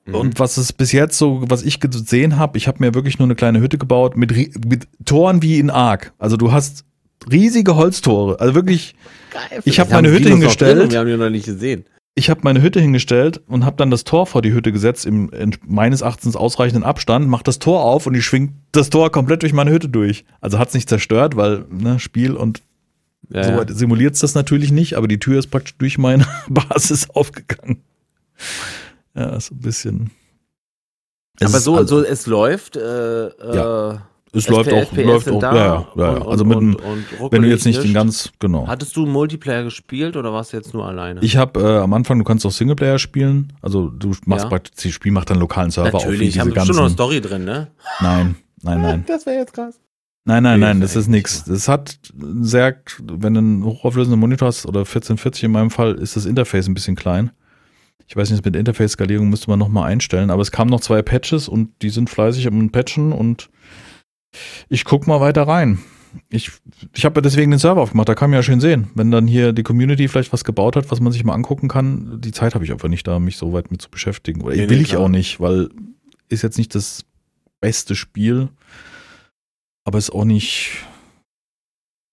Mhm. 0.06 0.14
Und 0.14 0.38
was 0.38 0.56
es 0.56 0.72
bis 0.72 0.92
jetzt 0.92 1.18
so, 1.18 1.44
was 1.48 1.62
ich 1.62 1.80
gesehen 1.80 2.36
habe, 2.36 2.58
ich 2.58 2.68
habe 2.68 2.78
mir 2.80 2.94
wirklich 2.94 3.18
nur 3.18 3.26
eine 3.26 3.34
kleine 3.34 3.60
Hütte 3.60 3.78
gebaut 3.78 4.16
mit, 4.16 4.32
mit 4.66 4.86
Toren 5.04 5.42
wie 5.42 5.58
in 5.58 5.70
Ark. 5.70 6.12
Also 6.18 6.36
du 6.36 6.52
hast 6.52 6.84
riesige 7.30 7.76
Holztore. 7.76 8.40
Also 8.40 8.54
wirklich. 8.54 8.94
Geil, 9.30 9.62
ich 9.64 9.80
habe 9.80 9.90
meine 9.90 10.10
Hütte 10.10 10.28
hingestellt. 10.28 10.92
Wir 10.92 10.98
haben 10.98 11.08
die 11.08 11.16
noch 11.16 11.30
nicht 11.30 11.46
gesehen. 11.46 11.84
Ich 12.16 12.30
habe 12.30 12.42
meine 12.44 12.62
Hütte 12.62 12.80
hingestellt 12.80 13.40
und 13.48 13.64
habe 13.64 13.76
dann 13.76 13.90
das 13.90 14.04
Tor 14.04 14.26
vor 14.26 14.40
die 14.40 14.52
Hütte 14.52 14.70
gesetzt 14.70 15.04
im 15.04 15.30
meines 15.66 16.00
Erachtens 16.02 16.36
ausreichenden 16.36 16.84
Abstand, 16.84 17.28
mach 17.28 17.42
das 17.42 17.58
Tor 17.58 17.82
auf 17.82 18.06
und 18.06 18.14
ich 18.14 18.24
schwing 18.24 18.54
das 18.70 18.88
Tor 18.88 19.10
komplett 19.10 19.42
durch 19.42 19.52
meine 19.52 19.72
Hütte 19.72 19.88
durch. 19.88 20.24
Also 20.40 20.58
hat's 20.58 20.74
nicht 20.74 20.88
zerstört, 20.88 21.36
weil 21.36 21.64
ne, 21.70 21.98
Spiel 21.98 22.34
und 22.34 22.62
ja, 23.30 23.44
so 23.44 23.50
ja. 23.50 23.64
simuliert 23.68 24.14
es 24.14 24.20
das 24.20 24.34
natürlich 24.34 24.70
nicht, 24.70 24.94
aber 24.96 25.08
die 25.08 25.18
Tür 25.18 25.38
ist 25.38 25.48
praktisch 25.48 25.76
durch 25.78 25.98
meine 25.98 26.26
Basis 26.48 27.10
aufgegangen. 27.10 27.82
Ja, 29.14 29.40
so 29.40 29.54
ein 29.54 29.60
bisschen. 29.60 30.10
Aber 31.40 31.60
so, 31.60 31.76
also, 31.76 32.00
so 32.00 32.06
es 32.06 32.26
läuft. 32.26 32.76
Äh, 32.76 33.28
ja. 33.54 33.92
Äh, 33.92 33.98
es 34.34 34.48
läuft 34.48 34.72
auch, 34.72 34.92
läuft 34.92 35.30
auch, 35.30 35.42
ja, 35.42 35.54
ja, 35.54 35.88
ja. 35.96 36.08
Und, 36.10 36.28
also 36.28 36.44
mit 36.44 36.56
und, 36.56 36.76
und, 36.76 37.32
wenn 37.32 37.42
du 37.42 37.48
jetzt 37.48 37.64
nicht 37.64 37.82
den 37.82 37.94
ganz, 37.94 38.32
genau. 38.38 38.66
Hattest 38.66 38.96
du 38.96 39.06
Multiplayer 39.06 39.64
gespielt 39.64 40.16
oder 40.16 40.32
warst 40.32 40.52
du 40.52 40.56
jetzt 40.56 40.74
nur 40.74 40.86
alleine? 40.86 41.20
Ich 41.22 41.36
habe 41.36 41.60
äh, 41.60 41.78
am 41.78 41.92
Anfang, 41.92 42.18
du 42.18 42.24
kannst 42.24 42.44
auch 42.44 42.50
Singleplayer 42.50 42.98
spielen, 42.98 43.52
also 43.62 43.88
du 43.88 44.14
machst 44.26 44.44
ja. 44.44 44.48
praktisch, 44.48 44.84
das 44.84 44.92
Spiel 44.92 45.12
macht 45.12 45.30
dann 45.30 45.38
lokalen 45.38 45.70
Server 45.70 45.92
Natürlich, 45.92 46.40
auf. 46.40 46.46
Natürlich, 46.46 46.58
haben 46.58 46.66
schon 46.66 46.76
noch 46.76 46.82
eine 46.82 46.90
Story 46.90 47.20
drin, 47.20 47.44
ne? 47.44 47.68
Nein, 48.00 48.36
nein, 48.62 48.82
nein. 48.82 49.04
das 49.08 49.26
wäre 49.26 49.38
jetzt 49.38 49.52
krass. 49.52 49.80
Nein, 50.26 50.42
nein, 50.42 50.58
nein, 50.58 50.80
das 50.80 50.96
ist 50.96 51.08
nichts. 51.08 51.44
Das 51.44 51.68
hat 51.68 51.98
sehr, 52.40 52.76
wenn 53.02 53.34
du 53.34 53.38
einen 53.38 53.64
hochauflösenden 53.64 54.18
Monitor 54.18 54.48
hast 54.48 54.64
oder 54.64 54.80
1440 54.80 55.44
in 55.44 55.52
meinem 55.52 55.70
Fall, 55.70 55.94
ist 55.96 56.16
das 56.16 56.24
Interface 56.24 56.66
ein 56.66 56.72
bisschen 56.72 56.96
klein. 56.96 57.30
Ich 58.06 58.16
weiß 58.16 58.30
nicht, 58.30 58.44
mit 58.44 58.56
Interface-Skalierung 58.56 59.28
müsste 59.28 59.50
man 59.50 59.58
nochmal 59.58 59.90
einstellen, 59.90 60.30
aber 60.30 60.42
es 60.42 60.50
kamen 60.50 60.70
noch 60.70 60.80
zwei 60.80 61.02
Patches 61.02 61.48
und 61.48 61.70
die 61.82 61.90
sind 61.90 62.10
fleißig 62.10 62.46
am 62.46 62.70
Patchen 62.70 63.12
und 63.12 63.50
ich 64.68 64.84
guck 64.84 65.06
mal 65.06 65.20
weiter 65.20 65.42
rein. 65.46 65.78
Ich, 66.28 66.52
ich 66.94 67.04
habe 67.04 67.16
ja 67.16 67.22
deswegen 67.22 67.50
den 67.50 67.58
Server 67.58 67.80
aufgemacht, 67.80 68.08
da 68.08 68.14
kann 68.14 68.30
man 68.30 68.38
ja 68.38 68.42
schön 68.42 68.60
sehen. 68.60 68.88
Wenn 68.94 69.10
dann 69.10 69.26
hier 69.26 69.52
die 69.52 69.64
Community 69.64 70.06
vielleicht 70.06 70.32
was 70.32 70.44
gebaut 70.44 70.76
hat, 70.76 70.90
was 70.90 71.00
man 71.00 71.12
sich 71.12 71.24
mal 71.24 71.34
angucken 71.34 71.68
kann, 71.68 72.20
die 72.20 72.30
Zeit 72.30 72.54
habe 72.54 72.64
ich 72.64 72.70
einfach 72.70 72.88
nicht 72.88 73.06
da, 73.06 73.18
mich 73.18 73.36
so 73.36 73.52
weit 73.52 73.70
mit 73.72 73.82
zu 73.82 73.90
beschäftigen. 73.90 74.40
Oder 74.42 74.54
nee, 74.54 74.68
will 74.68 74.76
nee, 74.76 74.82
ich 74.84 74.96
auch 74.96 75.08
nicht, 75.08 75.40
weil 75.40 75.70
ist 76.28 76.42
jetzt 76.42 76.56
nicht 76.56 76.74
das 76.74 77.04
beste 77.60 77.96
Spiel, 77.96 78.48
aber 79.84 79.98
ist 79.98 80.10
auch 80.10 80.24
nicht. 80.24 80.70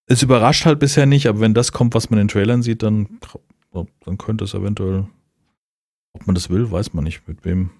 Es 0.07 0.23
überrascht 0.23 0.65
halt 0.65 0.79
bisher 0.79 1.05
nicht, 1.05 1.27
aber 1.27 1.39
wenn 1.39 1.53
das 1.53 1.71
kommt, 1.71 1.93
was 1.93 2.09
man 2.09 2.19
in 2.19 2.25
den 2.25 2.31
Trailern 2.31 2.63
sieht, 2.63 2.83
dann, 2.83 3.19
dann 3.71 4.17
könnte 4.17 4.43
es 4.43 4.53
eventuell 4.53 5.05
ob 6.13 6.27
man 6.27 6.35
das 6.35 6.49
will, 6.49 6.69
weiß 6.71 6.93
man 6.93 7.03
nicht. 7.03 7.27
Mit 7.27 7.45
wem. 7.45 7.71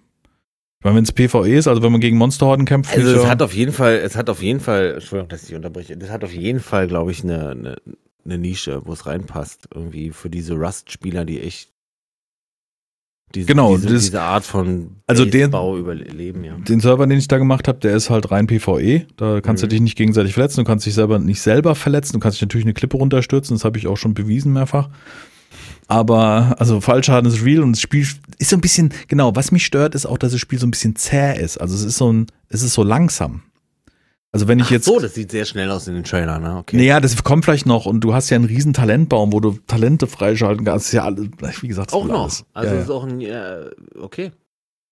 Ich 0.82 0.84
meine, 0.84 0.98
wenn 0.98 1.04
es 1.04 1.12
PvE 1.12 1.58
ist, 1.58 1.68
also 1.68 1.84
wenn 1.84 1.92
man 1.92 2.02
gegen 2.02 2.18
Monsterhorden 2.18 2.66
kämpft. 2.66 2.92
Also 2.92 3.16
es 3.16 3.28
hat 3.28 3.44
auf 3.44 3.54
jeden 3.54 3.72
Fall, 3.72 3.98
es 3.98 4.16
hat 4.16 4.32
auf 4.32 4.42
jeden 4.42 4.60
Fall, 4.60 4.96
Entschuldigung, 4.96 5.30
dass 5.30 5.48
ich 5.48 5.54
unterbreche, 5.54 5.96
das 5.96 6.10
hat 6.10 6.24
auf 6.24 6.34
jeden 6.34 6.60
Fall, 6.60 6.88
glaube 6.88 7.12
ich, 7.12 7.24
eine, 7.24 7.50
eine, 7.50 7.76
eine 8.26 8.38
Nische, 8.40 8.82
wo 8.84 8.94
es 8.94 9.06
reinpasst. 9.06 9.68
Irgendwie 9.72 10.10
für 10.10 10.32
diese 10.32 10.56
Rust-Spieler, 10.56 11.24
die 11.24 11.40
echt 11.40 11.70
diese, 13.36 13.46
genau, 13.46 13.76
diese, 13.76 13.94
das, 13.94 14.06
diese 14.06 14.22
Art 14.22 14.44
von 14.44 14.96
also 15.06 15.24
den, 15.24 15.52
Bau 15.52 15.78
überleben, 15.78 16.44
ja. 16.44 16.56
Den 16.56 16.80
Server, 16.80 17.06
den 17.06 17.20
ich 17.20 17.28
da 17.28 17.38
gemacht 17.38 17.68
habe, 17.68 17.78
der 17.78 17.96
ist 17.96 18.10
halt 18.10 18.32
rein 18.32 18.48
PvE. 18.48 19.06
Da 19.18 19.40
kannst 19.40 19.62
mhm. 19.62 19.68
du 19.68 19.76
dich 19.76 19.82
nicht 19.82 19.96
gegenseitig 19.96 20.34
verletzen, 20.34 20.62
du 20.62 20.64
kannst 20.64 20.88
dich 20.88 20.96
selber 20.96 21.20
nicht 21.20 21.42
selber 21.42 21.76
verletzen, 21.76 22.14
du 22.14 22.20
kannst 22.20 22.38
dich 22.38 22.42
natürlich 22.42 22.66
eine 22.66 22.74
Klippe 22.74 22.98
runterstürzen, 22.98 23.56
das 23.56 23.66
habe 23.66 23.78
ich 23.78 23.86
auch 23.86 23.98
schon 23.98 24.16
bewiesen 24.16 24.52
mehrfach. 24.52 24.90
Aber, 25.92 26.56
also 26.58 26.80
Fallschaden 26.80 27.30
ist 27.30 27.44
real 27.44 27.64
und 27.64 27.74
das 27.74 27.82
Spiel 27.82 28.08
ist 28.38 28.50
so 28.50 28.56
ein 28.56 28.62
bisschen, 28.62 28.94
genau, 29.10 29.36
was 29.36 29.52
mich 29.52 29.66
stört, 29.66 29.94
ist 29.94 30.06
auch, 30.06 30.18
dass 30.18 30.32
das 30.32 30.40
Spiel 30.40 30.58
so 30.58 30.66
ein 30.66 30.72
bisschen 30.72 30.96
zäh 30.96 31.38
ist. 31.38 31.58
Also 31.58 31.76
es 31.76 31.84
ist 31.84 31.98
so 31.98 32.14
ein, 32.14 32.28
es 32.48 32.64
ist 32.64 32.76
so 32.76 32.84
langsam. 32.84 33.42
Also 34.32 34.48
wenn 34.48 34.60
ich 34.60 34.68
Ach 34.68 34.72
jetzt. 34.72 34.86
so, 34.86 35.02
das 35.02 35.16
sieht 35.16 35.32
sehr 35.32 35.44
schnell 35.44 35.70
aus 35.70 35.90
in 35.90 35.96
den 35.96 36.06
Trailern, 36.06 36.44
ne? 36.44 36.56
Okay. 36.60 36.78
Naja, 36.78 37.02
das 37.02 37.22
kommt 37.26 37.44
vielleicht 37.44 37.66
noch 37.66 37.88
und 37.88 38.00
du 38.00 38.14
hast 38.14 38.30
ja 38.30 38.36
einen 38.36 38.46
riesen 38.46 38.72
Talentbaum, 38.72 39.34
wo 39.34 39.42
du 39.42 39.58
Talente 39.68 40.08
freischalten 40.08 40.64
kannst. 40.64 40.94
Ja, 40.94 41.14
wie 41.14 41.68
gesagt, 41.68 41.92
auch 41.92 42.06
noch. 42.06 42.22
Alles. 42.22 42.46
Also 42.54 42.74
ja, 42.74 42.82
ist 42.82 42.90
auch 42.90 43.04
ein, 43.04 43.20
ja, 43.20 43.58
okay. 44.00 44.32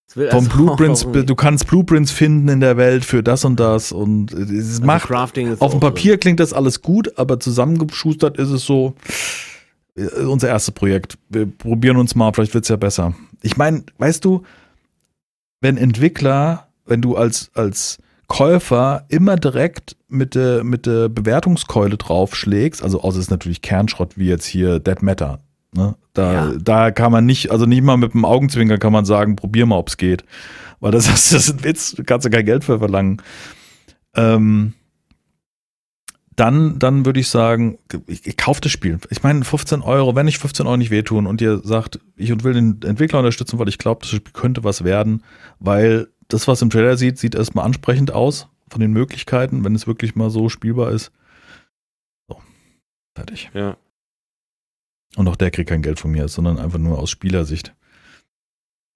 Vom 0.09 0.23
also 0.23 0.49
Blueprints, 0.53 1.07
du 1.09 1.35
kannst 1.35 1.67
Blueprints 1.67 2.11
finden 2.11 2.49
in 2.49 2.59
der 2.59 2.75
Welt 2.75 3.05
für 3.05 3.23
das 3.23 3.45
und 3.45 3.57
das 3.57 3.93
und 3.93 4.33
es 4.33 4.81
also 4.81 4.85
macht, 4.85 5.09
auf 5.13 5.31
dem 5.31 5.79
Papier 5.79 6.15
so. 6.15 6.17
klingt 6.17 6.41
das 6.41 6.51
alles 6.51 6.81
gut, 6.81 7.17
aber 7.17 7.39
zusammengeschustert 7.39 8.37
ist 8.37 8.49
es 8.49 8.65
so, 8.65 8.95
äh, 9.07 9.48
unser 10.25 10.49
erstes 10.49 10.73
Projekt. 10.73 11.17
Wir 11.29 11.45
probieren 11.45 11.97
uns 11.97 12.15
mal, 12.15 12.31
vielleicht 12.33 12.53
wird 12.53 12.65
es 12.65 12.69
ja 12.69 12.75
besser. 12.75 13.13
Ich 13.41 13.57
meine, 13.57 13.83
weißt 13.97 14.23
du, 14.23 14.43
wenn 15.61 15.77
Entwickler, 15.77 16.67
wenn 16.85 17.01
du 17.01 17.15
als, 17.15 17.51
als 17.53 17.97
Käufer 18.27 19.05
immer 19.09 19.35
direkt 19.35 19.97
mit 20.07 20.35
der, 20.35 20.63
mit 20.63 20.85
der 20.85 21.09
Bewertungskeule 21.09 21.97
draufschlägst, 21.97 22.83
also 22.83 23.01
außer 23.01 23.17
es 23.17 23.25
ist 23.25 23.31
natürlich 23.31 23.61
Kernschrott 23.61 24.17
wie 24.17 24.27
jetzt 24.27 24.45
hier 24.45 24.79
Dead 24.79 25.01
Matter. 25.01 25.39
Ne? 25.73 25.95
Da, 26.13 26.33
ja. 26.33 26.53
da 26.59 26.91
kann 26.91 27.11
man 27.11 27.25
nicht, 27.25 27.51
also 27.51 27.65
nicht 27.65 27.83
mal 27.83 27.97
mit 27.97 28.13
dem 28.13 28.25
Augenzwinker 28.25 28.77
kann 28.77 28.93
man 28.93 29.05
sagen, 29.05 29.35
probier 29.35 29.65
mal, 29.65 29.77
ob 29.77 29.89
es 29.89 29.97
geht. 29.97 30.23
Weil 30.79 30.91
das, 30.91 31.05
das 31.07 31.31
ist 31.31 31.49
ein 31.49 31.63
Witz, 31.63 31.93
du 31.93 32.03
kannst 32.03 32.25
ja 32.25 32.31
kein 32.31 32.45
Geld 32.45 32.63
für 32.63 32.79
verlangen. 32.79 33.21
Ähm, 34.15 34.73
dann, 36.39 36.79
dann 36.79 37.05
würde 37.05 37.19
ich 37.19 37.27
sagen, 37.27 37.79
ich, 38.07 38.25
ich 38.25 38.37
kaufe 38.37 38.61
das 38.61 38.71
Spiel. 38.71 38.97
Ich 39.09 39.23
meine, 39.23 39.43
15 39.43 39.81
Euro, 39.81 40.15
wenn 40.15 40.27
ich 40.27 40.37
15 40.37 40.67
Euro 40.67 40.77
nicht 40.77 40.89
wehtun 40.89 41.27
und 41.27 41.41
ihr 41.41 41.59
sagt, 41.63 41.99
ich 42.15 42.43
will 42.43 42.53
den 42.53 42.81
Entwickler 42.81 43.19
unterstützen, 43.19 43.59
weil 43.59 43.67
ich 43.67 43.77
glaube, 43.77 44.01
das 44.01 44.11
Spiel 44.11 44.31
könnte 44.31 44.63
was 44.63 44.85
werden, 44.85 45.23
weil 45.59 46.07
das, 46.29 46.47
was 46.47 46.61
im 46.61 46.69
Trailer 46.69 46.95
sieht, 46.95 47.17
sieht 47.17 47.35
erstmal 47.35 47.65
ansprechend 47.65 48.11
aus 48.11 48.47
von 48.69 48.79
den 48.79 48.93
Möglichkeiten, 48.93 49.65
wenn 49.65 49.75
es 49.75 49.87
wirklich 49.87 50.15
mal 50.15 50.29
so 50.29 50.47
spielbar 50.47 50.91
ist. 50.91 51.11
So, 52.29 52.41
fertig. 53.15 53.49
Ja. 53.53 53.75
Und 55.17 55.27
auch 55.27 55.35
der 55.35 55.51
kriegt 55.51 55.69
kein 55.69 55.81
Geld 55.81 55.99
von 55.99 56.11
mir, 56.11 56.29
sondern 56.29 56.57
einfach 56.57 56.79
nur 56.79 56.99
aus 56.99 57.09
Spielersicht. 57.09 57.73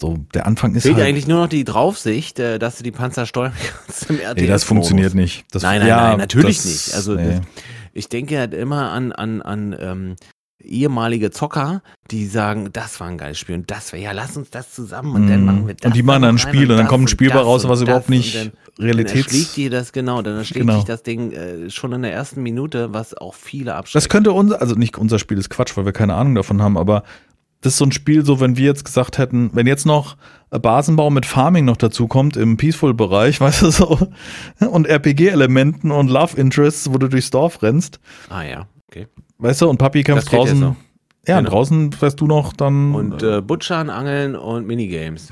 So, 0.04 0.18
der 0.34 0.46
Anfang 0.46 0.76
ist 0.76 0.84
Fehlt 0.84 0.96
halt. 0.98 1.06
eigentlich 1.08 1.28
nur 1.28 1.40
noch 1.40 1.48
die 1.48 1.64
Draufsicht, 1.64 2.38
äh, 2.38 2.60
dass 2.60 2.76
du 2.78 2.84
die 2.84 2.92
Panzer 2.92 3.26
steuern 3.26 3.54
kannst 3.86 4.10
im 4.10 4.18
RTS. 4.20 4.36
nee, 4.36 4.48
das 4.48 4.64
funktioniert 4.66 5.14
nicht. 5.16 5.46
Das, 5.52 5.64
Nein, 5.64 5.80
nein, 5.80 5.88
ja, 5.88 6.10
nein, 6.10 6.18
natürlich 6.18 6.58
das- 6.58 6.66
nicht. 6.66 6.94
Also 6.94 7.16
nee. 7.16 7.40
Ich 7.94 8.10
denke 8.10 8.38
halt 8.38 8.54
immer 8.54 8.92
an, 8.92 9.14
an, 9.14 9.42
an 9.42 9.74
ähm, 9.80 10.16
ehemalige 10.62 11.32
Zocker, 11.32 11.82
die 12.12 12.26
sagen, 12.26 12.70
das 12.74 13.00
war 13.00 13.08
ein 13.08 13.18
geiles 13.18 13.38
Spiel 13.40 13.56
und 13.56 13.70
das 13.72 13.94
war, 13.94 14.00
ja, 14.00 14.12
lass 14.12 14.36
uns 14.36 14.50
das 14.50 14.74
zusammen 14.74 15.14
und 15.16 15.28
dann 15.30 15.40
Mhm. 15.42 15.46
machen 15.46 15.68
wir 15.68 15.74
das. 15.76 15.86
Und 15.86 15.96
die 15.96 16.04
machen 16.04 16.22
da 16.24 16.28
dann 16.28 16.36
ein 16.36 16.40
Spiel 16.40 16.64
und 16.64 16.70
dann 16.70 16.78
das 16.80 16.88
kommt 16.88 17.06
ein 17.06 17.08
Spiel 17.08 17.30
das 17.30 17.38
raus, 17.46 17.64
und 17.64 17.70
was 17.70 17.80
das 17.80 17.88
überhaupt 17.88 18.10
und 18.10 18.16
nicht 18.16 18.36
dann- 18.36 18.52
Realitäts. 18.80 19.12
Dann 19.14 19.24
erschlägt 19.40 19.56
dir 19.58 19.70
das, 19.70 19.92
genau, 19.94 20.22
dann 20.22 20.36
erschlägt 20.38 20.66
Genau. 20.66 20.76
dich 20.78 20.86
das 20.86 21.04
Ding 21.04 21.32
äh, 21.32 21.70
schon 21.70 21.94
in 21.94 22.02
der 22.02 22.12
ersten 22.12 22.42
Minute, 22.44 22.94
was 22.94 23.14
auch 23.16 23.36
viele 23.36 23.66
Das 23.66 23.76
abschreckt. 23.76 24.10
könnte 24.10 24.32
unser, 24.34 24.60
also 24.62 24.76
nicht 24.76 24.98
unser 24.98 25.20
Spiel 25.20 25.38
ist 25.38 25.50
Quatsch, 25.50 25.78
weil 25.78 25.86
wir 25.86 25.94
keine 25.94 26.16
Ahnung 26.16 26.36
davon 26.36 26.62
haben, 26.62 26.78
aber 26.78 27.04
das 27.64 27.74
ist 27.74 27.78
so 27.80 27.86
ein 27.86 27.92
Spiel, 27.94 28.26
so 28.26 28.40
wenn 28.40 28.58
wir 28.58 28.66
jetzt 28.66 28.84
gesagt 28.86 29.18
hätten, 29.18 29.50
wenn 29.54 29.66
jetzt 29.68 29.86
noch 29.86 30.18
Basenbau 30.50 31.10
mit 31.10 31.26
Farming 31.26 31.64
noch 31.66 31.78
dazu 31.78 32.08
kommt 32.08 32.36
im 32.38 32.58
Peaceful-Bereich, 32.58 33.40
weißt 33.42 33.62
du 33.64 33.72
so, 33.72 34.08
und 34.60 34.86
RPG-Elementen 34.88 35.90
und 35.92 36.10
Love 36.10 36.38
Interests, 36.38 36.92
wo 36.94 36.98
du 36.98 37.08
durchs 37.08 37.32
Dorf 37.32 37.64
rennst, 37.64 38.00
ah 38.30 38.44
ja, 38.44 38.68
okay. 38.90 39.08
weißt 39.38 39.62
du, 39.62 39.70
und 39.70 39.78
Papi 39.78 40.04
kämpft 40.04 40.32
draußen. 40.32 40.60
so. 40.60 40.76
Ja, 41.26 41.38
und 41.38 41.46
Genau. 41.46 41.56
draußen 41.56 41.92
fährst 41.94 42.20
du 42.20 42.28
noch 42.28 42.52
dann. 42.52 42.94
Und 42.94 43.24
äh, 43.24 43.40
Butchern, 43.42 43.90
Angeln 43.90 44.36
und 44.36 44.68
Minigames. 44.68 45.30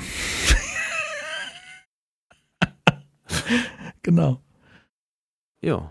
genau. 4.02 4.40
Jo. 5.62 5.90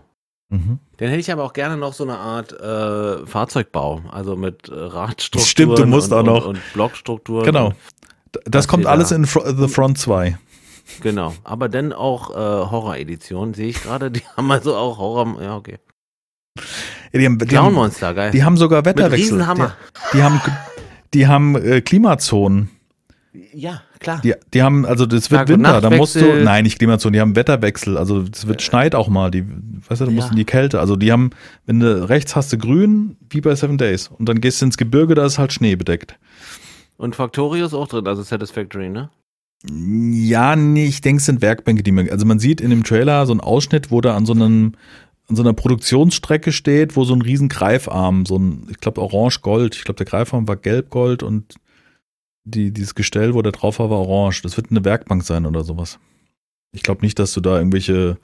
Mhm. 0.51 0.79
Dann 0.97 1.07
hätte 1.07 1.19
ich 1.21 1.31
aber 1.31 1.43
auch 1.45 1.53
gerne 1.53 1.77
noch 1.77 1.93
so 1.93 2.03
eine 2.03 2.17
Art 2.17 2.51
äh, 2.51 3.25
Fahrzeugbau, 3.25 4.01
also 4.11 4.35
mit 4.35 4.67
äh, 4.67 4.73
Radstrukturen 4.73 5.47
Stimmt, 5.47 5.79
du 5.79 5.85
musst 5.85 6.11
und, 6.11 6.19
auch 6.19 6.23
noch. 6.23 6.45
und, 6.45 6.55
und 6.57 6.73
Blockstrukturen. 6.73 7.45
Genau. 7.45 7.71
Das 8.45 8.67
kommt 8.67 8.85
alles 8.85 9.09
da- 9.09 9.15
in 9.15 9.25
Fro 9.25 9.43
The 9.49 9.67
Front 9.69 9.97
2. 9.97 10.37
genau. 11.01 11.33
Aber 11.45 11.69
dann 11.69 11.93
auch 11.93 12.31
äh, 12.31 12.33
Horror-Edition, 12.69 13.53
sehe 13.53 13.69
ich 13.69 13.81
gerade. 13.81 14.11
Die 14.11 14.21
haben 14.37 14.51
also 14.51 14.75
auch 14.75 14.97
Horror. 14.97 15.41
Ja, 15.41 15.55
okay. 15.55 15.79
Ja, 17.13 17.19
die, 17.19 17.25
haben, 17.25 17.39
die, 17.39 17.45
Clown 17.45 17.73
Monster, 17.73 18.13
geil. 18.13 18.31
die 18.31 18.43
haben 18.43 18.57
sogar 18.57 18.79
mit 18.79 18.87
Wetterwechsel. 18.87 19.35
Riesenhammer. 19.37 19.75
Die, 20.11 20.17
die 20.17 20.23
haben, 20.23 20.41
die 21.13 21.27
haben 21.27 21.55
äh, 21.55 21.81
Klimazonen. 21.81 22.69
Ja, 23.53 23.81
klar. 23.99 24.19
Die, 24.23 24.33
die 24.53 24.61
haben, 24.61 24.85
also 24.85 25.05
das 25.05 25.31
wird 25.31 25.39
Tag- 25.41 25.49
Winter, 25.49 25.79
da 25.79 25.89
musst 25.89 26.15
du, 26.15 26.43
nein, 26.43 26.63
nicht 26.63 26.79
Klimazonen, 26.79 27.13
die 27.13 27.21
haben 27.21 27.35
Wetterwechsel, 27.37 27.97
also 27.97 28.25
es 28.31 28.45
wird 28.45 28.61
schneit 28.61 28.93
auch 28.93 29.07
mal, 29.07 29.31
die, 29.31 29.45
weißt 29.87 30.01
du, 30.01 30.05
du 30.05 30.11
musst 30.11 30.27
Ja. 30.27 30.31
in 30.31 30.37
die 30.37 30.43
Kälte, 30.45 30.81
also 30.81 30.97
die 30.97 31.13
haben, 31.13 31.29
wenn 31.65 31.79
du 31.79 32.09
rechts 32.09 32.35
hast 32.35 32.51
du 32.51 32.57
grün, 32.57 33.15
wie 33.29 33.39
bei 33.39 33.55
Seven 33.55 33.77
Days, 33.77 34.09
und 34.09 34.27
dann 34.27 34.41
gehst 34.41 34.61
du 34.61 34.65
ins 34.65 34.75
Gebirge, 34.75 35.15
da 35.15 35.25
ist 35.25 35.39
halt 35.39 35.53
Schnee 35.53 35.75
bedeckt. 35.77 36.17
Und 36.97 37.15
Factorius 37.15 37.73
auch 37.73 37.87
drin, 37.87 38.05
also 38.05 38.21
Satisfactory, 38.21 38.89
ne? 38.89 39.09
Ja, 39.71 40.55
nee, 40.55 40.85
ich 40.85 41.01
denke, 41.01 41.19
es 41.19 41.25
sind 41.25 41.41
Werkbänke, 41.41 41.83
die 41.83 41.91
man, 41.91 42.09
also 42.09 42.25
man 42.25 42.39
sieht 42.39 42.59
in 42.61 42.69
dem 42.69 42.83
Trailer 42.83 43.25
so 43.27 43.31
einen 43.31 43.41
Ausschnitt, 43.41 43.91
wo 43.91 44.01
da 44.01 44.15
an 44.15 44.25
so 44.25 44.33
einem, 44.33 44.73
an 45.29 45.35
so 45.35 45.43
einer 45.43 45.53
Produktionsstrecke 45.53 46.51
steht, 46.51 46.95
wo 46.95 47.03
so 47.05 47.13
ein 47.13 47.21
riesen 47.21 47.47
Greifarm, 47.47 48.25
so 48.25 48.37
ein, 48.37 48.67
ich 48.71 48.79
glaube 48.79 48.99
orange-gold, 49.01 49.75
ich 49.75 49.83
glaube 49.83 49.97
der 49.99 50.07
Greifarm 50.07 50.47
war 50.47 50.57
gelb-gold 50.57 51.23
und 51.23 51.55
die, 52.43 52.71
dieses 52.71 52.95
Gestell, 52.95 53.33
wo 53.33 53.41
der 53.41 53.51
drauf 53.51 53.79
war, 53.79 53.89
war 53.89 53.99
orange. 53.99 54.41
Das 54.41 54.57
wird 54.57 54.71
eine 54.71 54.83
Werkbank 54.85 55.23
sein 55.23 55.45
oder 55.45 55.63
sowas. 55.63 55.99
Ich 56.73 56.83
glaube 56.83 57.01
nicht, 57.01 57.19
dass 57.19 57.33
du 57.33 57.41
da 57.41 57.57
irgendwelche, 57.57 58.17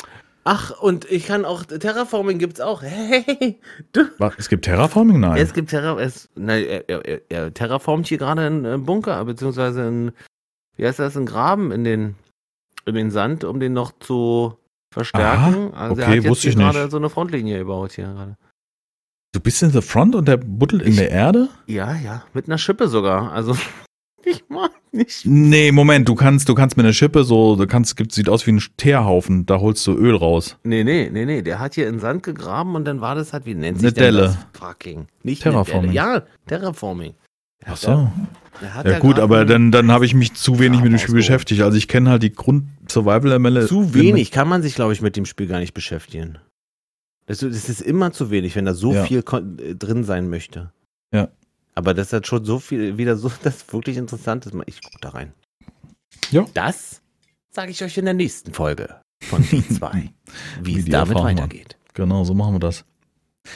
Ach, 0.49 0.71
und 0.79 1.03
ich 1.11 1.25
kann 1.25 1.43
auch, 1.43 1.65
Terraforming 1.65 2.37
gibt's 2.39 2.61
auch. 2.61 2.81
Hey, 2.87 3.59
du. 3.91 4.05
Was, 4.17 4.33
es 4.37 4.47
gibt 4.47 4.63
Terraforming? 4.63 5.19
Nein. 5.19 5.37
Es 5.41 5.53
gibt 5.53 5.69
Terra, 5.71 5.99
es, 5.99 6.29
nein, 6.35 6.63
er, 6.65 6.87
er, 6.89 7.05
er- 7.05 7.21
er 7.29 7.53
terraformt 7.53 8.07
hier 8.07 8.17
gerade 8.17 8.41
einen 8.43 8.63
äh, 8.63 8.77
Bunker, 8.77 9.23
beziehungsweise 9.25 9.81
einen, 9.83 10.11
wie 10.77 10.85
heißt 10.87 10.99
das, 10.99 11.17
einen 11.17 11.25
Graben 11.25 11.71
in 11.73 11.83
den, 11.83 12.15
in 12.85 12.95
den 12.95 13.11
Sand, 13.11 13.43
um 13.43 13.59
den 13.59 13.73
noch 13.73 13.91
zu 13.99 14.57
verstärken. 14.93 15.73
also 15.73 16.01
er 16.01 16.07
okay, 16.07 16.15
hat 16.17 16.23
jetzt 16.23 16.29
wusste 16.29 16.43
hier 16.43 16.51
ich 16.51 16.57
nicht. 16.57 16.73
gerade 16.73 16.89
so 16.89 16.95
eine 16.97 17.09
Frontlinie 17.09 17.57
gebaut 17.57 17.91
hier 17.91 18.05
gerade. 18.05 18.37
du 19.33 19.41
bist 19.41 19.61
in 19.61 19.71
the 19.71 19.81
front 19.81 20.15
und 20.15 20.29
der 20.29 20.37
buddelt 20.37 20.81
in 20.83 20.91
Ich- 20.93 20.97
der 20.97 21.11
Erde? 21.11 21.49
Ja, 21.65 21.93
ja, 21.93 22.23
mit 22.33 22.47
einer 22.47 22.57
Schippe 22.57 22.87
sogar. 22.87 23.33
Also, 23.33 23.57
ich 24.29 24.43
mag 24.49 24.71
nicht. 24.91 25.25
Nee, 25.25 25.71
Moment, 25.71 26.07
du 26.07 26.15
kannst, 26.15 26.47
du 26.49 26.55
kannst 26.55 26.77
mit 26.77 26.85
einer 26.85 26.93
Schippe 26.93 27.23
so, 27.23 27.55
du 27.55 27.67
kannst, 27.67 27.95
gibt, 27.97 28.11
sieht 28.11 28.29
aus 28.29 28.45
wie 28.47 28.51
ein 28.51 28.61
Teerhaufen, 28.77 29.45
da 29.45 29.59
holst 29.59 29.85
du 29.87 29.93
Öl 29.93 30.15
raus. 30.15 30.57
Nee, 30.63 30.83
nee, 30.83 31.09
nee, 31.11 31.25
nee, 31.25 31.41
der 31.41 31.59
hat 31.59 31.75
hier 31.75 31.87
in 31.87 31.99
Sand 31.99 32.23
gegraben 32.23 32.75
und 32.75 32.85
dann 32.85 33.01
war 33.01 33.15
das 33.15 33.33
halt, 33.33 33.45
wie 33.45 33.55
nennt 33.55 33.79
sich 33.79 33.85
Eine 33.87 33.93
denn 33.93 34.03
Delle. 34.03 34.21
das? 34.27 34.37
Fucking. 34.53 35.07
Nicht 35.23 35.45
eine 35.45 35.53
Terraforming. 35.53 35.91
Delle. 35.91 35.93
Ja, 35.95 36.23
Terraforming. 36.47 37.13
Der 37.65 37.73
Ach 37.73 37.77
so. 37.77 38.11
der 38.83 38.91
Ja 38.93 38.99
gut, 38.99 39.19
aber 39.19 39.43
dann, 39.45 39.71
dann 39.71 39.91
habe 39.91 40.05
ich 40.05 40.13
mich 40.13 40.33
zu 40.35 40.59
wenig 40.59 40.81
mit 40.81 40.91
dem 40.91 40.99
Spiel 40.99 41.15
beschäftigt. 41.15 41.61
Also 41.61 41.77
ich 41.77 41.87
kenne 41.87 42.09
halt 42.09 42.23
die 42.23 42.31
Grund-Survival-Elemente. 42.33 43.67
Zu 43.67 43.93
wenig 43.93 44.31
kann 44.31 44.47
man 44.47 44.61
sich, 44.61 44.75
glaube 44.75 44.93
ich, 44.93 45.01
mit 45.01 45.15
dem 45.15 45.25
Spiel 45.25 45.47
gar 45.47 45.59
nicht 45.59 45.73
beschäftigen. 45.73 46.37
Das, 47.25 47.39
das 47.39 47.67
ist 47.69 47.81
immer 47.81 48.11
zu 48.13 48.31
wenig, 48.31 48.55
wenn 48.55 48.65
da 48.65 48.73
so 48.73 48.93
Ja. 48.93 49.03
viel 49.03 49.19
äh, 49.19 49.75
drin 49.75 50.03
sein 50.03 50.29
möchte. 50.29 50.71
Ja. 51.13 51.27
Aber 51.77 51.93
das 51.93 52.11
hat 52.11 52.25
schon 52.25 52.43
so 52.43 52.57
viel, 52.57 52.97
wieder 52.97 53.17
so, 53.17 53.31
das 53.43 53.71
wirklich 53.71 53.97
interessant 53.97 54.47
ist. 54.47 54.55
Ich 54.65 54.81
gucke 54.81 54.97
da 54.99 55.09
rein. 55.09 55.31
Ja. 56.31 56.47
Das 56.55 57.01
sage 57.51 57.69
ich 57.69 57.83
euch 57.83 57.95
in 57.99 58.05
der 58.05 58.15
nächsten 58.15 58.51
Folge 58.51 58.99
von 59.21 59.43
D2, 59.43 60.09
wie, 60.59 60.65
Wie 60.65 60.79
es 60.79 60.85
die 60.85 60.91
damit 60.91 61.17
weitergeht. 61.17 61.77
Genau, 61.93 62.23
so 62.23 62.33
machen 62.33 62.55
wir 62.55 62.59
das. 62.59 62.83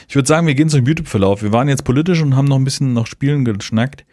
Ich 0.08 0.14
würde 0.14 0.28
sagen, 0.28 0.46
wir 0.46 0.54
gehen 0.54 0.68
zum 0.68 0.86
YouTube-Verlauf. 0.86 1.42
Wir 1.42 1.52
waren 1.52 1.68
jetzt 1.68 1.82
politisch 1.82 2.22
und 2.22 2.36
haben 2.36 2.46
noch 2.46 2.56
ein 2.56 2.64
bisschen 2.64 2.92
nach 2.92 3.06
Spielen 3.06 3.44
geschnackt. 3.44 4.06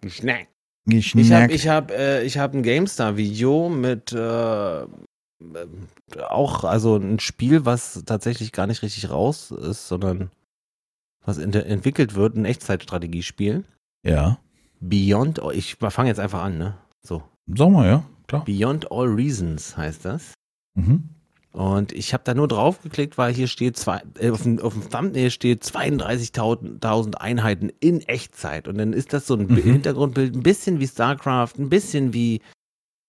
Geschnackt. 0.00 0.48
Geschnackt. 0.86 1.24
Ich 1.24 1.32
habe 1.32 1.52
ich 1.52 1.68
hab, 1.68 1.90
äh, 1.90 2.22
ich 2.22 2.38
hab 2.38 2.54
ein 2.54 2.62
GameStar-Video 2.62 3.68
mit 3.68 4.12
äh, 4.12 4.82
äh, 4.82 4.86
auch, 6.28 6.62
also 6.62 6.96
ein 6.96 7.18
Spiel, 7.18 7.64
was 7.64 8.04
tatsächlich 8.06 8.52
gar 8.52 8.68
nicht 8.68 8.82
richtig 8.82 9.10
raus 9.10 9.50
ist, 9.50 9.88
sondern 9.88 10.30
was 11.28 11.38
ent 11.38 11.54
entwickelt 11.54 12.14
wird, 12.14 12.34
ein 12.36 12.44
Echtzeitstrategiespiel. 12.44 13.64
ja. 14.04 14.38
Beyond, 14.80 15.42
All- 15.42 15.56
ich 15.56 15.74
fange 15.76 16.08
jetzt 16.08 16.20
einfach 16.20 16.42
an, 16.44 16.56
ne? 16.56 16.74
So. 17.02 17.22
Sag 17.52 17.68
mal, 17.70 17.84
ja, 17.88 18.04
klar. 18.28 18.44
Beyond 18.44 18.92
All 18.92 19.08
Reasons 19.08 19.76
heißt 19.76 20.04
das. 20.04 20.34
Mhm. 20.76 21.08
Und 21.50 21.90
ich 21.92 22.12
habe 22.14 22.22
da 22.24 22.32
nur 22.32 22.46
drauf 22.46 22.80
geklickt, 22.82 23.18
weil 23.18 23.34
hier 23.34 23.48
steht, 23.48 23.76
zwei, 23.76 24.00
äh, 24.20 24.30
auf, 24.30 24.42
dem, 24.44 24.60
auf 24.60 24.74
dem 24.74 24.88
Thumbnail 24.88 25.32
steht 25.32 25.64
32.000 25.64 27.16
Einheiten 27.16 27.70
in 27.80 28.02
Echtzeit. 28.02 28.68
Und 28.68 28.78
dann 28.78 28.92
ist 28.92 29.12
das 29.12 29.26
so 29.26 29.34
ein 29.34 29.46
Mhm. 29.48 29.56
Hintergrundbild, 29.56 30.36
ein 30.36 30.42
bisschen 30.44 30.78
wie 30.78 30.86
StarCraft, 30.86 31.54
ein 31.58 31.68
bisschen 31.68 32.12
wie 32.12 32.40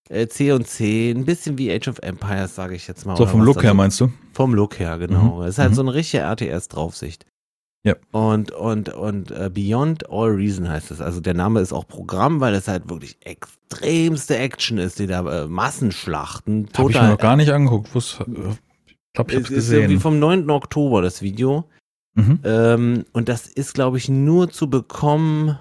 äh, 0.09 0.27
C&C, 0.27 1.11
ein 1.11 1.25
bisschen 1.25 1.59
wie 1.59 1.71
Age 1.71 1.87
of 1.87 1.99
Empires, 1.99 2.55
sage 2.55 2.73
ich 2.73 2.87
jetzt 2.87 3.05
mal. 3.05 3.15
So 3.15 3.27
vom 3.27 3.41
Look 3.41 3.61
her 3.61 3.75
meinst 3.75 4.01
du? 4.01 4.11
Vom 4.33 4.55
Look 4.55 4.79
her, 4.79 4.97
genau. 4.97 5.35
Mhm. 5.35 5.41
Es 5.43 5.49
ist 5.49 5.59
halt 5.59 5.69
Mhm. 5.71 5.75
so 5.75 5.81
eine 5.83 5.93
richtige 5.93 6.23
RTS-Draufsicht. 6.23 7.27
Ja. 7.83 7.95
Und, 8.11 8.51
und, 8.51 8.89
und 8.89 9.31
äh, 9.31 9.49
Beyond 9.53 10.09
All 10.09 10.31
Reason 10.31 10.67
heißt 10.67 10.91
es. 10.91 10.99
Also 10.99 11.21
der 11.21 11.33
Name 11.33 11.61
ist 11.61 11.71
auch 11.71 11.87
Programm, 11.87 12.41
weil 12.41 12.53
es 12.53 12.67
halt 12.67 12.89
wirklich 12.89 13.17
extremste 13.21 14.37
Action 14.37 14.77
ist, 14.77 14.99
die 14.99 15.07
da 15.07 15.43
äh, 15.43 15.47
Massenschlachten. 15.47 16.67
Habe 16.77 16.91
ich 16.91 17.01
mir 17.01 17.07
noch 17.09 17.17
gar 17.17 17.37
nicht 17.37 17.49
angeguckt. 17.51 17.89
Wus- 17.95 18.19
äh, 18.19 18.55
Ich 18.87 18.97
glaube, 19.13 19.31
ich 19.31 19.37
habe 19.37 19.43
es 19.45 19.49
ist 19.51 19.69
irgendwie 19.71 19.93
gesehen. 19.93 19.99
vom 20.01 20.19
9. 20.19 20.49
Oktober 20.49 21.01
das 21.01 21.21
Video. 21.21 21.69
Mhm. 22.15 22.39
Ähm, 22.43 23.05
und 23.13 23.29
das 23.29 23.47
ist, 23.47 23.73
glaube 23.73 23.97
ich, 23.97 24.09
nur 24.09 24.49
zu 24.49 24.69
bekommen 24.69 25.57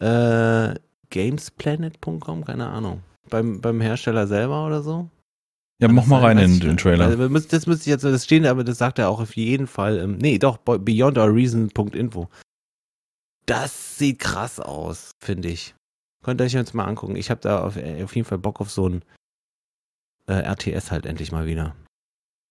äh, 0.00 0.74
gamesplanet.com, 1.10 2.44
keine 2.44 2.66
Ahnung. 2.68 3.02
Beim, 3.30 3.60
beim 3.60 3.80
Hersteller 3.80 4.26
selber 4.26 4.66
oder 4.66 4.82
so. 4.82 5.08
Ja, 5.80 5.88
mach 5.88 6.06
mal 6.06 6.20
rein 6.20 6.38
in 6.38 6.58
den. 6.58 6.76
Trailer. 6.76 7.06
Also, 7.06 7.28
das 7.28 7.66
müsste 7.66 7.82
ich 7.82 7.86
jetzt, 7.86 8.02
das 8.02 8.24
stehen, 8.24 8.46
aber 8.46 8.64
das 8.64 8.78
sagt 8.78 8.98
er 8.98 9.08
auch 9.08 9.20
auf 9.20 9.36
jeden 9.36 9.68
Fall. 9.68 9.98
Ähm, 9.98 10.18
nee, 10.18 10.38
doch, 10.38 10.58
beyondourreason.info. 10.58 12.28
Das 13.46 13.96
sieht 13.96 14.18
krass 14.18 14.58
aus, 14.58 15.12
finde 15.22 15.48
ich. 15.48 15.74
Könnt 16.24 16.40
ihr 16.40 16.44
euch 16.44 16.52
jetzt 16.52 16.74
mal 16.74 16.84
angucken. 16.84 17.14
Ich 17.16 17.30
habe 17.30 17.40
da 17.40 17.62
auf, 17.64 17.76
äh, 17.76 18.02
auf 18.02 18.16
jeden 18.16 18.26
Fall 18.26 18.38
Bock 18.38 18.60
auf 18.60 18.70
so 18.70 18.88
ein 18.88 19.04
äh, 20.26 20.32
RTS 20.42 20.90
halt 20.90 21.06
endlich 21.06 21.30
mal 21.30 21.46
wieder. 21.46 21.76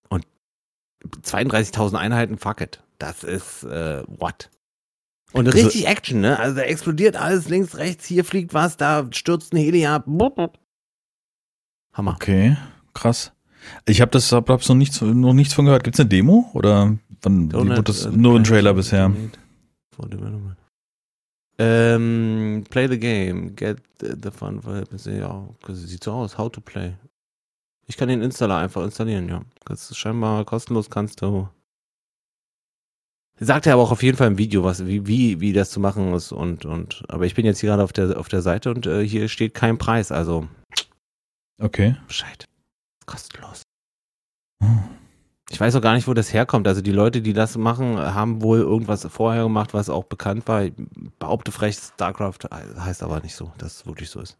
Und 0.08 0.26
32.000 1.22 1.96
Einheiten, 1.96 2.38
fuck 2.38 2.62
it. 2.62 2.82
Das 2.98 3.22
ist, 3.24 3.62
äh, 3.64 4.02
what? 4.06 4.50
Und 5.32 5.46
Also- 5.46 5.58
richtig 5.58 5.86
Action, 5.86 6.22
ne? 6.22 6.38
Also 6.38 6.56
da 6.56 6.62
explodiert 6.62 7.14
alles 7.16 7.48
links, 7.50 7.76
rechts, 7.76 8.06
hier 8.06 8.24
fliegt 8.24 8.54
was, 8.54 8.78
da 8.78 9.06
stürzt 9.12 9.52
ein 9.52 9.58
Heli 9.58 9.86
ab. 9.86 10.06
Hammer. 11.92 12.14
Okay, 12.14 12.56
krass. 12.98 13.32
Ich 13.86 14.00
habe 14.00 14.10
das, 14.10 14.32
hab, 14.32 14.48
hab's 14.48 14.68
noch 14.68 14.76
nichts, 14.76 15.00
noch 15.00 15.34
nichts 15.34 15.54
von 15.54 15.66
gehört. 15.66 15.84
Gibt's 15.84 16.00
eine 16.00 16.08
Demo 16.08 16.50
oder 16.54 16.96
wann, 17.22 17.52
wie 17.52 17.56
wurde 17.56 17.82
das 17.82 18.06
äh, 18.06 18.10
nur 18.10 18.36
ein 18.36 18.44
Trailer 18.44 18.74
bisher? 18.74 19.12
Ähm, 21.58 22.64
play 22.70 22.88
the 22.88 22.98
game, 22.98 23.56
get 23.56 23.78
the 24.00 24.30
fun 24.30 24.62
for 24.62 24.74
help. 24.74 24.88
Ja, 25.04 25.48
sieht 25.68 26.04
so 26.04 26.12
aus. 26.12 26.38
How 26.38 26.50
to 26.50 26.60
play. 26.60 26.94
Ich 27.86 27.96
kann 27.96 28.08
den 28.08 28.22
Installer 28.22 28.58
einfach 28.58 28.84
installieren, 28.84 29.28
ja. 29.28 29.42
Das 29.64 29.90
ist 29.90 29.96
scheinbar 29.96 30.44
kostenlos, 30.44 30.90
kannst 30.90 31.22
du 31.22 31.48
Sagt 33.40 33.66
er 33.66 33.74
aber 33.74 33.82
auch 33.82 33.92
auf 33.92 34.02
jeden 34.02 34.18
Fall 34.18 34.26
im 34.26 34.38
Video, 34.38 34.64
was, 34.64 34.84
wie, 34.84 35.06
wie, 35.06 35.40
wie 35.40 35.52
das 35.52 35.70
zu 35.70 35.78
machen 35.78 36.12
ist 36.12 36.32
und, 36.32 36.64
und, 36.64 37.04
aber 37.08 37.24
ich 37.24 37.36
bin 37.36 37.46
jetzt 37.46 37.60
hier 37.60 37.70
gerade 37.70 37.84
auf 37.84 37.92
der, 37.92 38.18
auf 38.18 38.28
der 38.28 38.42
Seite 38.42 38.70
und 38.70 38.86
äh, 38.86 39.06
hier 39.06 39.28
steht 39.28 39.54
kein 39.54 39.78
Preis, 39.78 40.10
also 40.10 40.48
Okay. 41.60 41.96
Bescheid. 42.06 42.47
Kostenlos. 43.08 43.62
Hm. 44.62 44.78
Ich 45.50 45.58
weiß 45.58 45.74
auch 45.76 45.80
gar 45.80 45.94
nicht, 45.94 46.06
wo 46.06 46.12
das 46.14 46.32
herkommt. 46.32 46.68
Also 46.68 46.82
die 46.82 46.92
Leute, 46.92 47.22
die 47.22 47.32
das 47.32 47.56
machen, 47.56 47.96
haben 47.98 48.42
wohl 48.42 48.58
irgendwas 48.58 49.06
vorher 49.10 49.44
gemacht, 49.44 49.72
was 49.72 49.88
auch 49.88 50.04
bekannt 50.04 50.46
war. 50.46 50.64
Ich 50.64 50.74
behaupte 51.18 51.52
frech, 51.52 51.76
StarCraft 51.76 52.40
heißt 52.78 53.02
aber 53.02 53.20
nicht 53.20 53.34
so, 53.34 53.50
dass 53.56 53.76
es 53.76 53.86
wirklich 53.86 54.10
so 54.10 54.20
ist. 54.20 54.36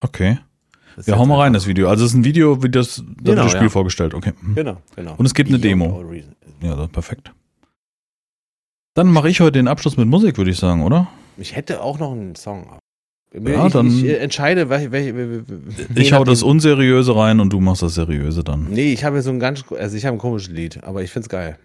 Okay. 0.00 0.40
Das 0.96 1.06
Ja, 1.06 1.16
hau 1.16 1.26
mal 1.26 1.38
rein, 1.38 1.52
das 1.52 1.66
Video. 1.66 1.88
Also 1.88 2.04
es 2.04 2.10
ist 2.10 2.16
ein 2.16 2.24
Video, 2.24 2.62
wie 2.62 2.68
das, 2.68 3.02
Genau, 3.22 3.44
das 3.44 3.52
Spiel 3.52 3.62
ja. 3.62 3.68
vorgestellt. 3.68 4.14
Okay. 4.14 4.32
Mhm. 4.40 4.54
Genau, 4.56 4.76
genau. 4.96 5.14
Und 5.16 5.24
es 5.26 5.32
gibt 5.32 5.48
eine 5.48 5.60
Demo. 5.60 6.04
Ja, 6.60 6.86
perfekt. 6.88 7.32
Dann 8.94 9.10
mache 9.10 9.30
ich 9.30 9.40
heute 9.40 9.52
den 9.52 9.68
Abschluss 9.68 9.96
mit 9.96 10.08
Musik, 10.08 10.36
würde 10.36 10.50
ich 10.50 10.58
sagen, 10.58 10.82
oder? 10.82 11.06
Ich 11.38 11.56
hätte 11.56 11.82
auch 11.82 11.98
noch 11.98 12.12
einen 12.12 12.34
Song. 12.34 12.78
Ja, 13.34 13.66
ich, 13.66 13.72
dann- 13.72 13.86
ich 13.86 14.04
äh, 14.04 14.16
entscheide, 14.18 14.68
welche. 14.68 14.92
welche, 14.92 15.44
Ich 15.94 16.12
hau 16.12 16.22
das 16.24 16.42
Unseriöse 16.42 17.16
rein 17.16 17.40
und 17.40 17.50
du 17.52 17.60
machst 17.60 17.82
das 17.82 17.94
Seriöse 17.94 18.44
dann. 18.44 18.64
Nee, 18.68 18.92
ich 18.92 19.04
habe 19.04 19.22
so 19.22 19.30
ein 19.30 19.40
ganz, 19.40 19.64
also 19.72 19.96
ich 19.96 20.04
habe 20.04 20.16
ein 20.16 20.20
komisches 20.20 20.50
Lied, 20.52 20.84
aber 20.84 21.02
ich 21.02 21.10
find's 21.10 21.28
geil. 21.30 21.58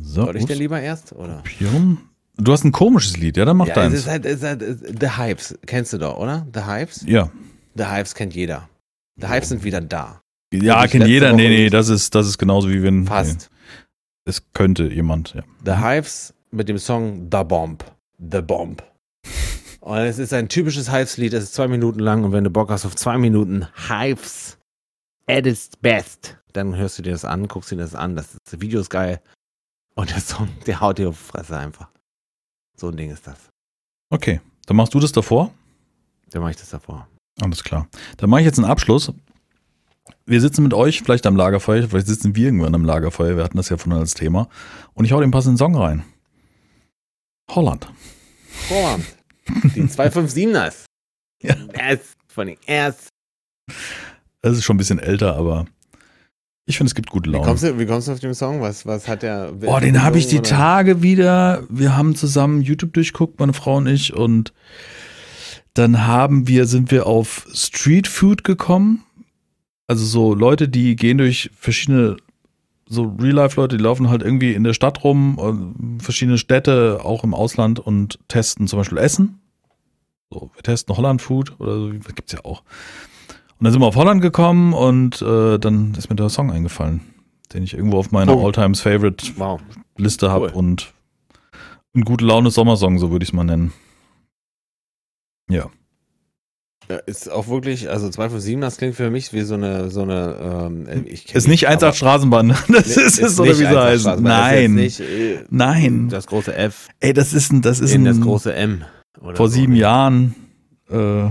So, 0.00 0.24
Soll 0.24 0.36
ich 0.36 0.46
denn 0.46 0.58
lieber 0.58 0.80
erst? 0.80 1.12
Oder? 1.12 1.36
kopieren. 1.36 1.98
Du 2.36 2.52
hast 2.52 2.64
ein 2.64 2.72
komisches 2.72 3.16
Lied, 3.16 3.36
ja, 3.36 3.44
dann 3.44 3.56
mach 3.56 3.66
Ja, 3.68 3.74
es 3.74 3.76
deins. 3.76 3.94
ist 3.94 4.06
halt, 4.08 4.26
es 4.26 4.36
ist 4.38 4.42
halt 4.44 4.62
es 4.62 4.82
ist 4.82 5.00
The 5.00 5.10
Hypes. 5.18 5.58
Kennst 5.66 5.92
du 5.92 5.98
doch, 5.98 6.18
oder? 6.18 6.46
The 6.52 6.60
Hypes? 6.66 7.04
ja. 7.06 7.30
The 7.76 7.84
Hypes 7.86 8.14
kennt 8.14 8.34
jeder. 8.34 8.68
The 9.20 9.28
Hypes 9.28 9.48
sind 9.50 9.64
wieder 9.64 9.80
da. 9.80 10.20
Ja, 10.52 10.84
ich 10.84 10.92
kennt 10.92 11.06
jeder. 11.08 11.28
Woche 11.30 11.36
Nee, 11.36 11.48
nee, 11.48 11.70
das 11.70 11.88
ist, 11.88 12.14
das 12.14 12.26
ist 12.28 12.38
genauso 12.38 12.70
wie 12.70 12.82
wenn. 12.84 13.04
Fast. 13.06 13.50
Nee, 13.50 14.30
es 14.30 14.42
könnte 14.52 14.84
jemand, 14.92 15.34
ja. 15.34 15.42
The 15.64 15.72
Hives 15.84 16.34
mit 16.52 16.68
dem 16.68 16.78
Song 16.78 17.28
The 17.32 17.42
Bomb. 17.44 17.84
The 18.18 18.40
Bomb. 18.40 18.82
Und 19.80 19.98
es 19.98 20.18
ist 20.18 20.32
ein 20.32 20.48
typisches 20.48 20.90
Hives-Lied, 20.90 21.34
es 21.34 21.44
ist 21.44 21.54
zwei 21.54 21.68
Minuten 21.68 21.98
lang 21.98 22.24
und 22.24 22.32
wenn 22.32 22.44
du 22.44 22.50
Bock 22.50 22.70
hast 22.70 22.86
auf 22.86 22.96
zwei 22.96 23.18
Minuten 23.18 23.66
Hives 23.88 24.56
at 25.26 25.46
its 25.46 25.70
best, 25.80 26.38
dann 26.54 26.74
hörst 26.74 26.98
du 26.98 27.02
dir 27.02 27.12
das 27.12 27.24
an, 27.24 27.48
guckst 27.48 27.70
dir 27.70 27.76
das 27.76 27.94
an, 27.94 28.16
das, 28.16 28.36
das 28.44 28.60
Video 28.60 28.80
ist 28.80 28.88
geil 28.88 29.20
und 29.94 30.10
der 30.10 30.20
Song, 30.20 30.48
der 30.66 30.80
haut 30.80 30.98
dir 30.98 31.10
auf 31.10 31.18
die 31.18 31.24
Fresse 31.24 31.58
einfach. 31.58 31.90
So 32.76 32.88
ein 32.88 32.96
Ding 32.96 33.10
ist 33.10 33.26
das. 33.26 33.36
Okay, 34.10 34.40
dann 34.66 34.76
machst 34.76 34.94
du 34.94 35.00
das 35.00 35.12
davor. 35.12 35.52
Dann 36.30 36.42
mache 36.42 36.52
ich 36.52 36.56
das 36.56 36.70
davor. 36.70 37.06
Alles 37.40 37.62
klar. 37.62 37.86
Dann 38.16 38.30
mache 38.30 38.40
ich 38.40 38.46
jetzt 38.46 38.58
einen 38.58 38.70
Abschluss. 38.70 39.12
Wir 40.26 40.40
sitzen 40.40 40.62
mit 40.62 40.74
euch 40.74 41.02
vielleicht 41.02 41.26
am 41.26 41.36
Lagerfeuer, 41.36 41.88
vielleicht 41.88 42.06
sitzen 42.06 42.34
wir 42.34 42.46
irgendwann 42.46 42.74
am 42.74 42.84
Lagerfeuer, 42.84 43.36
wir 43.36 43.44
hatten 43.44 43.56
das 43.56 43.68
ja 43.68 43.76
vorhin 43.76 44.00
als 44.00 44.14
Thema. 44.14 44.48
Und 44.94 45.04
ich 45.04 45.12
hau 45.12 45.20
den 45.20 45.30
passenden 45.30 45.58
Song 45.58 45.76
rein. 45.76 46.04
Holland. 47.50 47.88
Vorhand. 48.68 49.04
Die 49.74 49.82
257ers. 49.82 50.84
Ja. 51.42 51.56
Yes, 51.78 52.00
von 52.28 52.46
den 52.46 52.56
erst. 52.66 53.08
Das 54.42 54.56
ist 54.56 54.64
schon 54.64 54.76
ein 54.76 54.78
bisschen 54.78 54.98
älter, 54.98 55.36
aber 55.36 55.66
ich 56.66 56.78
finde, 56.78 56.88
es 56.88 56.94
gibt 56.94 57.10
gute 57.10 57.28
Wie 57.28 57.34
Laune. 57.34 57.46
kommst, 57.46 57.62
du, 57.62 57.78
wie 57.78 57.86
kommst 57.86 58.08
du 58.08 58.12
auf 58.12 58.20
den 58.20 58.34
Song? 58.34 58.60
Was, 58.62 58.86
was 58.86 59.06
hat 59.06 59.22
der? 59.22 59.52
Oh, 59.66 59.78
den 59.80 60.02
habe 60.02 60.18
ich 60.18 60.26
die 60.28 60.38
oder? 60.38 60.48
Tage 60.48 61.02
wieder. 61.02 61.64
Wir 61.68 61.96
haben 61.96 62.14
zusammen 62.16 62.62
YouTube 62.62 62.94
durchguckt, 62.94 63.38
meine 63.38 63.52
Frau 63.52 63.76
und 63.76 63.86
ich, 63.86 64.14
und 64.14 64.52
dann 65.74 66.06
haben 66.06 66.48
wir, 66.48 66.66
sind 66.66 66.90
wir 66.90 67.06
auf 67.06 67.46
Street 67.52 68.06
Food 68.08 68.44
gekommen. 68.44 69.04
Also 69.86 70.06
so 70.06 70.34
Leute, 70.34 70.68
die 70.68 70.96
gehen 70.96 71.18
durch 71.18 71.50
verschiedene, 71.58 72.16
so 72.86 73.14
Real-Life-Leute, 73.18 73.76
die 73.76 73.82
laufen 73.82 74.10
halt 74.10 74.22
irgendwie 74.22 74.52
in 74.54 74.64
der 74.64 74.74
Stadt 74.74 75.04
rum, 75.04 75.38
äh, 75.98 76.02
verschiedene 76.02 76.38
Städte, 76.38 77.00
auch 77.02 77.24
im 77.24 77.34
Ausland 77.34 77.80
und 77.80 78.18
testen 78.28 78.66
zum 78.68 78.78
Beispiel 78.80 78.98
Essen. 78.98 79.40
So, 80.30 80.50
wir 80.54 80.62
testen 80.62 80.96
Holland 80.96 81.22
Food 81.22 81.58
oder 81.60 81.78
so, 81.78 81.88
gibt's 81.90 82.32
ja 82.32 82.44
auch. 82.44 82.62
Und 83.58 83.64
dann 83.64 83.72
sind 83.72 83.80
wir 83.80 83.86
auf 83.86 83.96
Holland 83.96 84.20
gekommen 84.20 84.72
und 84.74 85.22
äh, 85.22 85.58
dann 85.58 85.94
ist 85.94 86.10
mir 86.10 86.16
der 86.16 86.28
Song 86.28 86.50
eingefallen, 86.50 87.00
den 87.52 87.62
ich 87.62 87.74
irgendwo 87.74 87.98
auf 87.98 88.10
meiner 88.10 88.36
Oh. 88.36 88.44
All-Times 88.46 88.80
Favorite 88.80 89.24
Wow. 89.36 89.60
Liste 89.96 90.30
habe 90.30 90.46
Cool. 90.46 90.52
und 90.52 90.92
ein 91.94 92.02
gute 92.02 92.24
Laune 92.24 92.50
Sommersong, 92.50 92.98
so 92.98 93.10
würde 93.12 93.22
ich 93.22 93.28
es 93.30 93.32
mal 93.32 93.44
nennen. 93.44 93.72
Ja. 95.48 95.70
Ist 97.06 97.30
auch 97.30 97.48
wirklich, 97.48 97.88
also 97.88 98.08
257, 98.10 98.60
das 98.60 98.76
klingt 98.76 98.94
für 98.94 99.10
mich 99.10 99.32
wie 99.32 99.40
so 99.42 99.54
eine, 99.54 99.90
so 99.90 100.02
eine, 100.02 100.66
ähm, 100.66 100.86
ich 101.06 101.24
kenn 101.26 101.36
Ist 101.36 101.48
nicht 101.48 101.62
die, 101.62 101.66
1 101.68 101.82
aber- 101.82 101.92
Straßenbahn. 101.94 102.48
Das 102.48 102.68
Nee, 102.68 103.02
ist 103.02 103.18
es, 103.20 103.40
oder 103.40 103.50
wie 103.52 103.54
sie 103.54 103.66
1,8 103.66 103.92
ist 104.14 104.20
Nein. 104.20 104.74
Nicht, 104.74 105.00
äh, 105.00 105.44
Nein. 105.48 106.08
Das 106.10 106.26
große 106.26 106.54
F 106.54 106.88
Ey, 107.00 107.12
das 107.14 107.32
ist 107.32 107.52
ein, 107.52 107.62
das 107.62 107.80
ist 107.80 107.94
in 107.94 108.04
das 108.04 108.16
ein, 108.18 108.22
große 108.22 108.52
M. 108.54 108.84
Oder 109.20 109.36
vor 109.36 109.48
so. 109.48 109.54
sieben 109.54 109.74
Jahren, 109.74 110.34
äh, 110.90 111.28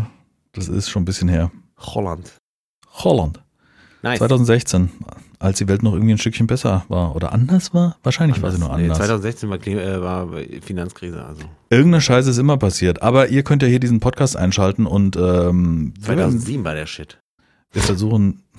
das 0.54 0.70
ist 0.70 0.90
schon 0.90 1.04
ein 1.04 1.06
bisschen 1.06 1.30
her. 1.30 1.52
Holland. 1.78 2.32
Holland. 2.92 3.40
Nice. 4.02 4.18
2016, 4.20 4.90
als 5.44 5.58
die 5.60 5.68
Welt 5.68 5.84
noch 5.84 5.94
irgendwie 5.94 6.14
ein 6.14 6.18
Stückchen 6.18 6.48
besser 6.48 6.86
war 6.88 7.16
oder 7.16 7.32
anders 7.34 7.74
war. 7.74 7.98
Wahrscheinlich 8.04 8.42
war 8.42 8.52
sie 8.52 8.60
nur 8.60 8.70
Nee, 8.78 8.84
anders. 8.84 8.98
2016 8.98 9.50
war, 9.50 9.58
Klima, 9.58 9.82
äh, 9.82 10.02
war 10.02 10.30
Finanzkrise, 10.62 11.24
also. 11.24 11.44
Irgendeine 11.70 12.02
Scheiße 12.02 12.30
ist 12.30 12.38
immer 12.38 12.58
passiert. 12.58 13.02
Aber 13.02 13.30
ihr 13.30 13.44
könnt 13.44 13.62
ja 13.62 13.68
hier 13.68 13.80
diesen 13.80 14.00
Podcast 14.00 14.38
einschalten 14.38 14.86
und 14.86 15.16
ähm, 15.18 15.94
wir, 15.98 16.04
2007 16.06 16.64
war 16.64 16.76
der 16.76 16.86
Shit. 16.86 17.20
wir 17.72 17.82
versuchen. 17.82 18.44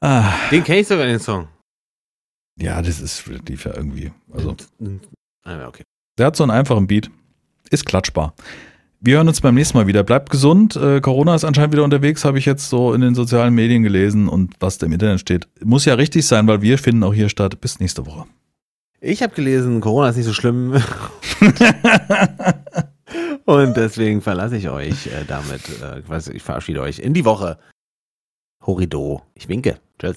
ah, 0.00 0.32
Den 0.50 0.64
kenn 0.64 0.78
ich 0.78 0.88
sogar, 0.88 1.06
den 1.06 1.20
Song. 1.20 1.48
ja, 2.58 2.80
das 2.82 3.00
ist 3.00 3.26
lief 3.26 3.64
ja 3.64 3.76
irgendwie. 3.76 4.12
Also, 4.32 4.56
Ah, 5.46 5.66
okay. 5.68 5.82
der 6.18 6.26
hat 6.26 6.36
so 6.36 6.44
einen 6.44 6.52
einfachen 6.52 6.86
Beat. 6.86 7.10
Ist 7.70 7.84
klatschbar. 7.84 8.34
Wir 9.06 9.18
hören 9.18 9.28
uns 9.28 9.42
beim 9.42 9.54
nächsten 9.54 9.76
Mal 9.76 9.86
wieder. 9.86 10.02
Bleibt 10.02 10.30
gesund. 10.30 10.76
Äh, 10.76 11.02
Corona 11.02 11.34
ist 11.34 11.44
anscheinend 11.44 11.74
wieder 11.74 11.84
unterwegs, 11.84 12.24
habe 12.24 12.38
ich 12.38 12.46
jetzt 12.46 12.70
so 12.70 12.94
in 12.94 13.02
den 13.02 13.14
sozialen 13.14 13.54
Medien 13.54 13.82
gelesen 13.82 14.28
und 14.28 14.54
was 14.60 14.78
da 14.78 14.86
im 14.86 14.92
Internet 14.92 15.20
steht. 15.20 15.46
Muss 15.62 15.84
ja 15.84 15.92
richtig 15.92 16.26
sein, 16.26 16.46
weil 16.46 16.62
wir 16.62 16.78
finden 16.78 17.02
auch 17.02 17.12
hier 17.12 17.28
statt. 17.28 17.60
Bis 17.60 17.80
nächste 17.80 18.06
Woche. 18.06 18.24
Ich 19.02 19.22
habe 19.22 19.34
gelesen, 19.34 19.82
Corona 19.82 20.08
ist 20.08 20.16
nicht 20.16 20.24
so 20.24 20.32
schlimm. 20.32 20.72
Und 23.44 23.76
deswegen 23.76 24.22
verlasse 24.22 24.56
ich 24.56 24.70
euch 24.70 25.08
äh, 25.08 25.26
damit. 25.28 25.60
Äh, 25.82 26.00
ich 26.32 26.42
verabschiede 26.42 26.80
euch 26.80 26.98
in 26.98 27.12
die 27.12 27.26
Woche. 27.26 27.58
Horido. 28.62 29.20
Ich 29.34 29.50
winke. 29.50 29.80
Tschüss. 29.98 30.16